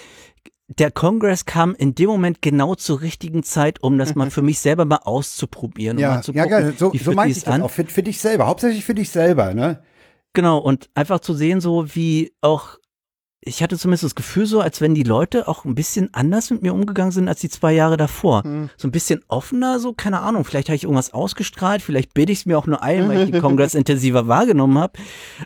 der 0.69 0.91
Kongress 0.91 1.47
kam 1.47 1.75
in 1.75 1.95
dem 1.95 2.09
Moment 2.09 2.43
genau 2.43 2.75
zur 2.75 3.01
richtigen 3.01 3.43
Zeit, 3.43 3.83
um 3.83 3.99
das 3.99 4.15
mal 4.15 4.31
für 4.31 4.43
mich 4.43 4.61
selber 4.61 4.85
mal 4.85 5.01
auszuprobieren. 5.05 5.99
Ja, 5.99 6.11
um 6.11 6.15
mal 6.17 6.23
zu 6.23 6.33
ja, 6.33 6.43
gucken, 6.45 6.59
geil. 6.59 6.75
So, 6.77 6.93
so 6.95 7.13
meinte 7.13 7.39
ich 7.39 7.45
das 7.45 7.55
an. 7.55 7.63
auch 7.63 7.71
für, 7.71 7.87
für 7.87 8.03
dich 8.03 8.21
selber, 8.21 8.47
hauptsächlich 8.47 8.85
für 8.85 8.95
dich 8.95 9.09
selber, 9.11 9.55
ne? 9.55 9.83
Genau, 10.35 10.59
und 10.59 10.91
einfach 10.95 11.21
zu 11.21 11.33
sehen, 11.33 11.61
so 11.61 11.95
wie 11.95 12.33
auch 12.43 12.77
ich 13.41 13.63
hatte 13.63 13.79
zumindest 13.79 14.05
das 14.05 14.15
Gefühl 14.17 14.47
so, 14.47 14.61
als 14.61 14.81
wenn 14.81 14.95
die 14.95 15.05
Leute 15.05 15.47
auch 15.47 15.65
ein 15.65 15.77
bisschen 15.77 16.13
anders 16.13 16.51
mit 16.51 16.63
mir 16.63 16.75
umgegangen 16.75 17.13
sind 17.13 17.29
als 17.29 17.41
die 17.41 17.49
zwei 17.49 17.73
Jahre 17.73 17.97
davor. 17.97 18.43
Hm. 18.43 18.69
So 18.77 18.89
ein 18.89 18.91
bisschen 18.91 19.23
offener, 19.29 19.79
so, 19.79 19.93
keine 19.93 20.21
Ahnung, 20.21 20.45
vielleicht 20.45 20.69
habe 20.69 20.77
ich 20.77 20.85
irgendwas 20.85 21.15
ausgestrahlt, 21.15 21.81
vielleicht 21.81 22.15
bilde 22.15 22.33
ich 22.33 22.41
es 22.41 22.47
mir 22.47 22.59
auch 22.59 22.67
nur 22.67 22.83
ein, 22.83 23.09
weil 23.09 23.23
ich 23.23 23.31
den 23.31 23.41
Kongress 23.41 23.75
intensiver 23.75 24.27
wahrgenommen 24.27 24.79
habe. 24.79 24.99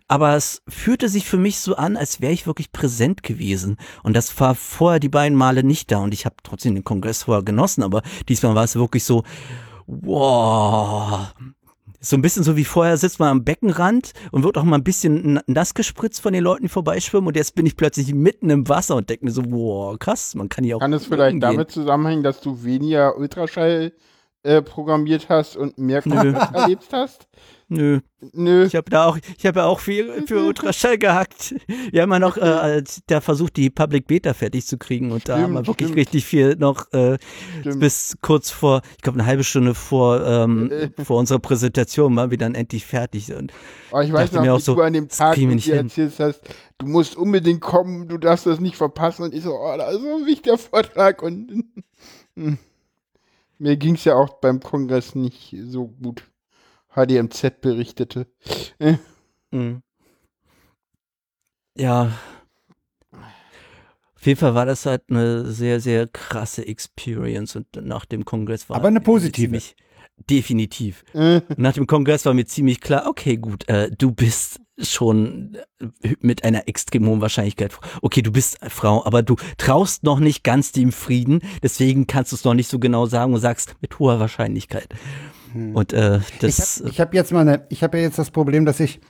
Aber 0.09 0.35
es 0.37 0.63
fühlte 0.69 1.11
sich 1.11 1.27
für 1.27 1.37
mich 1.37 1.59
so 1.61 1.77
an, 1.77 1.97
als 1.97 2.23
wäre 2.23 2.33
ich 2.33 2.47
wirklich 2.47 2.73
präsent 2.73 3.23
gewesen. 3.23 3.77
Und 4.03 4.17
das 4.17 4.39
war 4.41 4.55
vorher 4.55 4.99
die 4.99 5.11
beiden 5.11 5.37
Male 5.37 5.63
nicht 5.63 5.93
da. 5.93 5.99
Und 5.99 6.15
ich 6.15 6.25
habe 6.25 6.37
trotzdem 6.43 6.75
den 6.75 6.85
Kongress 6.85 7.25
vorher 7.25 7.45
genossen, 7.45 7.83
aber 7.83 8.03
diesmal 8.29 8.55
war 8.55 8.65
es 8.65 8.75
wirklich 8.75 9.05
so, 9.05 9.23
wow, 9.87 11.35
so 12.03 12.17
ein 12.17 12.23
bisschen 12.23 12.43
so 12.43 12.57
wie 12.57 12.65
vorher 12.65 12.97
sitzt 12.97 13.21
man 13.21 13.29
am 13.29 13.45
Beckenrand 13.45 14.13
und 14.33 14.43
wird 14.43 14.59
auch 14.59 14.65
mal 14.65 14.77
ein 14.77 14.85
bisschen 14.85 15.41
nass 15.47 15.73
gespritzt 15.75 16.21
von 16.21 16.33
den 16.33 16.43
Leuten, 16.43 16.65
die 16.65 16.69
vorbeischwimmen 16.69 17.29
und 17.29 17.37
jetzt 17.37 17.55
bin 17.55 17.65
ich 17.65 17.77
plötzlich 17.77 18.13
mitten 18.13 18.51
im 18.51 18.69
Wasser 18.69 18.97
und 18.97 19.09
denke 19.09 19.25
mir 19.25 19.31
so, 19.31 19.43
wow, 19.47 19.99
krass, 19.99 20.35
man 20.35 20.49
kann 20.49 20.65
ja 20.65 20.77
auch. 20.77 20.81
Kann 20.81 20.93
es 20.93 21.07
vielleicht 21.07 21.43
damit 21.43 21.71
zusammenhängen, 21.71 22.25
dass 22.25 22.41
du 22.41 22.65
weniger 22.65 23.17
Ultraschall 23.17 23.93
äh, 24.43 24.61
programmiert 24.61 25.29
hast 25.29 25.57
und 25.57 25.79
mehr 25.79 26.05
erlebt 26.05 26.89
hast? 26.93 27.29
Nö. 27.73 28.01
Nö. 28.33 28.67
Ich 28.67 28.77
habe 28.77 28.91
da 28.91 29.07
auch, 29.07 29.19
ich 29.39 29.47
habe 29.47 29.61
ja 29.61 29.67
auch 29.67 29.81
viel 29.81 30.27
für 30.27 30.45
Ultraschall 30.45 30.99
gehackt. 30.99 31.55
Wir 31.91 32.03
haben 32.03 32.13
ja 32.13 32.19
noch 32.19 32.37
äh, 32.37 32.85
da 33.07 33.23
versucht, 33.23 33.57
die 33.57 33.71
Public 33.71 34.07
Beta 34.07 34.35
fertig 34.35 34.67
zu 34.67 34.77
kriegen 34.77 35.11
und 35.11 35.27
da 35.29 35.39
haben 35.39 35.55
wir 35.55 35.67
wirklich 35.67 35.89
stimmt. 35.89 35.99
richtig 35.99 36.27
viel 36.27 36.57
noch 36.57 36.93
äh, 36.93 37.17
bis 37.65 38.19
kurz 38.21 38.51
vor, 38.51 38.83
ich 38.97 39.03
glaube 39.03 39.19
eine 39.19 39.27
halbe 39.27 39.43
Stunde 39.43 39.75
vor 39.75 40.25
ähm, 40.25 40.71
vor 41.03 41.19
unserer 41.19 41.39
Präsentation 41.39 42.15
waren 42.15 42.31
wir 42.31 42.37
dann 42.37 42.55
endlich 42.55 42.85
fertig. 42.85 43.33
Und 43.33 43.53
Aber 43.91 44.05
ich 44.05 44.13
weiß 44.13 44.33
noch, 44.33 44.43
mir 44.43 44.53
auch 44.53 44.61
so, 44.61 44.75
du 44.75 44.83
an 44.83 44.93
dem 44.93 45.09
Tag 45.09 45.39
mit 45.39 45.65
dir 45.65 45.77
erzählt 45.77 46.13
hast, 46.19 46.43
du 46.77 46.87
musst 46.87 47.17
unbedingt 47.17 47.63
kommen, 47.63 48.07
du 48.07 48.19
darfst 48.19 48.45
das 48.45 48.61
nicht 48.61 48.77
verpassen 48.77 49.23
und 49.23 49.35
ich 49.35 49.45
so, 49.45 49.55
oh, 49.55 49.75
das 49.79 49.95
ist 49.95 50.03
so 50.03 50.17
ein 50.17 50.27
wichtiger 50.27 50.59
Vortrag 50.59 51.23
und 51.23 51.65
hm. 52.37 52.59
mir 53.59 53.77
ging 53.79 53.95
es 53.95 54.05
ja 54.05 54.15
auch 54.15 54.35
beim 54.35 54.61
Kongress 54.61 55.15
nicht 55.15 55.57
so 55.65 55.87
gut. 55.87 56.23
HDMZ 56.95 57.61
berichtete. 57.61 58.27
Äh. 58.79 58.97
Mhm. 59.51 59.83
Ja. 61.77 62.13
Auf 64.15 64.27
jeden 64.27 64.39
Fall 64.39 64.55
war 64.55 64.67
das 64.67 64.87
halt 64.87 65.03
eine 65.09 65.47
sehr, 65.47 65.81
sehr 65.81 66.07
krasse 66.07 66.67
Experience 66.67 67.57
und 67.57 67.67
nach 67.83 68.05
dem 68.05 68.25
Kongress 68.25 68.69
war. 68.69 68.77
Aber 68.77 68.89
eine 68.89 69.01
positive. 69.01 69.47
Ziemlich, 69.47 69.75
definitiv. 70.31 71.05
Äh. 71.13 71.41
Nach 71.57 71.73
dem 71.73 71.87
Kongress 71.87 72.25
war 72.25 72.35
mir 72.35 72.47
ziemlich 72.47 72.81
klar, 72.81 73.07
okay, 73.09 73.37
gut, 73.37 73.69
äh, 73.69 73.91
du 73.91 74.13
bist 74.13 74.61
schon 74.79 75.57
mit 76.21 76.45
einer 76.45 76.69
extrem 76.69 77.07
hohen 77.07 77.21
Wahrscheinlichkeit. 77.21 77.77
Okay, 78.01 78.23
du 78.23 78.33
bist 78.33 78.59
Frau, 78.69 79.05
aber 79.05 79.23
du 79.23 79.37
traust 79.59 80.05
noch 80.05 80.21
nicht 80.21 80.45
ganz 80.45 80.73
dem 80.73 80.93
Frieden, 80.93 81.41
deswegen 81.63 82.07
kannst 82.07 82.33
du 82.33 82.37
es 82.37 82.45
noch 82.45 82.55
nicht 82.55 82.69
so 82.69 82.79
genau 82.79 83.07
sagen 83.07 83.35
und 83.35 83.41
sagst 83.41 83.75
mit 83.81 83.99
hoher 83.99 84.21
Wahrscheinlichkeit. 84.21 84.89
Hm. 85.53 85.75
Und 85.75 85.93
äh, 85.93 86.21
das. 86.41 86.81
Ich 86.81 87.01
habe 87.01 87.09
hab 87.09 87.15
jetzt 87.15 87.33
mal 87.33 87.41
eine, 87.41 87.67
ich 87.69 87.83
habe 87.83 87.99
ja 87.99 88.05
jetzt 88.05 88.19
das 88.19 88.31
Problem, 88.31 88.65
dass 88.65 88.81
ich 88.81 89.01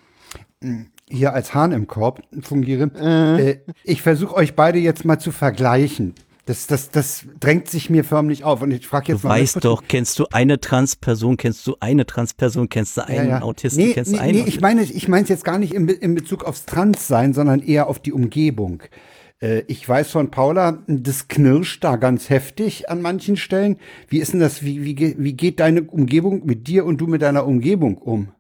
hm, 0.61 0.87
hier 1.09 1.35
als 1.35 1.55
Hahn 1.55 1.73
im 1.73 1.87
Korb 1.87 2.23
fungiere. 2.41 2.91
Äh. 2.97 3.51
Äh, 3.51 3.61
ich 3.85 4.03
versuche 4.03 4.35
euch 4.35 4.55
beide 4.55 4.79
jetzt 4.79 5.05
mal 5.05 5.19
zu 5.19 5.33
vergleichen. 5.33 6.15
Das, 6.45 6.67
das, 6.67 6.91
das 6.91 7.25
drängt 7.39 7.69
sich 7.69 7.89
mir 7.89 8.03
förmlich 8.03 8.43
auf. 8.43 8.63
Und 8.63 8.73
ich 8.73 8.87
frage 8.87 9.13
jetzt 9.13 9.23
du 9.23 9.29
mal. 9.29 9.37
Du 9.37 9.43
weißt 9.43 9.65
doch, 9.65 9.85
kennst 9.87 10.19
du 10.19 10.27
eine 10.33 10.59
Transperson, 10.59 11.37
kennst 11.37 11.65
du 11.69 11.77
eine 11.79 12.05
Transperson, 12.05 12.69
kennst 12.69 12.97
du 12.97 13.07
einen 13.07 13.29
ja, 13.29 13.39
ja. 13.39 13.43
Autisten, 13.43 13.85
nee, 13.85 13.93
kennst 13.93 14.11
nee, 14.11 14.17
du 14.17 14.23
einen? 14.23 14.39
Nee, 14.39 14.45
ich 14.49 14.61
meine, 14.61 14.83
ich 14.83 15.09
es 15.09 15.29
jetzt 15.29 15.45
gar 15.45 15.59
nicht 15.59 15.73
in, 15.73 15.89
in 15.89 16.17
Bezug 16.17 16.43
aufs 16.45 16.67
Transsein, 16.67 17.33
sondern 17.33 17.61
eher 17.61 17.87
auf 17.87 18.01
die 18.01 18.13
Umgebung. 18.13 18.83
Äh, 19.43 19.65
ich 19.67 19.87
weiß 19.87 20.11
von 20.11 20.31
Paula, 20.31 20.83
das 20.87 21.29
knirscht 21.29 21.85
da 21.85 21.97
ganz 21.97 22.31
heftig 22.31 22.89
an 22.89 23.03
manchen 23.03 23.37
Stellen. 23.37 23.77
Wie 24.09 24.21
ist 24.21 24.33
denn 24.33 24.41
das, 24.41 24.63
wie, 24.63 24.85
wie, 24.85 25.17
wie 25.19 25.33
geht 25.35 25.61
deine 25.61 25.83
Umgebung 25.83 26.47
mit 26.47 26.69
dir 26.69 26.87
und 26.87 26.99
du 26.99 27.07
mit 27.07 27.21
deiner 27.21 27.47
Umgebung 27.47 27.99
um? 27.99 28.33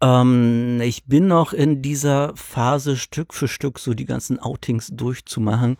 Ähm, 0.00 0.80
ich 0.82 1.04
bin 1.06 1.28
noch 1.28 1.52
in 1.52 1.82
dieser 1.82 2.32
Phase 2.34 2.96
Stück 2.96 3.34
für 3.34 3.48
Stück 3.48 3.78
so 3.78 3.94
die 3.94 4.06
ganzen 4.06 4.40
Outings 4.40 4.88
durchzumachen. 4.88 5.76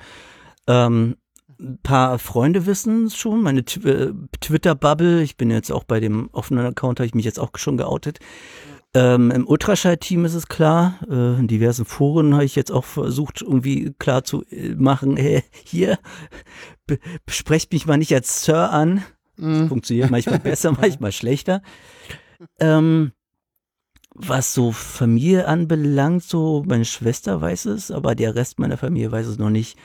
Ähm, 0.67 1.17
ein 1.59 1.79
paar 1.83 2.19
Freunde 2.19 2.65
wissen 2.65 3.07
es 3.07 3.17
schon, 3.17 3.43
meine 3.43 3.61
äh, 3.61 4.13
Twitter-Bubble, 4.41 5.23
ich 5.23 5.37
bin 5.37 5.51
jetzt 5.51 5.71
auch 5.71 5.85
bei 5.85 6.01
dem 6.01 6.31
offenen 6.33 6.65
Account, 6.65 7.01
habe 7.01 7.07
ich 7.07 7.15
mich 7.15 7.25
jetzt 7.25 7.39
auch 7.39 7.51
schon 7.57 7.77
geoutet. 7.77 8.19
Ähm, 8.93 9.31
Im 9.31 9.47
Ultraschall-Team 9.47 10.25
ist 10.25 10.35
es 10.35 10.49
klar. 10.49 10.99
Äh, 11.09 11.39
in 11.39 11.47
diversen 11.47 11.85
Foren 11.85 12.35
habe 12.35 12.45
ich 12.45 12.57
jetzt 12.57 12.73
auch 12.73 12.85
versucht, 12.85 13.41
irgendwie 13.41 13.95
klar 13.99 14.25
zu 14.25 14.45
äh, 14.51 14.75
machen, 14.75 15.17
hey, 15.17 15.45
hier, 15.65 15.99
be 16.87 16.99
besprecht 17.25 17.73
mich 17.73 17.87
mal 17.87 17.99
nicht 17.99 18.13
als 18.13 18.45
Sir 18.45 18.71
an. 18.71 19.05
Das 19.37 19.47
mhm. 19.47 19.69
funktioniert 19.69 20.11
manchmal 20.11 20.41
besser, 20.41 20.73
manchmal 20.81 21.13
schlechter. 21.13 21.63
Ähm, 22.59 23.13
was 24.13 24.55
so 24.55 24.73
Familie 24.73 25.47
anbelangt, 25.47 26.25
so 26.25 26.65
meine 26.67 26.85
Schwester 26.85 27.41
weiß 27.41 27.67
es, 27.67 27.93
aber 27.93 28.17
der 28.17 28.35
Rest 28.35 28.59
meiner 28.59 28.77
Familie 28.77 29.13
weiß 29.13 29.27
es 29.27 29.39
noch 29.39 29.51
nicht. 29.51 29.79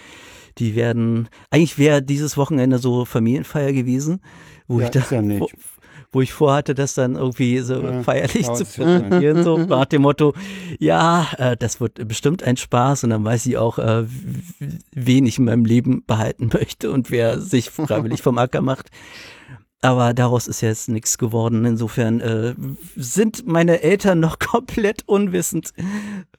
Die 0.58 0.76
werden, 0.76 1.30
eigentlich 1.52 1.78
wäre 1.78 2.02
dieses 2.02 2.38
Wochenende 2.38 2.80
so 2.80 3.06
Familienfeier 3.06 3.72
gewesen, 3.72 4.22
wo 4.68 4.80
ja, 4.80 4.86
ich 4.86 4.92
da, 4.92 5.02
ja 5.12 5.46
wo, 6.16 6.22
ich 6.22 6.34
vorhatte, 6.34 6.74
das 6.74 6.94
dann 6.94 7.16
irgendwie 7.16 7.60
so 7.60 7.82
ja, 7.82 8.04
feierlich 8.04 8.52
zu 8.54 8.66
präsentieren, 8.66 9.44
so 9.44 9.58
nach 9.68 9.86
dem 9.86 10.04
Motto, 10.04 10.34
ja, 10.80 11.28
äh, 11.38 11.58
das 11.58 11.80
wird 11.80 12.08
bestimmt 12.08 12.44
ein 12.44 12.58
Spaß 12.58 13.04
und 13.04 13.12
dann 13.12 13.24
weiß 13.24 13.46
ich 13.46 13.58
auch, 13.58 13.78
äh, 13.78 14.06
wen 14.92 15.26
ich 15.26 15.38
in 15.38 15.46
meinem 15.46 15.66
Leben 15.66 16.04
behalten 16.06 16.50
möchte 16.54 16.92
und 16.92 17.12
wer 17.12 17.40
sich 17.40 17.70
freiwillig 17.70 18.22
vom 18.22 18.38
Acker 18.38 18.62
macht. 18.62 18.90
Aber 19.82 20.16
daraus 20.16 20.48
ist 20.48 20.62
jetzt 20.62 20.90
nichts 20.90 21.20
geworden. 21.20 21.64
Insofern 21.64 22.20
äh, 22.20 22.56
sind 22.96 23.46
meine 23.46 23.84
Eltern 23.84 24.20
noch 24.20 24.40
komplett 24.40 25.08
unwissend. 25.08 25.74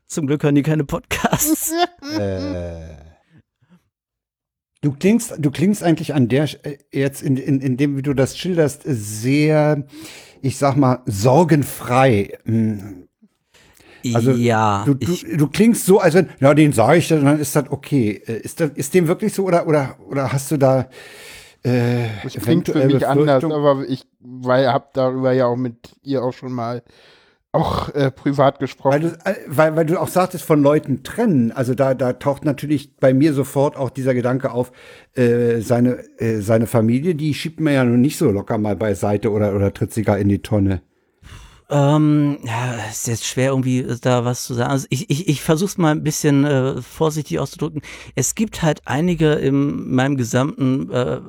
Zum 0.06 0.26
Glück 0.26 0.42
hören 0.42 0.56
die 0.56 0.62
keine 0.62 0.84
Podcasts. 0.84 1.72
äh. 2.18 3.05
Du 4.86 4.92
klingst, 4.92 5.34
du 5.38 5.50
klingst 5.50 5.82
eigentlich 5.82 6.14
an 6.14 6.28
der 6.28 6.44
äh, 6.64 6.78
jetzt 6.92 7.20
in, 7.20 7.36
in, 7.36 7.60
in 7.60 7.76
dem, 7.76 7.96
wie 7.96 8.02
du 8.02 8.14
das 8.14 8.38
schilderst, 8.38 8.82
sehr, 8.84 9.84
ich 10.42 10.58
sag 10.58 10.76
mal, 10.76 11.00
sorgenfrei. 11.06 12.38
Hm. 12.44 13.08
Also 14.14 14.30
ja, 14.30 14.84
du, 14.86 14.94
du, 14.94 15.16
du 15.36 15.48
klingst 15.48 15.86
so, 15.86 15.98
als 15.98 16.14
wenn, 16.14 16.28
ja, 16.38 16.54
den 16.54 16.72
sage 16.72 16.98
ich, 16.98 17.08
dann 17.08 17.40
ist 17.40 17.56
das 17.56 17.68
okay. 17.68 18.22
Äh, 18.28 18.38
ist, 18.38 18.60
das, 18.60 18.70
ist 18.76 18.94
dem 18.94 19.08
wirklich 19.08 19.34
so 19.34 19.44
oder 19.44 19.66
oder 19.66 19.96
oder 20.08 20.32
hast 20.32 20.52
du 20.52 20.56
da 20.56 20.88
äh, 21.64 22.06
das 22.22 22.34
klingt 22.34 22.68
für 22.68 22.86
mich 22.86 23.04
anders, 23.04 23.42
aber 23.42 23.84
ich 23.88 24.06
weil 24.20 24.68
hab 24.68 24.94
darüber 24.94 25.32
ja 25.32 25.46
auch 25.46 25.56
mit 25.56 25.96
ihr 26.04 26.22
auch 26.22 26.32
schon 26.32 26.52
mal 26.52 26.84
auch 27.56 27.94
äh, 27.94 28.10
privat 28.10 28.58
gesprochen. 28.58 28.92
Weil 28.92 29.00
du, 29.00 29.08
äh, 29.24 29.34
weil, 29.46 29.76
weil 29.76 29.86
du 29.86 30.00
auch 30.00 30.08
sagtest, 30.08 30.44
von 30.44 30.62
Leuten 30.62 31.02
trennen. 31.02 31.52
Also 31.52 31.74
da, 31.74 31.94
da 31.94 32.12
taucht 32.12 32.44
natürlich 32.44 32.96
bei 32.96 33.14
mir 33.14 33.32
sofort 33.32 33.76
auch 33.76 33.90
dieser 33.90 34.14
Gedanke 34.14 34.52
auf, 34.52 34.72
äh, 35.14 35.60
seine, 35.60 36.04
äh, 36.18 36.40
seine 36.40 36.66
Familie, 36.66 37.14
die 37.14 37.34
schiebt 37.34 37.60
man 37.60 37.72
ja 37.72 37.84
noch 37.84 37.96
nicht 37.96 38.18
so 38.18 38.30
locker 38.30 38.58
mal 38.58 38.76
beiseite 38.76 39.30
oder, 39.30 39.54
oder 39.54 39.72
tritt 39.72 39.92
sie 39.92 40.02
gar 40.02 40.18
in 40.18 40.28
die 40.28 40.42
Tonne. 40.42 40.82
Ähm, 41.68 42.38
ja, 42.44 42.74
ist 42.88 43.08
jetzt 43.08 43.24
schwer 43.24 43.50
irgendwie 43.50 43.84
da 44.00 44.24
was 44.24 44.44
zu 44.44 44.54
sagen. 44.54 44.70
Also 44.70 44.86
ich, 44.88 45.10
ich, 45.10 45.26
ich 45.26 45.42
versuche 45.42 45.70
es 45.70 45.78
mal 45.78 45.90
ein 45.90 46.04
bisschen 46.04 46.44
äh, 46.44 46.80
vorsichtig 46.80 47.40
auszudrücken. 47.40 47.82
Es 48.14 48.36
gibt 48.36 48.62
halt 48.62 48.82
einige 48.84 49.32
in 49.32 49.92
meinem 49.92 50.16
gesamten 50.16 50.90
äh, 50.92 51.20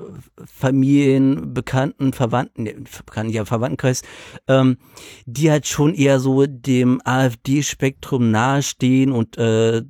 Familien, 0.45 1.55
Bekannten, 1.55 2.13
Verwandten, 2.13 2.65
Bekannten, 3.05 3.33
ja, 3.33 3.45
Verwandtenkreis, 3.45 4.03
ähm, 4.47 4.77
die 5.25 5.49
halt 5.49 5.65
schon 5.65 5.95
eher 5.95 6.19
so 6.19 6.45
dem 6.45 7.01
AfD-Spektrum 7.03 8.29
nahestehen 8.29 9.11
und 9.11 9.39
äh, 9.39 9.81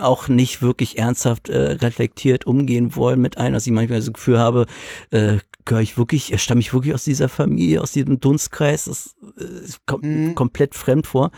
auch 0.00 0.26
nicht 0.26 0.60
wirklich 0.60 0.98
ernsthaft 0.98 1.50
äh, 1.50 1.72
reflektiert 1.72 2.46
umgehen 2.48 2.96
wollen 2.96 3.20
mit 3.20 3.38
einem, 3.38 3.54
dass 3.54 3.66
ich 3.66 3.72
manchmal 3.72 4.00
das 4.00 4.12
Gefühl 4.12 4.40
habe, 4.40 4.66
äh, 5.10 5.38
gehöre 5.64 5.82
ich 5.82 5.96
wirklich, 5.96 6.40
stamme 6.42 6.60
ich 6.60 6.72
wirklich 6.74 6.94
aus 6.94 7.04
dieser 7.04 7.28
Familie, 7.28 7.80
aus 7.80 7.92
diesem 7.92 8.20
Dunstkreis, 8.20 8.84
das 8.84 9.14
ist 9.36 9.83
kom 9.86 10.00
mhm. 10.02 10.34
komplett 10.34 10.74
fremd 10.74 11.06
vor. 11.06 11.30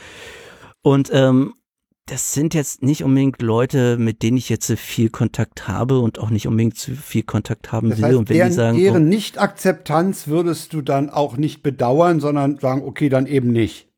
Und 0.83 1.11
ähm, 1.13 1.55
das 2.07 2.33
sind 2.33 2.55
jetzt 2.55 2.83
nicht 2.83 3.03
unbedingt 3.03 3.43
Leute, 3.43 3.97
mit 3.99 4.23
denen 4.23 4.37
ich 4.37 4.49
jetzt 4.49 4.71
viel 4.73 5.11
Kontakt 5.11 5.67
habe 5.67 5.99
und 5.99 6.21
auch 6.21 6.31
nicht 6.31 6.47
unbedingt 6.47 6.79
zu 6.79 6.95
viel 6.95 7.25
Kontakt 7.25 7.73
haben 7.73 7.91
das 7.91 7.99
will. 7.99 8.05
Heißt, 8.07 8.17
und 8.17 8.29
wenn 8.29 8.37
deren, 8.37 8.49
die 8.51 8.55
sagen, 8.55 8.79
deren 8.79 9.03
oh, 9.05 9.09
Nicht-Akzeptanz 9.09 10.29
würdest 10.29 10.73
du 10.73 10.83
dann 10.83 11.11
auch 11.11 11.37
nicht 11.37 11.65
bedauern, 11.65 12.21
sondern 12.21 12.59
sagen, 12.59 12.83
okay, 12.85 13.09
dann 13.09 13.27
eben 13.27 13.51
nicht. 13.51 13.89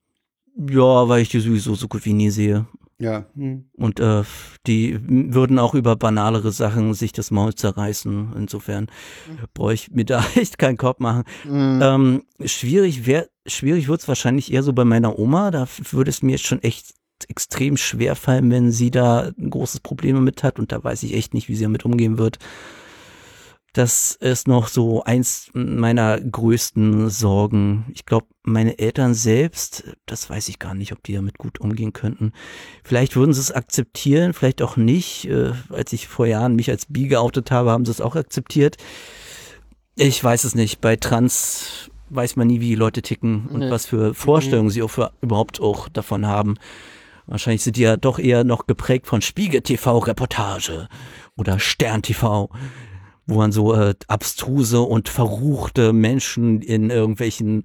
Ja, 0.56 1.08
weil 1.08 1.22
ich 1.22 1.28
die 1.28 1.40
sowieso 1.40 1.74
so 1.74 1.86
gut 1.86 2.04
wie 2.06 2.14
nie 2.14 2.30
sehe. 2.30 2.66
Ja. 3.00 3.26
Hm. 3.36 3.70
Und 3.76 4.00
äh, 4.00 4.24
die 4.66 4.98
würden 5.06 5.58
auch 5.58 5.74
über 5.74 5.94
banalere 5.94 6.50
Sachen 6.50 6.94
sich 6.94 7.12
das 7.12 7.30
Maul 7.30 7.54
zerreißen. 7.54 8.32
Insofern 8.36 8.84
mhm. 9.28 9.38
brauche 9.54 9.74
ich 9.74 9.90
mir 9.90 10.04
da 10.04 10.24
echt 10.34 10.58
keinen 10.58 10.76
Kopf 10.76 10.98
machen. 10.98 11.22
Mhm. 11.44 11.80
Ähm, 11.82 12.22
schwierig 12.44 13.06
wäre, 13.06 13.28
schwierig 13.46 13.88
wird 13.88 14.00
es 14.00 14.08
wahrscheinlich 14.08 14.52
eher 14.52 14.64
so 14.64 14.72
bei 14.72 14.84
meiner 14.84 15.18
Oma. 15.18 15.52
Da 15.52 15.68
würde 15.90 16.10
es 16.10 16.22
mir 16.22 16.38
schon 16.38 16.62
echt 16.62 16.94
extrem 17.28 17.76
schwer 17.76 18.16
fallen, 18.16 18.50
wenn 18.50 18.72
sie 18.72 18.90
da 18.90 19.30
ein 19.38 19.50
großes 19.50 19.80
Problem 19.80 20.22
mit 20.24 20.42
hat. 20.42 20.58
Und 20.58 20.72
da 20.72 20.82
weiß 20.82 21.04
ich 21.04 21.14
echt 21.14 21.34
nicht, 21.34 21.48
wie 21.48 21.54
sie 21.54 21.64
damit 21.64 21.84
umgehen 21.84 22.18
wird. 22.18 22.38
Das 23.74 24.14
ist 24.14 24.48
noch 24.48 24.68
so 24.68 25.04
eins 25.04 25.50
meiner 25.52 26.18
größten 26.20 27.10
Sorgen. 27.10 27.84
Ich 27.92 28.06
glaube, 28.06 28.26
meine 28.42 28.78
Eltern 28.78 29.12
selbst, 29.14 29.84
das 30.06 30.28
weiß 30.30 30.48
ich 30.48 30.58
gar 30.58 30.74
nicht, 30.74 30.92
ob 30.92 31.02
die 31.02 31.12
damit 31.12 31.36
gut 31.38 31.60
umgehen 31.60 31.92
könnten. 31.92 32.32
Vielleicht 32.82 33.14
würden 33.14 33.34
sie 33.34 33.40
es 33.40 33.52
akzeptieren, 33.52 34.32
vielleicht 34.32 34.62
auch 34.62 34.76
nicht. 34.76 35.26
Äh, 35.28 35.52
als 35.68 35.92
ich 35.92 36.08
vor 36.08 36.26
Jahren 36.26 36.56
mich 36.56 36.70
als 36.70 36.86
bi 36.86 37.08
geoutet 37.08 37.50
habe, 37.50 37.70
haben 37.70 37.84
sie 37.84 37.90
es 37.90 38.00
auch 38.00 38.16
akzeptiert. 38.16 38.78
Ich 39.96 40.22
weiß 40.22 40.44
es 40.44 40.54
nicht. 40.54 40.80
Bei 40.80 40.96
Trans 40.96 41.90
weiß 42.10 42.36
man 42.36 42.46
nie, 42.46 42.60
wie 42.60 42.68
die 42.68 42.74
Leute 42.74 43.02
ticken 43.02 43.48
und 43.48 43.60
nee. 43.60 43.70
was 43.70 43.84
für 43.84 44.14
Vorstellungen 44.14 44.68
mhm. 44.68 44.72
sie 44.72 44.82
auch 44.82 44.90
für, 44.90 45.12
überhaupt 45.20 45.60
auch 45.60 45.88
davon 45.88 46.26
haben. 46.26 46.54
Wahrscheinlich 47.26 47.62
sind 47.62 47.76
die 47.76 47.82
ja 47.82 47.98
doch 47.98 48.18
eher 48.18 48.44
noch 48.44 48.66
geprägt 48.66 49.06
von 49.06 49.20
Spiegel 49.20 49.60
TV 49.60 49.98
Reportage 49.98 50.88
oder 51.36 51.58
Stern 51.58 52.00
TV 52.00 52.48
wo 53.28 53.36
man 53.36 53.52
so 53.52 53.74
äh, 53.74 53.94
abstruse 54.08 54.80
und 54.80 55.08
verruchte 55.08 55.92
Menschen 55.92 56.60
in 56.62 56.90
irgendwelchen 56.90 57.64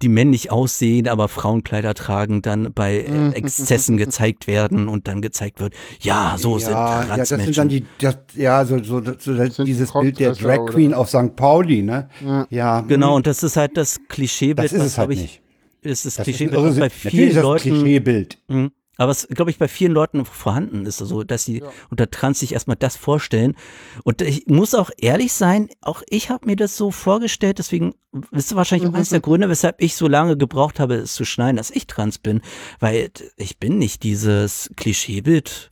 die 0.00 0.08
männlich 0.08 0.50
aussehen, 0.50 1.06
aber 1.06 1.28
Frauenkleider 1.28 1.94
tragen, 1.94 2.42
dann 2.42 2.72
bei 2.72 2.96
äh, 2.96 3.30
Exzessen 3.34 3.96
gezeigt 3.96 4.48
werden 4.48 4.88
und 4.88 5.06
dann 5.06 5.22
gezeigt 5.22 5.60
wird, 5.60 5.74
ja, 6.00 6.34
so 6.38 6.58
ja, 6.58 6.58
sind 6.58 6.72
Transmenschen. 6.72 7.08
Ja, 7.08 7.16
das 7.16 7.28
sind 7.28 7.58
dann 7.58 7.68
die, 7.68 7.84
das, 8.00 8.18
ja, 8.34 8.64
so, 8.64 8.82
so, 8.82 9.00
so 9.16 9.34
das 9.34 9.56
dieses 9.58 9.92
Bild 9.92 10.18
der 10.18 10.32
Drag 10.32 10.66
Queen 10.66 10.88
oder? 10.88 10.98
auf 10.98 11.08
St. 11.08 11.36
Pauli, 11.36 11.82
ne? 11.82 12.08
Ja. 12.24 12.46
ja. 12.50 12.80
Genau, 12.80 13.14
und 13.14 13.28
das 13.28 13.44
ist 13.44 13.56
halt 13.56 13.76
das 13.76 14.00
Klischeebild, 14.08 14.64
das 14.64 14.72
ist 14.72 14.82
es 14.82 14.98
halt 14.98 15.12
ich, 15.12 15.20
nicht. 15.20 15.42
Ist 15.82 16.04
das, 16.04 16.14
das 16.16 16.24
Klischeebild, 16.24 16.58
ist, 16.58 16.64
also, 16.64 16.80
bei 16.80 16.90
vielen 16.90 17.40
Leuten. 17.40 17.62
Klischeebild. 17.70 18.38
Mh, 18.48 18.70
aber 18.98 19.10
was, 19.10 19.26
glaube 19.28 19.50
ich, 19.50 19.58
bei 19.58 19.68
vielen 19.68 19.92
Leuten 19.92 20.24
vorhanden 20.24 20.84
ist, 20.84 21.00
also, 21.00 21.24
dass 21.24 21.44
sie 21.44 21.60
ja. 21.60 21.72
unter 21.90 22.10
Trans 22.10 22.40
sich 22.40 22.52
erstmal 22.52 22.76
das 22.76 22.96
vorstellen. 22.96 23.56
Und 24.04 24.20
ich 24.20 24.46
muss 24.48 24.74
auch 24.74 24.90
ehrlich 24.98 25.32
sein, 25.32 25.68
auch 25.80 26.02
ich 26.08 26.28
habe 26.28 26.46
mir 26.46 26.56
das 26.56 26.76
so 26.76 26.90
vorgestellt, 26.90 27.58
deswegen 27.58 27.94
ist 28.32 28.54
wahrscheinlich 28.54 28.88
auch 28.88 28.94
eines 28.94 29.08
der 29.08 29.20
Gründe, 29.20 29.48
weshalb 29.48 29.80
ich 29.80 29.96
so 29.96 30.08
lange 30.08 30.36
gebraucht 30.36 30.78
habe, 30.78 30.96
es 30.96 31.14
zu 31.14 31.24
schneiden, 31.24 31.56
dass 31.56 31.70
ich 31.70 31.86
trans 31.86 32.18
bin. 32.18 32.42
Weil 32.80 33.10
ich 33.36 33.58
bin 33.58 33.78
nicht 33.78 34.02
dieses 34.02 34.70
Klischeebild, 34.76 35.70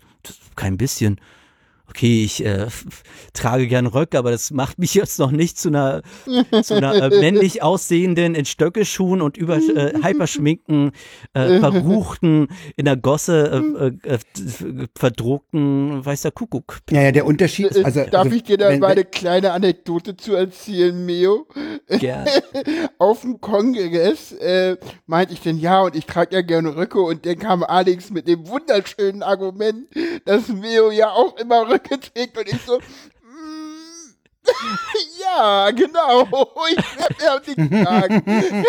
kein 0.56 0.78
bisschen 0.78 1.20
okay, 1.90 2.24
ich 2.24 2.44
äh, 2.44 2.68
trage 3.34 3.66
gern 3.66 3.86
Röcke, 3.86 4.18
aber 4.18 4.30
das 4.30 4.50
macht 4.50 4.78
mich 4.78 4.94
jetzt 5.00 5.18
noch 5.18 5.30
nicht 5.30 5.58
zu 5.58 5.68
einer, 5.68 6.02
zu 6.62 6.74
einer 6.74 6.94
äh, 6.94 7.08
männlich 7.20 7.62
aussehenden 7.62 8.34
in 8.34 8.44
Stöckelschuhen 8.44 9.20
und 9.20 9.36
über 9.36 9.56
äh, 9.56 9.92
hyperschminkten, 10.02 10.92
äh, 11.34 11.58
verruchten, 11.60 12.48
in 12.76 12.84
der 12.84 12.96
Gosse 12.96 13.90
äh, 14.04 14.08
äh, 14.08 14.18
verdruckten 14.96 16.04
weißer 16.04 16.30
Kuckuck. 16.30 16.78
Ja, 16.90 17.02
ja, 17.02 17.12
der 17.12 17.26
Unterschied 17.26 17.66
ist, 17.66 17.84
also, 17.84 18.04
Darf 18.04 18.24
also, 18.24 18.36
ich 18.36 18.44
dir 18.44 18.56
da 18.56 18.68
wenn, 18.68 18.80
mal 18.80 18.92
eine 18.92 19.04
kleine 19.04 19.52
Anekdote 19.52 20.16
zu 20.16 20.34
erzählen, 20.34 21.04
Meo? 21.04 21.46
Gerne. 21.88 22.30
Auf 22.98 23.22
dem 23.22 23.40
Kongress 23.40 24.32
äh, 24.32 24.76
meinte 25.06 25.34
ich 25.34 25.40
denn 25.40 25.58
ja 25.58 25.82
und 25.82 25.96
ich 25.96 26.06
trage 26.06 26.36
ja 26.36 26.42
gerne 26.42 26.76
Röcke 26.76 27.00
und 27.00 27.26
dann 27.26 27.38
kam 27.38 27.62
Alex 27.64 28.10
mit 28.10 28.28
dem 28.28 28.46
wunderschönen 28.48 29.22
Argument, 29.22 29.88
dass 30.24 30.48
Meo 30.48 30.90
ja 30.90 31.10
auch 31.10 31.36
immer 31.36 31.68
Röcke 31.68 31.79
zurückgeträgt 31.82 32.36
und 32.38 32.48
ich 32.48 32.60
so, 32.62 32.78
mm, 32.78 34.14
ja, 35.20 35.70
genau, 35.70 36.24
ich 36.68 36.76
ja 37.22 37.40
nicht 37.46 37.84
sagen. 37.84 38.64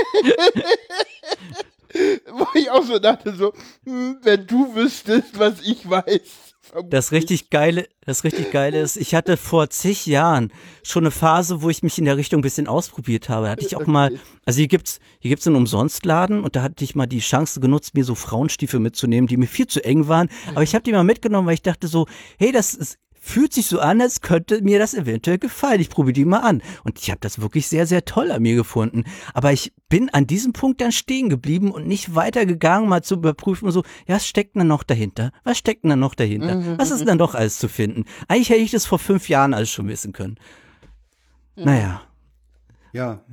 Wo 2.32 2.48
ich 2.54 2.70
auch 2.70 2.84
so 2.84 3.00
dachte, 3.00 3.36
so, 3.36 3.54
hm, 3.84 4.20
wenn 4.22 4.48
du 4.48 4.76
wüsstest, 4.76 5.38
was 5.38 5.62
ich 5.62 5.90
weiß. 5.90 6.51
Das 6.90 7.12
richtig 7.12 7.50
geile, 7.50 7.88
das 8.06 8.24
richtig 8.24 8.52
geile 8.52 8.80
ist, 8.80 8.96
ich 8.96 9.14
hatte 9.14 9.36
vor 9.36 9.70
zig 9.70 10.06
Jahren 10.06 10.52
schon 10.84 11.04
eine 11.04 11.12
Phase, 11.12 11.62
wo 11.62 11.70
ich 11.70 11.84
mich 11.84 11.98
in 11.98 12.06
der 12.06 12.18
Richtung 12.18 12.40
ein 12.40 12.44
bisschen 12.44 12.68
ausprobiert 12.68 13.30
habe. 13.30 13.46
Da 13.46 13.52
hatte 13.52 13.66
ich 13.66 13.76
auch 13.76 13.88
mal, 13.88 14.18
also 14.46 14.58
hier 14.58 14.68
gibt's, 14.68 15.00
hier 15.20 15.30
gibt's 15.30 15.46
einen 15.48 15.58
Umsonstladen 15.58 16.44
und 16.44 16.56
da 16.56 16.64
hatte 16.64 16.84
ich 16.84 16.96
mal 16.96 17.08
die 17.08 17.20
Chance 17.20 17.60
genutzt, 17.60 17.94
mir 17.94 18.06
so 18.06 18.16
Frauenstiefel 18.16 18.80
mitzunehmen, 18.80 19.28
die 19.28 19.38
mir 19.38 19.48
viel 19.48 19.68
zu 19.68 19.84
eng 19.84 20.08
waren. 20.08 20.30
Aber 20.54 20.64
ich 20.64 20.74
habe 20.74 20.84
die 20.84 20.94
mal 20.94 21.04
mitgenommen, 21.04 21.48
weil 21.48 21.56
ich 21.56 21.62
dachte 21.62 21.88
so, 21.88 22.08
hey, 22.38 22.52
das 22.52 22.74
ist, 22.74 22.98
fühlt 23.24 23.54
sich 23.54 23.68
so 23.68 23.80
an, 23.80 24.02
als 24.02 24.22
könnte 24.22 24.62
mir 24.64 24.80
das 24.80 24.96
eventuell 24.96 25.38
gefallen. 25.38 25.80
Ich 25.80 25.92
probiere 25.92 26.14
die 26.14 26.26
mal 26.26 26.40
an. 26.40 26.62
Und 26.84 27.00
ich 27.00 27.12
habe 27.12 27.20
das 27.22 27.40
wirklich 27.40 27.68
sehr, 27.68 27.86
sehr 27.86 28.04
toll 28.04 28.32
an 28.32 28.42
mir 28.42 28.56
gefunden. 28.56 29.04
Aber 29.36 29.54
ich 29.54 29.72
bin 29.90 30.10
an 30.10 30.26
diesem 30.26 30.54
Punkt 30.54 30.82
dann 30.82 30.92
stehen 30.92 31.30
geblieben 31.30 31.72
und 31.72 31.88
nicht 31.88 32.16
weitergegangen, 32.16 32.90
mal 32.90 33.04
zu 33.04 33.16
überprüfen, 33.16 33.72
so, 33.72 33.84
ja, 34.08 34.16
was 34.16 34.28
steckt 34.28 34.56
denn 34.56 34.68
noch 34.68 34.84
dahinter? 34.84 35.32
Was 35.44 35.60
steckt 35.60 35.86
denn 35.86 36.00
noch 36.00 36.16
dahinter? 36.16 36.56
Mhm. 36.56 36.80
Was 36.80 36.90
ist 36.90 37.08
denn 37.08 37.20
doch 37.20 37.36
alles 37.36 37.60
zu 37.60 37.70
finden? 37.70 38.06
Eigentlich 38.28 38.50
hätte 38.50 38.62
ich 38.62 38.72
das 38.72 38.88
vor 38.88 39.00
fünf 39.00 39.30
Jahren 39.30 39.54
alles 39.54 39.70
schon 39.70 39.88
wissen 39.88 40.14
können. 40.14 40.38
Ja. 41.56 41.66
Naja. 41.66 42.02
Ja. 42.92 43.24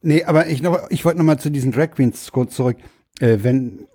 Nee, 0.00 0.24
aber 0.24 0.46
ich, 0.46 0.62
noch, 0.62 0.78
ich 0.90 1.04
wollte 1.04 1.18
noch 1.18 1.24
mal 1.24 1.38
zu 1.38 1.50
diesen 1.50 1.72
Drag 1.72 1.90
Queens 1.90 2.30
kurz 2.30 2.54
zurück. 2.54 2.76
Äh, 3.18 3.38
wenn 3.42 3.88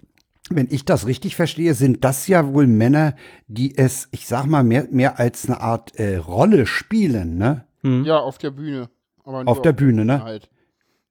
wenn 0.49 0.67
ich 0.69 0.85
das 0.85 1.05
richtig 1.05 1.35
verstehe, 1.35 1.73
sind 1.73 2.03
das 2.03 2.27
ja 2.27 2.53
wohl 2.53 2.67
Männer, 2.67 3.15
die 3.47 3.77
es, 3.77 4.07
ich 4.11 4.27
sag 4.27 4.45
mal, 4.45 4.63
mehr, 4.63 4.87
mehr 4.91 5.19
als 5.19 5.47
eine 5.47 5.61
Art 5.61 5.95
äh, 5.95 6.17
Rolle 6.17 6.65
spielen, 6.65 7.37
ne? 7.37 7.65
Hm. 7.81 8.03
Ja, 8.05 8.17
auf 8.19 8.37
der 8.37 8.51
Bühne. 8.51 8.89
auf 9.23 9.61
der 9.61 9.73
Bühne, 9.73 10.05
ne? 10.05 10.23
Halt. 10.23 10.49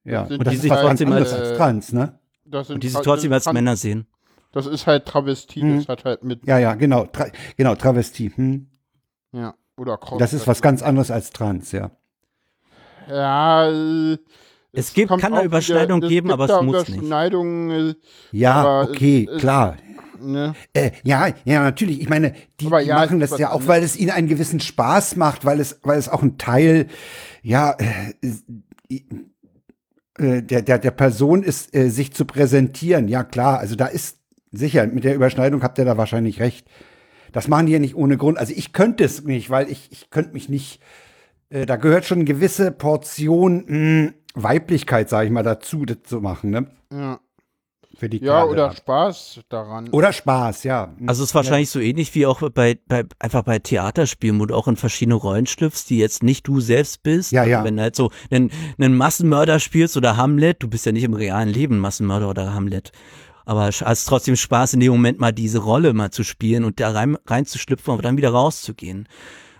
Ja, 0.03 0.23
und 0.23 0.45
das 0.45 0.55
ist 0.55 0.69
was 0.69 0.81
ganz 0.81 1.01
anderes 1.01 1.33
als 1.33 1.57
Trans, 1.57 1.93
ne? 1.93 2.19
und 2.51 2.83
die 2.83 2.89
sich 2.89 2.99
trotzdem 3.01 3.33
als 3.33 3.51
Männer 3.51 3.75
sehen. 3.75 4.07
Das 4.51 4.65
ist 4.65 4.87
halt 4.87 5.05
Travestie, 5.05 5.61
hm. 5.61 5.77
das 5.77 5.87
hat 5.87 6.05
halt 6.05 6.23
mit. 6.23 6.45
Ja, 6.45 6.57
ja, 6.57 6.73
genau, 6.73 7.05
Tra 7.05 7.27
genau, 7.55 7.75
Travestie. 7.75 8.31
Hm. 8.33 8.67
Ja, 9.31 9.53
oder 9.77 9.97
Cross. 9.97 10.17
Das 10.17 10.33
ist 10.33 10.47
was 10.47 10.61
ganz 10.61 10.81
anderes 10.81 11.11
als 11.11 11.29
Trans, 11.29 11.71
ja. 11.71 11.91
Ja, 13.07 13.69
äh, 14.73 14.79
es, 14.79 14.93
gibt, 14.93 15.09
kann 15.09 15.33
eine 15.33 15.43
Überschneidung 15.43 15.99
wieder, 15.99 16.09
geben, 16.09 16.31
aber 16.31 16.45
es 16.45 16.61
muss 16.61 16.87
nicht. 16.87 17.11
Äh, 17.11 17.95
ja, 18.31 18.81
okay, 18.81 19.27
es, 19.31 19.39
klar. 19.39 19.77
Ne? 20.21 20.53
Äh, 20.73 20.91
ja, 21.03 21.29
ja, 21.45 21.63
natürlich. 21.63 22.01
Ich 22.01 22.09
meine, 22.09 22.33
die, 22.59 22.67
ja, 22.67 22.79
die 22.81 22.89
machen 22.89 23.19
das 23.19 23.37
ja 23.37 23.51
auch, 23.51 23.67
weil 23.67 23.83
es 23.83 23.97
ihnen 23.97 24.11
einen 24.11 24.27
gewissen 24.27 24.59
Spaß 24.59 25.15
macht, 25.15 25.45
weil 25.45 25.59
es, 25.59 25.79
weil 25.83 25.97
es 25.97 26.09
auch 26.09 26.21
ein 26.21 26.37
Teil, 26.37 26.87
ja, 27.41 27.75
äh, 27.79 28.99
äh, 30.17 30.43
der, 30.43 30.61
der, 30.61 30.79
der 30.79 30.91
Person 30.91 31.43
ist, 31.43 31.73
äh, 31.75 31.89
sich 31.89 32.13
zu 32.13 32.25
präsentieren. 32.25 33.07
Ja, 33.07 33.23
klar. 33.23 33.59
Also 33.59 33.75
da 33.75 33.87
ist 33.87 34.17
sicher, 34.51 34.85
mit 34.87 35.03
der 35.03 35.15
Überschneidung 35.15 35.63
habt 35.63 35.77
ihr 35.77 35.85
da 35.85 35.97
wahrscheinlich 35.97 36.39
recht. 36.39 36.67
Das 37.31 37.47
machen 37.47 37.67
die 37.67 37.73
ja 37.73 37.79
nicht 37.79 37.95
ohne 37.95 38.17
Grund. 38.17 38.37
Also 38.37 38.53
ich 38.55 38.73
könnte 38.73 39.03
es 39.03 39.23
nicht, 39.23 39.49
weil 39.49 39.69
ich, 39.69 39.91
ich 39.91 40.09
könnte 40.09 40.33
mich 40.33 40.49
nicht, 40.49 40.81
da 41.51 41.75
gehört 41.75 42.05
schon 42.05 42.19
eine 42.19 42.25
gewisse 42.25 42.71
Portion, 42.71 43.65
mh, 43.67 43.67
hm, 43.67 44.13
Weiblichkeit, 44.35 45.09
sage 45.09 45.27
ich 45.27 45.31
mal, 45.31 45.43
dazu, 45.43 45.85
das 45.85 45.97
zu 46.03 46.21
machen, 46.21 46.49
ne? 46.51 46.67
Ja. 46.91 47.19
für 47.97 48.07
die 48.09 48.23
Ja, 48.23 48.41
Tage 48.41 48.51
oder 48.51 48.65
ab. 48.69 48.77
Spaß 48.77 49.41
daran. 49.49 49.89
Oder 49.89 50.13
Spaß, 50.13 50.63
ja. 50.63 50.93
Also 51.07 51.23
es 51.23 51.29
ist 51.29 51.35
wahrscheinlich 51.35 51.69
so 51.69 51.79
ähnlich 51.79 52.13
wie 52.15 52.25
auch 52.25 52.47
bei, 52.51 52.77
bei 52.87 53.03
einfach 53.17 53.43
bei 53.43 53.59
Theaterspielen, 53.59 54.39
wo 54.39 54.45
du 54.45 54.55
auch 54.55 54.67
in 54.67 54.75
verschiedene 54.77 55.15
Rollen 55.15 55.47
schlüpfst, 55.47 55.85
die 55.89 55.97
jetzt 55.97 56.23
nicht 56.23 56.47
du 56.47 56.61
selbst 56.61 57.03
bist. 57.03 57.31
Ja, 57.31 57.43
ja. 57.43 57.57
Also 57.57 57.67
wenn 57.67 57.75
du 57.77 57.81
halt 57.81 57.95
so 57.95 58.11
einen, 58.31 58.51
einen 58.77 58.95
Massenmörder 58.95 59.59
spielst 59.59 59.97
oder 59.97 60.15
Hamlet, 60.15 60.61
du 60.63 60.69
bist 60.69 60.85
ja 60.85 60.91
nicht 60.91 61.03
im 61.03 61.13
realen 61.13 61.49
Leben 61.49 61.79
Massenmörder 61.79 62.29
oder 62.29 62.53
Hamlet. 62.53 62.91
Aber 63.45 63.67
es 63.67 63.81
hast 63.81 64.05
trotzdem 64.05 64.35
Spaß, 64.35 64.75
in 64.75 64.79
dem 64.79 64.91
Moment 64.91 65.19
mal 65.19 65.31
diese 65.33 65.57
Rolle 65.57 65.93
mal 65.93 66.11
zu 66.11 66.23
spielen 66.23 66.63
und 66.63 66.79
da 66.79 66.91
rein, 66.91 67.17
reinzuschlüpfen 67.25 67.95
und 67.95 68.05
dann 68.05 68.15
wieder 68.15 68.29
rauszugehen. 68.29 69.07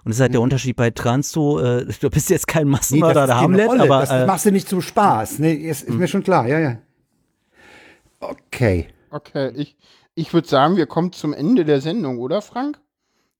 Und 0.03 0.09
das 0.09 0.17
ist 0.17 0.21
halt 0.21 0.33
der 0.33 0.41
Unterschied 0.41 0.75
bei 0.75 0.89
Trans 0.91 1.31
so, 1.31 1.59
äh, 1.59 1.85
du 2.01 2.09
bist 2.09 2.29
jetzt 2.29 2.47
kein 2.47 2.63
Mhm. 2.63 2.71
Nee, 2.71 2.77
Massenmörder 2.77 3.27
keine 3.27 3.41
Hamlet, 3.41 3.67
Rolle. 3.67 3.81
aber 3.83 3.99
das 4.01 4.11
äh, 4.11 4.25
machst 4.25 4.45
du 4.45 4.51
nicht 4.51 4.67
zum 4.69 4.81
Spaß. 4.81 5.39
Nee, 5.39 5.53
ist, 5.53 5.83
ist 5.83 5.95
mir 5.97 6.07
schon 6.07 6.23
klar, 6.23 6.47
ja, 6.47 6.59
ja. 6.59 6.77
Okay. 8.19 8.87
Okay, 9.11 9.51
ich, 9.55 9.77
ich 10.15 10.33
würde 10.33 10.47
sagen, 10.47 10.75
wir 10.77 10.85
kommen 10.85 11.11
zum 11.11 11.33
Ende 11.33 11.65
der 11.65 11.81
Sendung, 11.81 12.19
oder 12.19 12.41
Frank? 12.41 12.79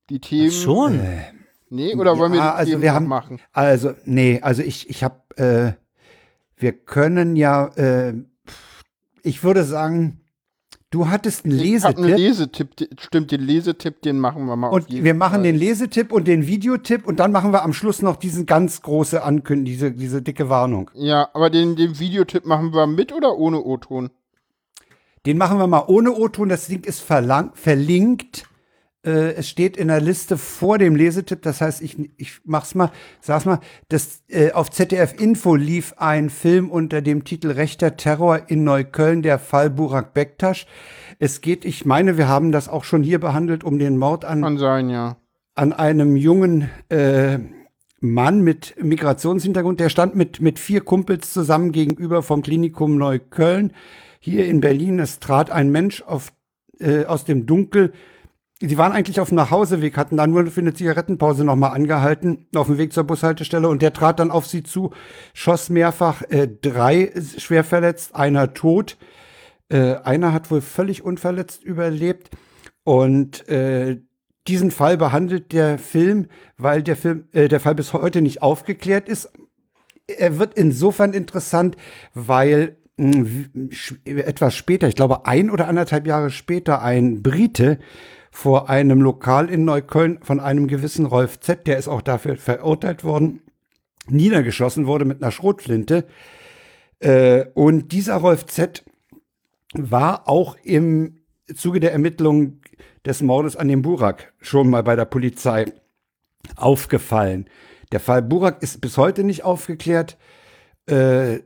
Die 0.08 0.20
Themen. 0.20 0.50
schon. 0.50 1.00
Nee, 1.68 1.94
oder 1.94 2.18
wollen 2.18 2.32
wir 2.32 2.40
Ja, 2.40 2.50
die 2.52 2.56
also 2.58 2.70
Themen 2.72 2.82
wir 2.82 2.94
haben- 2.94 3.06
machen? 3.06 3.40
Also, 3.52 3.92
nee, 4.04 4.40
also 4.42 4.62
ich, 4.62 4.90
ich 4.90 5.04
habe, 5.04 5.20
äh, 5.36 5.72
wir 6.56 6.72
können 6.72 7.36
ja, 7.36 7.66
äh, 7.76 8.14
ich 9.22 9.44
würde 9.44 9.62
sagen, 9.64 10.19
du 10.90 11.08
hattest 11.08 11.44
einen 11.44 11.58
Ich 11.58 11.84
habe 11.84 11.96
einen 11.96 12.16
Lesetipp. 12.16 12.68
Lesetipp, 12.78 13.00
stimmt, 13.00 13.30
den 13.30 13.40
Lesetipp, 13.40 14.02
den 14.02 14.18
machen 14.18 14.46
wir 14.46 14.56
mal 14.56 14.68
Und 14.68 14.90
wir 14.90 15.14
machen 15.14 15.34
Fall. 15.34 15.42
den 15.44 15.56
Lesetipp 15.56 16.12
und 16.12 16.26
den 16.26 16.46
Videotipp 16.46 17.06
und 17.06 17.20
dann 17.20 17.32
machen 17.32 17.52
wir 17.52 17.62
am 17.62 17.72
Schluss 17.72 18.02
noch 18.02 18.16
diesen 18.16 18.46
ganz 18.46 18.82
große 18.82 19.22
Ankündigung, 19.22 19.64
diese, 19.64 19.92
diese 19.92 20.22
dicke 20.22 20.48
Warnung. 20.48 20.90
Ja, 20.94 21.28
aber 21.32 21.50
den, 21.50 21.76
den 21.76 21.98
Videotipp 21.98 22.44
machen 22.44 22.74
wir 22.74 22.86
mit 22.86 23.12
oder 23.12 23.36
ohne 23.36 23.62
O-Ton? 23.62 24.10
Den 25.26 25.36
machen 25.38 25.58
wir 25.58 25.66
mal 25.66 25.84
ohne 25.86 26.12
O-Ton. 26.12 26.48
Das 26.48 26.66
Ding 26.66 26.82
ist 26.84 27.00
verlang 27.00 27.52
verlinkt. 27.54 28.49
Äh, 29.04 29.32
es 29.32 29.48
steht 29.48 29.78
in 29.78 29.88
der 29.88 30.00
Liste 30.00 30.36
vor 30.36 30.76
dem 30.76 30.94
Lesetipp. 30.94 31.40
Das 31.42 31.60
heißt, 31.60 31.80
ich, 31.80 31.96
ich 32.18 32.40
mach's 32.44 32.74
mal, 32.74 32.90
sag's 33.20 33.46
mal, 33.46 33.60
das, 33.88 34.22
äh, 34.28 34.52
auf 34.52 34.70
ZDF 34.70 35.18
Info 35.18 35.54
lief 35.54 35.94
ein 35.96 36.28
Film 36.28 36.70
unter 36.70 37.00
dem 37.00 37.24
Titel 37.24 37.50
Rechter 37.50 37.96
Terror 37.96 38.42
in 38.48 38.64
Neukölln, 38.64 39.22
der 39.22 39.38
Fall 39.38 39.70
Burak 39.70 40.12
Bektasch. 40.12 40.66
Es 41.18 41.40
geht, 41.40 41.64
ich 41.64 41.86
meine, 41.86 42.18
wir 42.18 42.28
haben 42.28 42.52
das 42.52 42.68
auch 42.68 42.84
schon 42.84 43.02
hier 43.02 43.20
behandelt, 43.20 43.64
um 43.64 43.78
den 43.78 43.96
Mord 43.96 44.24
an 44.24 44.58
sein, 44.58 44.90
ja. 44.90 45.16
an 45.54 45.72
einem 45.72 46.16
jungen 46.16 46.68
äh, 46.90 47.38
Mann 48.00 48.40
mit 48.40 48.74
Migrationshintergrund. 48.82 49.80
Der 49.80 49.88
stand 49.88 50.14
mit, 50.14 50.42
mit 50.42 50.58
vier 50.58 50.82
Kumpels 50.82 51.32
zusammen 51.32 51.72
gegenüber 51.72 52.22
vom 52.22 52.42
Klinikum 52.42 52.98
Neukölln 52.98 53.72
hier 54.18 54.46
in 54.46 54.60
Berlin. 54.60 54.98
Es 54.98 55.20
trat 55.20 55.50
ein 55.50 55.70
Mensch 55.70 56.02
auf, 56.02 56.32
äh, 56.78 57.06
aus 57.06 57.24
dem 57.24 57.46
Dunkel. 57.46 57.92
Sie 58.62 58.76
waren 58.76 58.92
eigentlich 58.92 59.20
auf 59.20 59.30
dem 59.30 59.36
Nachhauseweg, 59.36 59.96
hatten 59.96 60.18
da 60.18 60.26
nur 60.26 60.46
für 60.48 60.60
eine 60.60 60.74
Zigarettenpause 60.74 61.44
nochmal 61.44 61.72
angehalten, 61.72 62.46
auf 62.54 62.66
dem 62.66 62.76
Weg 62.76 62.92
zur 62.92 63.04
Bushaltestelle. 63.04 63.68
Und 63.68 63.80
der 63.80 63.94
trat 63.94 64.18
dann 64.20 64.30
auf 64.30 64.46
sie 64.46 64.62
zu, 64.62 64.90
schoss 65.32 65.70
mehrfach, 65.70 66.22
äh, 66.28 66.46
drei 66.46 67.10
schwer 67.38 67.64
verletzt, 67.64 68.14
einer 68.14 68.52
tot. 68.52 68.98
Äh, 69.70 69.94
einer 70.04 70.34
hat 70.34 70.50
wohl 70.50 70.60
völlig 70.60 71.02
unverletzt 71.02 71.64
überlebt. 71.64 72.30
Und 72.84 73.48
äh, 73.48 74.02
diesen 74.46 74.70
Fall 74.70 74.98
behandelt 74.98 75.52
der 75.52 75.78
Film, 75.78 76.26
weil 76.58 76.82
der 76.82 76.96
Film, 76.96 77.28
äh, 77.32 77.48
der 77.48 77.60
Fall 77.60 77.74
bis 77.74 77.94
heute 77.94 78.20
nicht 78.20 78.42
aufgeklärt 78.42 79.08
ist. 79.08 79.32
Er 80.06 80.38
wird 80.38 80.52
insofern 80.54 81.14
interessant, 81.14 81.76
weil 82.12 82.76
mh, 82.98 83.26
sch- 83.68 84.06
etwas 84.06 84.54
später, 84.54 84.86
ich 84.86 84.96
glaube 84.96 85.24
ein 85.24 85.50
oder 85.50 85.66
anderthalb 85.66 86.06
Jahre 86.06 86.30
später, 86.30 86.82
ein 86.82 87.22
Brite 87.22 87.78
vor 88.30 88.70
einem 88.70 89.02
Lokal 89.02 89.50
in 89.50 89.64
Neukölln 89.64 90.18
von 90.22 90.40
einem 90.40 90.68
gewissen 90.68 91.06
Rolf 91.06 91.40
Z., 91.40 91.66
der 91.66 91.78
ist 91.78 91.88
auch 91.88 92.02
dafür 92.02 92.36
verurteilt 92.36 93.04
worden, 93.04 93.42
niedergeschossen 94.08 94.86
wurde 94.86 95.04
mit 95.04 95.22
einer 95.22 95.32
Schrotflinte. 95.32 96.06
Äh, 97.00 97.46
und 97.54 97.92
dieser 97.92 98.16
Rolf 98.16 98.46
Z. 98.46 98.84
war 99.74 100.28
auch 100.28 100.56
im 100.62 101.20
Zuge 101.54 101.80
der 101.80 101.92
Ermittlungen 101.92 102.60
des 103.04 103.22
Mordes 103.22 103.56
an 103.56 103.68
dem 103.68 103.82
Burak 103.82 104.32
schon 104.40 104.70
mal 104.70 104.82
bei 104.82 104.96
der 104.96 105.06
Polizei 105.06 105.72
aufgefallen. 106.56 107.48
Der 107.92 108.00
Fall 108.00 108.22
Burak 108.22 108.62
ist 108.62 108.80
bis 108.80 108.96
heute 108.96 109.24
nicht 109.24 109.44
aufgeklärt. 109.44 110.16
Äh, 110.86 111.40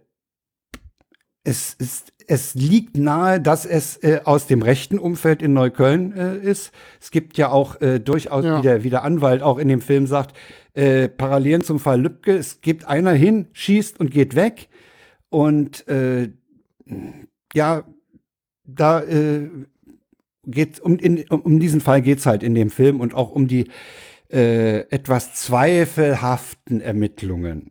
es, 1.44 1.74
ist, 1.74 2.12
es 2.26 2.54
liegt 2.54 2.96
nahe, 2.96 3.40
dass 3.40 3.66
es 3.66 3.96
äh, 3.98 4.20
aus 4.24 4.46
dem 4.46 4.62
rechten 4.62 4.98
Umfeld 4.98 5.42
in 5.42 5.52
Neukölln 5.52 6.12
äh, 6.16 6.36
ist. 6.38 6.72
Es 7.00 7.10
gibt 7.10 7.36
ja 7.38 7.50
auch 7.50 7.80
äh, 7.80 7.98
durchaus, 8.00 8.44
Ja. 8.44 8.58
wie, 8.58 8.62
der, 8.62 8.84
wie 8.84 8.90
der 8.90 9.02
Anwalt 9.04 9.42
auch 9.42 9.58
in 9.58 9.68
dem 9.68 9.80
Film 9.80 10.06
sagt, 10.06 10.36
äh, 10.74 11.08
Parallelen 11.08 11.62
zum 11.62 11.78
Fall 11.78 12.00
Lübcke. 12.00 12.32
Es 12.36 12.60
gibt 12.60 12.86
einer 12.86 13.12
hin, 13.12 13.46
schießt 13.52 14.00
und 14.00 14.10
geht 14.10 14.34
weg. 14.34 14.68
Und 15.28 15.86
äh, 15.88 16.30
ja, 17.54 17.84
da 18.64 19.02
äh, 19.02 19.48
geht 20.46 20.80
um, 20.80 20.96
in, 20.98 21.24
um, 21.28 21.40
um 21.42 21.60
diesen 21.60 21.80
Fall 21.80 22.02
geht's 22.02 22.26
halt 22.26 22.42
in 22.42 22.54
dem 22.54 22.70
Film 22.70 23.00
und 23.00 23.14
auch 23.14 23.30
um 23.30 23.46
die 23.48 23.68
äh, 24.32 24.80
etwas 24.90 25.34
zweifelhaften 25.34 26.80
Ermittlungen. 26.80 27.70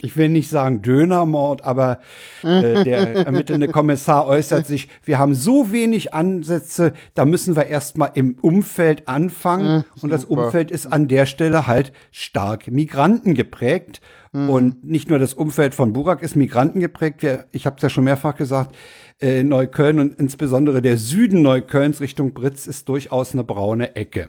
Ich 0.00 0.16
will 0.16 0.28
nicht 0.28 0.50
sagen 0.50 0.82
Dönermord, 0.82 1.64
aber 1.64 2.00
äh, 2.42 2.84
der 2.84 3.14
ermittelnde 3.26 3.68
Kommissar 3.68 4.26
äußert 4.26 4.66
sich, 4.66 4.88
wir 5.04 5.18
haben 5.18 5.34
so 5.34 5.72
wenig 5.72 6.12
Ansätze, 6.12 6.92
da 7.14 7.24
müssen 7.24 7.56
wir 7.56 7.66
erstmal 7.66 8.10
im 8.14 8.36
Umfeld 8.40 9.08
anfangen. 9.08 9.84
und 10.02 10.10
das. 10.10 10.26
Umfeld 10.26 10.70
ist 10.70 10.86
an 10.92 11.08
der 11.08 11.24
Stelle 11.24 11.66
halt 11.66 11.92
stark 12.10 12.68
Migranten 12.68 13.34
geprägt. 13.34 14.00
Und 14.32 14.84
nicht 14.84 15.08
nur 15.08 15.18
das 15.18 15.32
Umfeld 15.32 15.74
von 15.74 15.94
Burak 15.94 16.22
ist 16.22 16.36
Migranten 16.36 16.80
geprägt. 16.80 17.22
Wir, 17.22 17.46
ich 17.52 17.64
habe 17.64 17.76
es 17.76 17.82
ja 17.82 17.88
schon 17.88 18.04
mehrfach 18.04 18.36
gesagt, 18.36 18.76
äh, 19.18 19.42
Neukölln 19.42 19.98
und 19.98 20.18
insbesondere 20.18 20.82
der 20.82 20.98
Süden 20.98 21.40
Neuköllns 21.40 22.02
Richtung 22.02 22.34
Britz 22.34 22.66
ist 22.66 22.86
durchaus 22.90 23.32
eine 23.32 23.44
braune 23.44 23.96
Ecke. 23.96 24.28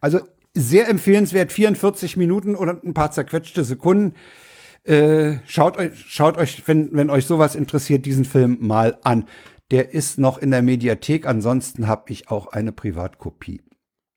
Also 0.00 0.18
sehr 0.54 0.88
empfehlenswert, 0.88 1.52
44 1.52 2.16
Minuten 2.16 2.56
oder 2.56 2.80
ein 2.84 2.94
paar 2.94 3.12
zerquetschte 3.12 3.62
Sekunden. 3.62 4.14
Äh, 4.84 5.38
schaut 5.46 5.76
euch, 5.76 6.04
schaut 6.08 6.38
euch, 6.38 6.62
wenn, 6.66 6.90
wenn 6.92 7.10
euch 7.10 7.26
sowas 7.26 7.54
interessiert, 7.54 8.06
diesen 8.06 8.24
Film 8.24 8.58
mal 8.60 8.98
an. 9.02 9.26
Der 9.70 9.92
ist 9.92 10.18
noch 10.18 10.38
in 10.38 10.50
der 10.50 10.62
Mediathek. 10.62 11.26
Ansonsten 11.26 11.88
habe 11.88 12.10
ich 12.10 12.30
auch 12.30 12.48
eine 12.48 12.72
Privatkopie. 12.72 13.60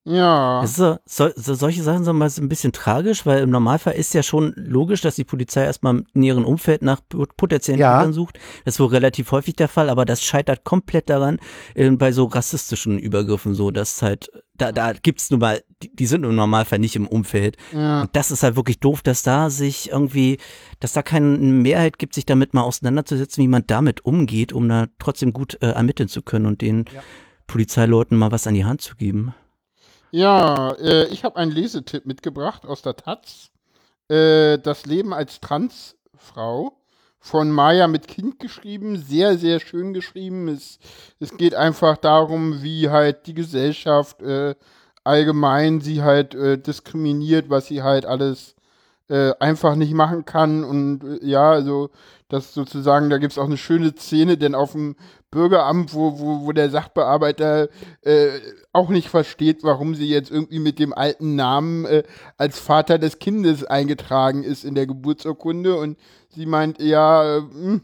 Ja. 0.04 0.64
So, 0.66 0.98
so, 1.06 1.30
so, 1.36 1.54
solche 1.54 1.84
Sachen 1.84 2.04
sind 2.04 2.18
mal 2.18 2.30
so 2.30 2.42
ein 2.42 2.50
bisschen 2.50 2.72
tragisch, 2.72 3.26
weil 3.28 3.44
im 3.44 3.52
Normalfall 3.52 3.94
ist 3.94 4.16
ja 4.16 4.24
schon 4.24 4.54
logisch, 4.58 5.02
dass 5.02 5.16
die 5.16 5.24
Polizei 5.24 5.64
erstmal 5.64 6.04
in 6.16 6.24
ihrem 6.24 6.44
Umfeld 6.44 6.82
nach 6.82 7.02
pot- 7.08 7.38
potenziellen 7.38 7.80
Ja. 7.80 8.00
Tätern 8.00 8.14
sucht. 8.14 8.40
Das 8.66 8.76
ist 8.76 8.80
wohl 8.80 8.88
relativ 8.88 9.32
häufig 9.32 9.56
der 9.58 9.68
Fall, 9.68 9.90
aber 9.92 10.06
das 10.06 10.24
scheitert 10.24 10.64
komplett 10.64 11.08
daran, 11.10 11.38
äh, 11.76 11.90
bei 11.92 12.12
so 12.12 12.26
rassistischen 12.26 12.98
Übergriffen 12.98 13.54
so, 13.54 13.70
dass 13.70 14.02
halt, 14.02 14.32
da, 14.58 14.72
da 14.72 14.94
gibt's 14.94 15.30
nun 15.30 15.40
mal, 15.40 15.62
die, 15.84 15.96
die 15.96 16.06
sind 16.08 16.24
im 16.24 16.36
Normalfall 16.36 16.80
nicht 16.80 16.96
im 16.96 17.08
Umfeld. 17.08 17.58
ja. 17.72 18.02
Und 18.02 18.16
das 18.16 18.32
ist 18.32 18.42
halt 18.42 18.56
wirklich 18.56 18.80
doof, 18.80 19.04
dass 19.04 19.22
da 19.22 19.52
sich 19.52 19.92
irgendwie, 19.92 20.38
dass 20.80 20.94
da 20.94 21.04
keine 21.04 21.28
Mehrheit 21.38 22.00
gibt, 22.00 22.16
sich 22.16 22.26
damit 22.26 22.56
mal 22.56 22.64
auseinanderzusetzen, 22.64 23.44
wie 23.44 23.48
man 23.48 23.66
damit 23.68 24.04
umgeht, 24.04 24.52
um 24.52 24.68
da 24.68 24.88
trotzdem 24.98 25.32
gut 25.32 25.60
äh, 25.62 25.68
ermitteln 25.68 26.10
zu 26.10 26.24
können 26.24 26.48
und 26.48 26.62
den 26.62 26.86
Polizeileuten 27.46 28.18
mal 28.18 28.32
was 28.32 28.48
an 28.48 28.54
die 28.56 28.66
Hand 28.66 28.82
zu 28.82 28.96
geben. 28.96 29.36
Ja, 30.12 30.72
äh, 30.74 31.06
ich 31.08 31.24
habe 31.24 31.38
einen 31.38 31.52
Lesetipp 31.52 32.06
mitgebracht 32.06 32.66
aus 32.66 32.82
der 32.82 32.96
Taz. 32.98 33.50
Äh, 34.10 34.58
das 34.60 34.86
Leben 34.86 35.14
als 35.14 35.40
Transfrau 35.40 36.74
von 37.20 37.52
Maya 37.52 37.88
mit 37.88 38.08
Kind 38.08 38.40
geschrieben, 38.40 38.98
sehr, 38.98 39.38
sehr 39.38 39.60
schön 39.60 39.94
geschrieben. 39.94 40.50
Es, 40.50 40.80
es 41.20 41.38
geht 41.38 41.56
einfach 41.56 41.98
darum, 41.98 42.62
wie 42.62 42.90
halt 42.90 43.26
die 43.28 43.34
Gesellschaft 43.34 44.22
äh, 44.22 44.56
allgemein 45.04 45.82
sie 45.82 46.02
halt 46.04 46.36
äh, 46.36 46.58
diskriminiert, 46.58 47.50
was 47.50 47.68
sie 47.68 47.82
halt 47.84 48.06
alles 48.06 48.56
äh, 49.12 49.34
einfach 49.40 49.76
nicht 49.76 49.94
machen 49.94 50.24
kann. 50.24 50.64
Und 50.64 51.04
äh, 51.04 51.26
ja, 51.26 51.52
also 51.52 51.90
das 52.30 52.54
sozusagen, 52.54 53.10
da 53.10 53.18
gibt 53.18 53.34
es 53.34 53.38
auch 53.38 53.46
eine 53.46 53.58
schöne 53.58 53.94
Szene, 53.94 54.38
denn 54.38 54.56
auf 54.56 54.72
dem 54.72 54.96
Bürgeramt, 55.32 55.94
wo, 55.94 56.18
wo, 56.18 56.46
wo 56.46 56.52
der 56.54 56.70
Sachbearbeiter 56.70 57.68
äh, 58.04 58.30
auch 58.72 58.90
nicht 58.90 59.10
versteht, 59.10 59.64
warum 59.64 59.96
sie 59.96 60.08
jetzt 60.08 60.32
irgendwie 60.32 60.60
mit 60.60 60.80
dem 60.80 60.94
alten 60.94 61.36
Namen 61.36 61.86
äh, 61.86 62.04
als 62.38 62.60
Vater 62.60 62.98
des 63.00 63.20
Kindes 63.20 63.66
eingetragen 63.66 64.44
ist 64.44 64.64
in 64.64 64.76
der 64.76 64.88
Geburtsurkunde. 64.88 65.76
Und 65.76 65.98
sie 66.30 66.46
meint, 66.46 66.82
ja, 66.82 67.38
äh, 67.38 67.42
hm, 67.42 67.82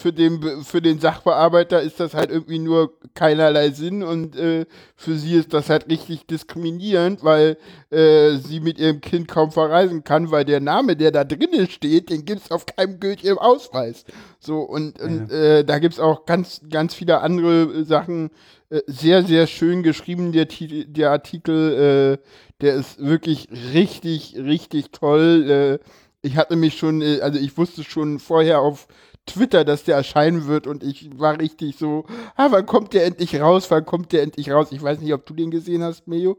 für 0.00 0.12
den, 0.12 0.64
für 0.64 0.82
den 0.82 0.98
Sachbearbeiter 0.98 1.80
ist 1.80 2.00
das 2.00 2.14
halt 2.14 2.30
irgendwie 2.30 2.58
nur 2.58 2.98
keinerlei 3.14 3.70
Sinn 3.70 4.02
und 4.02 4.36
äh, 4.36 4.66
für 4.96 5.14
sie 5.14 5.34
ist 5.34 5.52
das 5.52 5.70
halt 5.70 5.88
richtig 5.88 6.26
diskriminierend, 6.26 7.22
weil 7.22 7.56
äh, 7.90 8.36
sie 8.36 8.60
mit 8.60 8.78
ihrem 8.78 9.00
Kind 9.00 9.28
kaum 9.28 9.52
verreisen 9.52 10.02
kann, 10.02 10.30
weil 10.30 10.44
der 10.44 10.60
Name, 10.60 10.96
der 10.96 11.10
da 11.10 11.24
drinnen 11.24 11.68
steht, 11.68 12.10
den 12.10 12.24
gibt 12.24 12.42
es 12.42 12.50
auf 12.50 12.66
keinem 12.66 12.98
gültigen 12.98 13.38
Ausweis. 13.38 14.04
So, 14.38 14.60
und, 14.60 14.98
ja. 14.98 15.04
und 15.04 15.30
äh, 15.30 15.64
da 15.64 15.78
gibt 15.78 15.94
es 15.94 16.00
auch 16.00 16.24
ganz, 16.24 16.62
ganz 16.68 16.94
viele 16.94 17.20
andere 17.20 17.84
Sachen, 17.84 18.30
äh, 18.70 18.82
sehr, 18.86 19.24
sehr 19.24 19.46
schön 19.46 19.82
geschrieben, 19.82 20.32
der, 20.32 20.46
der 20.46 21.10
Artikel, 21.10 22.18
äh, 22.20 22.26
der 22.60 22.74
ist 22.74 23.04
wirklich 23.04 23.48
richtig, 23.74 24.36
richtig 24.36 24.92
toll. 24.92 25.80
Äh, 25.82 25.84
ich 26.22 26.36
hatte 26.36 26.56
mich 26.56 26.78
schon, 26.78 27.02
also 27.02 27.38
ich 27.38 27.56
wusste 27.56 27.82
schon 27.82 28.18
vorher 28.18 28.60
auf 28.60 28.86
Twitter, 29.32 29.64
dass 29.64 29.84
der 29.84 29.96
erscheinen 29.96 30.46
wird 30.46 30.66
und 30.66 30.82
ich 30.82 31.10
war 31.18 31.38
richtig 31.38 31.76
so, 31.76 32.04
ah, 32.36 32.48
wann 32.50 32.66
kommt 32.66 32.94
der 32.94 33.04
endlich 33.06 33.40
raus, 33.40 33.70
wann 33.70 33.86
kommt 33.86 34.12
der 34.12 34.22
endlich 34.22 34.50
raus? 34.50 34.68
Ich 34.70 34.82
weiß 34.82 35.00
nicht, 35.00 35.12
ob 35.12 35.26
du 35.26 35.34
den 35.34 35.50
gesehen 35.50 35.82
hast, 35.82 36.06
Mejo. 36.06 36.38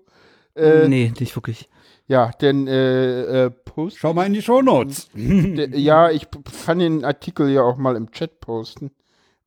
Äh, 0.56 0.88
nee, 0.88 1.14
nicht 1.20 1.36
wirklich. 1.36 1.70
Ja, 2.08 2.32
denn 2.42 2.68
äh, 2.68 3.46
äh, 3.46 3.50
Post. 3.50 3.98
Schau 3.98 4.14
mal 4.14 4.26
in 4.26 4.34
die 4.34 4.42
Shownotes. 4.42 5.10
ja, 5.16 6.12
ich 6.12 6.28
kann 6.66 6.80
den 6.80 7.06
Artikel 7.06 7.50
ja 7.50 7.62
auch 7.62 7.78
mal 7.78 7.96
im 7.96 8.12
Chat 8.12 8.42
posten. 8.42 8.92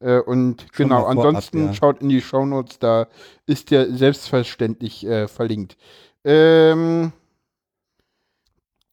Äh, 0.01 0.21
und 0.21 0.63
Schon 0.73 0.89
genau, 0.89 1.05
ansonsten 1.05 1.59
vorab, 1.59 1.75
ja. 1.75 1.79
schaut 1.79 2.03
in 2.03 2.09
die 2.09 2.21
Shownotes, 2.21 2.79
da 2.79 3.09
ist 3.47 3.71
der 3.71 3.93
selbstverständlich 3.95 5.07
äh, 5.07 5.29
verlinkt. 5.29 5.77
Ähm, 6.25 7.13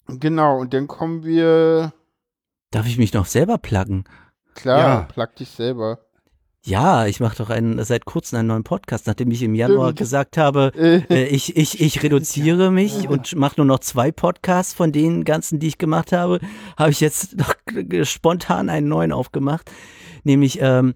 genau, 0.08 0.60
und 0.60 0.74
dann 0.74 0.88
kommen 0.88 1.24
wir. 1.24 1.94
Darf 2.72 2.88
ich 2.88 2.98
mich 2.98 3.14
noch 3.14 3.26
selber 3.26 3.58
pluggen? 3.58 4.06
Klar, 4.56 4.80
ja. 4.80 5.08
plug 5.14 5.36
dich 5.38 5.50
selber. 5.50 6.00
Ja, 6.64 7.08
ich 7.08 7.20
mache 7.20 7.38
doch 7.38 7.50
einen, 7.50 7.84
seit 7.84 8.06
kurzem 8.06 8.38
einen 8.38 8.50
neuen 8.50 8.64
Podcast, 8.64 9.08
nachdem 9.08 9.32
ich 9.32 9.42
im 9.42 9.56
Januar 9.56 9.88
Stimmt. 9.88 10.00
gesagt 10.00 10.38
habe, 10.38 10.72
äh, 11.10 11.26
ich, 11.26 11.58
ich, 11.58 11.82
ich 11.82 12.04
reduziere 12.04 12.70
mich 12.70 13.10
und 13.10 13.36
mache 13.36 13.56
nur 13.58 13.66
noch 13.66 13.80
zwei 13.80 14.12
Podcasts 14.12 14.74
von 14.74 14.92
den 14.92 15.24
ganzen, 15.24 15.58
die 15.58 15.68
ich 15.70 15.80
gemacht 15.80 16.12
habe, 16.12 16.40
habe 16.78 16.92
ich 16.92 17.00
jetzt 17.00 17.36
noch 17.38 17.56
spontan 18.04 18.70
einen 18.70 18.88
neuen 18.88 19.12
aufgemacht, 19.12 19.72
nämlich 20.24 20.60
ähm, 20.62 20.94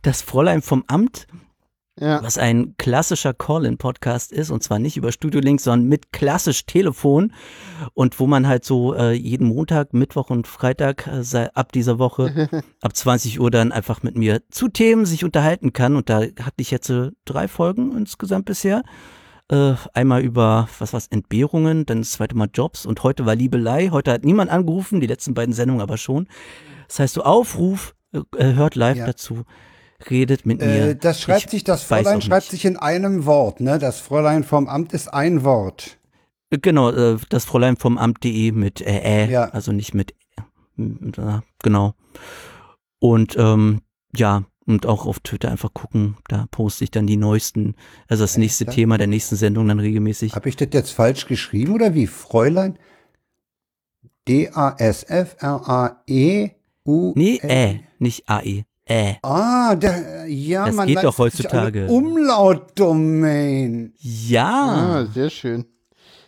das 0.00 0.22
Fräulein 0.22 0.62
vom 0.62 0.84
Amt 0.86 1.26
ja. 1.98 2.22
was 2.22 2.38
ein 2.38 2.74
klassischer 2.78 3.34
Call-in-Podcast 3.34 4.32
ist 4.32 4.50
und 4.50 4.62
zwar 4.62 4.78
nicht 4.78 4.96
über 4.96 5.12
Studio 5.12 5.40
Link, 5.40 5.60
sondern 5.60 5.88
mit 5.88 6.12
klassisch 6.12 6.64
Telefon 6.66 7.32
und 7.94 8.18
wo 8.18 8.26
man 8.26 8.46
halt 8.46 8.64
so 8.64 8.94
äh, 8.94 9.12
jeden 9.12 9.48
Montag, 9.48 9.92
Mittwoch 9.92 10.30
und 10.30 10.46
Freitag 10.46 11.06
äh, 11.06 11.48
ab 11.54 11.72
dieser 11.72 11.98
Woche 11.98 12.48
ab 12.80 12.96
20 12.96 13.40
Uhr 13.40 13.50
dann 13.50 13.72
einfach 13.72 14.02
mit 14.02 14.16
mir 14.16 14.42
zu 14.50 14.68
Themen 14.68 15.06
sich 15.06 15.24
unterhalten 15.24 15.72
kann 15.72 15.96
und 15.96 16.08
da 16.08 16.20
hatte 16.20 16.58
ich 16.58 16.70
jetzt 16.70 16.88
äh, 16.90 17.10
drei 17.24 17.48
Folgen 17.48 17.96
insgesamt 17.96 18.46
bisher. 18.46 18.82
Äh, 19.48 19.74
einmal 19.92 20.22
über, 20.22 20.68
was 20.78 20.92
was 20.92 21.08
Entbehrungen, 21.08 21.84
dann 21.84 21.98
das 21.98 22.12
zweite 22.12 22.36
Mal 22.36 22.48
Jobs 22.52 22.86
und 22.86 23.02
heute 23.02 23.26
war 23.26 23.34
Liebelei. 23.34 23.88
Heute 23.90 24.12
hat 24.12 24.24
niemand 24.24 24.50
angerufen, 24.50 25.00
die 25.00 25.06
letzten 25.06 25.34
beiden 25.34 25.52
Sendungen 25.52 25.82
aber 25.82 25.98
schon. 25.98 26.26
Das 26.88 27.00
heißt, 27.00 27.14
so 27.14 27.22
Aufruf, 27.22 27.94
äh, 28.12 28.54
hört 28.54 28.76
live 28.76 28.98
ja. 28.98 29.06
dazu 29.06 29.44
redet 30.10 30.46
mit 30.46 30.60
mir. 30.60 30.90
Äh, 30.90 30.96
das 30.96 31.20
schreibt 31.20 31.44
ich 31.44 31.50
sich, 31.50 31.64
das 31.64 31.82
Fräulein 31.82 32.22
schreibt 32.22 32.46
sich 32.46 32.64
in 32.64 32.76
einem 32.76 33.26
Wort, 33.26 33.60
ne? 33.60 33.78
Das 33.78 34.00
Fräulein 34.00 34.44
vom 34.44 34.68
Amt 34.68 34.92
ist 34.92 35.08
ein 35.08 35.44
Wort. 35.44 35.98
Genau, 36.50 36.90
äh, 36.90 37.16
das 37.28 37.44
Fräulein 37.44 37.76
vom 37.76 37.96
Amt.de 37.98 38.52
mit 38.52 38.80
äh, 38.82 39.24
äh, 39.24 39.30
ja. 39.30 39.44
also 39.44 39.72
nicht 39.72 39.94
mit, 39.94 40.14
äh, 40.78 41.40
genau. 41.62 41.94
Und 42.98 43.36
ähm, 43.38 43.80
ja, 44.14 44.44
und 44.66 44.86
auch 44.86 45.06
auf 45.06 45.20
Twitter 45.20 45.50
einfach 45.50 45.72
gucken, 45.72 46.16
da 46.28 46.46
poste 46.50 46.84
ich 46.84 46.90
dann 46.90 47.06
die 47.06 47.16
neuesten, 47.16 47.74
also 48.06 48.24
das 48.24 48.36
nächste 48.36 48.64
ja. 48.66 48.70
Thema 48.70 48.98
der 48.98 49.06
nächsten 49.06 49.36
Sendung 49.36 49.66
dann 49.68 49.80
regelmäßig. 49.80 50.34
Habe 50.34 50.50
ich 50.50 50.56
das 50.56 50.68
jetzt 50.72 50.90
falsch 50.90 51.26
geschrieben 51.26 51.72
oder 51.72 51.94
wie? 51.94 52.06
Fräulein? 52.06 52.78
D-A-S-F-R-A-E-U? 54.28 55.12
Nee, 57.16 57.36
äh, 57.38 57.80
nicht 57.98 58.28
A-E. 58.28 58.64
Äh. 58.84 59.14
Ah, 59.22 59.76
der, 59.76 60.26
ja, 60.26 60.66
das 60.66 60.74
man 60.74 60.88
geht 60.88 61.04
doch 61.04 61.16
heutzutage. 61.18 61.86
Umlautdomain. 61.86 63.92
Ja. 63.98 64.50
Ah, 64.50 65.06
sehr 65.12 65.30
schön. 65.30 65.66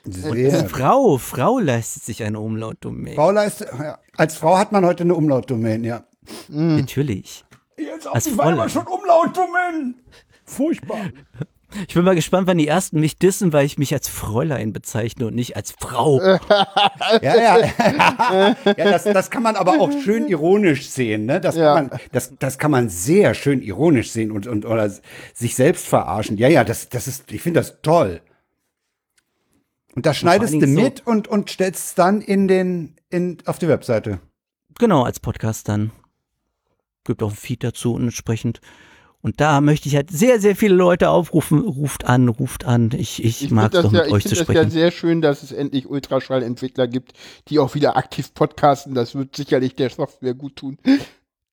Sehr. 0.04 0.68
Frau, 0.68 1.18
Frau 1.18 1.58
leistet 1.58 2.04
sich 2.04 2.22
eine 2.22 2.38
Umlautdomain. 2.38 3.14
Frau 3.14 3.30
leistet, 3.30 3.68
ja, 3.78 3.98
als 4.16 4.36
Frau 4.36 4.58
hat 4.58 4.70
man 4.70 4.84
heute 4.84 5.02
eine 5.02 5.14
Umlautdomain, 5.14 5.82
ja. 5.82 6.04
Mhm. 6.48 6.76
Natürlich. 6.76 7.44
Jetzt 7.76 8.06
auch 8.06 8.14
als 8.14 8.24
die 8.24 8.38
Weiber 8.38 8.68
schon 8.68 8.86
Umlautdomain. 8.86 9.96
Furchtbar. 10.44 11.10
Ich 11.88 11.94
bin 11.94 12.04
mal 12.04 12.14
gespannt, 12.14 12.46
wann 12.46 12.58
die 12.58 12.68
ersten 12.68 13.00
mich 13.00 13.18
dissen, 13.18 13.52
weil 13.52 13.66
ich 13.66 13.78
mich 13.78 13.92
als 13.92 14.08
Fräulein 14.08 14.72
bezeichne 14.72 15.26
und 15.26 15.34
nicht 15.34 15.56
als 15.56 15.74
Frau. 15.78 16.20
ja, 16.20 16.38
ja. 17.20 17.58
ja 18.64 18.74
das, 18.76 19.04
das 19.04 19.30
kann 19.30 19.42
man 19.42 19.56
aber 19.56 19.80
auch 19.80 19.90
schön 20.02 20.28
ironisch 20.28 20.88
sehen. 20.88 21.26
Ne? 21.26 21.40
Das, 21.40 21.56
ja. 21.56 21.74
kann 21.74 21.88
man, 21.88 22.00
das, 22.12 22.32
das 22.38 22.58
kann 22.58 22.70
man 22.70 22.88
sehr 22.88 23.34
schön 23.34 23.62
ironisch 23.62 24.10
sehen 24.10 24.30
und, 24.30 24.46
und 24.46 24.66
oder 24.66 24.90
sich 25.32 25.54
selbst 25.56 25.86
verarschen. 25.86 26.36
Ja, 26.36 26.48
ja, 26.48 26.64
das, 26.64 26.88
das 26.88 27.08
ist, 27.08 27.30
ich 27.32 27.42
finde 27.42 27.60
das 27.60 27.80
toll. 27.82 28.20
Und 29.94 30.06
da 30.06 30.14
schneidest 30.14 30.54
du 30.54 30.66
mit 30.66 31.02
so 31.04 31.10
und, 31.10 31.28
und 31.28 31.50
stellst 31.50 31.86
es 31.86 31.94
dann 31.94 32.20
in 32.20 32.48
den, 32.48 32.96
in, 33.10 33.38
auf 33.46 33.58
die 33.58 33.68
Webseite. 33.68 34.20
Genau, 34.78 35.04
als 35.04 35.20
Podcast 35.20 35.68
dann. 35.68 35.92
Gibt 37.04 37.22
auch 37.22 37.30
ein 37.30 37.36
Feed 37.36 37.62
dazu 37.62 37.94
und 37.94 38.04
entsprechend 38.04 38.60
und 39.24 39.40
da 39.40 39.62
möchte 39.62 39.88
ich 39.88 39.96
halt 39.96 40.10
sehr, 40.10 40.38
sehr 40.38 40.54
viele 40.54 40.74
Leute 40.74 41.08
aufrufen, 41.08 41.60
ruft 41.60 42.04
an, 42.04 42.28
ruft 42.28 42.66
an. 42.66 42.90
Ich, 42.94 43.24
ich, 43.24 43.42
ich 43.42 43.50
mag 43.50 43.72
es 43.72 43.80
doch 43.80 43.90
mit 43.90 44.06
ja, 44.06 44.12
euch 44.12 44.22
zu 44.22 44.36
sprechen. 44.36 44.42
Ich 44.42 44.46
finde 44.46 44.60
es 44.60 44.74
ja 44.74 44.80
sehr 44.80 44.90
schön, 44.90 45.22
dass 45.22 45.42
es 45.42 45.50
endlich 45.50 45.88
Ultraschallentwickler 45.88 46.86
gibt, 46.88 47.14
die 47.48 47.58
auch 47.58 47.74
wieder 47.74 47.96
aktiv 47.96 48.34
podcasten. 48.34 48.94
Das 48.94 49.14
wird 49.14 49.34
sicherlich 49.34 49.76
der 49.76 49.88
Software 49.88 50.34
gut 50.34 50.56
tun. 50.56 50.76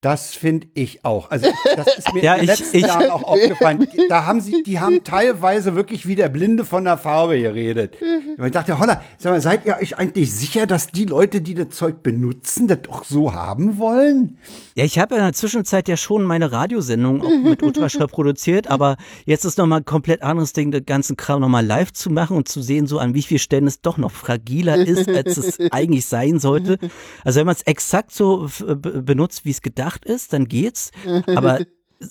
Das 0.01 0.33
finde 0.33 0.65
ich 0.73 1.05
auch. 1.05 1.29
Also 1.29 1.47
das 1.75 1.99
ist 1.99 2.11
mir 2.11 2.23
ja, 2.23 2.33
in 2.33 2.47
den 2.47 2.49
ich, 2.49 2.59
letzten 2.59 2.77
ich, 2.77 2.87
Jahren 2.87 3.11
auch 3.11 3.21
aufgefallen. 3.21 3.87
Da 4.09 4.25
haben 4.25 4.41
sie, 4.41 4.63
die 4.63 4.79
haben 4.79 5.03
teilweise 5.03 5.75
wirklich 5.75 6.07
wie 6.07 6.15
der 6.15 6.27
Blinde 6.27 6.65
von 6.65 6.85
der 6.85 6.97
Farbe 6.97 7.39
geredet. 7.39 7.97
Und 8.35 8.43
ich 8.43 8.51
dachte, 8.51 8.79
holla, 8.79 9.03
sag 9.19 9.31
mal, 9.31 9.41
seid 9.41 9.63
ihr 9.63 9.77
euch 9.77 9.99
eigentlich 9.99 10.33
sicher, 10.33 10.65
dass 10.65 10.87
die 10.87 11.05
Leute, 11.05 11.41
die 11.41 11.53
das 11.53 11.69
Zeug 11.69 12.01
benutzen, 12.01 12.67
das 12.67 12.79
auch 12.89 13.03
so 13.03 13.35
haben 13.35 13.77
wollen? 13.77 14.39
Ja, 14.73 14.85
ich 14.85 14.97
habe 14.97 15.15
in 15.15 15.21
der 15.21 15.33
Zwischenzeit 15.33 15.87
ja 15.87 15.97
schon 15.97 16.23
meine 16.23 16.51
Radiosendung 16.51 17.21
auch 17.21 17.43
mit 17.43 17.61
Ultraschall 17.61 18.07
produziert, 18.07 18.71
aber 18.71 18.97
jetzt 19.25 19.45
ist 19.45 19.59
nochmal 19.59 19.81
ein 19.81 19.85
komplett 19.85 20.23
anderes 20.23 20.53
Ding, 20.53 20.71
den 20.71 20.83
ganzen 20.83 21.15
Kram 21.15 21.41
nochmal 21.41 21.65
live 21.65 21.93
zu 21.93 22.09
machen 22.09 22.37
und 22.37 22.49
zu 22.49 22.63
sehen, 22.63 22.87
so 22.87 22.97
an 22.97 23.13
wie 23.13 23.21
vielen 23.21 23.39
Stellen 23.39 23.67
es 23.67 23.81
doch 23.81 23.97
noch 23.97 24.11
fragiler 24.11 24.77
ist, 24.77 25.07
als 25.09 25.37
es 25.37 25.59
eigentlich 25.71 26.07
sein 26.07 26.39
sollte. 26.39 26.79
Also 27.23 27.39
wenn 27.39 27.45
man 27.45 27.55
es 27.55 27.61
exakt 27.63 28.11
so 28.11 28.49
benutzt, 28.79 29.45
wie 29.45 29.51
es 29.51 29.61
gedacht 29.61 29.90
ist, 30.05 30.33
dann 30.33 30.47
geht's. 30.47 30.91
Aber 31.27 31.59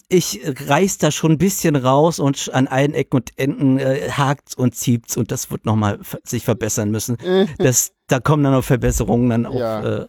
ich 0.08 0.40
reiß 0.44 0.98
da 0.98 1.10
schon 1.10 1.32
ein 1.32 1.38
bisschen 1.38 1.74
raus 1.76 2.18
und 2.18 2.50
an 2.52 2.66
allen 2.68 2.92
Ecken 2.94 3.16
und 3.16 3.30
Enden 3.36 3.78
äh, 3.78 4.10
hakt's 4.10 4.54
und 4.54 4.74
zieht's 4.74 5.16
und 5.16 5.32
das 5.32 5.50
wird 5.50 5.64
nochmal 5.66 5.98
sich 6.24 6.44
verbessern 6.44 6.90
müssen. 6.90 7.16
Das, 7.58 7.92
da 8.06 8.20
kommen 8.20 8.44
dann 8.44 8.52
noch 8.52 8.64
Verbesserungen 8.64 9.30
dann 9.30 9.46
auch 9.46 9.54
ja. 9.54 10.02
äh, 10.02 10.06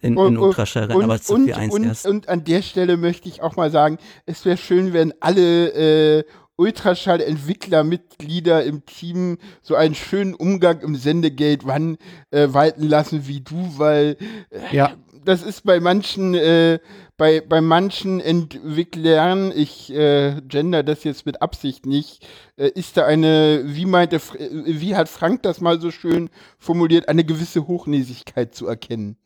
in, 0.00 0.16
in 0.16 0.38
Ultraschall 0.38 0.84
rein, 0.84 1.02
aber 1.02 1.20
zu 1.20 1.36
viel 1.36 1.52
eins 1.54 1.74
und, 1.74 1.84
erst. 1.84 2.06
Und 2.06 2.28
an 2.28 2.44
der 2.44 2.62
Stelle 2.62 2.96
möchte 2.96 3.28
ich 3.28 3.42
auch 3.42 3.56
mal 3.56 3.70
sagen, 3.70 3.98
es 4.26 4.44
wäre 4.44 4.56
schön, 4.56 4.92
wenn 4.92 5.12
alle 5.20 6.18
äh, 6.18 6.24
Ultraschall-Entwicklermitglieder 6.56 8.64
im 8.64 8.84
Team 8.84 9.38
so 9.62 9.76
einen 9.76 9.94
schönen 9.94 10.34
Umgang 10.34 10.80
im 10.80 10.96
Sendegate 10.96 11.64
wann 11.66 11.98
äh, 12.30 12.48
walten 12.50 12.82
lassen 12.82 13.28
wie 13.28 13.40
du, 13.40 13.74
weil 13.76 14.16
äh, 14.50 14.76
ja. 14.76 14.96
Das 15.28 15.42
ist 15.42 15.64
bei 15.64 15.78
manchen 15.78 16.34
äh, 16.34 16.78
bei, 17.18 17.42
bei 17.42 17.60
manchen 17.60 18.18
Entwicklern, 18.20 19.52
ich 19.54 19.92
äh, 19.92 20.40
gender 20.46 20.82
das 20.82 21.04
jetzt 21.04 21.26
mit 21.26 21.42
Absicht 21.42 21.84
nicht, 21.84 22.26
äh, 22.56 22.68
ist 22.68 22.96
da 22.96 23.04
eine, 23.04 23.62
wie 23.64 23.84
meinte, 23.84 24.16
äh, 24.16 24.20
wie 24.64 24.96
hat 24.96 25.10
Frank 25.10 25.42
das 25.42 25.60
mal 25.60 25.80
so 25.80 25.90
schön 25.90 26.30
formuliert, 26.58 27.08
eine 27.08 27.24
gewisse 27.24 27.66
Hochnäsigkeit 27.66 28.54
zu 28.54 28.68
erkennen. 28.68 29.18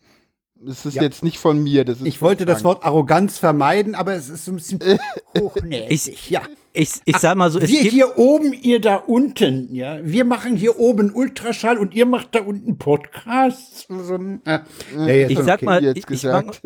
Das 0.56 0.86
ist 0.86 0.94
ja. 0.94 1.02
jetzt 1.02 1.22
nicht 1.22 1.38
von 1.38 1.62
mir. 1.62 1.84
Das 1.84 2.00
ist 2.00 2.06
ich 2.06 2.20
wollte 2.20 2.44
Frank. 2.44 2.56
das 2.56 2.64
Wort 2.64 2.84
Arroganz 2.84 3.38
vermeiden, 3.38 3.94
aber 3.94 4.14
es 4.14 4.28
ist 4.28 4.46
so 4.46 4.52
ein 4.52 4.56
bisschen 4.56 4.80
hochnäsig. 5.38 6.30
ja 6.30 6.42
ich, 6.74 6.90
ich 7.04 7.16
sag 7.18 7.36
mal 7.36 7.50
so, 7.50 7.60
wir 7.60 7.66
hier 7.68 8.18
oben, 8.18 8.52
ihr 8.54 8.80
da 8.80 8.96
unten, 8.96 9.74
ja. 9.74 9.98
Wir 10.02 10.24
machen 10.24 10.56
hier 10.56 10.78
oben 10.78 11.12
Ultraschall 11.12 11.76
und 11.76 11.94
ihr 11.94 12.06
macht 12.06 12.34
da 12.34 12.40
unten 12.40 12.78
Podcasts. 12.78 13.86
So 13.88 14.14
äh, 14.16 15.22
ja, 15.22 15.28
ich 15.28 15.38
sag 15.38 15.56
okay, 15.56 15.64
mal, 15.64 15.84
ich, 15.96 16.08
ich, 16.08 16.22
mag, 16.24 16.60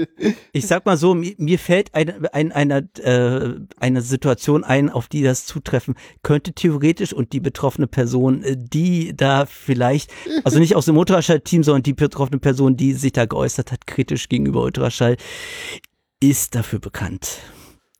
ich, 0.52 0.66
sag 0.66 0.86
mal 0.86 0.96
so, 0.96 1.14
mir, 1.14 1.34
mir 1.38 1.58
fällt 1.58 1.94
eine, 1.94 2.32
eine, 2.32 2.54
eine, 2.54 2.88
äh, 3.02 3.60
eine 3.80 4.00
Situation 4.00 4.62
ein, 4.62 4.90
auf 4.90 5.08
die 5.08 5.22
das 5.22 5.44
zutreffen 5.44 5.94
könnte 6.22 6.52
theoretisch 6.52 7.12
und 7.12 7.32
die 7.32 7.40
betroffene 7.40 7.88
Person, 7.88 8.44
äh, 8.44 8.56
die 8.56 9.16
da 9.16 9.46
vielleicht, 9.46 10.12
also 10.44 10.60
nicht 10.60 10.76
aus 10.76 10.86
dem 10.86 10.96
Ultraschall-Team, 10.96 11.64
sondern 11.64 11.82
die 11.82 11.94
betroffene 11.94 12.38
Person, 12.38 12.76
die 12.76 12.92
sich 12.92 13.12
da 13.12 13.26
geäußert 13.26 13.72
hat, 13.72 13.86
kritisch 13.86 14.28
gegenüber 14.28 14.62
Ultraschall, 14.62 15.16
ist 16.20 16.54
dafür 16.54 16.78
bekannt, 16.78 17.38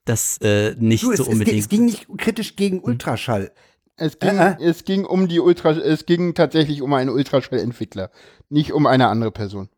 dass 0.07 0.39
äh, 0.39 0.75
nicht 0.79 1.05
Du, 1.05 1.13
es, 1.13 1.19
so 1.19 1.25
es, 1.25 1.29
ging- 1.29 1.33
unbedingt. 1.39 1.61
es 1.61 1.69
ging 1.69 1.85
nicht 1.85 2.07
kritisch 2.17 2.57
gegen 2.57 2.81
Ultraschall. 2.81 3.53
Es 3.97 4.19
ging, 4.19 4.37
Äh, 4.39 4.57
es 4.61 4.85
ging 4.85 5.05
um 5.05 5.29
die 5.29 5.41
Ultra, 5.41 5.71
es 5.73 6.07
ging 6.07 6.35
tatsächlich 6.35 6.81
um 6.83 6.93
einen 6.95 7.11
Ultraschallentwickler, 7.11 8.11
nicht 8.49 8.73
um 8.73 8.87
eine 8.87 9.09
andere 9.09 9.31
Person. 9.31 9.69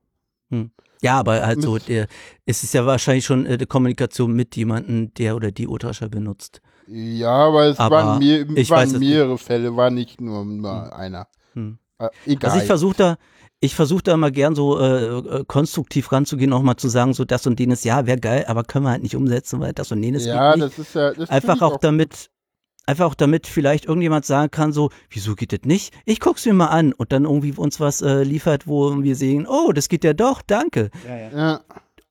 ja, 1.02 1.18
aber 1.18 1.46
halt 1.46 1.62
so, 1.62 1.78
der, 1.78 2.06
es 2.46 2.62
ist 2.64 2.74
ja 2.74 2.84
wahrscheinlich 2.86 3.24
schon 3.24 3.46
äh, 3.46 3.58
die 3.58 3.66
Kommunikation 3.66 4.32
mit 4.32 4.56
jemandem, 4.56 5.12
der 5.14 5.36
oder 5.36 5.50
die 5.52 5.66
Ultraschall 5.68 6.08
benutzt. 6.08 6.60
Ja, 6.88 7.30
aber 7.30 7.66
es 7.66 7.78
Aber 7.78 7.96
waren, 7.96 8.18
mehr, 8.18 8.46
ich 8.56 8.70
waren 8.70 8.90
weiß 8.92 8.98
mehrere 8.98 9.36
Fälle, 9.38 9.76
war 9.76 9.90
nicht 9.90 10.20
nur 10.20 10.44
mal 10.44 10.90
einer. 10.90 11.28
Hm. 11.52 11.78
Äh, 11.98 12.08
egal. 12.26 12.50
Also 12.50 12.62
ich 12.62 12.66
versuche 12.66 12.96
da, 12.96 13.18
ich 13.60 13.74
versuche 13.74 14.02
da 14.02 14.16
mal 14.16 14.30
gern 14.30 14.54
so 14.54 14.78
äh, 14.78 15.18
äh, 15.18 15.44
konstruktiv 15.46 16.12
ranzugehen, 16.12 16.52
auch 16.52 16.62
mal 16.62 16.76
zu 16.76 16.88
sagen, 16.88 17.12
so 17.12 17.24
das 17.24 17.46
und 17.46 17.58
jenes, 17.58 17.84
ja, 17.84 18.06
wäre 18.06 18.18
geil, 18.18 18.44
aber 18.46 18.62
können 18.64 18.84
wir 18.84 18.90
halt 18.90 19.02
nicht 19.02 19.16
umsetzen, 19.16 19.60
weil 19.60 19.72
das 19.72 19.90
und 19.90 20.02
jenes 20.02 20.24
ja, 20.24 20.52
geht 20.52 20.62
nicht. 20.62 20.78
das 20.78 20.86
ist 20.86 20.94
ja 20.94 21.12
das 21.12 21.28
Einfach 21.30 21.56
ich 21.56 21.62
auch 21.62 21.78
damit, 21.78 22.30
einfach 22.86 23.06
auch 23.06 23.14
damit 23.14 23.46
vielleicht 23.46 23.86
irgendjemand 23.86 24.24
sagen 24.24 24.50
kann, 24.50 24.72
so, 24.72 24.90
wieso 25.10 25.34
geht 25.34 25.52
das 25.52 25.60
nicht? 25.64 25.92
Ich 26.04 26.20
guck's 26.20 26.46
mir 26.46 26.54
mal 26.54 26.68
an 26.68 26.92
und 26.92 27.10
dann 27.10 27.24
irgendwie 27.24 27.52
uns 27.52 27.80
was 27.80 28.00
äh, 28.00 28.22
liefert, 28.22 28.68
wo 28.68 29.02
wir 29.02 29.16
sehen, 29.16 29.46
oh, 29.48 29.72
das 29.72 29.88
geht 29.88 30.04
ja 30.04 30.12
doch, 30.12 30.40
danke. 30.42 30.90
Ja, 31.06 31.60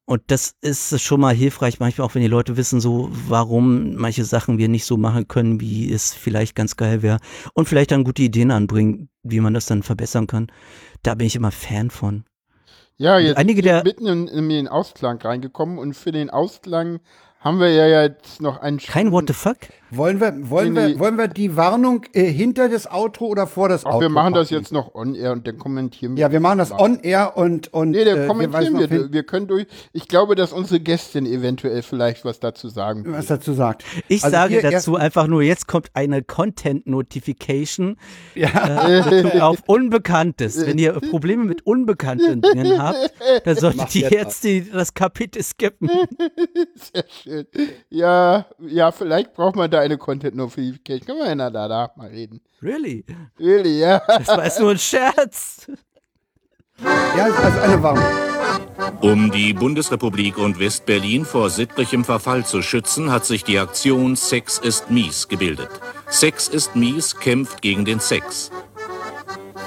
Und 0.10 0.22
das 0.28 0.56
ist 0.62 1.02
schon 1.02 1.20
mal 1.20 1.36
hilfreich, 1.36 1.82
manchmal 1.82 2.08
auch 2.08 2.16
wenn 2.16 2.22
die 2.22 2.30
Leute 2.30 2.56
wissen, 2.56 2.80
so, 2.80 3.10
warum 3.28 3.96
manche 3.96 4.24
Sachen 4.24 4.58
wir 4.58 4.70
nicht 4.70 4.86
so 4.86 4.96
machen 4.96 5.28
können, 5.28 5.60
wie 5.60 5.92
es 5.92 6.14
vielleicht 6.14 6.56
ganz 6.56 6.78
geil 6.78 7.02
wäre. 7.02 7.18
Und 7.54 7.68
vielleicht 7.68 7.92
dann 7.92 8.06
gute 8.06 8.22
Ideen 8.24 8.52
anbringen, 8.52 9.10
wie 9.24 9.42
man 9.42 9.54
das 9.54 9.66
dann 9.66 9.84
verbessern 9.84 10.26
kann. 10.26 10.48
Da 11.04 11.14
bin 11.16 11.28
ich 11.28 11.36
immer 11.36 11.52
Fan 11.52 11.90
von. 11.90 12.24
ja 12.96 13.20
jetzt 13.20 13.36
Einige 13.38 13.62
der- 13.62 13.84
mitten 13.84 14.08
in, 14.08 14.28
in 14.30 14.48
den 14.48 14.70
Ausklang 14.70 15.18
reingekommen 15.22 15.78
und 15.78 15.94
für 15.94 16.14
den 16.14 16.30
Ausklang 16.30 17.02
haben 17.42 17.60
wir 17.60 17.70
ja 17.74 18.04
jetzt 18.04 18.42
noch 18.42 18.60
einen 18.62 18.78
Kein 18.78 19.12
What 19.12 19.26
the 19.28 19.34
fuck? 19.34 19.58
Wollen 19.90 20.20
wir, 20.20 20.34
wollen 20.50 20.74
Nee, 20.74 20.80
nee. 20.82 20.88
wir, 20.94 21.00
wollen 21.00 21.18
wir 21.18 21.28
die 21.28 21.56
Warnung 21.56 22.06
äh, 22.14 22.26
hinter 22.26 22.68
das 22.70 22.92
Outro 22.92 23.28
oder 23.28 23.48
vor 23.48 23.70
das 23.70 23.86
Ach, 23.86 23.90
Outro? 23.92 24.02
wir 24.02 24.10
machen 24.10 24.34
das 24.34 24.50
jetzt 24.50 24.72
noch 24.72 24.94
on 24.96 25.16
air 25.16 25.32
und 25.32 25.48
dann 25.48 25.58
kommentieren 25.58 26.16
wir. 26.16 26.22
Ja, 26.22 26.32
wir 26.32 26.40
machen 26.40 26.58
das 26.58 26.72
on 26.72 27.00
air 27.00 27.38
und 27.38 27.74
und 27.74 27.92
Nee, 27.92 28.04
da 28.04 28.16
äh, 28.24 28.28
kommentieren 28.28 28.80
wir. 28.80 28.88
hin- 28.88 29.08
Wir, 29.12 29.24
können 29.24 29.48
durch. 29.48 29.66
Ich 29.94 30.08
glaube, 30.08 30.36
dass 30.36 30.52
unsere 30.54 30.80
Gästin 30.80 31.26
eventuell 31.26 31.82
vielleicht 31.84 32.26
was 32.26 32.40
dazu 32.40 32.68
sagen 32.70 33.06
will. 33.06 33.14
was 33.14 33.28
dazu 33.28 33.54
sagt. 33.54 33.84
Ich 34.08 34.24
Also 34.24 34.36
sage 34.36 34.62
dazu 34.62 34.96
einfach 34.96 35.28
nur, 35.28 35.42
jetzt 35.42 35.68
kommt 35.68 35.90
eine 35.94 36.22
Content-Notification 36.22 37.98
Ja. 38.36 38.88
äh, 38.90 39.40
auf 39.42 39.64
Unbekanntes. 39.68 40.58
Wenn 40.66 40.78
ihr 40.78 40.94
Probleme 40.94 41.44
mit 41.46 41.66
unbekannten 41.66 42.42
Dingen 42.42 42.82
habt, 42.82 43.14
dann 43.46 43.56
solltet 43.60 43.96
ihr 43.96 44.02
jetzt 44.10 44.12
jetzt 44.12 44.44
die, 44.44 44.70
das 44.70 44.94
Kapitel 44.94 45.42
skippen. 45.44 45.90
Sehr 46.76 47.06
schön. 47.24 47.46
Ja, 47.90 48.46
ja, 48.60 48.92
vielleicht 48.92 49.34
braucht 49.34 49.56
man 49.56 49.70
da 49.70 49.77
eine 49.80 49.98
Content 49.98 50.36
Notification. 50.36 51.06
Können 51.06 51.20
wir 51.20 51.36
ja 51.36 51.50
da, 51.50 51.68
da 51.68 51.92
mal 51.96 52.10
reden. 52.10 52.42
Really? 52.62 53.06
Really, 53.40 53.80
ja. 53.80 54.02
Das 54.08 54.28
war 54.28 54.44
jetzt 54.44 54.60
nur 54.60 54.72
ein 54.72 54.80
Scherz. 54.80 55.68
ja, 57.18 57.26
also 57.26 57.60
eine 57.60 57.84
Warnung. 57.84 58.28
Um 59.02 59.32
die 59.32 59.54
Bundesrepublik 59.54 60.38
und 60.38 60.60
Westberlin 60.60 61.26
vor 61.26 61.50
sittlichem 61.50 62.04
Verfall 62.06 62.46
zu 62.46 62.62
schützen, 62.62 63.12
hat 63.12 63.26
sich 63.26 63.44
die 63.44 63.60
Aktion 63.60 64.16
Sex 64.16 64.58
ist 64.58 64.90
mies 64.90 65.28
gebildet. 65.28 65.70
Sex 66.10 66.48
ist 66.48 66.76
mies 66.76 67.16
kämpft 67.16 67.62
gegen 67.62 67.86
den 67.86 68.00
Sex. 68.00 68.52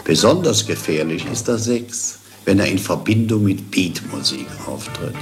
Besonders 0.04 0.66
gefährlich 0.66 1.24
ist 1.30 1.46
der 1.48 1.58
Sex, 1.58 2.18
wenn 2.44 2.58
er 2.58 2.66
in 2.66 2.78
Verbindung 2.78 3.44
mit 3.44 3.70
Beatmusik 3.70 4.46
auftritt. 4.66 5.14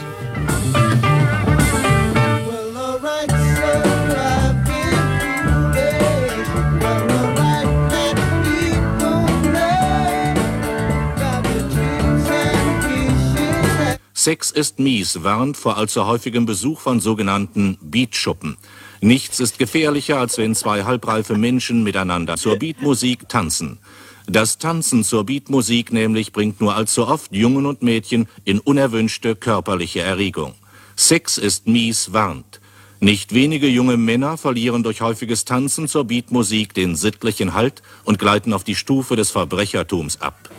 Sex 14.28 14.50
ist 14.50 14.78
mies 14.78 15.24
warnt 15.24 15.56
vor 15.56 15.78
allzu 15.78 16.04
häufigem 16.04 16.44
Besuch 16.44 16.80
von 16.80 17.00
sogenannten 17.00 17.78
Beatschuppen. 17.80 18.58
Nichts 19.00 19.40
ist 19.40 19.58
gefährlicher, 19.58 20.18
als 20.18 20.36
wenn 20.36 20.54
zwei 20.54 20.84
halbreife 20.84 21.38
Menschen 21.38 21.82
miteinander 21.82 22.36
zur 22.36 22.56
Beatmusik 22.56 23.30
tanzen. 23.30 23.78
Das 24.26 24.58
Tanzen 24.58 25.02
zur 25.02 25.24
Beatmusik 25.24 25.94
nämlich 25.94 26.32
bringt 26.32 26.60
nur 26.60 26.74
allzu 26.74 27.08
oft 27.08 27.34
Jungen 27.34 27.64
und 27.64 27.80
Mädchen 27.80 28.28
in 28.44 28.58
unerwünschte 28.58 29.34
körperliche 29.34 30.02
Erregung. 30.02 30.52
Sex 30.94 31.38
ist 31.38 31.66
mies 31.66 32.12
warnt. 32.12 32.60
Nicht 33.00 33.32
wenige 33.32 33.66
junge 33.66 33.96
Männer 33.96 34.36
verlieren 34.36 34.82
durch 34.82 35.00
häufiges 35.00 35.46
Tanzen 35.46 35.88
zur 35.88 36.04
Beatmusik 36.04 36.74
den 36.74 36.96
sittlichen 36.96 37.54
Halt 37.54 37.80
und 38.04 38.18
gleiten 38.18 38.52
auf 38.52 38.62
die 38.62 38.74
Stufe 38.74 39.16
des 39.16 39.30
Verbrechertums 39.30 40.20
ab. 40.20 40.50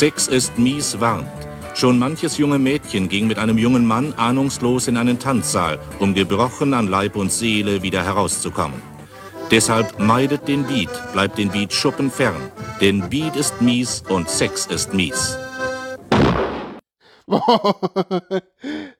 Sex 0.00 0.28
ist 0.28 0.56
mies 0.58 0.98
warnt. 0.98 1.28
Schon 1.74 1.98
manches 1.98 2.38
junge 2.38 2.58
Mädchen 2.58 3.10
ging 3.10 3.26
mit 3.26 3.38
einem 3.38 3.58
jungen 3.58 3.84
Mann 3.84 4.14
ahnungslos 4.16 4.88
in 4.88 4.96
einen 4.96 5.18
Tanzsaal, 5.18 5.78
um 5.98 6.14
gebrochen 6.14 6.72
an 6.72 6.88
Leib 6.88 7.16
und 7.16 7.30
Seele 7.30 7.82
wieder 7.82 8.02
herauszukommen. 8.02 8.80
Deshalb 9.50 9.98
meidet 9.98 10.48
den 10.48 10.64
Beat, 10.64 10.88
bleibt 11.12 11.36
den 11.36 11.50
Beatschuppen 11.50 12.10
fern. 12.10 12.50
Denn 12.80 13.10
Beat 13.10 13.36
ist 13.36 13.60
mies 13.60 14.02
und 14.08 14.30
Sex 14.30 14.64
ist 14.64 14.94
mies. 14.94 15.36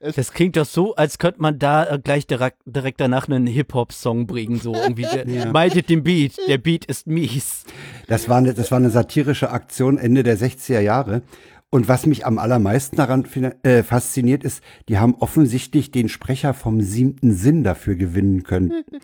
Das 0.01 0.33
klingt 0.33 0.57
doch 0.57 0.65
so, 0.65 0.95
als 0.95 1.19
könnte 1.19 1.43
man 1.43 1.59
da 1.59 1.85
äh, 1.85 1.99
gleich 1.99 2.27
direkt, 2.27 2.59
direkt 2.65 3.01
danach 3.01 3.29
einen 3.29 3.47
Hip-Hop-Song 3.47 4.27
bringen. 4.27 4.59
So 4.59 4.75
irgendwie, 4.75 5.03
der, 5.27 5.53
meidet 5.53 5.91
den 5.91 6.03
Beat, 6.03 6.39
der 6.49 6.59
Beat 6.59 6.87
ist 6.87 7.07
mies. 7.07 7.65
Das 8.07 8.29
war, 8.29 8.39
eine, 8.39 8.55
das 8.55 8.71
war 8.71 8.79
eine 8.79 8.91
satirische 8.91 9.51
Aktion 9.51 9.99
Ende 9.99 10.23
der 10.23 10.39
60er 10.39 10.81
Jahre. 10.81 11.23
Und 11.71 11.87
was 11.87 12.07
mich 12.07 12.27
am 12.27 12.39
allermeisten 12.39 12.97
daran 12.97 13.25
äh, 13.63 13.83
fasziniert 13.85 14.43
ist, 14.43 14.63
die 14.89 14.99
haben 14.99 15.15
offensichtlich 15.15 15.93
den 15.93 16.09
Sprecher 16.09 16.53
vom 16.53 16.81
siebten 16.81 17.33
Sinn 17.33 17.63
dafür 17.63 17.95
gewinnen 17.95 18.43
können. 18.43 18.85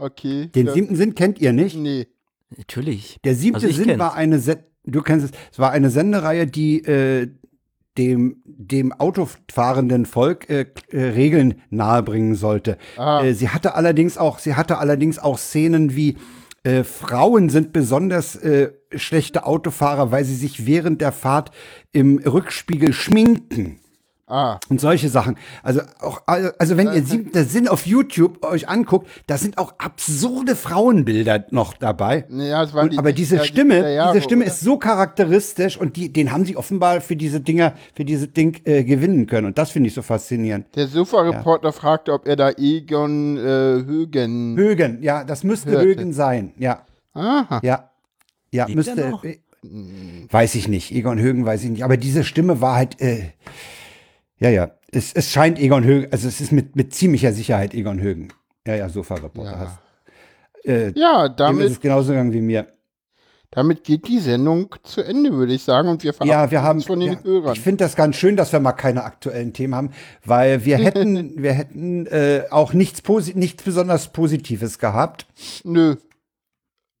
Okay. 0.00 0.46
Den 0.54 0.68
ja. 0.68 0.72
siebten 0.72 0.96
Sinn 0.96 1.14
kennt 1.14 1.38
ihr 1.40 1.52
nicht? 1.52 1.76
Nee. 1.76 2.06
Natürlich. 2.56 3.18
Der 3.22 3.34
siebte 3.34 3.66
Also 3.66 3.76
Sinn 3.76 3.84
kenn's. 3.84 3.98
war 3.98 4.14
eine, 4.14 4.38
Se 4.38 4.64
du 4.86 5.02
kennst 5.02 5.26
es, 5.26 5.32
es 5.52 5.58
war 5.58 5.72
eine 5.72 5.90
Sendereihe, 5.90 6.46
die 6.46 6.82
äh, 6.84 7.28
dem, 7.98 8.42
dem 8.44 8.92
autofahrenden 8.92 10.06
Volk 10.06 10.48
äh, 10.48 10.66
äh, 10.90 11.02
Regeln 11.02 11.62
nahebringen 11.70 12.34
sollte. 12.34 12.78
Ah. 12.96 13.24
Äh, 13.24 13.34
sie 13.34 13.48
hatte 13.48 13.74
allerdings 13.74 14.16
auch, 14.16 14.38
sie 14.38 14.54
hatte 14.54 14.78
allerdings 14.78 15.18
auch 15.18 15.38
Szenen 15.38 15.96
wie 15.96 16.16
äh, 16.62 16.84
Frauen 16.84 17.48
sind 17.48 17.72
besonders 17.72 18.36
äh, 18.36 18.72
schlechte 18.94 19.46
Autofahrer, 19.46 20.12
weil 20.12 20.24
sie 20.24 20.34
sich 20.34 20.66
während 20.66 21.00
der 21.00 21.12
Fahrt 21.12 21.50
im 21.92 22.18
Rückspiegel 22.18 22.92
schminken. 22.92 23.79
Ah, 24.30 24.60
Und 24.68 24.80
solche 24.80 25.08
Sachen. 25.08 25.36
Also 25.64 25.80
auch, 26.00 26.22
also 26.26 26.76
wenn 26.76 26.92
ihr 26.92 27.02
siebter 27.04 27.44
Sinn 27.44 27.66
auf 27.66 27.84
YouTube 27.84 28.44
euch 28.44 28.68
anguckt, 28.68 29.08
da 29.26 29.36
sind 29.36 29.58
auch 29.58 29.74
absurde 29.78 30.54
Frauenbilder 30.54 31.46
noch 31.50 31.74
dabei. 31.74 32.24
ja, 32.30 32.62
es 32.62 32.72
waren 32.72 32.84
Und, 32.84 32.92
die 32.92 32.98
aber 32.98 33.12
diese 33.12 33.38
60er 33.40 33.44
Stimme, 33.44 33.92
Jahre, 33.94 34.12
diese 34.12 34.22
Stimme 34.24 34.44
oder? 34.44 34.52
ist 34.52 34.60
so 34.60 34.78
charakteristisch 34.78 35.76
und 35.76 35.96
die, 35.96 36.12
den 36.12 36.30
haben 36.30 36.44
sie 36.44 36.56
offenbar 36.56 37.00
für 37.00 37.16
diese 37.16 37.40
Dinger, 37.40 37.74
für 37.94 38.04
diese 38.04 38.28
Ding 38.28 38.60
äh, 38.64 38.84
gewinnen 38.84 39.26
können. 39.26 39.48
Und 39.48 39.58
das 39.58 39.70
finde 39.72 39.88
ich 39.88 39.94
so 39.94 40.02
faszinierend. 40.02 40.66
Der 40.76 40.86
Sofa-Reporter 40.86 41.72
fragte, 41.72 42.12
ob 42.12 42.26
er 42.28 42.36
da 42.36 42.50
Egon 42.56 43.36
äh, 43.36 43.40
Högen. 43.84 44.56
Högen, 44.56 45.02
ja, 45.02 45.24
das 45.24 45.42
müsste 45.42 45.72
Hörte. 45.72 45.86
Högen 45.86 46.12
sein. 46.12 46.52
Ja, 46.56 46.86
Aha. 47.14 47.60
ja, 47.64 47.90
ja, 48.52 48.66
Lebt 48.66 48.76
müsste. 48.76 49.12
äh, 49.24 49.38
Weiß 50.30 50.54
ich 50.54 50.68
nicht. 50.68 50.90
Egon 50.92 51.18
Högen 51.18 51.44
weiß 51.44 51.64
ich 51.64 51.70
nicht. 51.70 51.84
Aber 51.84 51.96
diese 51.96 52.24
Stimme 52.24 52.60
war 52.60 52.76
halt, 52.76 53.00
äh, 53.00 53.24
ja, 54.40 54.50
ja. 54.50 54.70
Es, 54.92 55.12
es 55.12 55.30
scheint 55.30 55.58
Egon 55.58 55.84
Högen, 55.84 56.08
also 56.12 56.26
es 56.26 56.40
ist 56.40 56.50
mit, 56.52 56.74
mit 56.74 56.92
ziemlicher 56.94 57.32
Sicherheit 57.32 57.74
Egon 57.74 58.00
Högen. 58.00 58.28
Ja, 58.66 58.74
ja, 58.74 58.88
Sofa-Reporter 58.88 59.52
Ja. 59.52 59.58
hast. 59.58 59.78
Äh, 60.64 60.92
Ja, 60.98 61.28
dem 61.28 61.32
ist 61.32 61.38
damit, 61.40 61.70
es 61.70 61.80
genauso 61.80 62.08
gegangen 62.10 62.32
wie 62.32 62.40
mir. 62.40 62.66
damit 63.52 63.82
geht 63.84 64.06
die 64.08 64.18
Sendung 64.18 64.74
zu 64.82 65.02
Ende, 65.02 65.32
würde 65.32 65.52
ich 65.54 65.62
sagen. 65.62 65.88
Und 65.88 66.02
wir 66.04 66.14
Ja, 66.24 66.50
wir 66.50 66.62
haben. 66.62 66.78
uns 66.80 66.86
von 66.86 67.00
den 67.00 67.12
ja, 67.14 67.22
Hörern. 67.24 67.52
ich 67.54 67.60
finde 67.60 67.84
das 67.84 67.96
ganz 67.96 68.16
schön, 68.16 68.36
dass 68.36 68.52
wir 68.52 68.60
mal 68.60 68.72
keine 68.72 69.04
aktuellen 69.04 69.52
Themen 69.52 69.74
haben, 69.74 69.90
weil 70.24 70.64
wir 70.64 70.76
hätten, 70.78 71.42
wir 71.42 71.52
hätten 71.52 72.06
äh, 72.06 72.44
auch 72.50 72.72
nichts, 72.72 73.00
posi 73.02 73.34
nichts 73.34 73.62
besonders 73.62 74.12
Positives 74.12 74.78
gehabt. 74.78 75.26
Nö. 75.64 75.96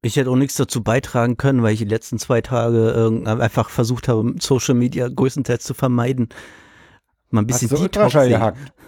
Ich 0.02 0.16
hätte 0.16 0.30
auch 0.30 0.36
nichts 0.36 0.54
dazu 0.56 0.82
beitragen 0.82 1.36
können, 1.36 1.62
weil 1.62 1.74
ich 1.74 1.80
die 1.80 1.84
letzten 1.84 2.18
zwei 2.18 2.40
Tage 2.40 3.12
äh, 3.26 3.28
einfach 3.28 3.68
versucht 3.68 4.08
habe, 4.08 4.34
Social 4.40 4.74
Media 4.74 5.08
größtenteils 5.08 5.62
zu 5.64 5.74
vermeiden. 5.74 6.30
Mal 7.30 7.42
ein 7.42 7.46
bisschen 7.46 7.70
Hast 7.70 7.78
du 7.78 7.82
Detox 7.82 7.96
Ultraschall 8.14 8.24
sehen. 8.28 8.38
gehackt? 8.38 8.72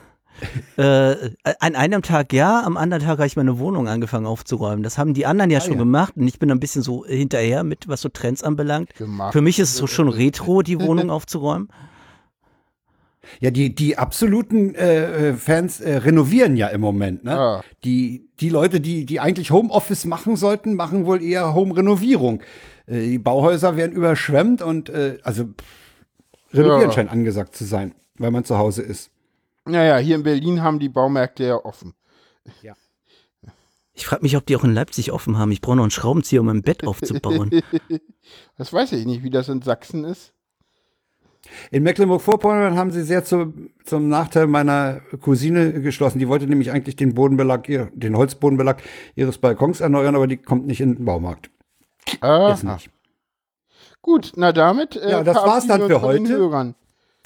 Äh, 0.76 1.14
an 1.60 1.76
einem 1.76 2.02
Tag 2.02 2.32
ja, 2.32 2.64
am 2.64 2.76
anderen 2.76 3.00
Tag 3.04 3.18
habe 3.18 3.26
ich 3.26 3.36
meine 3.36 3.60
Wohnung 3.60 3.86
angefangen 3.86 4.26
aufzuräumen. 4.26 4.82
Das 4.82 4.98
haben 4.98 5.14
die 5.14 5.24
anderen 5.24 5.52
ja 5.52 5.58
Ah, 5.58 5.60
schon 5.60 5.74
ja. 5.74 5.78
gemacht 5.78 6.14
und 6.16 6.26
ich 6.26 6.40
bin 6.40 6.50
ein 6.50 6.58
bisschen 6.58 6.82
so 6.82 7.04
hinterher 7.06 7.62
mit, 7.62 7.86
was 7.86 8.00
so 8.00 8.08
Trends 8.08 8.42
anbelangt. 8.42 8.92
Gemacht. 8.96 9.34
Für 9.34 9.40
mich 9.42 9.60
ist 9.60 9.68
es 9.70 9.76
so 9.76 9.86
schon 9.86 10.08
retro, 10.08 10.62
die 10.62 10.80
Wohnung 10.80 11.10
aufzuräumen. 11.10 11.68
Ja, 13.38 13.52
die, 13.52 13.72
die 13.72 13.98
absoluten 13.98 14.74
äh, 14.74 15.28
äh, 15.30 15.34
Fans 15.34 15.80
äh, 15.80 15.98
renovieren 15.98 16.56
ja 16.56 16.68
im 16.68 16.80
Moment. 16.80 17.22
Ne? 17.22 17.30
Ja. 17.30 17.60
Die, 17.84 18.28
die 18.40 18.48
Leute, 18.48 18.80
die, 18.80 19.06
die 19.06 19.20
eigentlich 19.20 19.52
Homeoffice 19.52 20.06
machen 20.06 20.34
sollten, 20.34 20.74
machen 20.74 21.06
wohl 21.06 21.22
eher 21.22 21.54
Home-Renovierung. 21.54 22.42
Äh, 22.86 23.00
die 23.10 23.18
Bauhäuser 23.18 23.76
werden 23.76 23.92
überschwemmt 23.92 24.60
und 24.60 24.88
äh, 24.88 25.18
also 25.22 25.44
pff, 25.44 26.52
Renovieren 26.52 26.90
Ja. 26.90 26.92
scheint 26.92 27.10
angesagt 27.12 27.54
zu 27.54 27.64
sein, 27.64 27.94
weil 28.22 28.30
man 28.30 28.44
zu 28.44 28.56
Hause 28.56 28.82
ist. 28.82 29.10
Naja, 29.64 29.98
hier 29.98 30.16
in 30.16 30.22
Berlin 30.22 30.62
haben 30.62 30.78
die 30.78 30.88
Baumärkte 30.88 31.44
ja 31.44 31.56
offen. 31.56 31.94
Ich 33.94 34.06
frage 34.06 34.22
mich, 34.22 34.38
ob 34.38 34.46
die 34.46 34.56
auch 34.56 34.64
in 34.64 34.72
Leipzig 34.72 35.12
offen 35.12 35.36
haben. 35.36 35.52
Ich 35.52 35.60
brauche 35.60 35.76
noch 35.76 35.84
einen 35.84 35.90
Schraubenzieher, 35.90 36.40
um 36.40 36.46
mein 36.46 36.62
Bett 36.62 36.86
aufzubauen. 36.86 37.50
Das 38.56 38.72
weiß 38.72 38.92
ich 38.92 39.04
nicht, 39.04 39.22
wie 39.22 39.28
das 39.28 39.50
in 39.50 39.60
Sachsen 39.60 40.04
ist. 40.04 40.32
In 41.70 41.82
Mecklenburg-Vorpommern 41.82 42.76
haben 42.76 42.90
sie 42.90 43.02
sehr 43.02 43.22
zu, 43.24 43.52
zum 43.84 44.08
Nachteil 44.08 44.46
meiner 44.46 45.00
Cousine 45.20 45.82
geschlossen. 45.82 46.20
Die 46.20 46.28
wollte 46.28 46.46
nämlich 46.46 46.70
eigentlich 46.70 46.96
den 46.96 47.14
Bodenbelag, 47.14 47.68
ihr, 47.68 47.90
den 47.94 48.16
Holzbodenbelag 48.16 48.80
ihres 49.14 49.36
Balkons 49.36 49.80
erneuern, 49.80 50.14
aber 50.16 50.26
die 50.26 50.38
kommt 50.38 50.66
nicht 50.66 50.80
in 50.80 50.94
den 50.94 51.04
Baumarkt. 51.04 51.50
Ah, 52.22 52.48
Jetzt 52.50 52.64
nicht. 52.64 52.90
gut, 54.00 54.32
na 54.36 54.52
damit. 54.52 54.96
Äh, 54.96 55.10
Ja, 55.10 55.22
das 55.24 55.36
war's 55.36 55.66
dann 55.66 55.86
für 55.86 56.00
heute. 56.00 56.50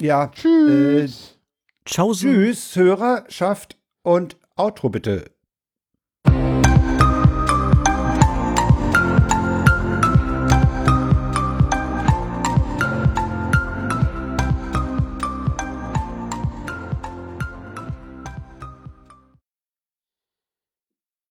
Ja, 0.01 0.27
Tschüss. 0.27 1.39
Ciao. 1.85 2.13
tschüss, 2.13 2.75
Hörerschaft 2.75 3.77
und 4.03 4.37
Outro 4.55 4.89
bitte. 4.89 5.31